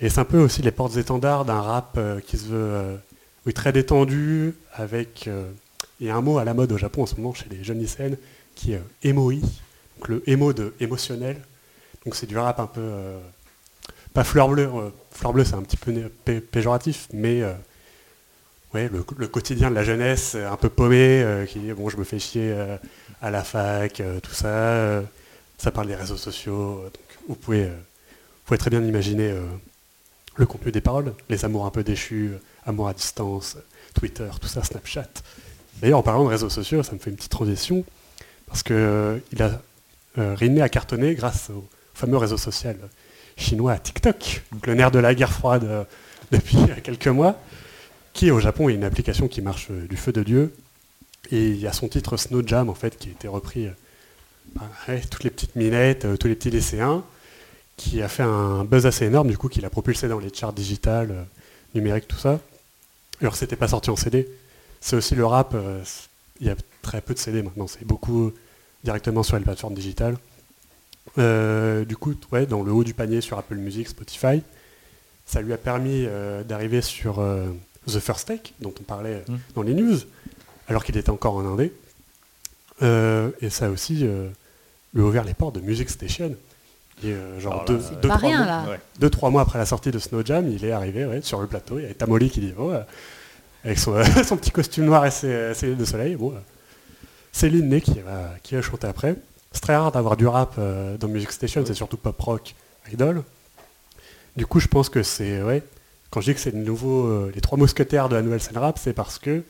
et 0.00 0.08
c'est 0.08 0.20
un 0.20 0.24
peu 0.24 0.38
aussi 0.38 0.62
les 0.62 0.70
portes 0.70 0.96
étendards 0.96 1.44
d'un 1.44 1.60
rap 1.60 1.94
euh, 1.96 2.20
qui 2.20 2.36
se 2.38 2.46
veut 2.46 2.56
euh, 2.56 2.96
oui, 3.46 3.52
très 3.52 3.72
détendu 3.72 4.54
avec 4.72 5.26
euh, 5.28 5.50
il 6.00 6.06
y 6.06 6.10
a 6.10 6.16
un 6.16 6.20
mot 6.20 6.38
à 6.38 6.44
la 6.44 6.54
mode 6.54 6.72
au 6.72 6.78
Japon 6.78 7.02
en 7.02 7.06
ce 7.06 7.16
moment 7.16 7.34
chez 7.34 7.46
les 7.50 7.62
jeunes 7.62 7.78
lycéennes 7.78 8.16
qui 8.54 8.72
est 8.72 8.76
euh, 8.76 9.08
emoi 9.08 9.34
donc 9.34 10.08
le 10.08 10.28
émo 10.28 10.52
de 10.52 10.74
émotionnel. 10.80 11.40
Donc 12.04 12.16
c'est 12.16 12.26
du 12.26 12.36
rap 12.36 12.58
un 12.60 12.66
peu 12.66 12.80
euh, 12.80 13.18
pas 14.12 14.24
fleur 14.24 14.48
bleue 14.48 14.68
euh, 14.74 14.90
fleur 15.10 15.32
bleue 15.32 15.44
c'est 15.44 15.54
un 15.54 15.62
petit 15.62 15.76
peu 15.76 15.92
péjoratif 16.40 17.08
mais 17.12 17.42
euh, 17.42 17.52
ouais, 18.74 18.88
le, 18.92 19.04
le 19.16 19.28
quotidien 19.28 19.70
de 19.70 19.74
la 19.74 19.84
jeunesse 19.84 20.34
euh, 20.34 20.50
un 20.50 20.56
peu 20.56 20.68
paumé 20.68 21.22
euh, 21.22 21.46
qui 21.46 21.58
bon 21.72 21.88
je 21.88 21.96
me 21.96 22.04
fais 22.04 22.18
chier 22.18 22.52
euh, 22.52 22.76
à 23.22 23.30
la 23.30 23.44
fac 23.44 24.00
euh, 24.00 24.20
tout 24.20 24.34
ça 24.34 24.48
euh, 24.48 25.02
ça 25.58 25.70
parle 25.70 25.86
des 25.86 25.94
réseaux 25.94 26.16
sociaux 26.16 26.80
euh, 26.80 26.84
donc 26.84 27.28
vous 27.28 27.34
pouvez 27.36 27.64
euh, 27.64 27.68
vous 27.68 28.46
pouvez 28.46 28.58
très 28.58 28.70
bien 28.70 28.82
imaginer 28.82 29.30
euh, 29.30 29.42
le 30.36 30.46
contenu 30.46 30.72
des 30.72 30.80
paroles 30.80 31.14
les 31.28 31.44
amours 31.44 31.66
un 31.66 31.70
peu 31.70 31.82
déchus 31.82 32.32
amour 32.66 32.88
à 32.88 32.94
distance 32.94 33.56
Twitter 33.94 34.28
tout 34.40 34.48
ça 34.48 34.62
Snapchat 34.62 35.08
d'ailleurs 35.80 35.98
en 35.98 36.02
parlant 36.02 36.24
de 36.24 36.30
réseaux 36.30 36.50
sociaux 36.50 36.82
ça 36.82 36.92
me 36.92 36.98
fait 36.98 37.10
une 37.10 37.16
petite 37.16 37.30
transition 37.30 37.84
parce 38.46 38.62
que 38.62 38.74
euh, 38.74 39.18
il 39.32 39.42
a 39.42 39.60
euh, 40.18 40.34
Rinne 40.34 40.60
a 40.60 40.68
cartonné 40.68 41.14
grâce 41.14 41.50
au 41.50 41.64
fameux 41.94 42.16
réseau 42.16 42.36
social 42.36 42.76
chinois 43.36 43.78
TikTok, 43.78 44.42
le 44.66 44.74
nerf 44.74 44.90
de 44.90 44.98
la 44.98 45.14
guerre 45.14 45.32
froide 45.32 45.64
euh, 45.64 45.84
depuis 46.32 46.56
quelques 46.82 47.08
mois, 47.08 47.40
qui 48.12 48.30
au 48.30 48.40
Japon 48.40 48.68
est 48.68 48.74
une 48.74 48.84
application 48.84 49.28
qui 49.28 49.42
marche 49.42 49.68
euh, 49.70 49.86
du 49.86 49.96
feu 49.96 50.12
de 50.12 50.22
Dieu. 50.22 50.54
Et 51.30 51.48
il 51.48 51.56
y 51.56 51.66
a 51.66 51.72
son 51.72 51.88
titre 51.88 52.16
Snow 52.16 52.46
Jam 52.46 52.68
en 52.68 52.74
fait 52.74 52.98
qui 52.98 53.08
a 53.08 53.12
été 53.12 53.28
repris 53.28 53.66
euh, 53.66 53.70
par 54.54 54.68
ouais, 54.88 55.00
toutes 55.10 55.24
les 55.24 55.30
petites 55.30 55.56
minettes, 55.56 56.06
tous 56.18 56.28
les 56.28 56.34
petits 56.34 56.50
lycéens, 56.50 57.02
qui 57.76 58.02
a 58.02 58.08
fait 58.08 58.22
un 58.22 58.64
buzz 58.64 58.86
assez 58.86 59.06
énorme 59.06 59.28
du 59.28 59.38
coup 59.38 59.48
qu'il 59.48 59.64
a 59.64 59.70
propulsé 59.70 60.08
dans 60.08 60.18
les 60.18 60.32
charts 60.32 60.52
digitales, 60.52 61.10
euh, 61.10 61.22
numériques, 61.74 62.08
tout 62.08 62.18
ça. 62.18 62.40
Alors 63.20 63.36
c'était 63.36 63.56
pas 63.56 63.68
sorti 63.68 63.90
en 63.90 63.96
CD. 63.96 64.28
C'est 64.80 64.96
aussi 64.96 65.14
le 65.14 65.24
rap, 65.26 65.52
euh, 65.54 65.82
il 66.40 66.46
y 66.46 66.50
a 66.50 66.56
très 66.82 67.00
peu 67.00 67.14
de 67.14 67.18
CD 67.18 67.42
maintenant, 67.42 67.66
c'est 67.66 67.84
beaucoup 67.84 68.32
directement 68.84 69.22
sur 69.22 69.36
les 69.38 69.44
plateformes 69.44 69.74
digitales. 69.74 70.16
Euh, 71.18 71.84
du 71.84 71.96
coup, 71.96 72.14
ouais, 72.32 72.46
dans 72.46 72.62
le 72.62 72.72
haut 72.72 72.84
du 72.84 72.94
panier 72.94 73.20
sur 73.20 73.38
Apple 73.38 73.56
Music, 73.56 73.88
Spotify, 73.88 74.42
ça 75.26 75.40
lui 75.40 75.52
a 75.52 75.58
permis 75.58 76.06
d'arriver 76.46 76.82
sur 76.82 77.14
The 77.86 77.98
First 77.98 78.28
Take, 78.28 78.52
dont 78.60 78.74
on 78.78 78.82
parlait 78.82 79.24
Mm. 79.26 79.36
dans 79.54 79.62
les 79.62 79.74
news, 79.74 79.96
alors 80.68 80.84
qu'il 80.84 80.96
était 80.98 81.10
encore 81.10 81.34
en 81.36 81.46
Indé. 81.46 81.72
Euh, 82.82 83.30
et 83.40 83.50
ça 83.50 83.66
a 83.66 83.70
aussi 83.70 84.00
euh, 84.02 84.28
lui 84.92 85.02
a 85.02 85.06
ouvert 85.06 85.24
les 85.24 85.34
portes 85.34 85.54
de 85.54 85.60
Music 85.60 85.88
Station. 85.88 86.34
Et 87.02 87.12
euh, 87.12 87.40
genre 87.40 87.52
Alors 87.54 87.64
deux, 87.66 87.78
deux, 88.00 88.08
Pas 88.08 88.16
trois 88.16 88.28
rien 88.28 88.38
mois, 88.38 88.46
là. 88.46 88.64
Deux, 88.98 89.10
trois 89.10 89.30
mois 89.30 89.42
après 89.42 89.58
la 89.58 89.66
sortie 89.66 89.90
de 89.90 89.98
Snow 89.98 90.24
Jam, 90.24 90.48
il 90.48 90.64
est 90.64 90.72
arrivé 90.72 91.04
ouais, 91.04 91.20
sur 91.22 91.40
le 91.40 91.46
plateau. 91.46 91.78
Il 91.78 91.82
y 91.82 91.84
avait 91.86 91.94
Tamoli 91.94 92.30
qui 92.30 92.40
dit 92.40 92.54
oh, 92.56 92.70
euh, 92.70 92.82
avec 93.64 93.78
son, 93.78 93.94
son 94.24 94.36
petit 94.36 94.50
costume 94.50 94.84
noir 94.86 95.04
et 95.04 95.10
ses, 95.10 95.52
ses 95.54 95.66
lunettes 95.66 95.80
de 95.80 95.84
soleil. 95.84 96.16
Bon, 96.16 96.30
euh, 96.30 96.38
c'est 97.32 97.48
Linné 97.48 97.80
qui 97.80 97.98
va, 98.00 98.30
qui 98.42 98.54
va 98.54 98.62
chanter 98.62 98.86
après. 98.86 99.16
C'est 99.52 99.60
très 99.60 99.76
rare 99.76 99.92
d'avoir 99.92 100.16
du 100.16 100.26
rap 100.26 100.54
euh, 100.58 100.96
dans 100.96 101.08
Music 101.08 101.30
Station, 101.32 101.64
c'est 101.66 101.74
surtout 101.74 101.96
pop 101.96 102.18
rock, 102.20 102.54
idol. 102.92 103.22
Du 104.36 104.46
coup, 104.46 104.58
je 104.60 104.68
pense 104.68 104.88
que 104.88 105.02
c'est 105.02 105.42
ouais. 105.42 105.62
Quand 106.10 106.20
je 106.20 106.26
dis 106.30 106.34
que 106.34 106.40
c'est 106.40 106.52
le 106.52 106.58
nouveau, 106.60 107.06
euh, 107.06 107.32
les 107.34 107.40
trois 107.40 107.58
mousquetaires 107.58 108.08
de 108.08 108.14
la 108.16 108.22
nouvelle 108.22 108.40
scène 108.40 108.58
rap, 108.58 108.78
c'est 108.78 108.92
parce 108.92 109.18
que 109.18 109.42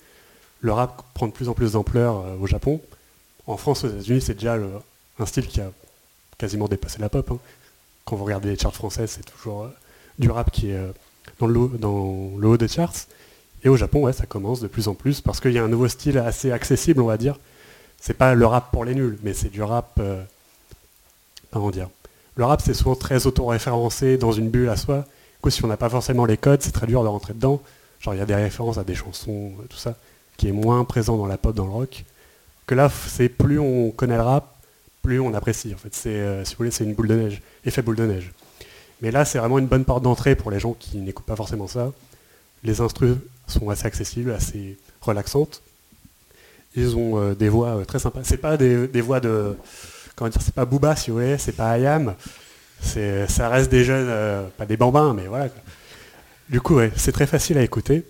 le 0.61 0.73
rap 0.73 1.03
prend 1.15 1.27
de 1.27 1.33
plus 1.33 1.49
en 1.49 1.53
plus 1.55 1.73
d'ampleur 1.73 2.17
euh, 2.21 2.37
au 2.41 2.47
Japon. 2.47 2.81
En 3.47 3.59
France, 3.59 3.85
aux 3.85 3.89
États-Unis, 3.89 4.23
c'est 4.23 4.35
déjà 4.35 4.57
le- 4.57 4.71
un 5.19 5.27
style 5.27 5.47
qui 5.47 5.61
a 5.61 5.71
quasiment 6.39 6.69
dépassé 6.69 6.99
la 7.01 7.09
pop. 7.09 7.31
hein. 7.31 7.39
Quand 8.05 8.17
vous 8.17 8.25
regardez 8.25 8.51
les 8.51 8.59
charts 8.59 8.75
français, 8.75 9.07
c'est 9.07 9.25
toujours 9.25 9.65
euh, 9.65 9.69
du 10.19 10.31
rap 10.31 10.51
qui 10.51 10.71
est 10.71 10.77
euh, 10.77 10.93
dans, 11.39 11.47
le 11.47 12.49
haut, 12.49 12.57
des 12.57 12.69
charts. 12.69 13.07
Et 13.65 13.69
au 13.69 13.77
Japon, 13.77 14.03
ouais, 14.03 14.13
ça 14.13 14.27
commence 14.27 14.61
de 14.61 14.69
plus 14.69 14.89
en 14.89 14.95
plus 14.95 15.21
parce 15.21 15.41
qu'il 15.41 15.53
y 15.53 15.59
a 15.59 15.65
un 15.65 15.69
nouveau 15.69 15.89
style 15.89 16.19
assez 16.19 16.53
accessible, 16.53 17.01
on 17.01 17.07
va 17.07 17.17
dire. 17.17 17.39
C'est 18.01 18.15
pas 18.15 18.35
le 18.35 18.47
rap 18.47 18.71
pour 18.71 18.85
les 18.85 18.95
nuls, 18.95 19.19
mais 19.23 19.33
c'est 19.33 19.49
du 19.49 19.63
rap. 19.63 19.93
euh, 19.99 20.23
comment 21.51 21.71
dire 21.71 21.89
Le 22.37 22.45
rap, 22.45 22.61
c'est 22.63 22.75
souvent 22.75 22.95
très 22.95 23.27
auto-référencé 23.27 24.19
dans 24.19 24.33
une 24.33 24.51
bulle 24.51 24.69
à 24.69 24.77
soi. 24.77 25.05
Du 25.43 25.51
si 25.51 25.65
on 25.65 25.69
n'a 25.69 25.77
pas 25.77 25.91
forcément 25.91 26.25
les 26.25 26.37
codes, 26.37 26.63
c'est 26.63 26.73
très 26.73 26.87
dur 26.87 27.03
de 27.03 27.09
rentrer 27.09 27.35
dedans. 27.35 27.61
Genre, 28.01 28.15
il 28.15 28.19
y 28.19 28.23
a 28.23 28.27
des 28.27 28.35
références 28.35 28.79
à 28.79 28.85
des 28.85 28.95
chansons, 28.95 29.53
euh, 29.61 29.67
tout 29.69 29.77
ça, 29.77 29.95
qui 30.37 30.49
est 30.49 30.53
moins 30.53 30.85
présent 30.85 31.17
dans 31.17 31.27
la 31.27 31.39
pop, 31.39 31.55
dans 31.55 31.65
le 31.65 31.71
rock. 31.71 32.05
Que 32.67 32.75
là, 32.75 32.91
c'est 33.09 33.29
plus 33.29 33.59
on 33.59 33.91
connaît 33.91 34.17
le 34.17 34.23
rap, 34.23 34.54
plus 35.05 35.21
on 35.21 35.35
apprécie. 35.35 35.75
En 35.75 35.77
fait, 35.77 35.95
c'est, 35.95 36.09
euh, 36.09 36.45
si 36.45 36.55
vous 36.55 36.59
voulez, 36.59 36.71
c'est 36.71 36.85
une 36.85 36.95
boule 36.95 37.09
de 37.09 37.15
neige, 37.15 37.43
effet 37.65 37.83
boule 37.83 37.97
de 37.97 38.07
neige. 38.07 38.33
Mais 39.03 39.11
là, 39.11 39.25
c'est 39.25 39.39
vraiment 39.39 39.59
une 39.59 39.67
bonne 39.67 39.85
porte 39.85 40.03
d'entrée 40.03 40.35
pour 40.35 40.51
les 40.51 40.59
gens 40.59 40.73
qui 40.73 40.97
n'écoutent 40.97 41.27
pas 41.27 41.37
forcément 41.37 41.69
ça. 41.69 41.93
Les 42.65 42.81
instrus 42.81 43.17
sont 43.47 43.69
assez 43.69 43.87
accessibles, 43.87 44.33
assez 44.33 44.79
relaxantes. 45.03 45.61
Ils 46.75 46.97
ont 46.97 47.21
euh, 47.21 47.35
des 47.35 47.51
voix 47.51 47.77
euh, 47.77 47.85
très 47.85 47.99
sympas. 47.99 48.21
C'est 48.25 48.39
pas 48.39 48.57
des, 48.57 48.87
voix 49.03 49.21
de, 49.21 49.57
comment 50.17 50.31
dire, 50.31 50.41
c'est 50.41 50.55
pas 50.55 50.65
Booba 50.65 50.97
si 50.97 51.11
vous 51.11 51.19
voulez, 51.19 51.37
c'est 51.37 51.53
pas 51.53 51.71
Ayam. 51.71 52.15
Ça 52.81 53.49
reste 53.49 53.71
des 53.71 53.85
jeunes, 53.85 54.49
pas 54.59 54.67
des 54.67 54.77
bambins, 54.77 55.15
mais 55.15 55.27
voilà. 55.27 55.49
Du 56.51 56.61
coup, 56.61 56.79
c'est 56.97 57.13
très 57.13 57.27
facile 57.27 57.57
à 57.57 57.63
écouter. 57.63 58.05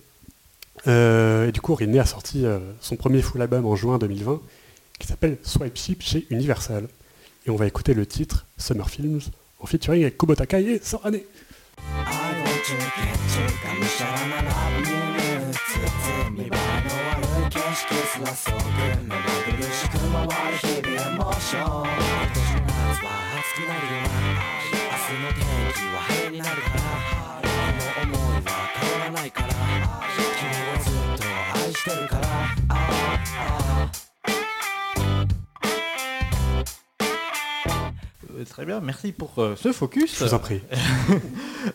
Et 0.87 1.53
du 1.53 1.61
coup, 1.61 1.75
Ridney 1.75 2.01
a 2.01 2.07
sorti 2.07 2.45
son 2.81 2.97
premier 2.97 3.23
full 3.23 3.41
album 3.41 3.67
en 3.67 3.77
juin 3.77 3.99
2020 3.99 4.41
qui 4.99 5.07
s'appelle 5.07 5.39
Swipe 5.43 5.77
Ship 5.77 6.03
chez 6.03 6.27
Universal. 6.31 6.89
Et 7.47 7.51
on 7.51 7.57
va 7.57 7.67
écouter 7.67 7.95
le 7.95 8.07
titre 8.07 8.47
Summer 8.57 8.89
Films 8.89 9.21
en 9.61 9.67
featuring 9.67 10.03
avec 10.03 10.19
Kubota 10.19 10.47
Kai 10.47 10.63
et 10.63 10.81
Sorane. 10.83 11.21
Très 38.49 38.65
bien, 38.65 38.81
merci 38.81 39.13
pour 39.13 39.39
euh, 39.39 39.55
ce 39.57 39.73
focus. 39.73 40.19
Je 40.19 40.25
vous 40.25 40.35
en 40.35 40.39
prie. 40.39 40.61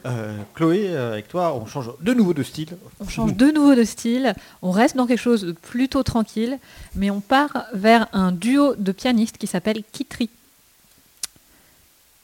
Euh, 0.05 0.37
Chloé, 0.53 0.89
euh, 0.89 1.13
avec 1.13 1.29
toi, 1.29 1.55
on 1.55 1.65
change 1.65 1.89
de 1.99 2.13
nouveau 2.13 2.35
de 2.35 2.43
style. 2.43 2.77
On 2.99 3.07
change 3.07 3.33
de 3.33 3.47
nouveau 3.47 3.73
de 3.73 3.83
style, 3.83 4.35
on 4.61 4.69
reste 4.69 4.95
dans 4.95 5.07
quelque 5.07 5.19
chose 5.19 5.41
de 5.41 5.51
plutôt 5.51 6.03
tranquille, 6.03 6.59
mais 6.93 7.09
on 7.09 7.21
part 7.21 7.65
vers 7.73 8.07
un 8.13 8.31
duo 8.31 8.75
de 8.75 8.91
pianistes 8.91 9.39
qui 9.39 9.47
s'appelle 9.47 9.81
Kitri. 9.91 10.29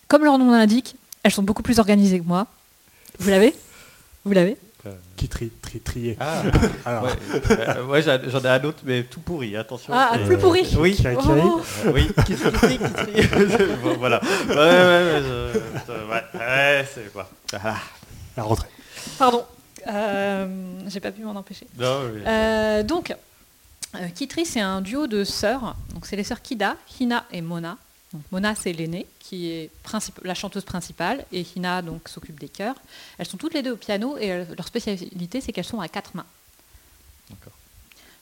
Comme 0.08 0.24
leur 0.24 0.38
nom 0.38 0.52
l'indique, 0.52 0.96
elles 1.24 1.32
sont 1.32 1.42
beaucoup 1.42 1.64
plus 1.64 1.80
organisées 1.80 2.20
que 2.20 2.26
moi. 2.26 2.46
Vous 3.18 3.32
l'avez? 3.32 3.56
Vous 4.26 4.34
l'avez? 4.34 4.58
Qui 5.18 5.28
tri, 5.80 6.16
tri, 6.16 6.16
trier. 6.16 6.18
Ah, 6.20 6.42
Alors, 6.86 7.04
ouais, 7.04 7.12
Euh, 7.52 7.86
ouais, 7.86 8.02
j'en 8.02 8.40
ai 8.42 8.48
un 8.48 8.64
autre, 8.64 8.80
mais 8.84 9.04
tout 9.04 9.20
pourri, 9.20 9.56
attention. 9.56 9.94
Ah, 9.96 10.12
c'est- 10.14 10.26
plus 10.26 10.38
pourri 10.38 10.66
Oui, 10.78 10.96
Kiri. 10.96 11.16
Oh 11.18 11.62
Euh, 11.86 11.92
oui, 11.94 12.10
qui 12.26 12.36
qui 12.36 12.78
qui. 12.78 13.28
Bon, 13.84 13.96
voilà. 13.98 14.22
Ouais, 14.50 14.56
ouais, 14.56 14.56
ouais, 14.56 15.22
je- 15.24 15.60
je- 15.88 15.92
ouais, 16.12 16.24
ouais, 16.40 16.86
c'est 16.94 17.12
quoi. 17.12 17.30
Ah, 17.54 17.76
la 18.38 18.44
rentrée. 18.44 18.68
Pardon, 19.18 19.44
Euh, 19.88 20.48
j'ai 20.88 21.00
pas 21.00 21.12
pu 21.12 21.22
m'en 21.22 21.36
empêcher. 21.36 21.68
non, 21.78 22.02
oui. 22.12 22.22
Euh, 22.26 22.82
donc, 22.82 23.14
euh, 23.96 24.08
Kitri, 24.16 24.44
c'est 24.46 24.60
un 24.62 24.82
duo 24.82 25.06
de 25.08 25.24
sœurs. 25.24 25.76
Donc, 25.94 26.06
c'est 26.08 26.16
les 26.16 26.24
sœurs 26.24 26.42
Kida, 26.42 26.76
Hina 27.00 27.24
et 27.32 27.42
Mona. 27.42 27.78
Donc, 28.16 28.24
Mona, 28.32 28.55
c'est 28.55 28.72
l'aînée, 28.72 29.05
qui 29.20 29.51
est 29.51 29.70
la 30.24 30.34
chanteuse 30.36 30.63
principale, 30.63 31.26
et 31.34 31.45
Hina 31.53 31.82
donc 31.82 32.07
s'occupe 32.07 32.39
des 32.39 32.47
chœurs. 32.47 32.76
Elles 33.18 33.26
sont 33.26 33.36
toutes 33.36 33.53
les 33.53 33.61
deux 33.61 33.74
au 33.74 33.76
piano, 33.76 34.18
et 34.18 34.45
leur 34.55 34.66
spécialité, 34.66 35.41
c'est 35.41 35.51
qu'elles 35.51 35.66
sont 35.66 35.82
à 35.82 35.89
quatre 35.89 36.16
mains. 36.16 36.26
D'accord. 37.30 37.51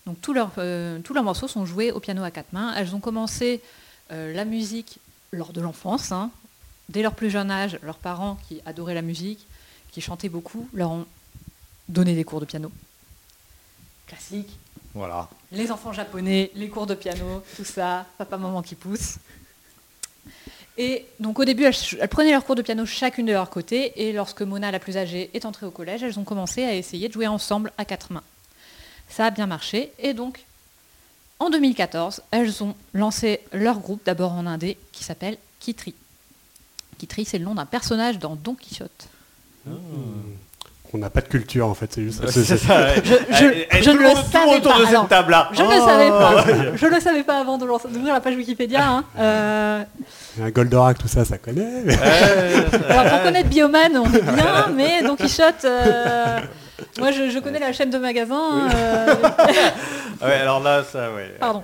Donc, 0.07 0.19
tous 0.19 0.33
leurs, 0.33 0.51
euh, 0.57 0.99
tous 1.01 1.13
leurs 1.13 1.23
morceaux 1.23 1.47
sont 1.47 1.67
joués 1.67 1.91
au 1.91 1.99
piano 1.99 2.23
à 2.23 2.31
quatre 2.31 2.53
mains. 2.53 2.73
Elles 2.75 2.95
ont 2.95 2.99
commencé 2.99 3.61
euh, 4.11 4.33
la 4.33 4.45
musique 4.45 4.97
lors 5.31 5.53
de 5.53 5.61
l'enfance. 5.61 6.11
hein. 6.11 6.31
Dès 6.89 7.03
leur 7.03 7.13
plus 7.13 7.29
jeune 7.29 7.51
âge, 7.51 7.77
leurs 7.83 7.99
parents, 7.99 8.39
qui 8.47 8.61
adoraient 8.65 8.95
la 8.95 9.03
musique, 9.03 9.45
qui 9.91 10.01
chantaient 10.01 10.27
beaucoup, 10.27 10.67
leur 10.73 10.89
ont 10.89 11.05
donné 11.87 12.15
des 12.15 12.23
cours 12.23 12.39
de 12.39 12.45
piano. 12.45 12.71
Classique. 14.07 14.49
Voilà. 14.95 15.29
Les 15.51 15.69
enfants 15.71 15.93
japonais, 15.93 16.49
les 16.55 16.69
cours 16.69 16.87
de 16.87 16.95
piano, 16.95 17.43
tout 17.55 17.63
ça, 17.63 18.07
papa, 18.17 18.37
maman 18.37 18.63
qui 18.63 18.73
pousse. 18.73 19.17
Et 20.77 21.05
donc 21.19 21.39
au 21.39 21.45
début, 21.45 21.63
elles, 21.63 22.07
prenaient 22.07 22.31
leurs 22.31 22.45
cours 22.45 22.55
de 22.55 22.61
piano 22.61 22.85
chacune 22.85 23.25
de 23.25 23.31
leur 23.31 23.49
côté, 23.49 24.07
et 24.07 24.11
lorsque 24.11 24.41
Mona, 24.41 24.71
la 24.71 24.79
plus 24.79 24.97
âgée, 24.97 25.29
est 25.33 25.45
entrée 25.45 25.65
au 25.65 25.71
collège, 25.71 26.01
elles 26.03 26.19
ont 26.19 26.23
commencé 26.23 26.63
à 26.63 26.73
essayer 26.73 27.07
de 27.07 27.13
jouer 27.13 27.27
ensemble 27.27 27.71
à 27.77 27.85
quatre 27.85 28.11
mains. 28.11 28.23
Ça 29.07 29.25
a 29.25 29.31
bien 29.31 29.45
marché, 29.45 29.91
et 29.99 30.13
donc 30.13 30.43
en 31.39 31.49
2014, 31.49 32.21
elles 32.31 32.63
ont 32.63 32.75
lancé 32.93 33.41
leur 33.51 33.79
groupe, 33.79 34.01
d'abord 34.05 34.31
en 34.31 34.45
indé, 34.45 34.77
qui 34.91 35.03
s'appelle 35.03 35.37
Kitri. 35.59 35.93
Kitri, 36.97 37.25
c'est 37.25 37.37
le 37.37 37.45
nom 37.45 37.55
d'un 37.55 37.65
personnage 37.65 38.17
dans 38.17 38.35
Don 38.35 38.55
Quichotte. 38.55 39.09
On 40.95 40.99
n'a 40.99 41.09
pas 41.09 41.21
de 41.21 41.27
culture 41.27 41.67
en 41.67 41.73
fait, 41.73 41.91
c'est 41.91 42.03
juste. 42.03 42.21
Ouais, 42.21 42.31
c'est- 42.31 42.43
c'est 42.43 42.55
c'est- 42.57 42.67
ça, 42.67 42.81
ouais. 42.81 43.01
Je- 43.03 43.11
je- 43.35 43.77
je 43.79 43.83
tout 43.83 43.93
ne 43.93 43.97
le 44.03 44.07
monde- 44.09 44.15
tout 44.23 44.31
savais 44.31 44.45
monde 44.45 44.55
autour 44.57 44.71
pas. 44.73 44.77
de 44.79 44.85
Alors, 44.85 45.01
cette 45.01 45.09
table-là. 45.09 45.49
Je 45.51 45.61
ne 45.63 45.67
le 45.67 45.73
Oh. 45.81 45.87
savais 45.87 46.09
pas. 46.09 46.75
Je 46.77 46.85
le 46.85 46.99
savais 46.99 47.23
pas 47.23 47.39
avant 47.39 47.57
de 47.57 47.65
lancer- 47.65 47.87
d'ouvrir 47.87 48.13
la 48.13 48.21
page 48.21 48.35
Wikipédia. 48.35 48.87
hein. 48.87 49.03
Euh, 49.17 49.83
Un 50.41 50.49
Goldorak, 50.51 50.99
tout 50.99 51.07
ça, 51.07 51.25
ça 51.25 51.37
connaît. 51.39 51.81
mais- 51.83 51.97
Ouais, 51.97 52.89
Alors 52.89 53.11
pour 53.11 53.23
connaître 53.23 53.49
Bioman, 53.49 53.97
on 53.97 54.05
est 54.13 54.21
bien, 54.21 54.67
mais 54.75 55.01
Don 55.01 55.15
Quichotte, 55.15 55.65
euh, 55.65 56.39
moi 56.99 57.09
je, 57.11 57.29
je 57.31 57.39
connais 57.39 57.59
la 57.59 57.73
chaîne 57.73 57.89
de 57.89 57.97
magasins. 57.97 58.69
euh, 58.75 59.15
Ouais, 60.21 60.33
alors 60.41 60.59
là, 60.61 60.83
ça, 60.83 61.11
ouais. 61.11 61.35
Pardon. 61.39 61.63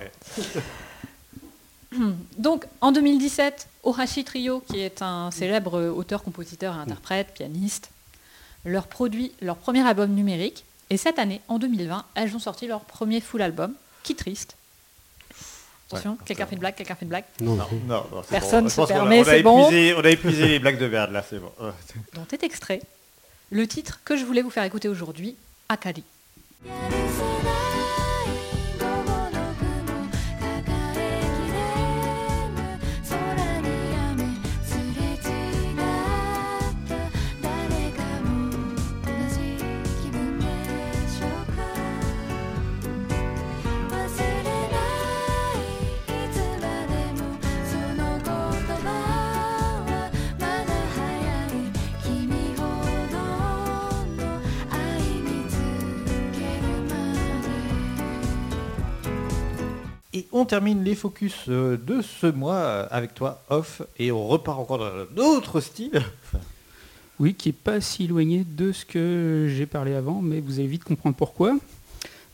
donc 2.38 2.64
en 2.80 2.92
2017, 2.92 3.66
Orashi 3.82 4.24
Trio, 4.24 4.62
qui 4.68 4.80
est 4.80 5.02
un 5.02 5.30
célèbre 5.30 5.80
auteur, 5.96 6.22
compositeur 6.22 6.74
et 6.76 6.80
interprète, 6.80 7.28
pianiste, 7.34 7.90
leur 8.64 8.86
produit 8.86 9.32
leur 9.40 9.56
premier 9.56 9.86
album 9.86 10.10
numérique. 10.12 10.64
Et 10.90 10.96
cette 10.96 11.18
année, 11.18 11.40
en 11.48 11.58
2020, 11.58 12.04
elles 12.14 12.34
ont 12.34 12.38
sorti 12.40 12.66
leur 12.66 12.80
premier 12.80 13.20
full 13.20 13.42
album, 13.42 13.74
Qui 14.02 14.14
triste. 14.16 14.56
Attention, 15.88 16.12
Ouais, 16.12 16.16
quelqu'un 16.24 16.44
ça- 16.44 16.46
fait 16.48 16.54
une 16.54 16.60
blague, 16.60 16.74
quelqu'un 16.74 16.94
fait 16.94 17.04
une 17.04 17.08
blague. 17.10 17.24
Non, 17.40 17.56
Non, 17.86 18.06
Personne 18.30 18.64
bon. 18.64 18.70
se 18.70 18.80
permet, 18.82 19.18
on 19.18 19.22
a 19.22 19.24
c'est 19.24 19.42
bon. 19.42 19.68
épuisé- 19.70 19.94
On 19.96 20.04
a 20.04 20.08
épuisé 20.10 20.46
les 20.48 20.58
blagues 20.58 20.78
de 20.78 20.86
merde, 20.88 21.10
là, 21.12 21.24
c'est 21.28 21.38
bon. 21.38 21.52
Dont 22.14 22.26
est 22.32 22.42
extrait 22.42 22.80
le 23.50 23.66
titre 23.66 24.00
que 24.04 24.16
je 24.16 24.24
voulais 24.24 24.42
vous 24.42 24.50
faire 24.50 24.64
écouter 24.64 24.88
aujourd'hui, 24.88 25.36
Akali. 25.68 26.04
Et 60.20 60.26
on 60.32 60.44
termine 60.44 60.84
les 60.84 60.94
focus 60.94 61.46
euh, 61.48 61.78
de 61.78 62.02
ce 62.02 62.26
mois 62.26 62.56
euh, 62.56 62.86
avec 62.90 63.14
toi, 63.14 63.42
off, 63.48 63.80
et 63.98 64.12
on 64.12 64.28
repart 64.28 64.58
encore 64.58 64.76
dans 64.76 65.06
d'autres 65.16 65.62
styles. 65.62 66.02
Oui, 67.18 67.32
qui 67.32 67.48
n'est 67.48 67.54
pas 67.54 67.80
si 67.80 68.04
éloigné 68.04 68.44
de 68.46 68.70
ce 68.70 68.84
que 68.84 69.46
j'ai 69.48 69.64
parlé 69.64 69.94
avant, 69.94 70.20
mais 70.20 70.40
vous 70.40 70.58
allez 70.58 70.68
vite 70.68 70.84
comprendre 70.84 71.16
pourquoi. 71.16 71.56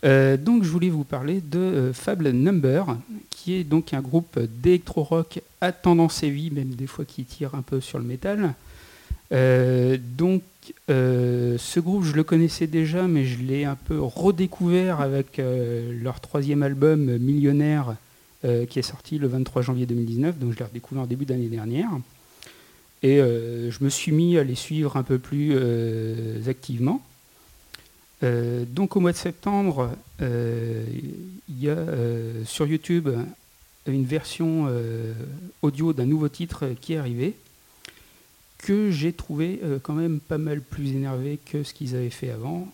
Euh, 0.05 0.37
donc 0.37 0.65
je 0.65 0.69
voulais 0.69 0.89
vous 0.91 1.05
parler 1.05 1.41
de 1.41 1.93
Fable 1.95 2.31
Number, 2.31 2.97
qui 3.31 3.55
est 3.55 3.63
donc 3.63 3.95
un 3.95 4.01
groupe 4.01 4.37
d'électro-rock 4.37 5.41
à 5.61 5.71
tendance 5.71 6.25
heavy, 6.25 6.51
même 6.51 6.75
des 6.75 6.89
fois 6.89 7.05
qui 7.05 7.25
tire 7.25 7.55
un 7.55 7.63
peu 7.63 7.81
sur 7.81 7.99
le 7.99 8.05
métal. 8.05 8.55
Donc 9.31 10.43
euh, 10.91 11.59
ce 11.59 11.81
groupe, 11.81 12.05
je 12.05 12.13
le 12.13 12.25
connaissais 12.25 12.67
déjà, 12.67 13.07
mais 13.07 13.25
je 13.25 13.39
l'ai 13.43 13.65
un 13.65 13.75
peu 13.77 14.01
redécouvert 14.01 15.01
avec 15.01 15.39
euh, 15.39 15.93
leur 16.03 16.21
troisième 16.21 16.63
album 16.63 17.17
Millionnaire, 17.19 17.97
euh, 18.45 18.67
qui 18.67 18.79
est 18.79 18.83
sorti 18.83 19.19
le 19.19 19.29
23 19.29 19.63
janvier 19.63 19.87
2019, 19.87 20.39
donc 20.39 20.53
je 20.53 20.59
l'ai 20.59 20.65
redécouvert 20.65 21.05
en 21.05 21.07
début 21.07 21.25
d'année 21.25 21.49
dernière. 21.49 21.91
Et 23.03 23.19
je 23.19 23.85
me 23.85 23.89
suis 23.89 24.11
mis 24.11 24.37
à 24.37 24.43
les 24.43 24.57
suivre 24.57 24.97
un 24.97 25.05
peu 25.05 25.19
plus 25.19 25.55
activement. 26.49 27.01
Donc 28.23 28.97
au 28.97 29.01
mois 29.01 29.13
de 29.13 29.17
septembre, 29.17 29.91
il 30.19 31.61
y 31.61 31.69
a 31.69 31.77
sur 32.47 32.67
YouTube 32.67 33.11
une 33.87 34.05
version 34.05 34.69
audio 35.63 35.93
d'un 35.93 36.07
nouveau 36.07 36.29
titre 36.29 36.65
qui 36.81 36.95
est 36.95 36.97
arrivé, 36.97 37.37
que 38.67 38.91
j'ai 38.91 39.13
trouvé 39.13 39.61
euh, 39.63 39.79
quand 39.81 39.93
même 39.93 40.19
pas 40.19 40.39
mal 40.39 40.61
plus 40.61 40.91
énervé 40.91 41.39
que 41.53 41.63
ce 41.63 41.73
qu'ils 41.73 41.95
avaient 41.95 42.11
fait 42.11 42.31
avant. 42.31 42.67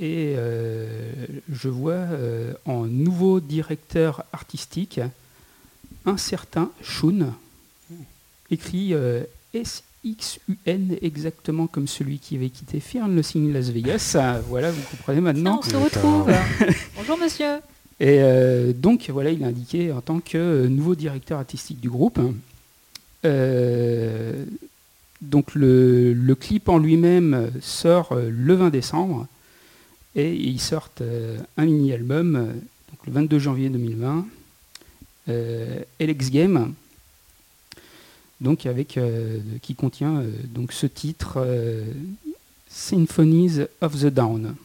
Et 0.00 0.34
euh, 0.36 1.24
je 1.50 1.68
vois 1.68 1.92
euh, 1.92 2.52
en 2.64 2.86
nouveau 2.86 3.38
directeur 3.38 4.24
artistique 4.32 5.00
un 6.04 6.16
certain 6.16 6.72
Shun, 6.82 7.32
écrit 8.50 8.92
euh, 8.92 9.22
S-X-U-N, 9.54 10.96
exactement 11.00 11.68
comme 11.68 11.86
celui 11.86 12.18
qui 12.18 12.34
avait 12.34 12.50
quitté 12.50 12.80
Fear 12.80 13.04
and 13.04 13.14
Loathing 13.14 13.52
Las 13.52 13.68
Vegas. 13.68 14.16
Ah, 14.20 14.40
voilà, 14.48 14.72
vous 14.72 14.82
comprenez 14.90 15.20
maintenant. 15.20 15.60
on 15.60 15.62
se 15.62 15.76
retrouve. 15.76 16.32
Bonjour 16.96 17.18
monsieur. 17.18 17.60
Et 18.00 18.18
euh, 18.20 18.72
donc 18.72 19.08
voilà, 19.10 19.30
il 19.30 19.42
est 19.42 19.46
indiqué 19.46 19.92
en 19.92 20.00
tant 20.00 20.18
que 20.18 20.66
nouveau 20.66 20.96
directeur 20.96 21.38
artistique 21.38 21.80
du 21.80 21.88
groupe. 21.88 22.18
Euh, 23.24 24.44
donc 25.20 25.54
le, 25.54 26.34
clip 26.38 26.68
en 26.68 26.78
lui-même 26.78 27.50
sort 27.60 28.12
euh, 28.12 28.30
le 28.30 28.54
20 28.54 28.70
décembre 28.70 29.26
et 30.16 30.34
ils 30.34 30.60
sortent 30.60 31.02
euh, 31.02 31.38
un 31.58 31.66
mini-album 31.66 32.36
euh, 32.36 32.52
le 33.06 33.12
22 33.12 33.38
janvier 33.38 33.68
2020, 33.68 34.26
euh, 35.28 35.80
Alex 36.00 36.30
Game, 36.30 36.74
qui 39.62 39.74
contient 39.76 40.24
ce 40.70 40.86
titre 40.86 41.46
Symphonies 42.68 43.60
of 43.80 44.00
the 44.00 44.06
Down. 44.06 44.56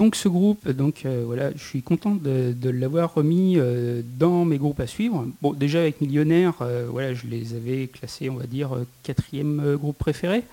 Donc 0.00 0.16
ce 0.16 0.28
groupe, 0.28 0.66
donc 0.66 1.02
euh, 1.04 1.24
voilà, 1.26 1.50
je 1.54 1.62
suis 1.62 1.82
content 1.82 2.14
de, 2.14 2.70
l'avoir 2.70 3.12
remis 3.12 3.56
euh, 3.58 4.00
dans 4.18 4.46
mes 4.46 4.56
groupes 4.56 4.80
à 4.80 4.86
suivre. 4.86 5.26
Bon, 5.42 5.52
déjà 5.52 5.80
avec 5.80 6.00
Millionnaire, 6.00 6.54
euh, 6.62 6.86
voilà, 6.90 7.12
je 7.12 7.26
les 7.26 7.52
avais 7.52 7.86
classés, 7.86 8.30
on 8.30 8.36
va 8.36 8.46
dire, 8.46 8.70
quatrième 9.02 9.76
groupe 9.76 9.98
préféré. 9.98 10.44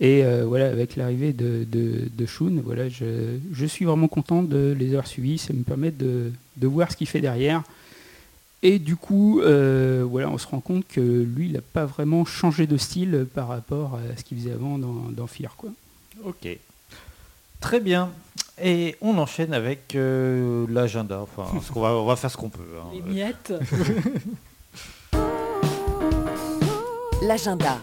Et 0.00 0.24
voilà, 0.44 0.66
avec 0.66 0.96
l'arrivée 0.96 1.32
de, 1.32 1.64
de, 1.64 2.26
Shun, 2.26 2.60
voilà, 2.64 2.88
je, 2.88 3.38
je 3.52 3.66
suis 3.66 3.84
vraiment 3.84 4.08
content 4.08 4.42
de 4.42 4.74
les 4.76 4.88
avoir 4.88 5.06
suivis. 5.06 5.38
Ça 5.38 5.52
me 5.52 5.62
permet 5.62 5.92
de, 5.92 6.32
de 6.56 6.66
voir 6.66 6.90
ce 6.90 6.96
qu'il 6.96 7.06
fait 7.06 7.20
derrière. 7.20 7.62
Et 8.64 8.80
du 8.80 8.96
coup, 8.96 9.40
voilà, 9.42 10.28
on 10.28 10.38
se 10.38 10.46
rend 10.48 10.60
compte 10.60 10.88
que 10.88 11.00
lui, 11.00 11.46
il 11.46 11.52
n'a 11.52 11.60
pas 11.60 11.86
vraiment 11.86 12.24
changé 12.24 12.66
de 12.66 12.76
style 12.76 13.28
par 13.32 13.46
rapport 13.46 13.94
à 13.94 14.16
ce 14.18 14.24
qu'il 14.24 14.38
faisait 14.38 14.52
avant 14.52 14.76
dans, 14.76 15.08
dans 15.12 15.28
quoi. 15.56 15.70
Ok. 16.24 16.48
Très 17.60 17.80
bien. 17.80 18.10
Et 18.62 18.96
on 19.02 19.18
enchaîne 19.18 19.52
avec 19.52 19.94
euh, 19.94 20.66
l'agenda. 20.70 21.20
Enfin, 21.20 21.46
ce 21.62 21.70
qu'on 21.72 21.80
va, 21.82 21.90
on 21.90 22.06
va 22.06 22.16
faire 22.16 22.30
ce 22.30 22.36
qu'on 22.36 22.48
peut. 22.48 22.62
hein. 22.80 22.86
Les 22.94 23.02
miettes. 23.02 23.52
L'agenda. 27.22 27.78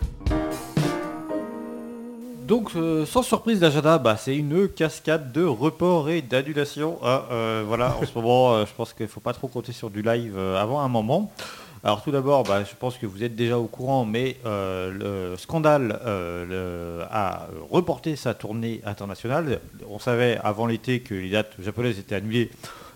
Donc, 2.48 2.72
euh, 2.76 3.06
sans 3.06 3.24
surprise, 3.24 3.62
l'agenda, 3.62 3.98
bah, 3.98 4.18
c'est 4.18 4.36
une 4.36 4.68
cascade 4.68 5.32
de 5.32 5.44
reports 5.46 6.10
et 6.10 6.22
d'annulations. 6.22 7.00
Ah, 7.02 7.26
euh, 7.32 7.64
voilà, 7.66 7.96
en 8.02 8.06
ce 8.06 8.14
moment, 8.14 8.54
euh, 8.54 8.66
je 8.66 8.74
pense 8.76 8.94
qu'il 8.94 9.06
ne 9.06 9.12
faut 9.12 9.22
pas 9.22 9.34
trop 9.34 9.48
compter 9.48 9.72
sur 9.72 9.90
du 9.90 10.02
live 10.02 10.36
euh, 10.38 10.62
avant 10.62 10.82
un 10.82 10.90
moment. 10.90 11.32
Alors 11.86 12.02
tout 12.02 12.12
d'abord, 12.12 12.44
bah, 12.44 12.64
je 12.64 12.74
pense 12.80 12.98
que 12.98 13.06
vous 13.06 13.26
êtes 13.26 13.36
déjà 13.36 13.60
au 13.60 13.68
courant, 13.68 14.06
mais 14.06 14.38
euh, 14.46 15.32
le 15.32 15.38
scandale 15.38 16.00
euh, 16.06 17.06
a 17.12 17.48
reporté 17.70 18.16
sa 18.16 18.34
tournée 18.34 18.82
internationale. 18.86 19.60
On 19.90 20.00
savait 20.00 20.40
avant 20.46 20.66
l'été 20.66 21.02
que 21.02 21.14
les 21.14 21.30
dates 21.32 21.52
japonaises 21.60 22.00
étaient 22.00 22.16
annulées. 22.16 22.52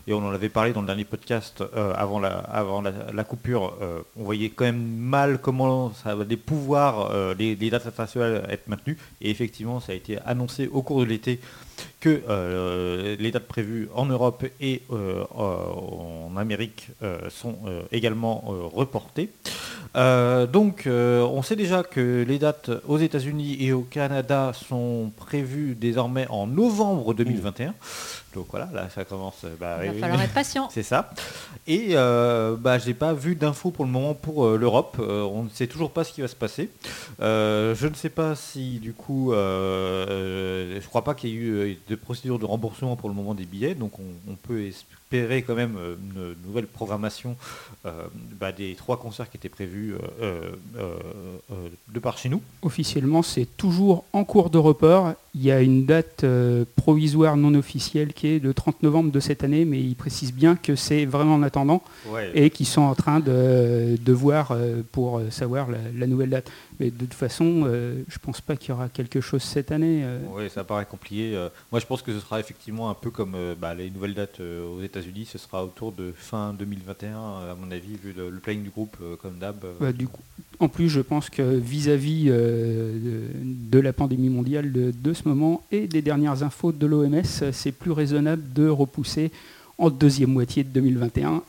Et 0.09 0.13
on 0.13 0.25
en 0.25 0.31
avait 0.31 0.47
parlé 0.47 0.71
dans 0.71 0.79
le 0.79 0.87
dernier 0.87 1.03
podcast 1.03 1.61
euh, 1.75 1.93
avant, 1.93 2.19
la, 2.21 2.29
avant 2.29 2.81
la, 2.81 2.93
la 3.13 3.23
coupure. 3.25 3.75
euh, 3.81 3.99
on 4.17 4.23
voyait 4.23 4.49
quand 4.49 4.63
même 4.63 4.81
mal 4.81 5.39
comment 5.39 5.93
ça 5.93 6.11
allait 6.11 6.37
pouvoir 6.37 7.11
euh, 7.11 7.35
les, 7.37 7.55
les 7.55 7.69
dates 7.69 7.87
internationales 7.87 8.47
être 8.49 8.69
maintenues. 8.69 8.97
Et 9.19 9.29
effectivement, 9.29 9.81
ça 9.81 9.91
a 9.91 9.95
été 9.95 10.17
annoncé 10.25 10.69
au 10.71 10.81
cours 10.81 11.01
de 11.01 11.05
l'été 11.05 11.41
que 11.99 12.21
les 13.19 13.31
dates 13.31 13.47
prévues 13.47 13.89
en 13.93 14.05
Europe 14.05 14.45
et 14.61 14.81
en 14.89 16.31
Amérique 16.37 16.89
sont 17.29 17.55
également 17.91 18.43
reportées. 18.73 19.29
Donc, 19.95 20.83
on 20.87 21.41
sait 21.43 21.55
déjà 21.55 21.83
que 21.83 22.23
les 22.27 22.39
dates 22.39 22.71
aux 22.87 22.97
États-Unis 22.97 23.57
et 23.59 23.73
au 23.73 23.81
Canada 23.81 24.53
sont 24.53 25.11
prévues 25.17 25.75
désormais 25.75 26.27
en 26.29 26.47
novembre 26.47 27.13
2021. 27.13 27.73
Donc 28.37 28.45
voilà, 28.51 28.69
là 28.71 28.87
ça 28.93 29.03
commence. 29.03 29.43
bah, 29.59 29.79
Il 29.81 29.87
va 29.87 29.93
oui, 29.95 29.99
falloir 29.99 30.19
oui. 30.19 30.25
être 30.25 30.33
patient. 30.33 30.69
C'est 30.71 30.83
ça. 30.83 31.09
Et 31.65 31.89
euh, 31.93 32.55
bah, 32.55 32.77
j'ai 32.77 32.93
pas 32.93 33.13
vu 33.13 33.33
d'infos 33.35 33.71
pour 33.71 33.83
le 33.83 33.89
moment 33.89 34.13
pour 34.13 34.45
euh, 34.45 34.57
l'Europe. 34.57 34.97
Euh, 34.99 35.23
on 35.23 35.43
ne 35.43 35.49
sait 35.49 35.65
toujours 35.65 35.89
pas 35.89 36.03
ce 36.03 36.13
qui 36.13 36.21
va 36.21 36.27
se 36.27 36.35
passer. 36.35 36.69
Euh, 37.19 37.73
je 37.73 37.87
ne 37.87 37.95
sais 37.95 38.09
pas 38.09 38.35
si 38.35 38.77
du 38.79 38.93
coup, 38.93 39.33
euh, 39.33 40.05
euh, 40.09 40.79
je 40.79 40.87
crois 40.87 41.03
pas 41.03 41.15
qu'il 41.15 41.31
y 41.31 41.33
ait 41.33 41.35
eu 41.35 41.51
euh, 41.55 41.73
de 41.89 41.95
procédure 41.95 42.37
de 42.37 42.45
remboursement 42.45 42.95
pour 42.95 43.09
le 43.09 43.15
moment 43.15 43.33
des 43.33 43.45
billets. 43.45 43.73
Donc 43.73 43.99
on, 43.99 44.31
on 44.31 44.35
peut 44.35 44.61
espérer 44.67 44.93
quand 45.11 45.55
même 45.55 45.75
euh, 45.77 45.95
une 46.15 46.35
nouvelle 46.45 46.67
programmation 46.67 47.35
euh, 47.85 48.07
bah, 48.39 48.51
des 48.51 48.75
trois 48.75 48.97
concerts 48.97 49.29
qui 49.29 49.37
étaient 49.37 49.49
prévus 49.49 49.95
euh, 50.21 50.51
de 51.89 51.99
par 51.99 52.17
chez 52.17 52.29
nous. 52.29 52.41
Officiellement, 52.61 53.21
c'est 53.21 53.45
toujours 53.57 54.03
en 54.13 54.23
cours 54.23 54.49
de 54.49 54.57
report. 54.57 55.13
Il 55.33 55.43
y 55.43 55.51
a 55.51 55.61
une 55.61 55.85
date 55.85 56.25
provisoire 56.75 57.37
non 57.37 57.53
officielle 57.53 58.13
qui 58.13 58.27
est 58.27 58.39
le 58.43 58.53
30 58.55 58.81
novembre 58.81 59.11
de 59.11 59.19
cette 59.19 59.43
année, 59.43 59.65
mais 59.65 59.79
ils 59.79 59.95
précisent 59.95 60.33
bien 60.33 60.55
que 60.55 60.75
c'est 60.75 61.05
vraiment 61.05 61.35
en 61.35 61.43
attendant 61.43 61.83
et 62.33 62.49
qu'ils 62.49 62.65
sont 62.65 62.81
en 62.81 62.95
train 62.95 63.19
de, 63.19 63.97
de 64.03 64.13
voir 64.13 64.57
pour 64.91 65.21
savoir 65.29 65.69
la, 65.69 65.77
la 65.95 66.07
nouvelle 66.07 66.31
date. 66.31 66.51
Mais 66.79 66.89
de 66.89 66.97
toute 66.97 67.13
façon, 67.13 67.63
euh, 67.65 68.03
je 68.07 68.17
pense 68.19 68.41
pas 68.41 68.55
qu'il 68.55 68.69
y 68.69 68.71
aura 68.71 68.89
quelque 68.89 69.21
chose 69.21 69.43
cette 69.43 69.71
année. 69.71 70.03
Oui, 70.31 70.49
ça 70.49 70.63
paraît 70.63 70.85
compliqué. 70.85 71.33
Moi, 71.71 71.79
je 71.79 71.85
pense 71.85 72.01
que 72.01 72.11
ce 72.11 72.19
sera 72.19 72.39
effectivement 72.39 72.89
un 72.89 72.95
peu 72.95 73.11
comme 73.11 73.35
bah, 73.59 73.75
les 73.75 73.91
nouvelles 73.91 74.15
dates 74.15 74.39
aux 74.39 74.81
États-Unis. 74.81 74.96
Ce 75.25 75.37
sera 75.37 75.63
autour 75.63 75.91
de 75.91 76.13
fin 76.17 76.53
2021, 76.53 77.09
euh, 77.17 77.51
à 77.51 77.55
mon 77.55 77.69
avis, 77.71 77.95
vu 77.95 78.13
le, 78.15 78.29
le 78.29 78.39
planning 78.39 78.63
du 78.63 78.69
groupe, 78.69 78.97
euh, 79.01 79.15
comme 79.15 79.37
d'hab. 79.37 79.63
Bah, 79.79 79.91
du 79.91 80.07
coup, 80.07 80.21
en 80.59 80.67
plus, 80.69 80.89
je 80.89 81.01
pense 81.01 81.29
que 81.29 81.41
vis-à-vis 81.41 82.25
euh, 82.29 82.93
de, 82.93 83.23
de 83.77 83.79
la 83.79 83.93
pandémie 83.93 84.29
mondiale 84.29 84.71
de, 84.71 84.91
de 84.91 85.13
ce 85.13 85.27
moment 85.27 85.63
et 85.71 85.87
des 85.87 86.01
dernières 86.01 86.43
infos 86.43 86.71
de 86.71 86.85
l'OMS, 86.85 87.23
c'est 87.51 87.71
plus 87.71 87.91
raisonnable 87.91 88.41
de 88.53 88.67
repousser 88.67 89.31
en 89.77 89.89
deuxième 89.89 90.31
moitié 90.31 90.63
de 90.63 90.69
2021. 90.69 91.41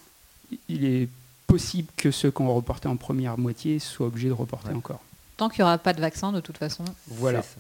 Il 0.69 0.85
est 0.85 1.09
possible 1.47 1.89
que 1.97 2.11
ceux 2.11 2.31
qui 2.31 2.43
ont 2.43 2.55
reporté 2.55 2.89
en 2.89 2.97
première 2.97 3.39
moitié 3.39 3.79
soient 3.79 4.07
obligés 4.09 4.29
de 4.29 4.35
reporter 4.35 4.71
Ouais. 4.71 4.77
encore. 4.77 5.01
Tant 5.39 5.49
qu'il 5.49 5.63
n'y 5.63 5.69
aura 5.69 5.79
pas 5.79 5.93
de 5.95 6.01
vaccin, 6.01 6.33
de 6.33 6.41
toute 6.41 6.59
façon. 6.59 6.85
Voilà. 7.09 7.43
Ça. 7.43 7.57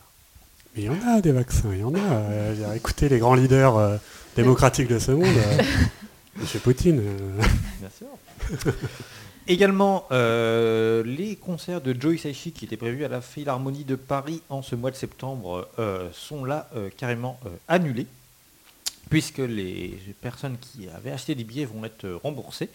Mais 0.77 0.83
il 0.83 0.85
y 0.87 0.89
en 0.91 0.99
a 1.09 1.21
des 1.23 1.33
vaccins, 1.33 1.71
il 1.73 1.81
y 1.81 1.85
en 1.85 1.95
a. 1.95 1.99
Euh, 1.99 2.75
écoutez 2.75 3.09
les 3.09 3.19
grands 3.19 3.35
leaders 3.35 3.77
euh, 3.77 3.97
démocratiques 4.43 4.89
de 4.89 4.99
ce 4.99 5.11
monde. 5.11 5.25
euh, 5.27 5.63
Monsieur 6.37 6.61
Poutine. 6.61 7.01
euh, 7.01 7.43
Bien 7.81 7.91
sûr. 7.91 8.73
Également, 9.49 10.05
euh, 10.13 11.03
les 11.05 11.35
concerts 11.37 11.81
de 11.81 11.97
Joe 11.99 12.15
Hisaishi 12.17 12.53
qui 12.53 12.67
étaient 12.67 12.77
prévus 12.77 13.05
à 13.05 13.09
la 13.09 13.21
Philharmonie 13.21 13.85
de 13.85 13.97
Paris 13.97 14.43
en 14.51 14.63
ce 14.63 14.77
mois 14.77 14.91
de 14.91 14.97
septembre 14.97 15.67
euh, 15.79 16.09
sont 16.13 16.45
là 16.45 16.69
euh, 16.77 16.91
carrément 16.97 17.41
euh, 17.47 17.49
annulés, 17.67 18.07
puisque 19.11 19.39
les 19.39 19.99
personnes 20.21 20.57
qui 20.59 20.89
avaient 20.89 21.11
acheté 21.11 21.35
des 21.35 21.45
billets 21.45 21.65
vont 21.65 21.85
être 21.85 22.05
euh, 22.05 22.19
remboursées. 22.23 22.69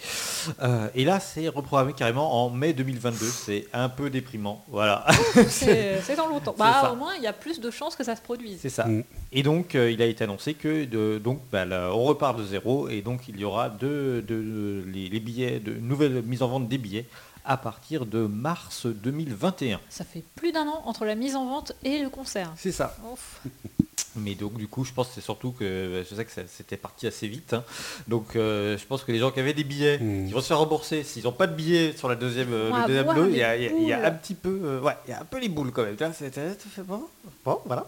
Euh, 0.61 0.87
et 0.95 1.05
là, 1.05 1.19
c'est 1.19 1.47
reprogrammé 1.47 1.93
carrément 1.93 2.45
en 2.45 2.49
mai 2.49 2.73
2022. 2.73 3.25
C'est 3.25 3.67
un 3.73 3.89
peu 3.89 4.09
déprimant. 4.09 4.63
Voilà. 4.67 5.05
C'est 5.47 6.01
c'est 6.03 6.15
dans 6.15 6.27
longtemps. 6.27 6.55
Bah, 6.57 6.91
au 6.91 6.95
moins, 6.95 7.13
il 7.15 7.23
y 7.23 7.27
a 7.27 7.33
plus 7.33 7.59
de 7.59 7.69
chances 7.71 7.95
que 7.95 8.03
ça 8.03 8.15
se 8.15 8.21
produise. 8.21 8.59
C'est 8.61 8.69
ça. 8.69 8.85
Mm. 8.85 9.03
Et 9.31 9.43
donc, 9.43 9.75
euh, 9.75 9.91
il 9.91 10.01
a 10.01 10.05
été 10.05 10.23
annoncé 10.23 10.53
que 10.53 10.85
de, 10.85 11.19
donc, 11.19 11.41
bah, 11.51 11.65
là, 11.65 11.91
on 11.93 12.03
repart 12.03 12.37
de 12.37 12.43
zéro 12.43 12.89
et 12.89 13.01
donc 13.01 13.27
il 13.27 13.39
y 13.39 13.43
aura 13.45 13.69
de, 13.69 14.23
de- 14.27 14.83
les, 14.87 15.09
les 15.09 15.19
billets, 15.19 15.59
de 15.59 15.73
nouvelles 15.73 16.21
mises 16.23 16.41
en 16.41 16.47
vente 16.47 16.67
des 16.67 16.77
billets 16.77 17.05
à 17.45 17.57
partir 17.57 18.05
de 18.05 18.25
mars 18.25 18.85
2021. 18.85 19.79
Ça 19.89 20.05
fait 20.05 20.23
plus 20.35 20.51
d'un 20.51 20.67
an 20.67 20.81
entre 20.85 21.05
la 21.05 21.15
mise 21.15 21.35
en 21.35 21.45
vente 21.45 21.73
et 21.83 21.99
le 21.99 22.09
concert. 22.09 22.53
C'est 22.55 22.71
ça. 22.71 22.95
Ouf. 23.11 23.41
Mais 24.15 24.35
donc, 24.35 24.53
du 24.57 24.67
coup, 24.67 24.83
je 24.85 24.93
pense 24.93 25.07
que 25.07 25.13
c'est 25.15 25.21
surtout 25.21 25.51
que 25.51 26.03
je 26.09 26.15
sais 26.15 26.23
que 26.25 26.31
c'était 26.47 26.77
parti 26.77 27.07
assez 27.07 27.27
vite. 27.27 27.53
hein. 27.53 27.63
Donc, 28.07 28.35
euh, 28.35 28.77
je 28.77 28.85
pense 28.85 29.03
que 29.03 29.11
les 29.11 29.19
gens 29.19 29.31
qui 29.31 29.39
avaient 29.39 29.53
des 29.53 29.63
billets, 29.63 29.97
Mm. 29.99 30.27
qui 30.27 30.33
vont 30.33 30.41
se 30.41 30.47
faire 30.47 30.59
rembourser, 30.59 31.03
s'ils 31.03 31.23
n'ont 31.23 31.31
pas 31.31 31.47
de 31.47 31.55
billets 31.55 31.93
sur 31.97 32.09
la 32.09 32.15
deuxième, 32.15 32.53
euh, 32.53 32.69
le 32.81 32.87
deuxième 32.87 33.07
lot, 33.15 33.25
il 33.29 33.37
y 33.37 33.43
a, 33.43 33.55
il 33.57 33.87
y 33.87 33.93
un 33.93 34.11
petit 34.11 34.35
peu, 34.35 34.59
euh, 34.63 34.81
ouais, 34.81 34.93
il 35.07 35.11
y 35.11 35.13
a 35.13 35.21
un 35.21 35.25
peu 35.25 35.39
les 35.39 35.49
boules 35.49 35.71
quand 35.71 35.83
même. 35.83 35.95
Tu 35.95 36.03
vois, 36.03 36.13
c'est- 36.13 36.33
c'est- 36.33 36.57
c'est 36.75 36.85
bon, 36.85 37.01
bon, 37.43 37.59
voilà. 37.65 37.87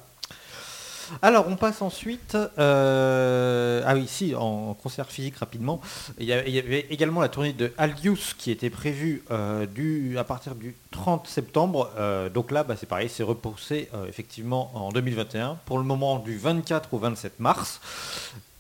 Alors, 1.22 1.48
on 1.48 1.56
passe 1.56 1.82
ensuite. 1.82 2.38
euh, 2.58 3.84
ah 3.86 3.96
oui, 3.96 4.06
si, 4.08 4.36
en 4.36 4.74
concert 4.74 5.10
physique 5.10 5.38
rapidement. 5.38 5.82
Il 6.20 6.26
y, 6.26 6.34
avait 6.34 6.86
également 6.90 7.22
la 7.22 7.30
tournée 7.30 7.54
de 7.54 7.72
Aldius 7.78 8.34
qui 8.34 8.52
était 8.52 8.70
prévue 8.70 9.24
euh, 9.32 9.66
du, 9.66 10.18
à 10.18 10.24
partir 10.24 10.56
du 10.56 10.76
30 10.92 11.28
septembre. 11.28 11.92
Euh, 11.98 12.30
donc 12.30 12.52
là, 12.52 12.64
bah, 12.64 12.76
c'est 12.78 12.86
pareil, 12.86 13.10
c'est 13.10 13.24
repoussé 13.24 13.90
effectivement 14.08 14.72
en 14.74 14.90
2021. 14.90 15.58
Pour 15.66 15.78
le 15.78 15.84
moment, 15.84 16.20
du 16.20 16.38
24 16.38 16.94
au 16.94 16.98
27 16.98 17.40
mars. 17.40 17.82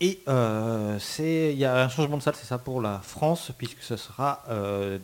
Et 0.01 0.21
il 0.27 1.57
y 1.57 1.65
a 1.65 1.83
un 1.83 1.89
changement 1.89 2.17
de 2.17 2.21
salle, 2.21 2.35
c'est 2.35 2.45
ça 2.45 2.57
pour 2.57 2.81
la 2.81 2.99
France, 2.99 3.51
puisque 3.57 3.81
ce 3.81 3.95
sera 3.95 4.43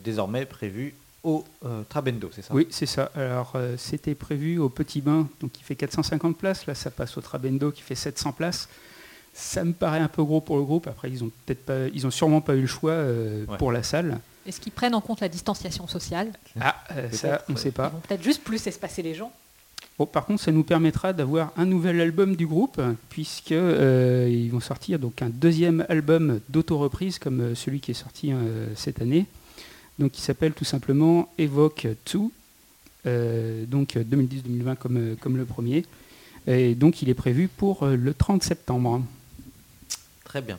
désormais 0.04 0.44
prévu 0.44 0.94
au 1.24 1.44
euh, 1.64 1.82
Trabendo, 1.88 2.30
c'est 2.34 2.42
ça? 2.42 2.52
Oui, 2.54 2.66
c'est 2.70 2.86
ça. 2.86 3.10
Alors, 3.14 3.52
euh, 3.54 3.76
c'était 3.78 4.14
prévu 4.14 4.58
au 4.58 4.68
Petit 4.68 5.00
Bain, 5.00 5.28
donc 5.40 5.52
qui 5.52 5.62
fait 5.62 5.76
450 5.76 6.36
places. 6.36 6.66
Là, 6.66 6.74
ça 6.74 6.90
passe 6.90 7.16
au 7.16 7.20
Trabendo, 7.20 7.70
qui 7.70 7.82
fait 7.82 7.94
700 7.94 8.32
places. 8.32 8.68
Ça 9.34 9.64
me 9.64 9.72
paraît 9.72 10.00
un 10.00 10.08
peu 10.08 10.22
gros 10.24 10.40
pour 10.40 10.56
le 10.56 10.62
groupe. 10.64 10.86
Après, 10.88 11.10
ils 11.10 11.22
ont 11.24 11.30
peut-être 11.46 11.64
pas, 11.64 11.86
ils 11.94 12.06
ont 12.06 12.10
sûrement 12.10 12.40
pas 12.40 12.54
eu 12.54 12.60
le 12.62 12.66
choix 12.66 12.90
euh, 12.92 13.46
Ouais. 13.46 13.56
pour 13.56 13.72
la 13.72 13.82
salle. 13.82 14.18
Est-ce 14.46 14.60
qu'ils 14.60 14.72
prennent 14.72 14.94
en 14.94 15.00
compte 15.00 15.20
la 15.20 15.28
distanciation 15.28 15.86
sociale? 15.86 16.32
Ah, 16.60 16.76
euh, 16.96 17.08
ça, 17.12 17.42
on 17.48 17.52
ne 17.52 17.56
ouais. 17.56 17.62
sait 17.62 17.68
Ils 17.68 17.72
pas. 17.72 17.88
vont 17.90 18.00
peut-être 18.00 18.22
juste 18.22 18.42
plus 18.42 18.66
espacer 18.66 19.00
les 19.02 19.14
gens. 19.14 19.32
Bon, 19.98 20.06
par 20.06 20.26
contre, 20.26 20.42
ça 20.42 20.50
nous 20.52 20.64
permettra 20.64 21.12
d'avoir 21.12 21.52
un 21.56 21.64
nouvel 21.66 22.00
album 22.00 22.34
du 22.34 22.46
groupe, 22.46 22.80
puisque 23.08 23.52
euh, 23.52 24.28
ils 24.28 24.50
vont 24.50 24.58
sortir 24.60 24.98
donc 24.98 25.22
un 25.22 25.28
deuxième 25.30 25.86
album 25.88 26.40
d'auto-reprise 26.48 27.18
comme 27.20 27.54
celui 27.54 27.78
qui 27.80 27.92
est 27.92 27.94
sorti 27.94 28.32
euh, 28.32 28.66
cette 28.74 29.00
année, 29.00 29.26
donc 29.98 30.12
qui 30.12 30.20
s'appelle 30.20 30.52
tout 30.52 30.64
simplement 30.64 31.32
Evoque 31.38 31.86
2, 32.12 32.20
euh, 33.06 33.66
donc 33.66 33.96
euh, 33.96 34.04
2010-2020 34.04 34.76
comme, 34.76 34.96
euh, 34.96 35.16
comme 35.20 35.36
le 35.36 35.44
premier. 35.44 35.84
Et 36.46 36.74
donc 36.74 37.02
il 37.02 37.08
est 37.08 37.14
prévu 37.14 37.48
pour 37.48 37.84
euh, 37.84 37.96
le 37.96 38.14
30 38.14 38.42
septembre. 38.42 39.02
Très 40.24 40.40
bien. 40.40 40.58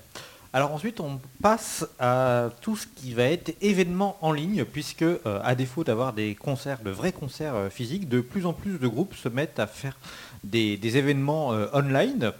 Alors 0.55 0.71
ensuite, 0.71 0.99
on 0.99 1.19
passe 1.41 1.83
à 1.97 2.51
tout 2.61 2.75
ce 2.75 2.85
qui 2.85 3.15
va 3.15 3.23
être 3.23 3.55
événements 3.61 4.17
en 4.21 4.31
ligne, 4.31 4.65
puisque 4.65 5.01
euh, 5.01 5.17
à 5.25 5.55
défaut 5.55 5.83
d'avoir 5.83 6.13
des 6.13 6.35
concerts, 6.35 6.83
de 6.83 6.91
vrais 6.91 7.11
concerts 7.11 7.55
euh, 7.55 7.69
physiques, 7.71 8.07
de 8.07 8.21
plus 8.21 8.45
en 8.45 8.53
plus 8.53 8.77
de 8.77 8.87
groupes 8.87 9.15
se 9.15 9.29
mettent 9.29 9.57
à 9.57 9.65
faire 9.65 9.97
des, 10.43 10.97
événements 10.97 11.53
euh, 11.53 11.67
online. 11.73 12.31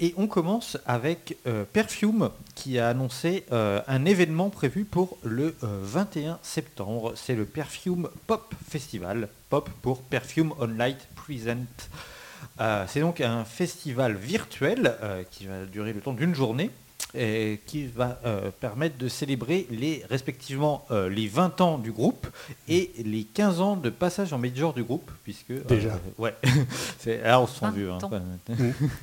Et 0.00 0.14
on 0.16 0.26
commence 0.26 0.76
avec 0.86 1.36
euh, 1.46 1.64
Perfume, 1.72 2.30
qui 2.58 2.80
a 2.80 2.88
annoncé 2.88 3.44
euh, 3.52 3.80
un 3.86 4.04
événement 4.04 4.50
prévu 4.50 4.84
pour 4.84 5.16
le 5.22 5.54
euh, 5.62 5.80
21 5.82 6.40
septembre. 6.42 7.12
C'est 7.14 7.36
le 7.36 7.44
Perfume 7.44 8.08
Pop 8.26 8.52
Festival. 8.68 9.28
Pop 9.48 9.70
pour 9.80 10.02
Perfume 10.02 10.52
Online 10.60 10.96
Present. 11.14 11.66
Euh, 12.60 12.84
c'est 12.88 13.00
donc 13.00 13.20
un 13.20 13.44
festival 13.44 14.16
virtuel 14.16 14.96
qui 15.30 15.46
va 15.46 15.64
durer 15.66 15.92
le 15.92 16.00
temps 16.00 16.12
d'une 16.12 16.34
journée 16.34 16.70
et 17.14 17.60
qui 17.66 17.86
va 17.86 18.20
euh, 18.26 18.50
permettre 18.60 18.98
de 18.98 19.08
célébrer 19.08 19.66
les, 19.70 20.04
respectivement 20.10 20.84
euh, 20.90 21.08
les 21.08 21.26
20 21.26 21.60
ans 21.62 21.78
du 21.78 21.90
groupe 21.90 22.26
et 22.68 22.90
les 23.04 23.24
15 23.24 23.60
ans 23.60 23.76
de 23.76 23.88
passage 23.90 24.32
en 24.32 24.38
major 24.38 24.74
du 24.74 24.82
groupe, 24.84 25.10
puisque... 25.24 25.50
euh, 25.52 25.62
Déjà. 25.68 25.98
ouais, 26.18 26.34
c'est, 26.98 27.22
là 27.22 27.40
on 27.40 27.46
se 27.46 27.54
sent 27.60 27.64
20 27.66 27.70
vieux. 27.70 27.90
hein. 27.92 27.98
ans. 28.02 28.10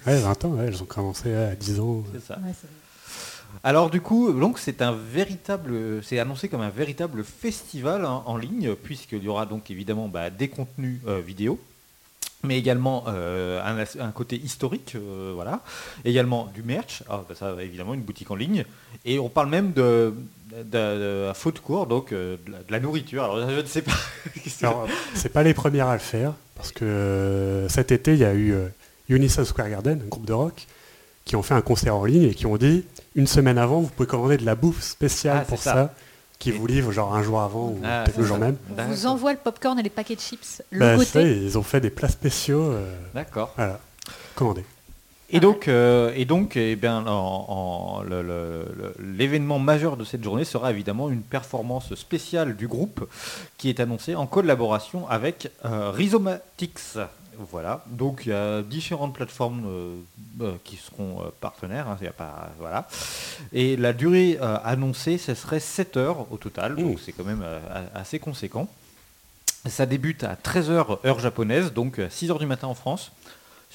Ouais, 0.05 0.19
20 0.19 0.45
ans, 0.45 0.49
ouais, 0.49 0.65
elles 0.67 0.81
ont 0.83 0.85
commencé 0.85 1.33
à 1.33 1.55
10 1.55 1.79
ans. 1.79 2.03
C'est 2.13 2.23
ça. 2.23 2.39
Alors 3.63 3.89
du 3.89 4.01
coup, 4.01 4.31
donc 4.33 4.59
c'est 4.59 4.81
un 4.81 4.91
véritable, 4.91 6.03
c'est 6.03 6.19
annoncé 6.19 6.49
comme 6.49 6.61
un 6.61 6.69
véritable 6.69 7.23
festival 7.23 8.05
hein, 8.05 8.21
en 8.25 8.37
ligne, 8.37 8.75
puisqu'il 8.75 9.23
y 9.23 9.27
aura 9.27 9.45
donc 9.45 9.71
évidemment 9.71 10.07
bah, 10.09 10.29
des 10.29 10.49
contenus 10.49 10.99
euh, 11.07 11.21
vidéo, 11.21 11.59
mais 12.45 12.57
également 12.57 13.03
euh, 13.07 13.61
un, 13.99 14.11
côté 14.11 14.37
historique, 14.37 14.93
euh, 14.95 15.31
voilà, 15.35 15.61
également 16.03 16.49
du 16.53 16.63
merch, 16.63 17.03
ah, 17.09 17.23
bah, 17.27 17.35
ça 17.37 17.55
évidemment 17.61 17.93
une 17.93 18.01
boutique 18.01 18.31
en 18.31 18.35
ligne, 18.35 18.65
et 19.03 19.19
on 19.19 19.29
parle 19.29 19.49
même 19.49 19.73
de, 19.73 20.13
de, 20.51 21.31
de, 21.33 21.59
court, 21.59 21.87
donc 21.87 22.11
euh, 22.11 22.37
de, 22.45 22.51
la, 22.51 22.57
de 22.59 22.71
la 22.71 22.79
nourriture. 22.79 23.23
Alors 23.23 23.49
je 23.49 23.59
ne 23.59 23.65
sais 23.65 23.81
pas. 23.81 23.91
C'est 25.13 25.29
pas 25.29 25.43
les 25.43 25.53
premières 25.53 25.87
à 25.87 25.93
le 25.93 25.99
faire, 25.99 26.33
parce 26.55 26.71
que 26.71 27.65
cet 27.69 27.91
été, 27.91 28.13
il 28.13 28.19
y 28.19 28.25
a 28.25 28.33
eu 28.33 28.55
Unison 29.09 29.43
Square 29.45 29.69
Garden, 29.69 30.01
un 30.03 30.07
groupe 30.07 30.25
de 30.25 30.33
rock, 30.33 30.67
qui 31.25 31.35
ont 31.35 31.43
fait 31.43 31.55
un 31.55 31.61
concert 31.61 31.95
en 31.95 32.05
ligne 32.05 32.23
et 32.23 32.33
qui 32.33 32.45
ont 32.45 32.57
dit, 32.57 32.85
une 33.15 33.27
semaine 33.27 33.57
avant, 33.57 33.81
vous 33.81 33.89
pouvez 33.89 34.07
commander 34.07 34.37
de 34.37 34.45
la 34.45 34.55
bouffe 34.55 34.81
spéciale 34.81 35.39
Ah, 35.41 35.45
pour 35.45 35.59
ça. 35.59 35.93
Qui 36.45 36.51
vous 36.51 36.67
livre 36.67 36.91
genre 36.91 37.15
un 37.15 37.23
jour 37.23 37.41
avant 37.41 37.69
ou 37.69 37.79
Ah, 37.83 38.03
peut-être 38.05 38.17
le 38.19 38.23
jour 38.25 38.37
ça. 38.37 38.43
même. 38.45 38.57
On 38.77 38.83
vous 38.83 39.05
envoie 39.07 39.33
le 39.33 39.39
popcorn 39.39 39.79
et 39.79 39.83
les 39.83 39.89
paquets 39.89 40.15
de 40.15 40.19
chips 40.21 40.61
Bah, 40.71 40.91
logotés. 40.93 41.05
ça, 41.09 41.21
ils 41.23 41.57
ont 41.57 41.63
fait 41.63 41.81
des 41.81 41.89
plats 41.89 42.07
spéciaux. 42.07 42.61
euh, 42.61 42.95
D'accord. 43.15 43.51
voilà, 43.55 43.79
commandés. 44.35 44.63
Et 45.31 45.39
donc, 45.39 45.67
euh, 45.67 46.11
et 46.15 46.25
donc 46.25 46.55
eh 46.55 46.75
bien, 46.75 47.03
en- 47.07 47.45
en- 47.49 48.03
le- 48.03 48.21
le- 48.21 48.65
le- 48.77 48.95
l'événement 49.03 49.57
majeur 49.57 49.97
de 49.97 50.03
cette 50.03 50.23
journée 50.23 50.45
sera 50.45 50.69
évidemment 50.69 51.09
une 51.09 51.23
performance 51.23 51.95
spéciale 51.95 52.55
du 52.55 52.67
groupe 52.67 53.09
qui 53.57 53.69
est 53.69 53.79
annoncée 53.79 54.13
en 54.13 54.27
collaboration 54.27 55.09
avec 55.09 55.49
euh, 55.65 55.89
Rhizomatics. 55.89 56.79
Voilà, 57.51 57.83
donc 57.87 58.23
il 58.25 58.29
y 58.29 58.33
a 58.33 58.61
différentes 58.61 59.13
plateformes 59.13 59.65
euh, 59.67 59.95
euh, 60.41 60.53
qui 60.63 60.77
seront 60.77 61.21
euh, 61.21 61.29
partenaires, 61.39 61.87
hein, 61.87 61.97
il 62.01 62.05
y 62.05 62.07
a 62.07 62.13
pas, 62.13 62.49
voilà. 62.59 62.87
Et 63.53 63.75
la 63.77 63.93
durée 63.93 64.37
euh, 64.41 64.57
annoncée, 64.63 65.17
ce 65.17 65.33
serait 65.33 65.59
7 65.59 65.97
heures 65.97 66.31
au 66.31 66.37
total, 66.37 66.75
donc 66.75 66.99
c'est 67.03 67.11
quand 67.11 67.23
même 67.23 67.43
assez 67.93 68.19
conséquent. 68.19 68.67
Ça 69.67 69.85
débute 69.85 70.23
à 70.23 70.35
13h 70.35 70.99
heure 71.05 71.19
japonaise, 71.19 71.73
donc 71.73 71.97
6h 71.99 72.37
du 72.39 72.45
matin 72.45 72.67
en 72.67 72.75
France. 72.75 73.11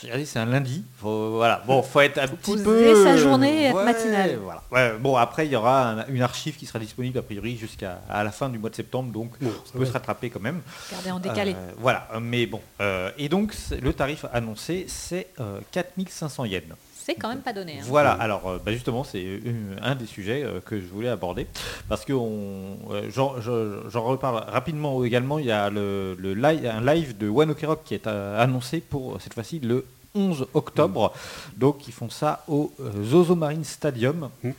J'ai 0.00 0.06
regardé, 0.06 0.24
c'est 0.24 0.38
un 0.38 0.46
lundi. 0.46 0.82
Faut, 0.98 1.32
voilà. 1.32 1.62
Bon, 1.66 1.82
faut 1.82 2.00
être 2.00 2.18
un 2.18 2.26
petit 2.28 2.56
peu. 2.56 3.04
sa 3.04 3.16
journée 3.16 3.62
et 3.62 3.64
être 3.66 3.84
matinal. 3.84 4.38
Voilà. 4.42 4.62
Ouais, 4.72 4.98
bon, 4.98 5.16
après, 5.16 5.46
il 5.46 5.52
y 5.52 5.56
aura 5.56 5.90
un- 5.90 6.06
une 6.08 6.22
archive 6.22 6.56
qui 6.56 6.64
sera 6.66 6.78
disponible 6.78 7.18
a 7.18 7.22
priori 7.22 7.56
jusqu'à 7.56 8.00
à 8.08 8.24
la 8.24 8.30
fin 8.30 8.48
du 8.48 8.58
mois 8.58 8.70
de 8.70 8.74
septembre, 8.76 9.12
donc 9.12 9.32
Bon, 9.40 9.50
on 9.74 9.78
peut 9.78 9.84
se 9.84 9.92
rattraper 9.92 10.30
quand 10.30 10.40
même. 10.40 10.62
Regardez 10.88 11.10
en 11.10 11.18
décalé. 11.20 11.52
Euh, 11.54 11.72
voilà, 11.78 12.08
mais 12.20 12.46
bon. 12.46 12.60
euh, 12.80 13.10
et 13.18 13.28
donc, 13.28 13.54
le 13.82 13.92
tarif 13.92 14.24
annoncé, 14.32 14.86
c'est 14.88 15.26
euh, 15.38 15.60
4500 15.70 16.44
yens. 16.46 16.62
C'est 17.10 17.16
quand 17.20 17.28
même 17.28 17.40
pas 17.40 17.52
donné. 17.52 17.78
hein. 17.80 17.82
Voilà, 17.86 18.12
alors 18.12 18.46
euh, 18.48 18.58
bah, 18.64 18.70
justement, 18.72 19.02
c'est 19.02 19.22
euh, 19.24 19.76
un 19.82 19.96
des 19.96 20.06
sujets 20.06 20.44
euh, 20.44 20.60
que 20.64 20.80
je 20.80 20.86
voulais 20.86 21.08
aborder. 21.08 21.46
Parce 21.88 22.04
que 22.04 22.12
on, 22.12 22.78
euh, 22.90 23.08
j'en 23.10 23.40
je- 23.40 23.80
j'en 23.88 24.04
reparle 24.04 24.44
rapidement 24.48 25.02
également. 25.04 25.38
Il 25.40 25.46
y 25.46 25.50
a 25.50 25.70
le, 25.70 26.14
le 26.18 26.34
live, 26.34 26.64
un 26.66 26.80
live 26.94 27.18
de 27.18 27.28
One 27.28 27.50
Ok 27.50 27.62
Rock 27.64 27.80
qui 27.84 27.94
est 27.94 28.06
euh, 28.06 28.40
annoncé 28.40 28.78
pour 28.80 29.20
cette 29.20 29.34
fois-ci 29.34 29.58
le 29.58 29.84
11 30.14 30.46
octobre. 30.54 31.12
Donc, 31.56 31.88
ils 31.88 31.92
font 31.92 32.10
ça 32.10 32.44
au 32.46 32.72
euh, 32.80 32.90
Zozo 33.04 33.34
Marine 33.34 33.64
Stadium. 33.64 34.28
Mm. 34.44 34.50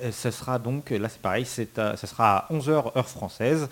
Et 0.00 0.12
Ce 0.12 0.30
sera 0.30 0.60
donc, 0.60 0.90
là 0.90 1.08
c'est 1.08 1.20
pareil, 1.20 1.44
c'est 1.44 1.76
à- 1.80 1.96
ça 1.96 2.06
sera 2.06 2.36
à 2.48 2.52
11h 2.52 2.96
heure 2.96 3.08
française. 3.08 3.68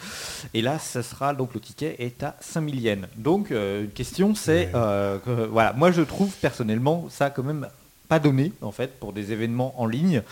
Et 0.53 0.61
là, 0.63 0.81
ce 0.81 1.01
sera 1.03 1.33
donc 1.33 1.55
le 1.55 1.61
ticket 1.61 1.95
est 2.01 2.21
à 2.25 2.35
5000 2.41 2.81
yens. 2.81 3.07
Donc, 3.17 3.53
euh, 3.53 3.85
une 3.85 3.91
question, 3.91 4.35
c'est, 4.35 4.71
euh, 4.75 5.19
que, 5.21 5.47
voilà, 5.47 5.73
moi 5.75 5.93
je 5.93 6.03
trouve 6.03 6.33
personnellement 6.41 7.07
ça 7.11 7.31
quand 7.31 7.45
même 7.45 7.69
pas 8.09 8.19
donné 8.19 8.53
en 8.63 8.71
fait 8.73 8.99
pour 9.01 9.13
des 9.13 9.33
événements 9.33 9.75
en 9.81 9.87
ligne. 9.87 10.23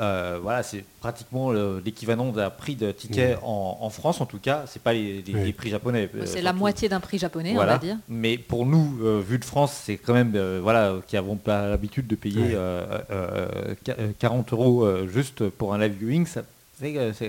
Euh, 0.00 0.38
voilà, 0.42 0.62
c'est 0.62 0.84
pratiquement 1.00 1.50
le- 1.50 1.82
l'équivalent 1.84 2.30
d'un 2.32 2.50
prix 2.50 2.74
de 2.76 2.92
ticket 2.92 3.36
en, 3.42 3.78
en 3.80 3.90
France 3.90 4.20
en 4.20 4.26
tout 4.26 4.38
cas. 4.38 4.64
C'est 4.66 4.82
pas 4.82 4.92
les, 4.92 5.22
les- 5.22 5.34
Ouais. 5.34 5.44
les 5.44 5.52
prix 5.52 5.70
japonais. 5.70 6.08
euh, 6.14 6.22
C'est 6.26 6.42
la 6.42 6.52
moitié 6.52 6.88
d'un 6.88 7.00
prix 7.00 7.18
japonais, 7.18 7.54
Voilà. 7.54 7.72
on 7.72 7.74
va 7.76 7.80
dire. 7.80 7.96
Mais 8.08 8.38
pour 8.38 8.66
nous, 8.66 8.98
euh, 9.02 9.22
vu 9.26 9.38
de 9.38 9.44
France, 9.44 9.72
c'est 9.84 9.96
quand 9.96 10.14
même, 10.14 10.32
euh, 10.34 10.60
voilà, 10.62 10.94
qui 11.06 11.14
n'avons 11.16 11.36
pas 11.36 11.68
l'habitude 11.68 12.06
de 12.06 12.14
payer 12.16 12.42
Ouais. 12.42 12.52
euh, 12.54 12.98
euh, 13.10 13.74
qu- 13.84 13.90
euh, 13.98 14.10
40 14.18 14.52
euros 14.52 14.84
euh, 14.84 15.08
juste 15.12 15.48
pour 15.48 15.74
un 15.74 15.78
live 15.78 15.94
viewing, 15.98 16.26
ça, 16.26 16.42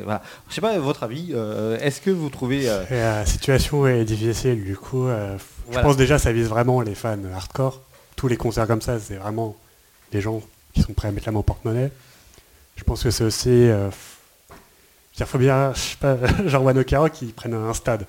voilà. 0.03 0.21
Je 0.49 0.55
sais 0.55 0.61
pas 0.61 0.77
votre 0.79 1.03
avis. 1.03 1.29
euh, 1.33 1.77
est-ce 1.79 2.01
que 2.01 2.09
vous 2.09 2.29
trouvez 2.29 2.67
euh, 2.69 2.83
la 2.89 3.25
situation 3.25 3.85
est 3.87 4.03
difficile, 4.03 4.63
du 4.63 4.75
coup, 4.75 5.05
euh, 5.07 5.37
je 5.37 5.43
Voilà. 5.73 5.83
pense 5.87 5.95
déjà 5.97 6.17
ça 6.17 6.31
vise 6.31 6.47
vraiment 6.47 6.81
les 6.81 6.95
fans 6.95 7.17
hardcore. 7.35 7.81
Tous 8.15 8.27
les 8.27 8.37
concerts 8.37 8.67
comme 8.67 8.81
ça, 8.81 8.99
c'est 8.99 9.15
vraiment 9.17 9.55
des 10.13 10.21
gens 10.21 10.41
qui 10.73 10.81
sont 10.81 10.93
prêts 10.93 11.07
à 11.09 11.11
mettre 11.11 11.25
la 11.27 11.31
main 11.33 11.39
au 11.39 11.43
porte-monnaie. 11.43 11.91
Je 12.75 12.83
pense 12.83 13.03
que 13.03 13.11
c'est 13.11 13.23
aussi... 13.23 13.49
euh, 13.49 13.89
il 15.19 15.25
faut 15.25 15.37
bien, 15.37 15.73
je 15.75 15.79
sais 15.79 15.97
pas, 15.99 16.17
genre 16.47 16.63
Wano 16.63 16.83
Karo 16.83 17.07
qui 17.09 17.25
prennent 17.27 17.53
un 17.53 17.73
stade. 17.73 18.05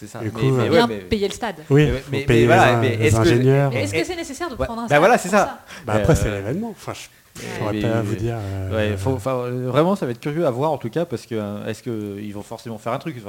c'est 0.00 0.08
ça 0.08 0.18
Du 0.18 0.30
coup, 0.32 0.40
mais 0.46 0.64
euh, 0.64 0.64
ouais, 0.64 0.68
Bien 0.70 0.86
mais- 0.88 0.96
payer 0.98 1.28
le 1.28 1.34
stade. 1.34 1.56
Oui, 1.70 1.88
Mais- 2.10 2.22
payer 2.24 2.46
voilà, 2.46 2.80
les, 2.80 2.88
mais 2.90 2.96
les 2.96 3.06
est-ce 3.06 3.16
que- 3.16 3.20
ingénieurs. 3.20 3.70
Mais 3.72 3.84
Est-ce 3.84 3.94
et- 3.94 4.00
que 4.00 4.06
c'est 4.06 4.16
nécessaire 4.16 4.48
de 4.48 4.56
ouais, 4.56 4.66
prendre 4.66 4.80
un 4.80 4.84
bah 4.84 4.88
stade 4.88 4.98
voilà, 4.98 5.18
c'est 5.18 5.28
ça. 5.28 5.60
Bah 5.86 5.94
après, 5.94 6.16
c'est 6.16 6.26
Euh, 6.28 6.36
l'événement. 6.38 6.70
Enfin, 6.70 6.92
je 6.94 7.40
pourrais 7.60 7.74
mais- 7.74 7.82
pas 7.82 8.02
vous 8.02 8.16
dire. 8.16 8.34
euh, 8.40 8.74
Ouais, 8.90 8.96
faut- 8.96 9.12
enfin, 9.12 9.36
vraiment, 9.66 9.94
ça 9.94 10.04
va 10.06 10.10
être 10.10 10.18
curieux 10.20 10.44
à 10.46 10.50
voir 10.50 10.72
en 10.72 10.78
tout 10.78 10.90
cas 10.90 11.04
parce 11.04 11.24
que 11.26 11.36
est-ce 11.68 11.84
qu'ils 11.84 12.34
vont 12.34 12.42
forcément 12.42 12.78
faire 12.78 12.92
un 12.92 12.98
truc? 12.98 13.14
Oui, 13.16 13.22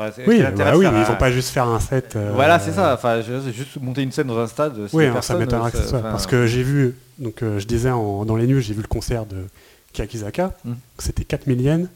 bah 0.58 0.74
oui, 0.76 0.86
ils 0.88 1.04
vont 1.06 1.16
pas 1.16 1.32
juste 1.32 1.50
faire 1.50 1.68
un 1.68 1.80
set. 1.80 2.16
euh, 2.16 2.32
Voilà, 2.34 2.58
c'est 2.58 2.72
ça. 2.72 2.96
Enfin, 2.96 3.22
juste 3.22 3.78
monter 3.80 4.02
une 4.02 4.12
scène 4.12 4.28
dans 4.28 4.40
un 4.40 4.48
stade. 4.48 4.76
Oui, 4.92 5.06
ça 5.22 5.36
m'étonnerait 5.36 5.72
que 5.72 5.78
ce 5.78 5.88
soit. 5.88 6.00
Parce 6.02 6.26
que 6.26 6.48
j'ai 6.48 6.64
vu, 6.64 6.96
donc 7.20 7.44
euh, 7.44 7.60
je 7.60 7.66
disais 7.68 7.92
en- 7.92 8.26
dans 8.26 8.36
les 8.36 8.48
news, 8.48 8.60
j'ai 8.60 8.74
vu 8.74 8.82
le 8.82 8.88
concert 8.88 9.26
de 9.26 9.46
Kakizaka. 9.94 10.54
Mm. 10.66 10.74
C'était 10.98 11.24
4 11.26 11.46
000 11.46 11.60
yens. 11.60 11.88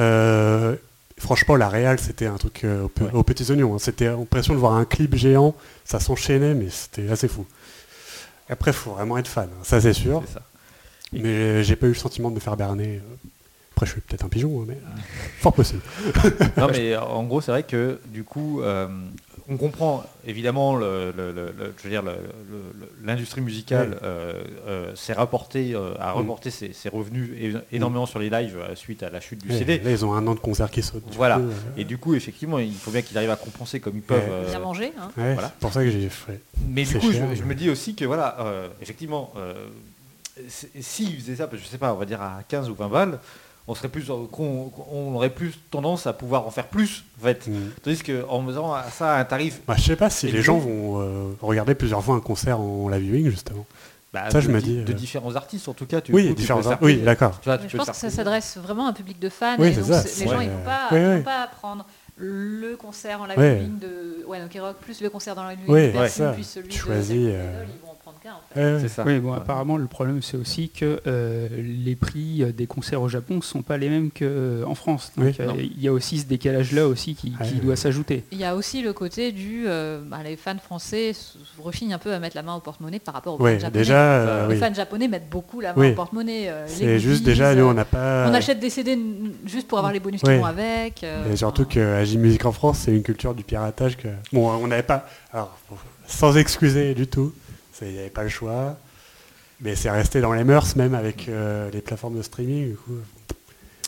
Euh, 0.00 0.76
franchement, 1.18 1.56
la 1.56 1.68
réal, 1.68 1.98
c'était 2.00 2.26
un 2.26 2.36
truc 2.36 2.62
euh, 2.64 2.84
au 2.84 2.88
pe- 2.88 3.04
Ouais. 3.04 3.10
aux 3.12 3.22
petits 3.22 3.50
oignons. 3.50 3.74
hein. 3.74 3.78
C'était 3.78 4.06
l'impression 4.06 4.54
de 4.54 4.58
voir 4.58 4.74
un 4.74 4.84
clip 4.84 5.14
géant. 5.14 5.54
Ça 5.84 6.00
s'enchaînait, 6.00 6.54
mais 6.54 6.68
c'était 6.70 7.08
assez 7.08 7.28
fou. 7.28 7.46
Après, 8.48 8.72
faut 8.72 8.92
vraiment 8.92 9.16
être 9.18 9.28
fan, 9.28 9.48
hein, 9.52 9.62
ça 9.62 9.80
c'est 9.80 9.92
sûr. 9.94 10.22
Ça. 10.32 10.42
Mais 11.12 11.62
j'ai 11.64 11.76
pas 11.76 11.86
eu 11.86 11.90
le 11.90 11.94
sentiment 11.94 12.30
de 12.30 12.34
me 12.34 12.40
faire 12.40 12.56
berner. 12.56 13.00
Après, 13.72 13.86
je 13.86 13.92
suis 13.92 14.00
peut-être 14.00 14.24
un 14.24 14.28
pigeon, 14.28 14.60
hein, 14.62 14.64
mais 14.68 14.78
fort 15.40 15.52
possible. 15.54 15.80
Non, 16.56 16.68
mais 16.72 16.96
en 16.96 17.22
gros, 17.24 17.40
c'est 17.40 17.52
vrai 17.52 17.62
que 17.62 17.98
du 18.08 18.22
coup, 18.24 18.60
on 19.48 19.56
comprend 19.56 20.04
évidemment 20.26 20.78
l'industrie 23.02 23.40
musicale 23.40 23.90
Ouais. 23.90 23.96
euh, 24.02 24.44
euh, 24.66 24.94
s'est 24.94 25.12
rapporté, 25.12 25.74
euh, 25.74 25.94
a 26.00 26.14
Mm. 26.14 26.18
reporté 26.18 26.50
ses, 26.50 26.72
ses 26.72 26.88
revenus 26.88 27.30
énormément 27.72 28.06
sur 28.06 28.18
les 28.18 28.30
lives 28.30 28.56
euh, 28.58 28.74
suite 28.74 29.02
à 29.02 29.10
la 29.10 29.20
chute 29.20 29.40
du 29.44 29.52
CD. 29.56 29.78
Là, 29.80 29.90
ils 29.90 30.04
ont 30.04 30.14
un 30.14 30.26
an 30.26 30.34
de 30.34 30.40
concert 30.40 30.70
qui 30.70 30.82
saute. 30.82 31.02
Voilà. 31.12 31.36
coup, 31.36 31.42
euh, 31.48 31.52
Et 31.76 31.84
du 31.84 31.98
coup, 31.98 32.14
effectivement, 32.14 32.58
il 32.58 32.72
faut 32.74 32.90
bien 32.90 33.02
qu'ils 33.02 33.16
arrivent 33.18 33.30
à 33.30 33.36
compenser 33.36 33.80
comme 33.80 33.96
ils 33.96 34.02
peuvent. 34.02 34.22
Euh, 34.30 34.48
Bien 34.50 34.58
manger. 34.60 34.92
hein. 34.98 35.10
ouais, 35.16 35.34
voilà. 35.34 35.48
C'est 35.48 35.58
pour 35.60 35.72
ça 35.72 35.82
que 35.84 35.90
j'ai 35.90 36.08
fait. 36.08 36.40
Mais 36.68 36.84
du 36.84 36.98
coup, 36.98 37.12
cher, 37.12 37.28
je, 37.34 37.42
me 37.42 37.54
dis 37.54 37.68
aussi 37.70 37.94
que 37.94 38.04
voilà, 38.04 38.36
euh, 38.40 38.68
effectivement, 38.80 39.32
euh, 39.36 39.52
s'ils 40.80 41.16
faisaient 41.20 41.36
ça, 41.36 41.48
je 41.52 41.64
sais 41.64 41.78
pas, 41.78 41.92
on 41.92 41.96
va 41.96 42.04
dire 42.06 42.20
à 42.22 42.40
15 42.48 42.70
ou 42.70 42.74
20 42.74 42.88
balles, 42.88 43.18
on 43.66 43.74
serait 43.74 43.88
plus, 43.88 44.10
qu'on- 44.30 44.70
on 44.92 45.14
aurait 45.14 45.30
plus 45.30 45.54
tendance 45.70 46.06
à 46.06 46.12
pouvoir 46.12 46.46
en 46.46 46.50
faire 46.50 46.66
plus, 46.68 47.04
en 47.20 47.24
fait. 47.24 47.46
Mm. 47.46 47.52
Tandis 47.82 48.02
qu'en 48.02 48.44
faisant 48.46 48.74
ça 48.92 49.14
à 49.14 49.20
un 49.20 49.24
tarif 49.24 49.60
Bah, 49.66 49.74
je 49.78 49.82
sais 49.82 49.96
pas 49.96 50.10
si 50.10 50.30
les 50.30 50.42
gens 50.42 50.58
vont 50.58 51.00
euh, 51.00 51.32
regarder 51.40 51.74
plusieurs 51.74 52.02
fois 52.04 52.14
un 52.16 52.20
concert 52.20 52.60
en 52.60 52.88
live 52.88 53.02
viewing, 53.02 53.30
justement. 53.30 53.64
bah, 54.12 54.24
Ça, 54.30 54.38
de, 54.38 54.44
je 54.44 54.50
me 54.50 54.60
di- 54.60 54.76
dis, 54.78 54.84
de 54.84 54.92
euh, 54.92 54.94
différents 54.94 55.34
artistes, 55.34 55.66
en 55.68 55.72
tout 55.72 55.86
cas. 55.86 56.00
Tu, 56.00 56.12
oui, 56.12 56.28
tu 56.28 56.34
différents. 56.34 56.60
peux 56.62 56.84
Oui, 56.84 56.98
d'accord. 56.98 57.40
Je 57.44 57.50
peux 57.68 57.78
pense 57.78 57.88
que 57.90 57.96
ça 57.96 58.10
s'adresse 58.10 58.58
vraiment 58.58 58.86
à 58.86 58.90
un 58.90 58.92
public 58.92 59.18
de 59.18 59.28
fans. 59.28 59.56
Oui, 59.58 59.68
et 59.68 59.70
donc 59.72 59.86
les 59.88 60.26
gens, 60.28 60.38
ouais. 60.38 60.44
ils 60.44 60.50
vont 60.50 60.64
pas, 60.64 60.88
Ouais, 60.92 61.00
ils 61.00 61.04
vont 61.06 61.14
ouais. 61.16 61.20
pas 61.22 61.46
prendre 61.60 61.86
le 62.16 62.76
concert 62.76 63.22
en 63.22 63.26
live 63.26 63.38
Ouais. 63.38 63.54
viewing 63.56 63.78
de 63.80 64.24
One 64.28 64.44
Ok 64.44 64.56
Rock 64.60 64.76
plus 64.82 65.00
le 65.00 65.10
concert 65.10 65.34
dans 65.34 65.42
la 65.44 65.54
live 65.54 65.68
Ouais, 65.68 65.86
viewing 65.88 66.00
ouais, 66.02 66.08
ça. 66.08 66.30
puis 66.32 66.44
celui 66.44 66.68
Tu 66.68 66.76
de 66.78 66.82
choisis, 66.84 67.16
euh, 67.18 67.64
ils 67.64 67.84
vont 67.86 67.93
En 68.30 68.54
fait. 68.54 68.78
C'est 68.80 68.88
ça. 68.88 69.04
Oui, 69.06 69.18
bon, 69.18 69.32
Ouais. 69.32 69.36
apparemment, 69.36 69.76
le 69.76 69.86
problème, 69.86 70.22
c'est 70.22 70.36
aussi 70.36 70.68
que 70.70 71.00
euh, 71.06 71.48
les 71.58 71.94
prix 71.96 72.42
euh, 72.42 72.52
des 72.52 72.66
concerts 72.66 73.02
au 73.02 73.08
Japon 73.08 73.36
ne 73.36 73.40
sont 73.42 73.62
pas 73.62 73.76
les 73.76 73.88
mêmes 73.90 74.10
qu'en 74.10 74.74
France. 74.74 75.12
Donc, 75.16 75.26
Oui. 75.26 75.34
euh, 75.40 75.46
Non. 75.46 75.54
il 75.58 75.80
y 75.80 75.88
a 75.88 75.92
aussi 75.92 76.18
ce 76.18 76.26
décalage-là 76.26 76.86
aussi 76.88 77.14
qui, 77.14 77.32
Ouais, 77.40 77.46
qui 77.46 77.54
ouais. 77.54 77.60
doit 77.60 77.76
s'ajouter. 77.76 78.24
Il 78.32 78.38
y 78.38 78.44
a 78.44 78.54
aussi 78.56 78.82
le 78.82 78.92
côté 78.92 79.32
du. 79.32 79.64
euh, 79.66 80.00
bah, 80.06 80.18
les 80.24 80.36
fans 80.36 80.56
français 80.58 81.12
rechignent 81.58 81.92
un 81.94 81.98
peu 81.98 82.12
à 82.14 82.18
mettre 82.18 82.36
la 82.36 82.42
main 82.42 82.54
au 82.54 82.60
porte-monnaie 82.60 82.98
par 82.98 83.14
rapport 83.14 83.38
aux 83.38 83.42
Ouais, 83.42 83.54
fans 83.54 83.60
japonais. 83.60 83.80
déjà, 83.82 83.96
euh, 84.00 84.48
les 84.48 84.54
oui. 84.54 84.60
fans 84.60 84.74
japonais 84.74 85.08
mettent 85.08 85.28
beaucoup 85.30 85.60
la 85.60 85.74
main 85.74 85.80
Oui. 85.80 85.90
au 85.90 85.94
porte-monnaie. 85.94 86.48
euh, 86.48 86.64
les 86.66 86.72
C'est 86.72 86.98
juste 87.00 87.24
déjà, 87.24 87.54
nous, 87.54 87.64
on 87.64 87.74
n'a 87.74 87.84
pas. 87.84 88.26
On 88.28 88.34
achète 88.34 88.58
des 88.60 88.70
CD 88.70 88.98
juste 89.44 89.68
pour 89.68 89.78
avoir 89.78 89.92
les 89.92 90.00
bonus 90.00 90.22
qui 90.22 90.30
vont 90.34 90.44
avec. 90.46 91.02
euh, 91.04 91.30
Et 91.32 91.36
surtout 91.36 91.62
enfin, 91.62 91.70
que 91.74 91.94
Agi 91.96 92.18
Music 92.18 92.44
en 92.46 92.52
France, 92.52 92.78
c'est 92.84 92.92
une 92.92 93.02
culture 93.02 93.34
du 93.34 93.44
piratage 93.44 93.96
que. 93.96 94.08
Bon, 94.32 94.50
on 94.50 94.66
n'avait 94.66 94.82
pas. 94.82 95.06
Alors, 95.32 95.56
sans 96.06 96.36
excuser 96.36 96.94
du 96.94 97.06
tout, 97.06 97.32
il 97.82 97.92
n'y 97.92 97.98
avait 97.98 98.10
pas 98.10 98.22
le 98.22 98.28
choix. 98.28 98.76
Mais 99.60 99.76
c'est 99.76 99.90
resté 99.90 100.20
dans 100.20 100.32
les 100.32 100.44
mœurs, 100.44 100.74
même 100.76 100.94
avec 100.94 101.28
euh, 101.28 101.70
les 101.70 101.80
plateformes 101.80 102.16
de 102.16 102.22
streaming. 102.22 102.70
Du 102.70 102.76
coup, 102.76 102.92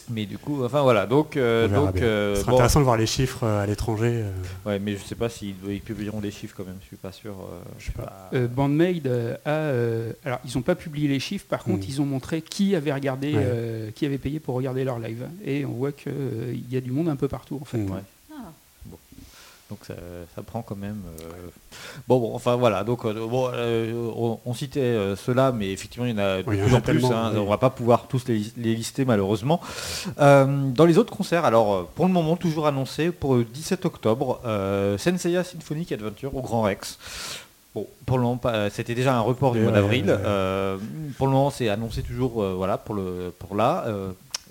Mais 0.08 0.24
du 0.24 0.38
coup, 0.38 0.64
enfin 0.64 0.82
voilà, 0.82 1.06
donc, 1.06 1.36
euh, 1.36 1.66
donc 1.66 1.96
euh, 2.00 2.36
Ce 2.36 2.42
sera 2.42 2.52
bon, 2.52 2.56
intéressant 2.58 2.78
de 2.78 2.84
voir 2.84 2.96
les 2.96 3.06
chiffres 3.06 3.42
euh, 3.42 3.62
à 3.62 3.66
l'étranger. 3.66 4.22
euh, 4.24 4.30
ouais, 4.64 4.78
mais 4.78 4.92
je 4.96 5.02
sais 5.02 5.16
pas 5.16 5.28
s'ils 5.28 5.56
ils 5.68 5.80
publieront 5.80 6.20
des 6.20 6.30
chiffres 6.30 6.54
quand 6.56 6.64
même, 6.64 6.76
je 6.82 6.86
suis 6.86 6.96
pas 6.96 7.10
sûr. 7.10 7.32
euh, 7.32 7.58
Je 7.80 7.86
sais 7.86 7.92
pas. 7.92 8.02
pas- 8.04 8.30
Euh, 8.34 8.46
Bandmade 8.46 9.08
a. 9.44 9.48
euh, 9.50 10.12
alors, 10.24 10.38
ils 10.44 10.56
n'ont 10.56 10.62
pas 10.62 10.76
publié 10.76 11.08
les 11.08 11.18
chiffres, 11.18 11.46
par 11.48 11.64
contre, 11.64 11.84
Mm. 11.84 11.88
ils 11.90 12.00
ont 12.00 12.06
montré 12.06 12.40
qui 12.42 12.76
avait 12.76 12.92
regardé, 12.92 13.34
Ouais. 13.34 13.42
euh, 13.44 13.90
qui 13.90 14.06
avait 14.06 14.18
payé 14.18 14.38
pour 14.38 14.54
regarder 14.54 14.84
leur 14.84 15.00
live. 15.00 15.26
Et 15.44 15.64
on 15.66 15.72
voit 15.72 15.90
qu'il 15.92 16.64
y 16.70 16.76
a 16.76 16.80
du 16.80 16.92
monde 16.92 17.08
un 17.08 17.16
peu 17.16 17.26
partout, 17.26 17.58
en 17.60 17.64
fait. 17.64 17.78
Mm. 17.78 17.90
Ouais. 17.90 18.00
Donc 19.68 19.80
ça, 19.84 19.94
ça 20.36 20.42
prend 20.42 20.62
quand 20.62 20.76
même. 20.76 21.00
euh, 21.20 21.24
Bon, 22.06 22.20
bon, 22.20 22.34
enfin 22.36 22.54
voilà. 22.54 22.84
Donc 22.84 23.04
euh, 23.04 23.26
bon, 23.26 23.50
euh, 23.52 23.92
on, 24.16 24.38
on 24.46 24.54
citait 24.54 24.96
ceux-là, 25.16 25.50
mais 25.50 25.70
effectivement 25.72 26.06
il 26.06 26.12
y 26.12 26.14
en 26.14 26.18
a 26.18 26.38
de 26.42 26.44
Oui, 26.48 26.56
plus 26.56 26.72
en 26.74 26.80
plus. 26.80 27.04
hein, 27.06 27.32
oui. 27.34 27.40
On 27.40 27.46
va 27.50 27.58
pas 27.58 27.70
pouvoir 27.70 28.06
tous 28.08 28.28
les, 28.28 28.42
les 28.56 28.76
lister 28.76 29.04
malheureusement. 29.04 29.60
Dans 30.18 30.84
les 30.86 30.98
autres 30.98 31.14
concerts, 31.16 31.44
alors 31.44 31.86
pour 31.88 32.06
le 32.06 32.12
moment 32.12 32.36
toujours 32.36 32.66
annoncé 32.68 33.10
pour 33.10 33.34
le 33.34 33.44
17 33.44 33.84
octobre, 33.86 34.40
Senseiya 34.98 35.42
Symphonic 35.42 35.90
Adventure 35.92 36.34
au 36.36 36.42
Grand 36.42 36.62
Rex. 36.62 36.98
Bon, 37.74 37.86
pour 38.06 38.16
le 38.18 38.22
moment, 38.24 38.40
c'était 38.70 38.94
déjà 38.94 39.14
un 39.16 39.20
report 39.20 39.52
du 39.52 39.60
mois 39.60 39.72
d'avril. 39.72 40.04
pour 41.18 41.26
le 41.26 41.32
moment, 41.32 41.50
c'est 41.50 41.68
annoncé 41.68 42.02
toujours, 42.02 42.42
voilà, 42.42 42.78
pour 42.78 42.94
le 42.94 43.32
pour 43.38 43.56
là. 43.56 43.84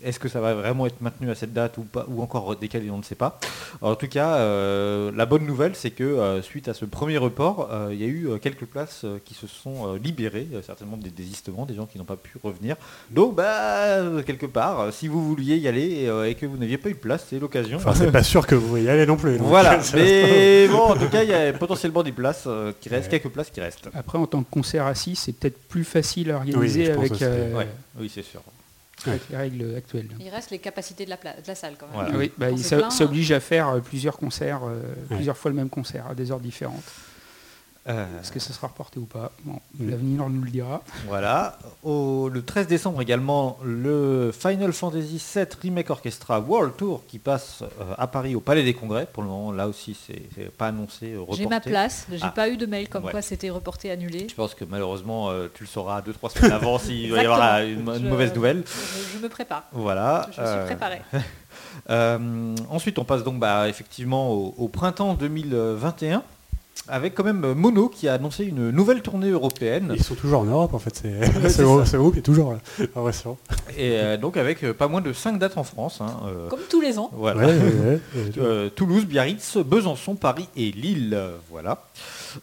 Est-ce 0.03 0.19
que 0.19 0.27
ça 0.29 0.39
va 0.41 0.53
vraiment 0.53 0.85
être 0.85 1.01
maintenu 1.01 1.29
à 1.31 1.35
cette 1.35 1.53
date 1.53 1.77
ou 1.77 1.81
pas, 1.83 2.05
ou 2.09 2.21
encore 2.21 2.55
décalé, 2.55 2.89
on 2.91 2.97
ne 2.97 3.03
sait 3.03 3.15
pas. 3.15 3.39
Alors, 3.81 3.93
en 3.93 3.95
tout 3.95 4.07
cas, 4.07 4.35
euh, 4.35 5.11
la 5.15 5.25
bonne 5.25 5.45
nouvelle, 5.45 5.75
c'est 5.75 5.89
que 5.91 6.03
euh, 6.03 6.41
suite 6.41 6.67
à 6.67 6.73
ce 6.73 6.85
premier 6.85 7.17
report, 7.17 7.69
euh, 7.71 7.89
il 7.91 7.99
y 8.01 8.03
a 8.03 8.07
eu 8.07 8.27
euh, 8.29 8.37
quelques 8.37 8.65
places 8.65 9.01
euh, 9.03 9.17
qui 9.23 9.33
se 9.33 9.47
sont 9.47 9.87
euh, 9.93 9.97
libérées, 9.97 10.47
euh, 10.53 10.61
certainement 10.61 10.97
des 10.97 11.09
désistements, 11.09 11.65
des 11.65 11.73
gens 11.75 11.85
qui 11.85 11.97
n'ont 11.97 12.03
pas 12.05 12.17
pu 12.17 12.37
revenir. 12.43 12.75
Donc, 13.09 13.35
bah, 13.35 14.01
quelque 14.25 14.45
part, 14.45 14.79
euh, 14.81 14.91
si 14.91 15.07
vous 15.07 15.25
vouliez 15.25 15.57
y 15.57 15.67
aller 15.67 16.01
et, 16.03 16.09
euh, 16.09 16.29
et 16.29 16.35
que 16.35 16.45
vous 16.45 16.57
n'aviez 16.57 16.77
pas 16.77 16.89
eu 16.89 16.93
de 16.93 16.97
place, 16.99 17.25
c'est 17.29 17.39
l'occasion. 17.39 17.77
Enfin, 17.77 17.93
c'est 17.95 18.11
pas 18.11 18.23
sûr 18.23 18.45
que 18.45 18.55
vous 18.55 18.77
y 18.77 18.89
allez 18.89 19.05
non 19.05 19.17
plus. 19.17 19.37
donc, 19.37 19.47
voilà, 19.47 19.79
mais 19.95 20.67
bon, 20.67 20.81
en 20.91 20.95
tout 20.95 21.09
cas, 21.09 21.23
il 21.23 21.29
y 21.29 21.33
a 21.33 21.53
potentiellement 21.53 22.03
des 22.03 22.11
places 22.11 22.43
euh, 22.47 22.71
qui 22.79 22.89
restent, 22.89 23.11
Ouais. 23.11 23.19
quelques 23.19 23.33
places 23.33 23.49
qui 23.49 23.61
restent. 23.61 23.89
Après, 23.93 24.17
en 24.17 24.27
tant 24.27 24.43
que 24.43 24.49
concert 24.51 24.85
assis, 24.85 25.15
c'est 25.15 25.31
peut-être 25.33 25.57
plus 25.67 25.83
facile 25.83 26.31
à 26.31 26.35
organiser 26.35 26.91
avec, 26.91 27.21
euh, 27.21 27.55
Ouais, 27.57 27.67
oui, 27.99 28.11
c'est 28.13 28.23
sûr. 28.23 28.41
Avec 29.07 29.29
les 29.29 29.37
règles 29.37 29.75
actuelles. 29.75 30.09
Il 30.19 30.29
reste 30.29 30.51
les 30.51 30.59
capacités 30.59 31.05
de 31.05 31.09
la, 31.09 31.17
pla- 31.17 31.33
de 31.33 31.47
la 31.47 31.55
salle 31.55 31.75
quand 31.77 31.85
même. 31.87 31.95
Voilà. 31.95 32.11
Ah 32.13 32.17
oui, 32.17 32.31
bah, 32.37 32.47
Quand 32.49 32.55
il 32.55 32.63
c'est 32.63 32.69
ça, 32.69 32.77
plein, 32.77 32.89
ça 32.89 33.03
oblige 33.05 33.31
à 33.31 33.39
faire 33.39 33.69
euh, 33.69 33.79
plusieurs 33.79 34.17
concerts, 34.17 34.61
euh, 34.63 34.79
Ouais. 35.09 35.15
plusieurs 35.17 35.37
fois 35.37 35.51
le 35.51 35.57
même 35.57 35.69
concert, 35.69 36.07
à 36.07 36.15
des 36.15 36.31
heures 36.31 36.39
différentes. 36.39 36.83
Euh, 37.87 38.19
Est-ce 38.19 38.31
que 38.31 38.39
ça 38.39 38.51
sera 38.51 38.65
reporté 38.67 38.97
ou 38.99 39.05
pas 39.05 39.31
Bon. 39.43 39.59
L'avenir 39.79 40.27
nous 40.27 40.41
le 40.41 40.49
dira. 40.49 40.81
Voilà. 41.07 41.59
Au, 41.83 42.29
le 42.33 42.43
13 42.43 42.65
décembre 42.65 42.99
également, 42.99 43.59
le 43.63 44.31
Final 44.31 44.73
Fantasy 44.73 45.21
VII 45.35 45.45
Remake 45.61 45.91
Orchestra 45.91 46.39
World 46.39 46.75
Tour 46.77 47.03
qui 47.07 47.19
passe 47.19 47.61
euh, 47.61 47.93
à 47.99 48.07
Paris 48.07 48.33
au 48.33 48.39
Palais 48.39 48.63
des 48.63 48.73
Congrès. 48.73 49.05
Pour 49.05 49.21
le 49.21 49.29
moment, 49.29 49.51
là 49.51 49.67
aussi, 49.67 49.95
c'est 50.07 50.23
c'est 50.33 50.49
pas 50.49 50.69
annoncé, 50.69 51.13
euh, 51.13 51.19
reporté. 51.19 51.43
J'ai 51.43 51.47
ma 51.47 51.59
place, 51.59 52.07
j'ai 52.11 52.17
Ah. 52.23 52.29
pas 52.29 52.49
eu 52.49 52.57
de 52.57 52.65
mail 52.65 52.89
comme 52.89 53.05
Ouais. 53.05 53.11
quoi 53.11 53.21
c'était 53.21 53.51
reporté, 53.51 53.91
annulé. 53.91 54.25
Je 54.29 54.33
pense 54.33 54.55
que 54.55 54.65
malheureusement, 54.65 55.29
euh, 55.29 55.47
tu 55.53 55.61
le 55.63 55.67
sauras 55.69 56.01
2-3 56.01 56.31
semaines 56.31 56.53
avant 56.53 56.79
s'il 56.79 57.11
va 57.11 57.21
y 57.21 57.25
avoir 57.27 57.59
une, 57.59 57.67
Exactement. 57.69 57.93
une 57.97 58.03
Je- 58.05 58.09
mauvaise 58.09 58.33
nouvelle. 58.33 58.63
Je, 58.65 59.17
je 59.19 59.23
me 59.23 59.29
prépare. 59.29 59.63
Voilà. 59.71 60.27
Je 60.35 60.41
Euh, 60.41 60.57
suis 60.65 60.75
préparée. 60.75 61.01
euh, 61.91 62.55
ensuite, 62.71 62.97
on 62.97 63.03
passe 63.05 63.23
donc 63.23 63.37
bah, 63.39 63.69
effectivement 63.69 64.31
au, 64.31 64.55
au 64.57 64.67
printemps 64.69 65.13
2021 65.13 66.23
avec 66.87 67.15
quand 67.15 67.23
même 67.23 67.43
euh, 67.43 67.55
Mono 67.55 67.89
qui 67.89 68.07
a 68.07 68.13
annoncé 68.13 68.45
une 68.45 68.69
nouvelle 68.69 69.01
tournée 69.01 69.29
européenne. 69.29 69.93
Ils 69.95 70.03
sont 70.03 70.15
toujours 70.15 70.41
en 70.41 70.45
Europe 70.45 70.73
en 70.73 70.79
fait. 70.79 70.95
C'est 71.01 71.49
c'est 71.49 71.63
ce 71.85 71.97
groupe 71.97 72.17
est 72.17 72.21
toujours 72.21 72.53
là. 72.53 72.59
Ah 72.95 73.01
ouais, 73.01 73.11
c'est 73.11 73.25
bon. 73.25 73.37
Et 73.77 73.97
euh, 73.99 74.17
donc 74.17 74.37
avec 74.37 74.63
euh, 74.63 74.73
pas 74.73 74.87
moins 74.87 75.01
de 75.01 75.11
5 75.13 75.39
dates 75.39 75.57
en 75.57 75.63
France. 75.63 75.99
hein, 76.01 76.21
euh, 76.27 76.47
Comme 76.49 76.59
tous 76.69 76.81
les 76.81 76.99
ans. 76.99 77.09
voilà. 77.13 77.47
Ouais, 77.47 77.53
ouais, 77.53 77.59
ouais, 77.63 77.99
ouais. 78.15 78.31
Euh, 78.37 78.69
Toulouse, 78.69 79.05
Biarritz, 79.05 79.57
Besançon, 79.57 80.15
Paris 80.15 80.47
et 80.55 80.71
Lille. 80.71 81.13
euh, 81.15 81.37
Voilà. 81.49 81.83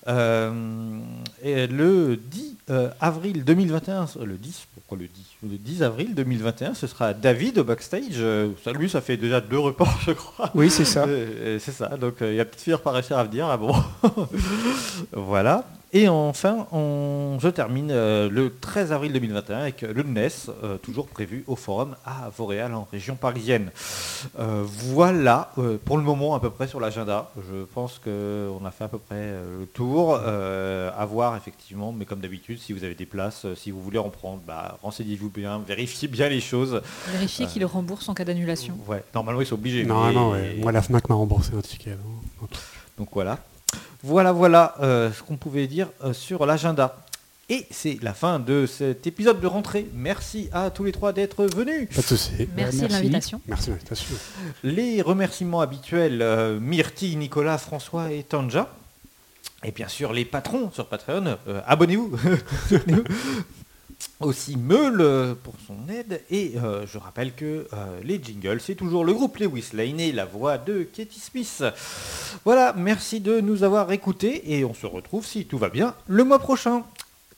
Euh, 0.09 1.01
et 1.43 1.67
le 1.67 2.17
10 2.17 2.57
euh, 2.71 2.91
avril 3.01 3.45
2021, 3.45 4.07
le 4.25 4.35
10, 4.35 4.67
pourquoi 4.75 4.99
le 4.99 5.09
10 5.09 5.27
Le 5.43 5.59
10 5.59 5.83
avril 5.83 6.15
2021, 6.15 6.75
ce 6.75 6.87
sera 6.87 7.13
David 7.13 7.59
au 7.59 7.65
backstage. 7.65 8.15
Euh, 8.17 8.51
ça, 8.65 8.73
lui, 8.73 8.89
ça 8.89 9.01
fait 9.01 9.17
déjà 9.17 9.41
deux 9.41 9.59
reports, 9.59 9.99
je 10.07 10.13
crois. 10.13 10.51
Oui, 10.55 10.71
c'est 10.71 10.85
ça. 10.85 11.05
Euh, 11.05 11.59
c'est 11.59 11.73
ça, 11.73 11.89
donc 11.97 12.23
euh, 12.23 12.33
il 12.33 12.37
y 12.37 12.41
a 12.41 12.45
peut-être 12.45 12.61
finir 12.61 12.81
par 12.81 12.95
à 12.97 13.25
venir. 13.25 13.47
Ah 13.47 13.57
bon? 13.57 13.75
voilà. 15.13 15.65
Et 15.95 16.09
enfin, 16.09 16.67
on, 16.73 17.37
je 17.39 17.49
termine 17.49 17.91
euh, 17.91 18.31
le 18.31 18.51
13 18.59 18.93
avril 18.93 19.13
2021 19.13 19.59
avec 19.59 19.83
le 19.83 20.03
NES, 20.03 20.29
euh, 20.65 20.79
toujours 20.79 21.07
prévu 21.07 21.45
au 21.47 21.55
forum 21.55 21.97
à 22.07 22.31
Vauréal 22.35 22.73
en 22.75 22.89
région 22.91 23.15
parisienne. 23.15 23.71
Euh, 24.39 24.63
voilà 24.65 25.53
euh, 25.59 25.77
pour 25.85 25.99
le 25.99 26.03
moment 26.03 26.35
à 26.35 26.41
peu 26.41 26.49
près 26.49 26.67
sur 26.67 26.81
l'agenda. 26.81 27.31
Je 27.47 27.65
pense 27.65 27.99
qu'on 28.03 28.65
a 28.65 28.71
fait 28.71 28.85
à 28.85 28.89
peu 28.89 28.97
près 28.97 29.33
le 29.61 29.67
tour. 29.67 30.19
Euh, 30.19 30.91
à 30.97 31.05
voir 31.05 31.37
effectivement, 31.37 31.93
mais 31.93 32.07
comme 32.07 32.21
d'habitude, 32.21 32.59
si 32.59 32.73
vous 32.73 32.85
avez 32.85 32.95
des 32.95 33.05
places, 33.07 33.45
si 33.55 33.71
vous 33.71 33.83
voulez 33.83 33.99
en 33.99 34.09
prendre, 34.09 34.41
bah, 34.47 34.79
renseignez-vous 34.83 35.29
bien, 35.29 35.61
vérifiez 35.67 36.09
bien 36.09 36.31
les 36.31 36.41
choses. 36.41 36.81
Vérifier 37.13 37.45
qu'il 37.47 37.67
rembourse 37.67 38.09
en 38.09 38.15
cas 38.15 38.25
d'annulation. 38.25 38.79
Ouais, 38.89 39.05
normalement 39.15 39.43
ils 39.43 39.47
sont 39.47 39.57
obligés. 39.57 39.85
Normalement, 39.85 40.31
mais- 40.33 40.41
ouais. 40.41 40.57
Moi, 40.59 40.73
la 40.73 40.81
Fnac 40.81 41.07
m'a 41.11 41.17
remboursé 41.17 41.53
un 41.55 41.61
ticket. 41.61 41.91
non 41.91 42.49
Donc 42.97 43.09
voilà. 43.13 43.39
Voilà, 44.03 44.33
voilà 44.33 44.75
euh, 44.81 45.13
ce 45.13 45.23
qu'on 45.23 45.37
pouvait 45.37 45.67
dire 45.67 45.89
euh, 46.05 46.13
sur 46.13 46.45
l'agenda. 46.47 46.97
Et 47.49 47.67
c'est 47.71 47.99
la 48.03 48.15
fin 48.15 48.39
de 48.39 48.67
cet 48.67 49.07
épisode 49.07 49.41
de 49.41 49.47
rentrée. 49.47 49.87
Merci 49.95 50.49
à 50.53 50.71
tous 50.71 50.85
les 50.85 50.93
trois 50.93 51.13
d'être 51.13 51.45
venus. 51.45 51.89
Pas 51.95 52.01
de 52.01 52.07
souci. 52.07 52.31
Merci, 52.57 52.77
de 52.79 52.83
merci. 52.83 52.89
l'invitation. 52.89 53.41
Merci 53.47 53.67
de 53.67 53.73
l'invitation. 53.73 54.17
Les 54.65 55.03
remerciements 55.03 55.61
habituels, 55.61 56.23
euh, 56.23 56.59
Myrtille, 56.61 57.17
Nicolas, 57.17 57.59
François 57.59 58.11
et 58.11 58.23
Tanja. 58.23 58.69
Et 59.65 59.71
bien 59.71 59.89
sûr 59.89 60.13
les 60.13 60.25
patrons 60.25 60.71
sur 60.73 60.87
Patreon. 60.87 61.37
Euh, 61.47 61.61
Abonnez-vous. 61.67 62.17
Aussi 64.21 64.57
Meul 64.57 65.01
euh, 65.01 65.35
pour 65.35 65.55
son 65.67 65.89
aide. 65.93 66.23
Et 66.31 66.55
euh, 66.57 66.87
je 66.87 66.99
rappelle 66.99 67.35
que 67.35 67.67
euh, 67.73 68.01
les 68.03 68.23
jingles, 68.23 68.61
c'est 68.61 68.75
toujours 68.75 69.05
le 69.05 69.13
groupe 69.13 69.39
Lewis 69.39 69.71
Lane 69.73 70.01
et 70.01 70.13
la 70.13 70.25
voix 70.25 70.59
de 70.59 70.83
Katie 70.83 71.21
Smith. 71.21 71.65
Voilà, 72.45 72.73
merci 72.77 73.21
de 73.21 73.41
nous 73.41 73.65
avoir 73.65 73.91
écoutés 73.93 74.55
et 74.57 74.65
on 74.65 74.75
se 74.75 74.87
retrouve 74.87 75.27
si 75.27 75.47
tout 75.47 75.59
va 75.59 75.69
bien 75.69 75.95
le 76.07 76.25
mois 76.25 76.39
prochain. 76.39 76.85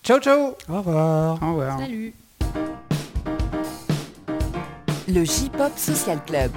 Ciao 0.03 0.20
ciao 0.20 0.55
Au 0.69 0.78
revoir. 0.78 1.43
Au 1.43 1.49
revoir. 1.49 1.78
Salut 1.78 2.15
Le 5.09 5.24
J-Pop 5.24 5.73
Social 5.77 6.23
Club. 6.24 6.53